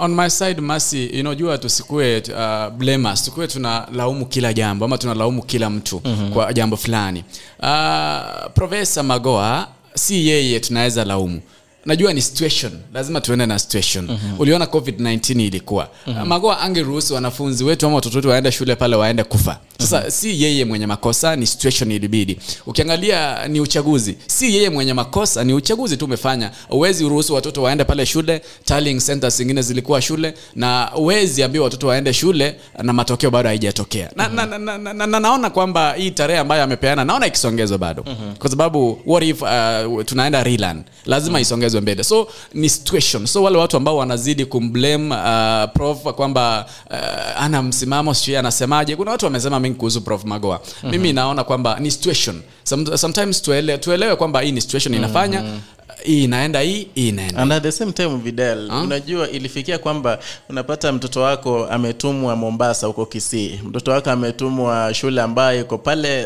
On 0.00 0.14
my 0.14 0.30
side 0.30 0.60
masi 0.60 1.06
inajua 1.06 1.58
tusikue 1.58 2.22
uh, 2.28 2.72
blamers 2.72 3.24
tukue 3.24 3.46
tunalaumu 3.48 4.26
kila 4.26 4.52
jambo 4.52 4.84
ama 4.84 4.98
tunalaumu 4.98 5.42
kila 5.42 5.70
mtu 5.70 6.00
mm-hmm. 6.04 6.32
kwa 6.32 6.52
jambo 6.52 6.76
fulani. 6.76 7.24
Uh, 7.60 8.52
profesa 8.54 9.02
magoa 9.02 9.68
si 9.94 10.28
yeye 10.28 10.60
tunaweza 10.60 11.04
laumu 11.04 11.40
najua 11.86 12.12
ni 12.12 12.22
situation 12.22 12.72
lazima 12.94 13.20
tuende 13.20 13.46
na 13.46 13.58
situation 13.58 14.06
mm-hmm. 14.08 14.40
uliona 14.40 14.64
covid-19 14.64 15.40
ilikuwa 15.40 15.88
mm-hmm. 16.06 16.28
magoa 16.28 16.60
angeruhusu 16.60 17.14
wanafunzi 17.14 17.64
wetu 17.64 17.86
ama 17.86 17.94
watoto 17.94 18.16
wetu 18.18 18.28
waende 18.28 18.52
shule 18.52 18.76
pale 18.76 18.96
waende 18.96 19.24
kufa 19.24 19.58
sasa 19.78 19.96
mm-hmm. 19.96 20.10
si 20.10 20.42
yeye 20.42 20.64
mwenye 20.64 20.86
makosa 20.86 21.36
ni 21.36 21.46
situation 21.46 21.90
ilibidi 21.92 22.38
ukiangalia 22.66 23.48
ni 23.48 23.60
uchaguzi 23.60 24.16
si 24.26 24.54
yeye 24.56 24.70
mwenye 24.70 24.94
makosa 24.94 25.44
ni 25.44 25.52
uchaguzi 25.54 25.96
tu 25.96 26.04
umefanya 26.04 26.50
uwezi 26.70 27.04
uruhusu 27.04 27.34
watoto 27.34 27.62
waende 27.62 27.84
pale 27.84 28.06
shule 28.06 28.42
Tarling 28.64 29.00
centers 29.00 29.36
zingine 29.36 29.62
zilikuwa 29.62 30.02
shule 30.02 30.34
na 30.54 30.90
uwezi 30.96 31.42
ambia 31.42 31.62
watoto 31.62 31.86
waende 31.86 32.12
shule 32.12 32.56
na 32.82 32.92
matokeo 32.92 33.30
bado 33.30 33.48
haijatokea 33.48 34.10
na, 34.16 34.28
mm-hmm. 34.28 34.50
na, 34.50 34.58
na, 34.58 34.78
na, 34.78 34.92
na, 34.94 35.06
na 35.06 35.20
naona 35.20 35.50
kwamba 35.50 35.92
hii 35.92 36.10
tarehe 36.10 36.38
ambayo 36.40 36.62
amepeana 36.62 37.04
naona 37.04 37.26
ikisongezwa 37.26 37.78
bado 37.78 38.04
mm-hmm. 38.06 38.36
kwa 38.36 38.50
sababu 38.50 38.98
what 39.06 39.24
if 39.24 39.42
uh, 39.42 40.04
tunaenda 40.04 40.42
relan 40.42 40.82
lazima 41.06 41.30
mm-hmm. 41.30 41.42
isongezwe 41.42 41.75
mbele. 41.80 42.04
So 42.04 42.28
ni 42.54 42.68
situation. 42.68 43.26
So 43.26 43.42
wale 43.42 43.58
watu 43.58 43.76
ambao 43.76 43.96
wanazidi 43.96 44.44
kumblame 44.44 45.14
uh, 45.14 45.70
prof 45.72 46.02
kwamba 46.02 46.66
uh, 46.90 47.42
ana 47.42 47.62
msimamo 47.62 48.14
sijui 48.14 48.36
anasemaje. 48.36 48.96
Kuna 48.96 49.10
watu 49.10 49.24
wamesema 49.24 49.60
mengi 49.60 49.76
kuhusu 49.76 50.00
prof 50.00 50.24
magoa. 50.24 50.60
Mm-hmm. 50.64 50.90
mimi 50.90 51.12
naona 51.12 51.44
kwamba 51.44 51.78
ni 51.80 51.90
situation. 51.90 52.42
Some, 52.64 52.96
sometimes 52.98 53.42
tuele, 53.42 53.78
tuelewe 53.78 54.16
kwamba 54.16 54.40
hii 54.40 54.52
ni 54.52 54.60
situation 54.60 54.94
inafanya. 54.94 55.40
Mm-hmm 55.42 55.75
hii 56.04 56.24
inaenda 56.24 56.60
hii 56.60 56.88
hii 56.94 57.08
inaenda 57.08 57.42
and 57.42 57.52
at 57.52 57.62
the 57.62 57.72
same 57.72 57.92
time 57.92 58.16
videl 58.16 58.68
Huh? 58.70 58.82
unajua 58.82 59.30
ilifikia 59.30 59.78
kwamba 59.78 60.18
unapata 60.48 60.92
mtoto 60.92 61.20
wako 61.20 61.66
ametumwa 61.66 62.36
Mombasa 62.36 62.86
huko 62.86 63.06
Kisii. 63.06 63.60
Mtoto 63.64 63.90
wako 63.90 64.10
ametumwa 64.10 64.94
shule 64.94 65.20
ambayo 65.22 65.60
iko 65.60 65.78
pale 65.78 66.24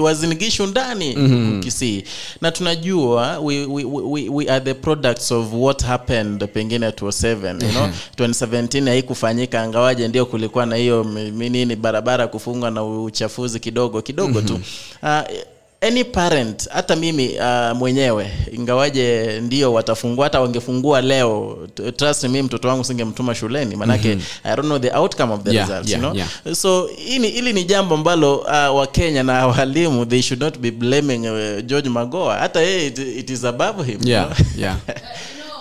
uh, 0.00 0.66
ndani 0.68 1.16
mm-hmm. 1.16 1.60
Kisii. 1.62 2.04
Na 2.40 2.52
tunajua 2.52 3.38
we, 3.38 3.64
we, 3.66 3.84
we, 3.84 4.28
we 4.28 4.48
are 4.50 4.64
the 4.64 4.74
products 4.74 5.32
of 5.32 5.46
what 5.52 5.84
happened 5.84 6.46
pengine 6.48 6.88
2007 6.88 7.64
you 7.64 7.70
know? 7.70 7.88
2017 8.16 8.88
haikufanyika 8.88 9.62
angawaje 9.62 10.08
ndio 10.08 10.26
kulikuwa 10.26 10.66
na 10.66 10.76
hiyo 10.76 11.04
nini 11.32 11.76
barabara 11.76 12.26
kufungwa 12.26 12.70
na 12.70 12.84
uchafuzi 12.84 13.60
kidogo 13.60 14.02
kidogo 14.02 14.42
tu. 14.42 14.60
Uh, 15.02 15.20
any 15.80 16.04
parent 16.04 16.68
hata 16.68 16.96
mimi 16.96 17.38
uh, 17.38 17.76
mwenyewe 17.76 18.30
ingawaje 18.52 19.40
ndio 19.40 19.72
watafungua 19.72 20.24
hata 20.24 20.40
wangefungua 20.40 21.00
leo 21.00 21.58
trust 21.96 22.24
me 22.24 22.42
mtoto 22.42 22.68
wangu 22.68 22.84
singemtuma 22.84 23.34
shuleni 23.34 23.76
manake 23.76 24.08
mm-hmm. 24.08 24.52
i 24.52 24.56
don't 24.56 24.66
know 24.66 24.78
the 24.78 24.90
outcome 24.96 25.32
of 25.32 25.42
the 25.42 25.54
Yeah, 25.54 25.68
results 25.68 25.90
yeah, 25.90 26.02
you 26.02 26.08
know 26.08 26.16
yeah. 26.44 26.56
so 26.56 26.86
hili 26.86 27.28
ili 27.28 27.52
ni 27.52 27.64
jambo 27.64 27.94
ambalo 27.94 28.36
uh, 28.36 28.76
wakenya 28.76 29.22
na 29.22 29.46
walimu 29.46 30.06
they 30.06 30.22
should 30.22 30.42
not 30.42 30.58
be 30.58 30.70
blaming 30.70 31.18
uh, 31.30 31.64
george 31.64 31.88
magoa 31.88 32.36
hata 32.38 32.60
yeye 32.60 32.86
it, 32.86 32.98
it 32.98 33.30
is 33.30 33.44
above 33.44 33.84
him 33.84 34.00
you 34.02 34.08
yeah 34.08 34.26
know? 34.36 34.46
yeah 34.58 34.76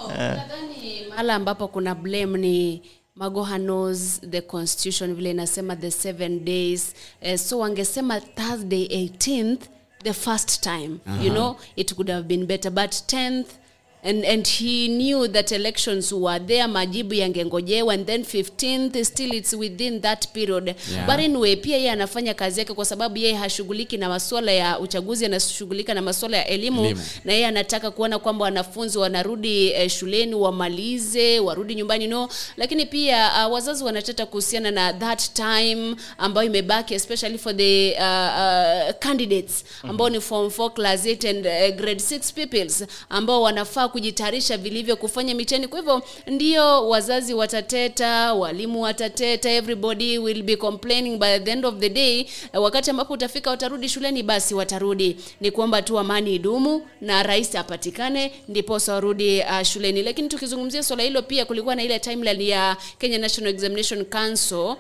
nadhani 0.08 1.06
mahala 1.10 1.36
ambapo 1.36 1.68
kuna 1.68 1.96
blame 1.96 2.38
ni 2.40 2.82
magoha 3.16 3.58
knows 3.60 4.22
the 4.32 4.42
constitution 4.42 5.16
vile 5.16 5.32
inasema 5.32 5.76
the 5.76 5.92
seven 5.92 6.46
days 6.46 6.94
uh, 7.22 7.36
so 7.36 7.60
wangesema 7.60 8.22
thursday 8.22 8.86
18th 8.86 9.58
the 10.06 10.14
first 10.14 10.64
time 10.64 11.02
you 11.20 11.30
know 11.30 11.58
it 11.76 11.96
could 11.96 12.10
have 12.10 12.28
been 12.28 12.46
better. 12.46 12.70
But 12.70 12.92
10th 13.08 13.58
and, 14.06 14.26
and 14.26 14.48
he 14.48 14.88
knew 14.88 15.28
that 15.28 15.52
elections 15.52 16.12
were 16.14 16.40
there 16.46 16.68
majibu 16.68 17.14
yangengojewa 17.14 17.94
and 17.94 18.06
then 18.06 18.22
15th 18.22 19.04
still 19.06 19.34
it's 19.34 19.54
within 19.54 20.02
that 20.02 20.28
period 20.34 20.76
Yeah. 20.92 21.06
but 21.06 21.16
anyway 21.20 21.56
pia 21.56 21.78
yeye 21.78 21.92
anafanya 21.92 22.34
kazi 22.34 22.60
yake 22.60 22.74
kwa 22.74 22.86
sababu 22.86 23.18
yeye 23.18 23.34
hashughuliki 23.34 23.98
na 23.98 24.10
masuala 24.10 24.52
ya 24.52 24.80
uchaguzi 24.80 25.26
anashughulika 25.26 25.94
na 25.94 26.02
masuala 26.02 26.38
ya 26.38 26.48
elimu, 26.48 26.86
Elimu. 26.86 27.02
na 27.26 27.34
yeye 27.34 27.46
anataka 27.48 27.92
kuona 27.92 28.20
kwamba 28.20 28.44
wanafunzi 28.46 28.98
wanarudi 28.98 29.68
eh, 29.72 29.90
shuleni 29.90 30.36
wamalize 30.36 31.40
warudi 31.40 31.76
nyumbani 31.76 32.08
no 32.08 32.30
lakini 32.58 32.86
pia 32.86 33.32
uh, 33.48 33.54
wazazi 33.54 33.84
wanateta 33.84 34.26
kuhusiana 34.26 34.72
na 34.72 34.94
that 34.94 35.34
time 35.34 35.96
ambayo 36.18 36.48
imebaki 36.48 36.94
especially 36.94 37.38
for 37.38 37.58
the 37.58 37.92
uh, 38.00 38.00
uh, 38.00 38.96
candidates 39.00 39.64
ambao 39.84 40.10
ni 40.10 40.22
form 40.22 40.48
4 40.48 40.70
class 40.74 41.06
8 41.06 41.30
and 41.30 41.46
uh, 41.46 41.78
grade 41.78 42.02
6 42.04 42.34
pupils 42.42 42.86
ambao 43.10 43.42
wanafaa 43.42 43.88
kujitayarisha 44.00 44.58
vilivyo 44.58 44.96
kufanya 44.96 45.36
mitihani. 45.36 45.68
Kwa 45.68 45.80
hivyo 45.80 46.02
ndio 46.28 46.90
wazazi 46.90 47.34
watateta 47.34 48.34
walimu 48.34 48.82
watateta 48.82 49.52
everybody 49.52 50.18
will 50.18 50.44
be 50.44 50.56
complaining 50.56 51.18
by 51.18 51.40
the 51.40 51.52
end 51.52 51.66
of 51.66 51.76
the 51.80 51.90
day. 51.90 52.20
Eh, 52.20 52.62
wakati 52.62 52.90
ambapo 52.90 53.14
utafika 53.14 53.50
watarudi 53.50 53.90
shuleni 53.90 54.24
basi 54.24 54.56
watarudi. 54.56 55.18
Ni 55.42 55.52
kuomba 55.52 55.82
tu 55.82 56.00
amani 56.00 56.36
idumu 56.36 56.88
na 57.02 57.24
rais 57.24 57.56
apatikane 57.56 58.32
ndiposa 58.48 58.94
warudi 58.94 59.40
uh, 59.40 59.62
shuleni. 59.64 60.04
Lakini 60.04 60.28
tukizungumzia 60.30 60.84
swala 60.84 61.04
hilo 61.04 61.22
pia 61.22 61.46
kulikuwa 61.46 61.76
na 61.76 61.84
ile 61.84 62.00
timeline 62.00 62.48
ya 62.48 62.78
Kenya 63.00 63.18
National 63.18 63.54
Examination 63.54 64.06
Council 64.06 64.76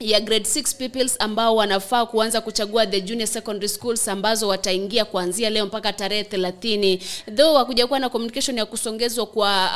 ya 0.00 0.20
grade 0.20 0.44
6 0.48 0.74
pupils 0.78 1.16
ambao 1.18 1.56
wanafaa 1.56 2.06
kuanza 2.06 2.40
kuchagua 2.40 2.86
the 2.86 3.00
junior 3.00 3.26
secondary 3.28 3.68
schools 3.68 4.08
ambazo 4.08 4.48
wataingia 4.48 5.04
kuanzia 5.04 5.50
leo 5.50 5.66
mpaka 5.66 5.92
tarehe 5.92 6.22
30 6.22 6.98
though 7.36 7.56
hakuja 7.56 7.86
kuwa 7.86 7.98
na 7.98 8.08
communication 8.08 8.58
ya 8.58 8.66
kusongezwa 8.66 9.26
kwa 9.26 9.70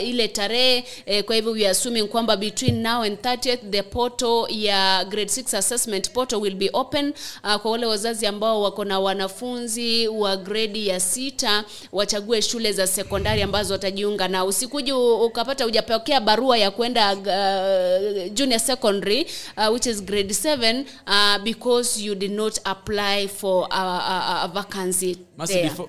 uh, 0.00 0.08
ile 0.08 0.28
tarehe 0.28 0.84
eh, 1.06 1.24
kwa 1.24 1.34
hivyo 1.34 1.52
we 1.52 1.60
are 1.60 1.68
assuming 1.68 2.08
kwamba 2.08 2.36
between 2.36 2.82
now 2.82 3.02
and 3.02 3.18
30th 3.18 3.58
the 3.70 3.82
portal 3.82 4.46
ya 4.50 5.04
grade 5.04 5.30
6 5.30 5.56
assessment 5.58 6.10
portal 6.10 6.38
will 6.40 6.54
be 6.54 6.70
open 6.72 7.12
uh, 7.44 7.54
kwa 7.54 7.70
wale 7.70 7.86
wazazi 7.86 8.26
ambao 8.26 8.62
wako 8.62 8.84
na 8.84 9.00
wanafunzi 9.00 10.08
wa 10.08 10.36
grade 10.36 10.84
ya 10.86 11.00
sita 11.00 11.64
wachague 11.92 12.42
shule 12.42 12.72
za 12.72 12.86
sekondari 12.86 13.42
ambazo 13.42 13.72
watajiunga 13.74 14.28
na. 14.28 14.44
Usikuji 14.44 14.92
ukapata 14.92 15.64
hujapokea 15.64 16.20
barua 16.20 16.58
ya 16.58 16.70
kwenda 16.70 17.12
uh, 17.12 18.32
junior 18.32 18.60
secondary 18.60 19.26
uh, 19.56 19.65
which 19.72 19.86
is 19.86 20.02
grade 20.04 20.32
7 20.34 20.84
uh, 21.06 21.44
because 21.44 22.02
you 22.02 22.14
did 22.14 22.30
not 22.32 22.58
apply 22.64 23.28
for 23.28 23.68
a, 23.70 23.80
a, 23.80 24.40
a 24.44 24.48
vacancy 24.54 25.16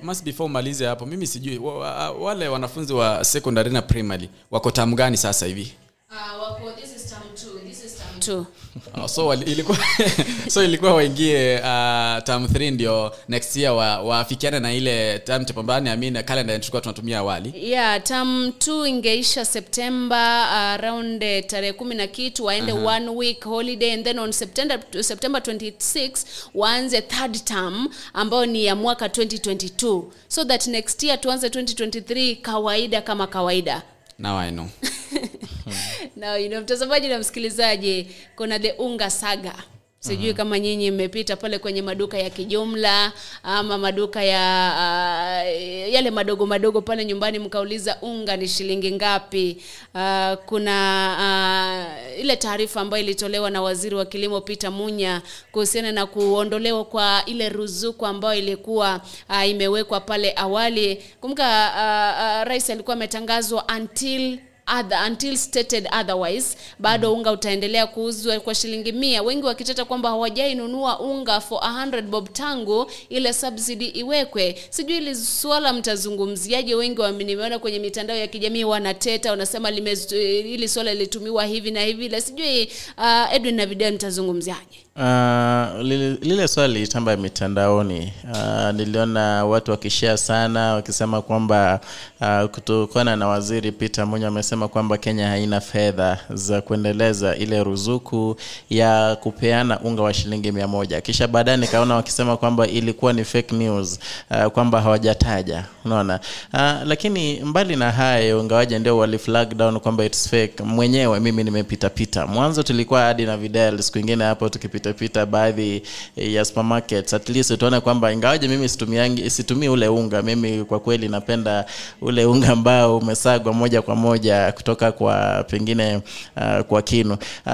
Must 0.03 0.23
before, 0.23 0.45
umalize 0.45 0.85
hapo 0.85 1.05
mimi 1.05 1.27
sijui 1.27 1.57
wa, 1.57 1.77
wa, 1.77 2.11
wale 2.11 2.47
wanafunzi 2.47 2.93
wa 2.93 3.23
secondary 3.25 3.69
na 3.71 3.81
primary 3.81 4.29
wako 4.51 4.71
tamu 4.71 4.95
gani 4.95 5.17
sasa 5.17 5.45
hivi 5.45 5.73
Uh, 6.09 6.41
wako, 6.41 6.71
this 6.81 6.95
is 6.95 7.09
term 7.11 7.21
two, 7.35 7.59
this 7.67 7.83
is 7.83 7.97
term 7.97 8.19
two. 8.19 8.45
Oh, 9.03 9.07
so 9.07 9.33
ilikuwa 9.33 9.77
so 10.53 10.63
ilikuwa 10.63 10.93
waingie 10.93 11.55
uh, 11.55 12.23
term 12.23 12.45
3 12.45 12.71
ndio 12.73 13.11
next 13.29 13.55
year 13.55 13.73
wa- 13.73 14.01
waafikiane 14.01 14.59
na 14.59 14.73
ile 14.73 15.19
term 15.19 15.45
chapambani 15.45 15.89
I 15.89 15.97
mean 15.97 16.23
calendar 16.23 16.59
tulikuwa 16.59 16.81
tunatumia 16.81 17.19
awali 17.19 17.53
yeah 17.69 18.03
term 18.03 18.47
2 18.47 18.87
ingeisha 18.87 19.45
september 19.45 20.47
uh, 20.49 20.53
around 20.55 21.23
uh, 21.23 21.45
tarehe 21.47 21.73
kumi 21.73 21.95
na 21.95 22.07
kitu 22.07 22.45
waende 22.45 22.71
uh-huh. 22.71 22.95
one 22.95 23.09
week 23.09 23.43
holiday 23.43 23.93
and 23.93 24.03
then 24.03 24.19
on 24.19 24.31
september, 24.31 24.79
september 25.01 25.41
26 25.41 26.11
waanze 26.55 27.01
third 27.01 27.43
term 27.43 27.87
ambayo 28.13 28.45
ni 28.45 28.65
ya 28.65 28.75
mwaka 28.75 29.07
2022 29.07 30.03
so 30.27 30.45
that 30.45 30.67
next 30.67 31.03
year 31.03 31.21
tuanze 31.21 31.47
2023 31.47 32.41
kawaida 32.41 33.01
kama 33.01 33.27
kawaida. 33.27 33.81
Now 34.19 34.37
i 34.39 34.51
know 34.51 34.65
na 36.15 36.37
you 36.37 36.49
know, 36.49 36.61
mtazamaji 36.61 37.07
na 37.07 37.19
msikilizaji 37.19 38.07
kuna 38.35 38.59
the 38.59 38.71
unga 38.71 39.09
saga. 39.09 39.53
Sijui 39.99 40.33
kama 40.33 40.59
nyinyi 40.59 40.91
mmepita 40.91 41.35
pale 41.35 41.59
kwenye 41.59 41.81
maduka 41.81 42.17
ya 42.17 42.29
kijumla 42.29 43.11
ama 43.43 43.77
maduka 43.77 44.23
ya 44.23 44.73
uh, 44.75 45.93
yale 45.93 46.11
madogo 46.11 46.45
madogo 46.45 46.81
pale 46.81 47.05
nyumbani 47.05 47.39
mkauliza 47.39 47.97
unga 48.01 48.37
ni 48.37 48.47
shilingi 48.47 48.91
ngapi. 48.91 49.57
Uh, 49.95 50.33
kuna 50.45 51.95
uh, 52.15 52.19
ile 52.19 52.35
taarifa 52.35 52.81
ambayo 52.81 53.03
ilitolewa 53.03 53.49
na 53.51 53.61
waziri 53.61 53.95
wa 53.95 54.05
kilimo 54.05 54.41
Peter 54.41 54.71
Munya 54.71 55.21
kuhusiana 55.51 55.91
na 55.91 56.05
kuondolewa 56.05 56.85
kwa 56.85 57.21
ile 57.25 57.49
ruzuku 57.49 58.05
ambayo 58.05 58.39
ilikuwa 58.39 59.01
uh, 59.29 59.47
imewekwa 59.49 59.99
pale 59.99 60.33
awali. 60.35 61.03
Kumbuka 61.21 61.43
uh, 61.75 62.41
uh, 62.41 62.47
rais 62.47 62.69
alikuwa 62.69 62.95
ametangazwa 62.95 63.65
until 63.77 64.39
other, 64.79 64.99
until 65.07 65.37
stated 65.37 65.87
otherwise 65.99 66.57
bado 66.79 67.13
unga 67.13 67.31
utaendelea 67.31 67.87
kuuzwa 67.87 68.39
kwa 68.39 68.55
shilingi 68.55 68.91
mia. 68.91 69.23
Wengi 69.23 69.45
wakiteta 69.45 69.85
kwamba 69.85 70.09
hawajainunua 70.09 70.99
unga 70.99 71.39
for 71.41 71.59
100 71.63 72.01
bob 72.01 72.29
tangu 72.33 72.91
ile 73.09 73.33
subsidy 73.33 73.85
iwekwe. 73.85 74.55
Sijui 74.69 74.97
ili 74.97 75.15
swala 75.15 75.73
mtazungumziaje? 75.73 76.75
Wengi 76.75 77.01
wa- 77.01 77.11
nimeona 77.11 77.59
kwenye 77.59 77.79
mitandao 77.79 78.17
ya 78.17 78.27
kijamii 78.27 78.63
wanateta 78.63 79.31
wanasema 79.31 79.71
ili 79.71 80.67
swala 80.67 80.93
lilitumiwa 80.93 81.45
hivi 81.45 81.71
na 81.71 81.81
hivi. 81.83 82.09
La 82.09 82.21
sijui 82.21 82.69
uh, 82.97 83.33
edwin 83.33 83.55
na 83.55 83.65
video 83.65 83.91
mtazungumziaje? 83.91 84.77
Uh, 84.95 85.81
lile, 85.83 86.13
lile 86.21 86.47
lilitamba 86.67 87.17
mitandaoni. 87.17 88.13
Uh, 88.33 88.71
niliona 88.75 89.45
watu 89.45 89.71
wakishia 89.71 90.17
sana 90.17 90.73
wakisema 90.73 91.21
kwamba 91.21 91.79
uh, 92.21 92.49
kutokana 92.49 93.15
na 93.15 93.27
waziri 93.27 93.71
Peter 93.71 94.07
Munya 94.07 94.27
amesema 94.27 94.56
wakisema 94.57 94.67
kwamba 94.67 94.97
Kenya 94.97 95.27
haina 95.27 95.61
fedha 95.61 96.17
za 96.29 96.61
kuendeleza 96.61 97.35
ile 97.35 97.63
ruzuku 97.63 98.35
ya 98.69 99.15
kupeana 99.15 99.79
unga 99.79 100.01
wa 100.01 100.13
shilingi 100.13 100.51
mia 100.51 100.67
moja. 100.67 101.01
Kisha 101.01 101.27
baadaye 101.27 101.57
nikaona 101.57 101.95
wakisema 101.95 102.37
kwamba 102.37 102.67
ilikuwa 102.67 103.13
ni 103.13 103.23
fake 103.23 103.55
news 103.55 103.99
uh, 104.31 104.45
kwamba 104.45 104.81
hawajataja, 104.81 105.65
unaona 105.85 106.19
uh, 106.53 106.87
lakini 106.87 107.39
mbali 107.39 107.75
na 107.75 107.91
hayo, 107.91 108.39
ingawaje 108.39 108.79
ndio 108.79 108.97
wali 108.97 109.17
flag 109.17 109.53
down 109.55 109.79
kwamba 109.79 110.05
it's 110.05 110.29
fake, 110.29 110.63
mwenyewe 110.63 111.19
mimi 111.19 111.43
nimepitapita. 111.43 112.27
Mwanzo 112.27 112.63
tulikuwa 112.63 113.01
hadi 113.01 113.25
na 113.25 113.37
Videl 113.37 113.81
siku 113.81 113.99
ingine 113.99 114.23
hapo 114.23 114.49
tukipitapita 114.49 115.25
baadhi 115.25 115.81
ya 116.15 116.45
supermarkets, 116.45 117.13
at 117.13 117.29
least 117.29 117.51
utaona 117.51 117.81
kwamba 117.81 118.11
ingawaje 118.13 118.47
mimi 118.47 118.69
situmiangi 118.69 119.29
situmii 119.29 119.67
ule 119.67 119.87
unga, 119.87 120.21
mimi 120.21 120.63
kwa 120.65 120.79
kweli 120.79 121.09
napenda 121.09 121.65
ule 122.01 122.25
unga 122.25 122.49
ambao 122.49 122.97
umesagwa 122.97 123.53
moja 123.53 123.81
kwa 123.81 123.95
moja 123.95 124.46
kutoka 124.51 124.91
kwa 124.91 125.43
pengine 125.43 126.01
uh, 126.37 126.59
kwa 126.61 126.81
kinu. 126.81 127.17
Uh, 127.45 127.51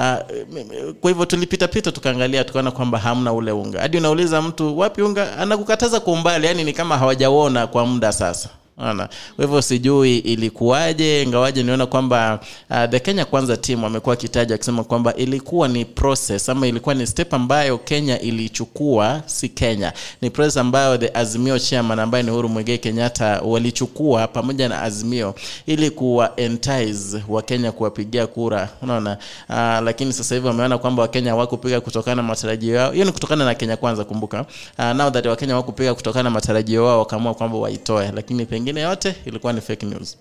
kwa 1.02 1.10
hivyo 1.12 1.26
tulipita 1.26 1.68
pita 1.68 1.92
tukaangalia 1.92 2.44
tukaona 2.44 2.72
kwamba 2.72 3.00
hamna 3.00 3.34
ule 3.34 3.52
unga. 3.52 3.82
Hadi 3.82 3.98
unauliza 3.98 4.42
mtu 4.42 4.78
wapi 4.80 5.02
unga? 5.02 5.38
Anakukataza 5.38 6.00
kwa 6.00 6.14
umbali 6.14 6.48
yani 6.48 6.64
ni 6.64 6.74
kama 6.74 6.98
hawajauona 6.98 7.68
kwa 7.68 7.86
muda 7.86 8.12
sasa 8.12 8.50
Ona. 8.78 9.10
Kwa 9.36 9.46
hivyo 9.46 9.62
sijui 9.62 10.18
ilikuwaje, 10.18 11.22
ingawaje 11.24 11.64
niona 11.64 11.86
kwamba 11.86 12.40
uh, 12.70 12.86
the 12.90 13.00
Kenya 13.00 13.26
Kwanza 13.26 13.58
team 13.58 13.84
wamekuwa 13.84 14.12
wakitaja 14.14 14.54
wakisema 14.56 14.84
kwamba 14.84 15.14
ilikuwa 15.16 15.68
ni 15.68 15.86
process 15.86 16.50
ama 16.50 16.68
ilikuwa 16.68 16.96
ni 16.96 17.08
step 17.08 17.34
ambayo 17.34 17.78
Kenya 17.78 18.20
ilichukua, 18.20 19.22
si 19.26 19.50
Kenya, 19.50 19.94
ni 20.22 20.30
process 20.30 20.58
ambayo 20.58 20.98
the 20.98 21.12
Azimio 21.14 21.60
chairman 21.60 22.00
ambaye 22.00 22.24
ni 22.24 22.32
Uhuru 22.32 22.50
Muigai 22.50 22.78
Kenyatta 22.78 23.42
walichukua 23.42 24.28
pamoja 24.28 24.70
na 24.70 24.82
Azimio 24.82 25.36
ili 25.66 25.90
kuwa 25.90 26.36
entice 26.36 27.24
wa 27.30 27.42
Kenya 27.42 27.72
kuwapigia 27.72 28.28
kura, 28.28 28.70
unaona? 28.82 29.18
Uh, 29.50 29.56
lakini 29.86 30.14
sasa 30.14 30.36
hivi 30.36 30.48
wameona 30.48 30.78
kwamba 30.78 31.02
Wakenya 31.02 31.30
hawakupiga 31.32 31.82
kutokana 31.82 32.16
na 32.16 32.24
matarajio 32.24 32.76
yao. 32.76 32.92
Hiyo 32.92 33.06
ni 33.06 33.12
kutokana 33.12 33.46
na 33.46 33.56
Kenya 33.56 33.78
Kwanza, 33.78 34.04
kumbuka. 34.04 34.46
Uh, 34.80 34.86
now 34.86 35.10
that 35.10 35.26
Wakenya 35.26 35.54
hawakupiga 35.54 35.94
kutokana 35.94 36.24
na 36.24 36.30
matarajio 36.30 36.86
yao, 36.86 37.00
wakaamua 37.00 37.34
kwamba 37.34 37.58
waitoe, 37.58 38.12
lakini 38.16 38.46
pengine 38.46 38.63
yote 38.72 39.16
ilikuwa 39.26 39.54
ni 39.54 39.62
fake 39.62 39.86
news. 39.86 40.18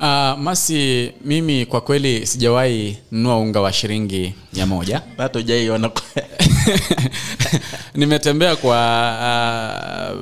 Uh, 0.00 0.38
masi 0.38 1.12
mimi 1.24 1.66
kwa 1.66 1.80
kweli 1.80 2.26
sijawahi 2.26 2.98
nunua 3.12 3.36
unga 3.38 3.60
wa 3.60 3.72
shilingi 3.72 4.34
mia 4.52 4.66
moja. 4.66 5.02
Hatujaiona 5.18 5.90
nimetembea 7.94 8.56
kwa 8.56 8.78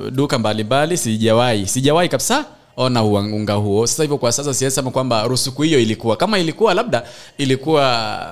uh, 0.01 0.09
duka 0.09 0.39
mbalimbali 0.39 0.97
sijawahi 0.97 1.67
sijawahi 1.67 2.09
kabisa 2.09 2.45
ona 2.77 3.03
unga 3.03 3.53
huo. 3.53 3.87
Sasa 3.87 4.03
hivyo 4.03 4.17
kwa 4.17 4.31
sasa 4.31 4.53
siwezi 4.53 4.81
kwamba 4.81 5.23
rusuku 5.27 5.61
hiyo 5.61 5.79
ilikuwa. 5.79 6.17
Kama 6.17 6.39
ilikuwa 6.39 6.73
labda 6.73 7.03
ilikuwa 7.37 7.83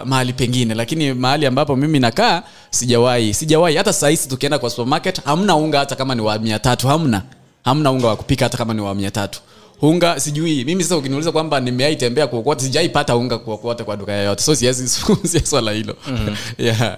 mahali 0.06 0.34
pengine 0.34 0.74
lakini 0.74 1.14
mahali 1.14 1.46
ambapo 1.46 1.76
mimi 1.76 2.00
nakaa 2.00 2.44
sijawahi 2.70 3.34
sijawahi. 3.34 3.76
Hata 3.76 3.94
sahisi 3.94 4.30
tukienda 4.30 4.60
kwa 4.60 4.70
supermarket 4.70 5.24
hamna 5.24 5.56
unga 5.56 5.80
hata 5.80 5.96
kama 5.96 6.16
ni 6.16 6.22
wa 6.22 6.40
mia 6.40 6.60
tatu 6.60 6.88
hamna 6.88 7.22
hamna 7.64 7.92
unga 7.92 8.08
wa 8.08 8.16
kupika 8.16 8.46
hata 8.46 8.58
kama 8.58 8.74
ni 8.74 8.82
wa 8.82 8.96
mia 8.96 9.12
tatu. 9.12 9.40
Unga 9.82 10.20
sijui 10.20 10.64
mimi 10.66 10.84
sasa 10.84 10.98
ukiniuliza 10.98 11.32
kwamba 11.32 11.60
nimeaitembea 11.60 12.28
kuokota 12.28 12.62
sijaipata 12.64 13.16
unga 13.16 13.38
kuokota 13.38 13.84
kwa 13.84 13.98
duka 13.98 14.14
yoyote. 14.14 14.44
So 14.44 14.56
siwezi 14.56 14.88
swala 15.50 15.72
hilo. 15.72 15.96
Mm-hmm. 16.08 16.36
yeah 16.66 16.98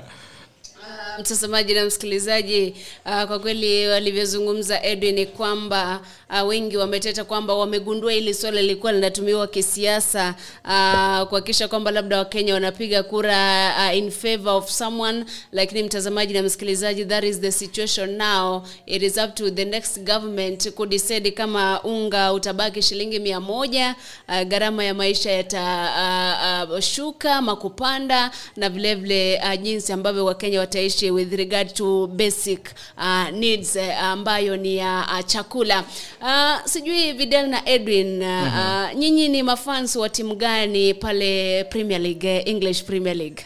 mtazamaji 1.19 1.73
na 1.73 1.85
msikilizaji 1.85 2.73
uh, 3.05 3.23
kwa 3.23 3.39
kweli 3.39 3.87
walivyozungumza 3.87 4.83
edwin 4.83 5.15
ni 5.15 5.25
kwamba 5.25 6.01
uh, 6.29 6.47
wengi 6.47 6.77
wameteta 6.77 7.23
kwamba 7.23 7.53
wamegundua 7.53 8.11
hili 8.11 8.33
swala 8.33 8.61
lilikuwa 8.61 8.91
linatumiwa 8.91 9.47
kisiasa 9.47 10.35
uh, 10.65 11.27
kuhakikisha 11.27 11.67
kwamba 11.67 11.91
labda 11.91 12.17
wakenya 12.17 12.53
wanapiga 12.53 13.03
kura 13.03 13.73
uh, 13.89 13.97
in 13.97 14.11
favor 14.11 14.53
of 14.53 14.69
someone. 14.71 15.25
Lakini 15.51 15.83
mtazamaji 15.83 16.33
na 16.33 16.43
msikilizaji 16.43 17.05
that 17.05 17.23
is 17.23 17.39
the 17.39 17.51
situation 17.51 18.15
now. 18.17 18.63
It 18.85 19.03
is 19.03 19.17
up 19.17 19.35
to 19.35 19.49
the 19.51 19.65
next 19.65 19.99
government 19.99 20.69
kudecide 20.71 21.31
kama 21.31 21.83
unga 21.83 22.33
utabaki 22.33 22.81
shilingi 22.81 23.19
mia 23.19 23.39
moja 23.39 23.95
uh, 24.29 24.41
gharama 24.41 24.83
ya 24.83 24.93
maisha 24.93 25.31
yatashuka 25.31 27.27
uh, 27.29 27.33
uh, 27.33 27.37
ama 27.37 28.31
na 28.55 28.69
vilevile 28.69 29.41
uh, 29.43 29.61
jinsi 29.61 29.93
ambavyo 29.93 30.25
wakenya 30.25 30.59
wataishi 30.59 31.04
with 31.11 31.33
regard 31.33 31.73
to 31.73 32.07
basic 32.07 32.69
uh, 32.97 33.29
needs 33.31 33.75
uh, 33.75 34.03
ambayo 34.03 34.57
ni 34.57 34.77
ya 34.77 35.07
uh, 35.13 35.25
chakula 35.25 35.83
uh, 36.21 36.65
sijui 36.65 37.13
videl 37.13 37.47
na 37.49 37.69
edwin 37.69 38.21
uh, 38.21 38.27
mm-hmm. 38.27 38.85
uh, 38.93 38.99
nyinyi 38.99 39.29
ni 39.29 39.43
mafans 39.43 39.95
wa 39.95 40.09
timu 40.09 40.35
gani 40.35 40.93
pale 40.93 41.63
premier 41.63 42.01
league 42.01 42.39
uh, 42.41 42.47
english 42.47 42.83
premier 42.83 43.15
league 43.15 43.45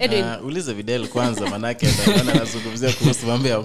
Uh, 0.00 0.46
ulize 0.46 0.72
Videl 0.72 1.08
kwanza 1.08 1.46
manake 1.46 1.88
anazungumzia 2.20 2.92
kuhusu 2.92 3.26
mambo 3.26 3.48
ya 3.48 3.62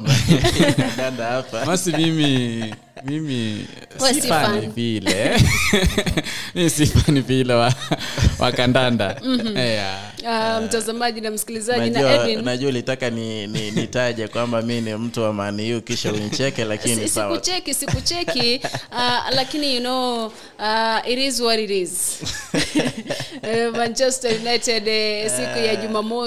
dada 0.98 1.26
hapa. 1.26 1.66
basi 1.66 1.92
mimi 1.92 2.74
mimi 3.06 3.66
Wewe 4.02 4.14
si 4.14 4.22
si 4.22 4.28
fani 4.28 4.62
fan. 4.62 4.72
vile. 4.72 5.38
Mimi 6.56 6.70
sifani 6.70 7.22
vile 7.22 7.54
wa, 7.54 7.74
wa 8.40 8.52
kandanda. 8.52 9.22
Yeah. 9.56 10.00
uh, 10.60 10.66
mtazamaji 10.66 11.22
na 11.22 11.32
msikilizaji 11.32 11.90
Najua, 11.90 12.42
najua 12.42 12.70
ulitaka 12.70 13.10
ni, 13.10 13.48
ni, 13.48 13.72
nitaje 13.72 14.28
kwamba 14.28 14.62
mi 14.62 14.82
ni 14.82 14.96
mtu 14.96 15.22
wa 15.22 15.34
maniu 15.34 15.82
kisha 15.82 16.14
unicheke 16.14 16.66
lakini 16.66 17.08
sikucheki 17.08 17.74
sikucheki. 17.74 18.62
Uh, 18.92 19.36
lakini 19.36 19.76
you 19.76 19.80
know 19.82 20.26
uh, 20.60 21.10
it 21.12 21.20
is 21.20 21.40
what 21.42 21.60
it 21.60 21.70
is. 21.72 22.20
Eh, 23.42 23.72
manchester 23.72 24.32
united 24.42 24.84
uh, 24.84 25.32
siku 25.32 25.60
ya 25.66 25.76
jumamosi 25.76 26.25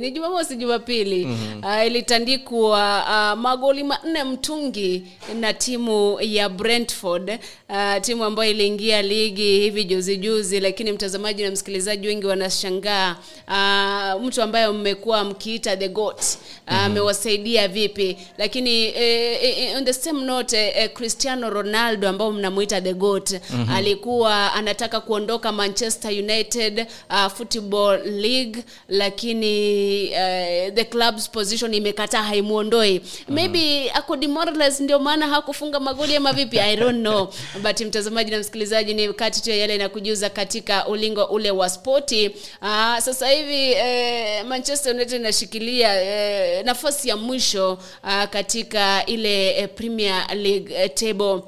ni 0.00 0.10
jumamosi 0.10 0.56
jumapili. 0.56 1.24
Mm-hmm. 1.26 1.64
uh, 1.64 1.86
ilitandikwa 1.86 3.04
uh, 3.34 3.40
magoli 3.40 3.82
manne 3.84 4.24
mtungi 4.24 5.02
na 5.40 5.52
timu 5.52 6.18
ya 6.20 6.48
brentford. 6.48 7.38
Uh, 7.68 8.00
timu 8.00 8.24
ambayo 8.24 8.50
iliingia 8.50 9.02
ligi 9.02 9.58
hivi 9.60 9.84
juzi 9.84 10.16
juzi 10.16 10.60
lakini 10.60 10.92
mtazamaji 10.92 11.42
na 11.42 11.50
msikilizaji 11.50 12.06
wengi 12.08 12.26
wanashangaa. 12.26 13.16
Uh, 13.48 14.22
mtu 14.22 14.42
ambaye 14.42 14.68
mmekuwa 14.68 15.24
mkiita 15.24 15.76
the 15.76 15.88
goat 15.88 16.22
amewasaidia 16.66 17.64
uh, 17.66 17.70
vipi? 17.72 18.16
Lakini 18.38 18.84
eh, 18.84 19.38
eh, 19.42 19.76
on 19.76 19.84
the 19.84 19.92
same 19.92 20.24
note 20.24 20.56
eh, 20.58 20.72
eh, 20.76 20.92
cristiano 20.92 21.50
ronaldo 21.50 22.08
ambao 22.08 22.32
mnamuita 22.32 22.80
the 22.80 22.94
goat 22.94 23.30
mm-hmm. 23.30 23.70
alikuwa 23.74 24.52
anataka 24.52 25.00
kuondoka 25.00 25.52
manchester 25.52 26.10
united 26.10 26.86
uh, 27.10 27.26
football 27.32 28.00
league 28.06 28.64
lakini 28.88 29.23
uh, 29.32 30.74
the 30.74 30.84
club's 30.84 31.30
position 31.30 31.74
imekataa 31.74 32.22
haimuondoi. 32.22 32.98
Mm-hmm. 32.98 33.34
maybe 33.34 33.90
ako 33.94 34.16
demoralized 34.16 34.80
ndio 34.80 34.98
maana 34.98 35.26
hakufunga 35.28 35.80
magoli 35.80 36.16
ama 36.16 36.32
vipi? 36.32 36.58
I 36.60 36.76
don't 36.76 37.00
know. 37.00 37.28
But 37.62 37.80
mtazamaji 37.80 38.30
na 38.30 38.38
msikilizaji 38.38 38.94
ni 38.94 39.12
kati 39.12 39.42
tu 39.42 39.50
ya 39.50 39.56
yale 39.56 39.74
inakujuza 39.74 40.30
katika 40.30 40.86
ulingo 40.88 41.24
ule 41.24 41.50
wa 41.50 41.68
spoti. 41.70 42.28
Uh, 42.62 42.98
sasa 42.98 43.28
hivi 43.28 43.72
eh, 43.72 44.44
manchester 44.46 44.94
united 44.94 45.20
inashikilia 45.20 46.02
eh, 46.02 46.64
nafasi 46.64 47.08
ya 47.08 47.16
mwisho 47.16 47.72
uh, 48.04 48.24
katika 48.24 49.06
ile 49.06 49.58
eh, 49.58 49.68
premier 49.74 50.26
league 50.36 50.74
eh, 50.74 50.90
table 50.94 51.40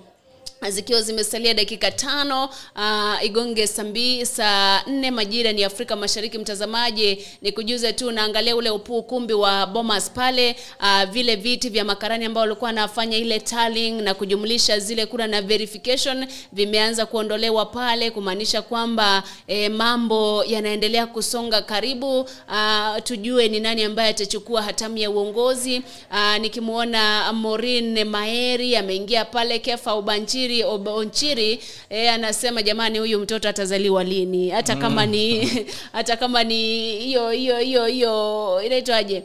zikiwa 0.71 1.03
zimesalia 1.03 1.55
dakika 1.55 1.91
tano 1.91 2.45
uh, 2.77 3.25
igonge 3.25 3.67
sambi 3.67 4.27
saa 4.27 4.83
nne 4.87 5.11
majira 5.11 5.53
ni 5.53 5.65
afrika 5.65 5.97
mashariki. 5.97 6.39
Mtazamaji 6.39 7.27
ni 7.43 7.53
kujuze 7.53 7.93
tu 7.93 8.11
naangalia 8.13 8.57
ule 8.57 8.71
upu 8.71 8.99
ukumbi 8.99 9.33
wa 9.35 9.67
bomas 9.67 10.11
pale 10.11 10.57
uh, 10.81 11.05
vile 11.11 11.37
viti 11.37 11.69
vya 11.69 11.85
makarani 11.85 12.25
ambao 12.25 12.41
walikuwa 12.41 12.69
wanafanya 12.69 13.17
ile 13.17 13.41
tallying 13.41 13.91
na 14.03 14.15
kujumlisha 14.15 14.79
zile 14.79 15.07
kura 15.07 15.27
na 15.27 15.43
verification 15.43 16.27
vimeanza 16.53 17.07
kuondolewa 17.07 17.67
pale 17.67 18.11
kumaanisha 18.11 18.63
kwamba 18.63 19.23
eh, 19.47 19.71
mambo 19.71 20.45
yanaendelea 20.45 21.07
kusonga 21.07 21.63
karibu. 21.63 22.21
Uh, 22.21 22.97
tujue 23.05 23.49
ni 23.49 23.61
nani 23.61 23.85
ambaye 23.85 24.11
atachukua 24.11 24.63
hatamu 24.63 24.99
ya 24.99 25.11
uongozi. 25.11 25.83
Uh, 26.11 26.37
nikimwona 26.41 27.33
morin 27.33 28.05
maeri 28.05 28.77
ameingia 28.77 29.25
pale 29.25 29.59
kefa 29.59 29.95
ubanchiri 29.95 30.56
Ob- 30.65 30.89
onchiri 30.89 31.61
eh, 31.91 32.13
anasema 32.13 32.63
jamani 32.63 32.99
huyu 32.99 33.19
mtoto 33.19 33.49
atazaliwa 33.49 34.05
lini? 34.05 34.51
Hata 34.51 34.77
kama 34.77 35.07
ni 35.07 35.47
hata 35.93 36.17
kama 36.17 36.45
ni 36.45 36.57
hiyo 36.99 37.31
hiyo 37.31 37.59
hiyo 37.59 37.87
hiyo 37.87 38.63
inaitwaje? 38.67 39.23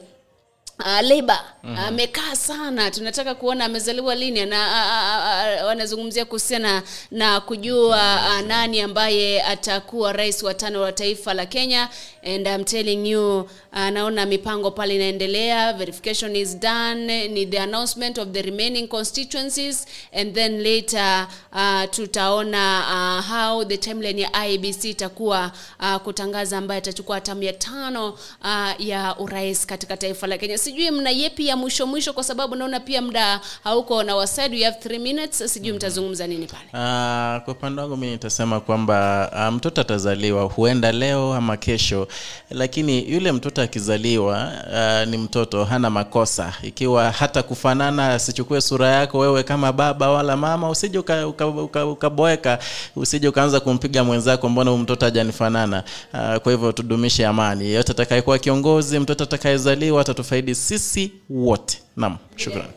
Uh, 0.80 1.02
Labour 1.02 1.40
amekaa 1.78 2.36
sana, 2.36 2.92
tunataka 2.92 3.36
kuona 3.36 3.66
amezaliwa 3.66 4.16
lini, 4.16 4.46
na 4.46 4.60
uh, 4.68 5.62
uh, 5.62 5.68
wanazungumzia 5.68 6.26
kuhusiana 6.26 6.84
na 7.12 7.40
kujua 7.42 7.98
uh, 8.16 8.48
nani 8.48 8.82
ambaye 8.82 9.42
atakuwa 9.44 10.14
rais 10.14 10.44
wa 10.44 10.54
tano 10.54 10.82
wa 10.82 10.92
taifa 10.92 11.34
la 11.34 11.46
Kenya 11.46 11.90
and 12.24 12.48
I'm 12.48 12.64
telling 12.64 13.06
you 13.06 13.48
uh, 13.74 13.90
naona 13.90 14.26
mipango 14.26 14.72
pale 14.72 14.96
inaendelea, 14.96 15.74
verification 15.74 16.36
is 16.36 16.60
done, 16.60 17.28
ni 17.28 17.46
the 17.46 17.58
announcement 17.60 18.18
of 18.18 18.32
the 18.34 18.42
remaining 18.42 18.88
constituencies 18.88 19.86
and 20.14 20.34
then 20.36 20.62
later 20.64 21.28
uh, 21.54 21.84
tutaona 21.92 22.80
uh, 22.80 23.22
how 23.22 23.64
the 23.64 23.78
timeline 23.78 24.22
ya 24.22 24.46
IEBC 24.48 24.84
itakuwa 24.86 25.52
uh, 25.80 25.96
kutangaza 25.96 26.58
ambaye 26.58 26.78
atachukua 26.78 27.16
hatamu 27.16 27.44
ya 27.44 27.54
tano 27.54 28.10
uh, 28.10 28.86
ya 28.88 29.16
urais 29.20 29.66
katika 29.66 29.98
taifa 29.98 30.28
la 30.28 30.38
Kenya. 30.38 30.58
Sijui 30.58 30.92
mna 30.92 31.10
yepi 31.10 31.48
ya 31.48 31.58
mwisho 31.58 31.88
mwisho, 31.88 32.14
kwa 32.14 32.24
sababu 32.24 32.56
naona 32.56 32.80
pia 32.80 33.02
muda 33.02 33.42
hauko 33.64 34.04
na 34.04 34.16
wasaid, 34.16 34.54
we 34.54 34.64
have 34.64 34.78
three 34.80 35.00
minutes. 35.00 35.54
Sijui 35.54 35.74
mtazungumza 35.74 36.28
nini 36.28 36.48
pale. 36.48 36.64
Uh, 36.74 37.44
kwa 37.46 37.54
upande 37.54 37.82
wangu 37.82 37.98
mi 37.98 38.08
nitasema 38.12 38.60
kwamba 38.60 39.30
mtoto 39.52 39.72
mtoto 39.72 39.82
atazaliwa 39.82 40.44
huenda 40.44 40.92
leo 40.92 41.34
ama 41.34 41.58
kesho, 41.58 42.08
lakini 42.50 43.12
yule 43.12 43.32
mtoto 43.32 43.62
akizaliwa 43.62 44.52
uh, 44.72 45.10
ni 45.10 45.18
mtoto, 45.18 45.64
hana 45.66 45.90
makosa. 45.90 46.54
Ikiwa 46.64 47.12
hata 47.12 47.44
kufanana, 47.44 48.14
asichukue 48.14 48.62
sura 48.62 48.88
yako 48.88 49.20
wewe 49.20 49.44
kama 49.44 49.74
baba 49.74 50.10
wala 50.10 50.38
mama, 50.38 50.70
usije 50.70 50.98
ukaboeka 51.00 51.28
uka, 51.28 51.48
uka, 51.48 51.64
uka 51.64 51.86
ukaboeka, 51.86 52.60
usije 52.96 53.28
ukaanza 53.28 53.60
kumpiga 53.60 54.04
mwenzako, 54.04 54.50
mbona 54.50 54.78
mtoto 54.78 55.06
hajanifanana. 55.06 55.84
Uh, 56.14 56.36
kwa 56.36 56.52
hivyo 56.52 56.72
tudumishe 56.72 57.26
amani. 57.28 57.66
Yeyote 57.66 57.92
atakayekuwa 57.92 58.40
kiongozi, 58.40 59.00
mtoto 59.00 59.24
atakayezaliwa 59.24 60.02
atatufaidi 60.02 60.56
sisi 60.56 61.12
wote. 61.30 61.78
nam 61.98 62.18
shukrani. 62.36 62.68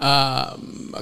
Uh, 0.00 1.00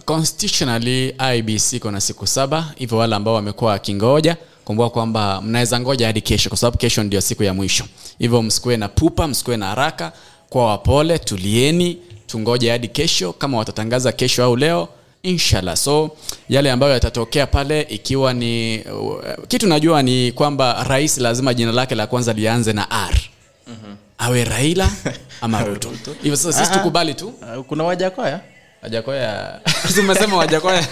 IBC 1.36 1.72
iko 1.72 1.90
siku 2.00 2.26
saba 2.26 2.72
hivyo 2.76 2.98
wale 2.98 3.14
ambao 3.16 3.34
wamekuwa 3.34 3.70
wakingoja 3.72 4.36
kumbuka 4.68 4.90
kwamba 4.90 5.40
mnaweza 5.42 5.80
ngoja 5.80 6.06
hadi 6.06 6.20
kesho 6.20 6.48
kwa 6.48 6.58
sababu 6.58 6.78
kesho 6.78 7.02
ndio 7.02 7.20
siku 7.20 7.42
ya 7.42 7.54
mwisho. 7.54 7.84
Hivyo 8.18 8.42
msikuwe 8.42 8.76
na 8.76 8.88
pupa 8.88 9.28
msikuwe 9.28 9.56
na 9.56 9.66
haraka 9.66 10.12
kwa 10.50 10.66
wapole 10.66 11.18
tulieni 11.18 11.98
tungoje 12.26 12.70
hadi 12.70 12.88
kesho 12.88 13.32
kama 13.32 13.58
watatangaza 13.58 14.12
kesho 14.12 14.44
au 14.44 14.56
leo 14.56 14.88
inshallah. 15.22 15.76
So 15.76 16.10
yale 16.48 16.70
ambayo 16.70 16.92
yatatokea 16.92 17.46
pale 17.46 17.80
ikiwa 17.82 18.34
ni 18.34 18.78
uh, 18.82 19.22
kitu 19.48 19.66
najua 19.66 20.02
ni 20.02 20.32
kwamba 20.32 20.84
rais 20.88 21.18
lazima 21.18 21.54
jina 21.54 21.72
lake 21.72 21.94
la 21.94 22.06
kwanza 22.06 22.32
lianze 22.32 22.72
na 22.72 22.90
r. 22.90 23.20
Awe 24.18 24.44
raila 24.44 24.90
ama 25.40 25.64
ruto. 25.64 25.90
Hivyo 26.22 26.36
sasa 26.36 26.52
sisi 26.52 26.70
Ah, 26.70 26.74
ah. 26.74 26.78
tukubali 26.78 27.14
tu. 27.14 27.28
Uh, 27.58 27.64
kuna 27.64 27.84
wajakoya 27.84 28.40
wajakoya. 28.82 29.60
Umesema 30.00 30.36
wajakoya. 30.36 30.86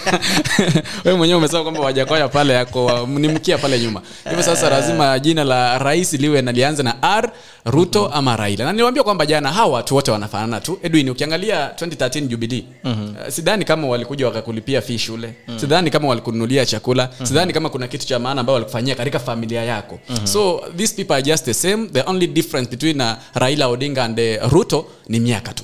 We 1.05 1.13
mwenyewe 1.15 1.37
umesema 1.39 1.63
kwamba 1.63 1.79
wajakoya 1.81 2.27
pale 2.27 2.53
yako 2.53 3.07
ni 3.07 3.27
mkia 3.27 3.57
pale 3.57 3.79
nyuma. 3.79 4.01
Hivyo 4.29 4.43
sasa 4.43 4.69
lazima 4.69 5.19
jina 5.19 5.43
la 5.43 5.77
rais 5.77 6.13
liwe 6.13 6.41
na 6.41 6.51
lianze 6.51 6.83
na 6.83 6.95
r 7.01 7.31
ruto 7.65 8.07
ama 8.07 8.35
raila. 8.35 8.65
Na 8.65 8.71
niliwambia 8.71 9.03
kwamba 9.03 9.25
jana 9.25 9.51
hawa 9.51 9.73
watu 9.73 9.95
wote 9.95 10.11
wanafanana 10.11 10.61
tu. 10.61 10.79
Edwin 10.83 11.09
ukiangalia 11.09 11.67
2013 11.69 12.27
jubilee 12.27 12.63
uh, 12.83 12.91
sidhani 13.29 13.65
kama 13.65 13.87
walikuja 13.87 14.25
wakakulipia 14.25 14.81
fee 14.81 14.97
shule. 14.97 15.33
Sidhani 15.55 15.89
kama 15.91 16.07
walikununulia 16.07 16.65
chakula. 16.65 17.09
Sidhani 17.23 17.53
kama 17.53 17.69
kuna 17.69 17.87
kitu 17.87 18.07
cha 18.07 18.19
maana 18.19 18.39
ambayo 18.41 18.53
walikufanyia 18.53 18.95
katika 18.95 19.19
familia 19.19 19.63
yako. 19.63 19.99
So 20.23 20.61
these 20.77 20.95
people 20.95 21.13
are 21.13 21.21
just 21.23 21.45
the 21.45 21.53
same. 21.53 21.87
The 21.87 22.03
only 22.05 22.27
difference 22.27 22.69
between 22.71 23.01
uh, 23.01 23.11
raila 23.33 23.67
odinga 23.67 24.03
and 24.03 24.19
uh, 24.19 24.51
ruto 24.51 24.85
ni 25.09 25.19
miaka 25.19 25.53
tu. 25.53 25.63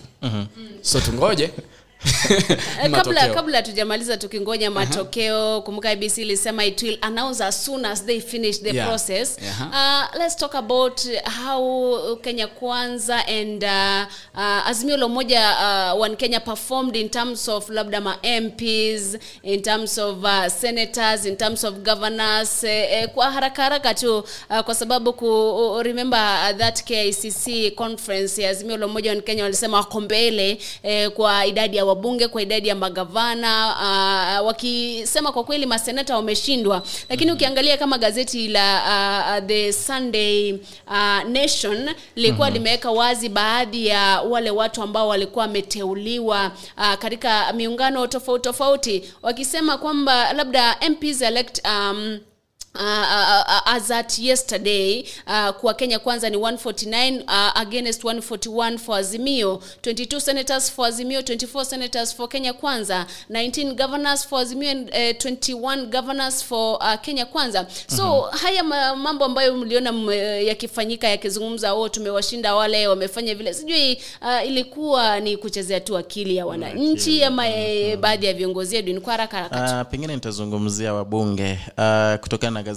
So 0.82 1.00
tungoje 1.00 1.50
kabla 2.04 2.90
matokeo. 2.90 3.34
kabla 3.34 3.62
tujamaliza 3.62 4.18
tukingoja 4.18 4.72
matokeo 4.72 5.62
kumbuka 5.62 5.90
abc 5.90 6.18
ilisema 6.18 6.66
it 6.66 6.82
will 6.84 6.98
announce 7.02 7.44
as 7.44 7.66
soon 7.66 7.86
as 7.86 8.06
they 8.06 8.20
finish 8.22 8.62
the 8.62 8.74
Yeah. 8.74 8.88
process 8.88 9.38
Aha. 9.50 10.10
uh, 10.14 10.20
let's 10.20 10.36
talk 10.36 10.56
about 10.56 11.02
how 11.46 12.16
kenya 12.22 12.48
kwanza 12.48 13.28
and 13.28 13.64
uh, 13.64 14.04
uh, 14.36 14.68
azimio 14.68 14.98
la 14.98 15.06
umoja 15.06 15.56
uh, 15.96 16.02
one 16.02 16.16
kenya 16.16 16.40
performed 16.40 16.96
in 16.96 17.10
terms 17.10 17.48
of 17.50 17.70
labda 17.70 18.02
ma 18.02 18.18
mps 18.42 19.18
in 19.44 19.62
terms 19.62 19.98
of 19.98 20.24
uh, 20.24 20.48
senators 20.48 21.26
in 21.26 21.36
terms 21.38 21.64
of 21.64 21.74
governors 21.76 22.64
eh, 22.64 22.88
eh, 22.92 23.08
kwa 23.10 23.32
haraka 23.32 23.64
haraka 23.64 23.94
tu 23.94 24.18
uh, 24.50 24.60
kwa 24.60 24.76
sababu 24.76 25.14
ku 25.14 25.50
uh, 25.52 25.82
remember 25.82 26.56
that 26.58 26.84
KICC 26.84 27.76
conference 27.76 28.42
ya 28.42 28.50
azimio 28.50 28.78
la 28.78 28.86
umoja 28.86 29.16
wa 29.16 29.22
Kenya 29.22 29.44
walisema 29.44 29.78
wako 29.78 30.02
mbele 30.02 30.58
eh, 30.84 31.10
kwa 31.10 31.46
idadi 31.46 31.78
ya 31.78 31.86
wabunge 31.94 32.28
kwa 32.28 32.42
idadi 32.42 32.68
ya 32.68 32.76
magavana 32.76 33.68
uh, 34.40 34.48
wakisema 34.48 35.32
kwa 35.32 35.44
kweli 35.44 35.66
maseneta 35.66 36.16
wameshindwa. 36.16 36.82
Lakini 37.10 37.32
ukiangalia 37.32 37.78
kama 37.78 37.98
gazeti 37.98 38.48
la 38.48 38.84
uh, 39.40 39.48
the 39.48 39.74
Sunday 39.74 40.54
uh, 40.88 41.24
Nation 41.30 41.90
lilikuwa 42.16 42.50
limeweka 42.50 42.92
wazi 42.92 43.30
baadhi 43.30 43.88
ya 43.88 44.22
wale 44.22 44.52
watu 44.52 44.82
ambao 44.82 45.08
walikuwa 45.08 45.46
wameteuliwa 45.46 46.52
uh, 46.78 46.94
katika 46.94 47.54
miungano 47.54 48.08
tofauti 48.08 48.44
tofauti 48.44 49.04
wakisema 49.22 49.78
kwamba 49.78 50.34
labda 50.34 50.78
MPs 50.90 51.22
elect 51.22 51.62
um, 51.68 52.20
Uh, 52.76 52.82
uh, 52.82 53.44
uh, 53.48 53.62
as 53.76 53.92
at 53.92 54.20
yesterday 54.20 55.06
uh, 55.28 55.50
kwa 55.50 55.74
kenya 55.74 56.00
kwanza 56.00 56.30
ni 56.30 56.38
149 56.38 57.22
uh, 57.24 57.58
against 57.62 58.04
141 58.04 58.78
for 58.78 58.98
azimio 58.98 59.62
22 59.84 60.20
senators 60.20 60.72
for 60.72 60.86
azimio 60.88 61.22
24 61.22 61.66
senators 61.66 62.16
for 62.16 62.30
kenya 62.30 62.54
kwanza 62.54 63.06
19 63.32 63.74
governors 63.76 64.28
for 64.28 64.40
azimio 64.42 64.72
and 64.72 64.90
uh, 64.90 64.96
21 64.96 65.86
governors 65.86 66.44
for 66.44 66.76
uh, 66.78 67.02
kenya 67.02 67.26
kwanza. 67.26 67.68
So 67.96 68.22
haya 68.22 68.64
mambo 68.96 69.26
ambayo 69.26 69.58
mliona 69.58 70.14
yakifanyika 70.42 71.08
yakizungumza 71.08 71.74
oh 71.74 71.90
tumewashinda 71.90 72.56
wale 72.56 72.88
wamefanya 72.88 73.36
vile. 73.36 73.54
Sijui 73.54 74.02
uh, 74.22 74.48
ilikuwa 74.48 75.20
ni 75.20 75.38
kuchezea 75.38 75.80
tu 75.80 75.98
akili 75.98 76.36
ya 76.36 76.46
wananchi 76.46 77.24
ama 77.24 77.48
eh, 77.48 77.98
baadhi 77.98 78.26
ya 78.26 78.34
viongozi 78.34 78.76
wetu? 78.76 78.94
Ni 78.94 79.00
kwa 79.00 79.12
haraka 79.14 79.38
haraka. 79.38 79.82
Uh, 79.82 79.92
pengine 79.92 80.16
nitazungumzia 80.16 80.94
wabunge. 80.94 81.60
Uh, 81.78 82.16
kutokana 82.22 82.52
na 82.52 82.63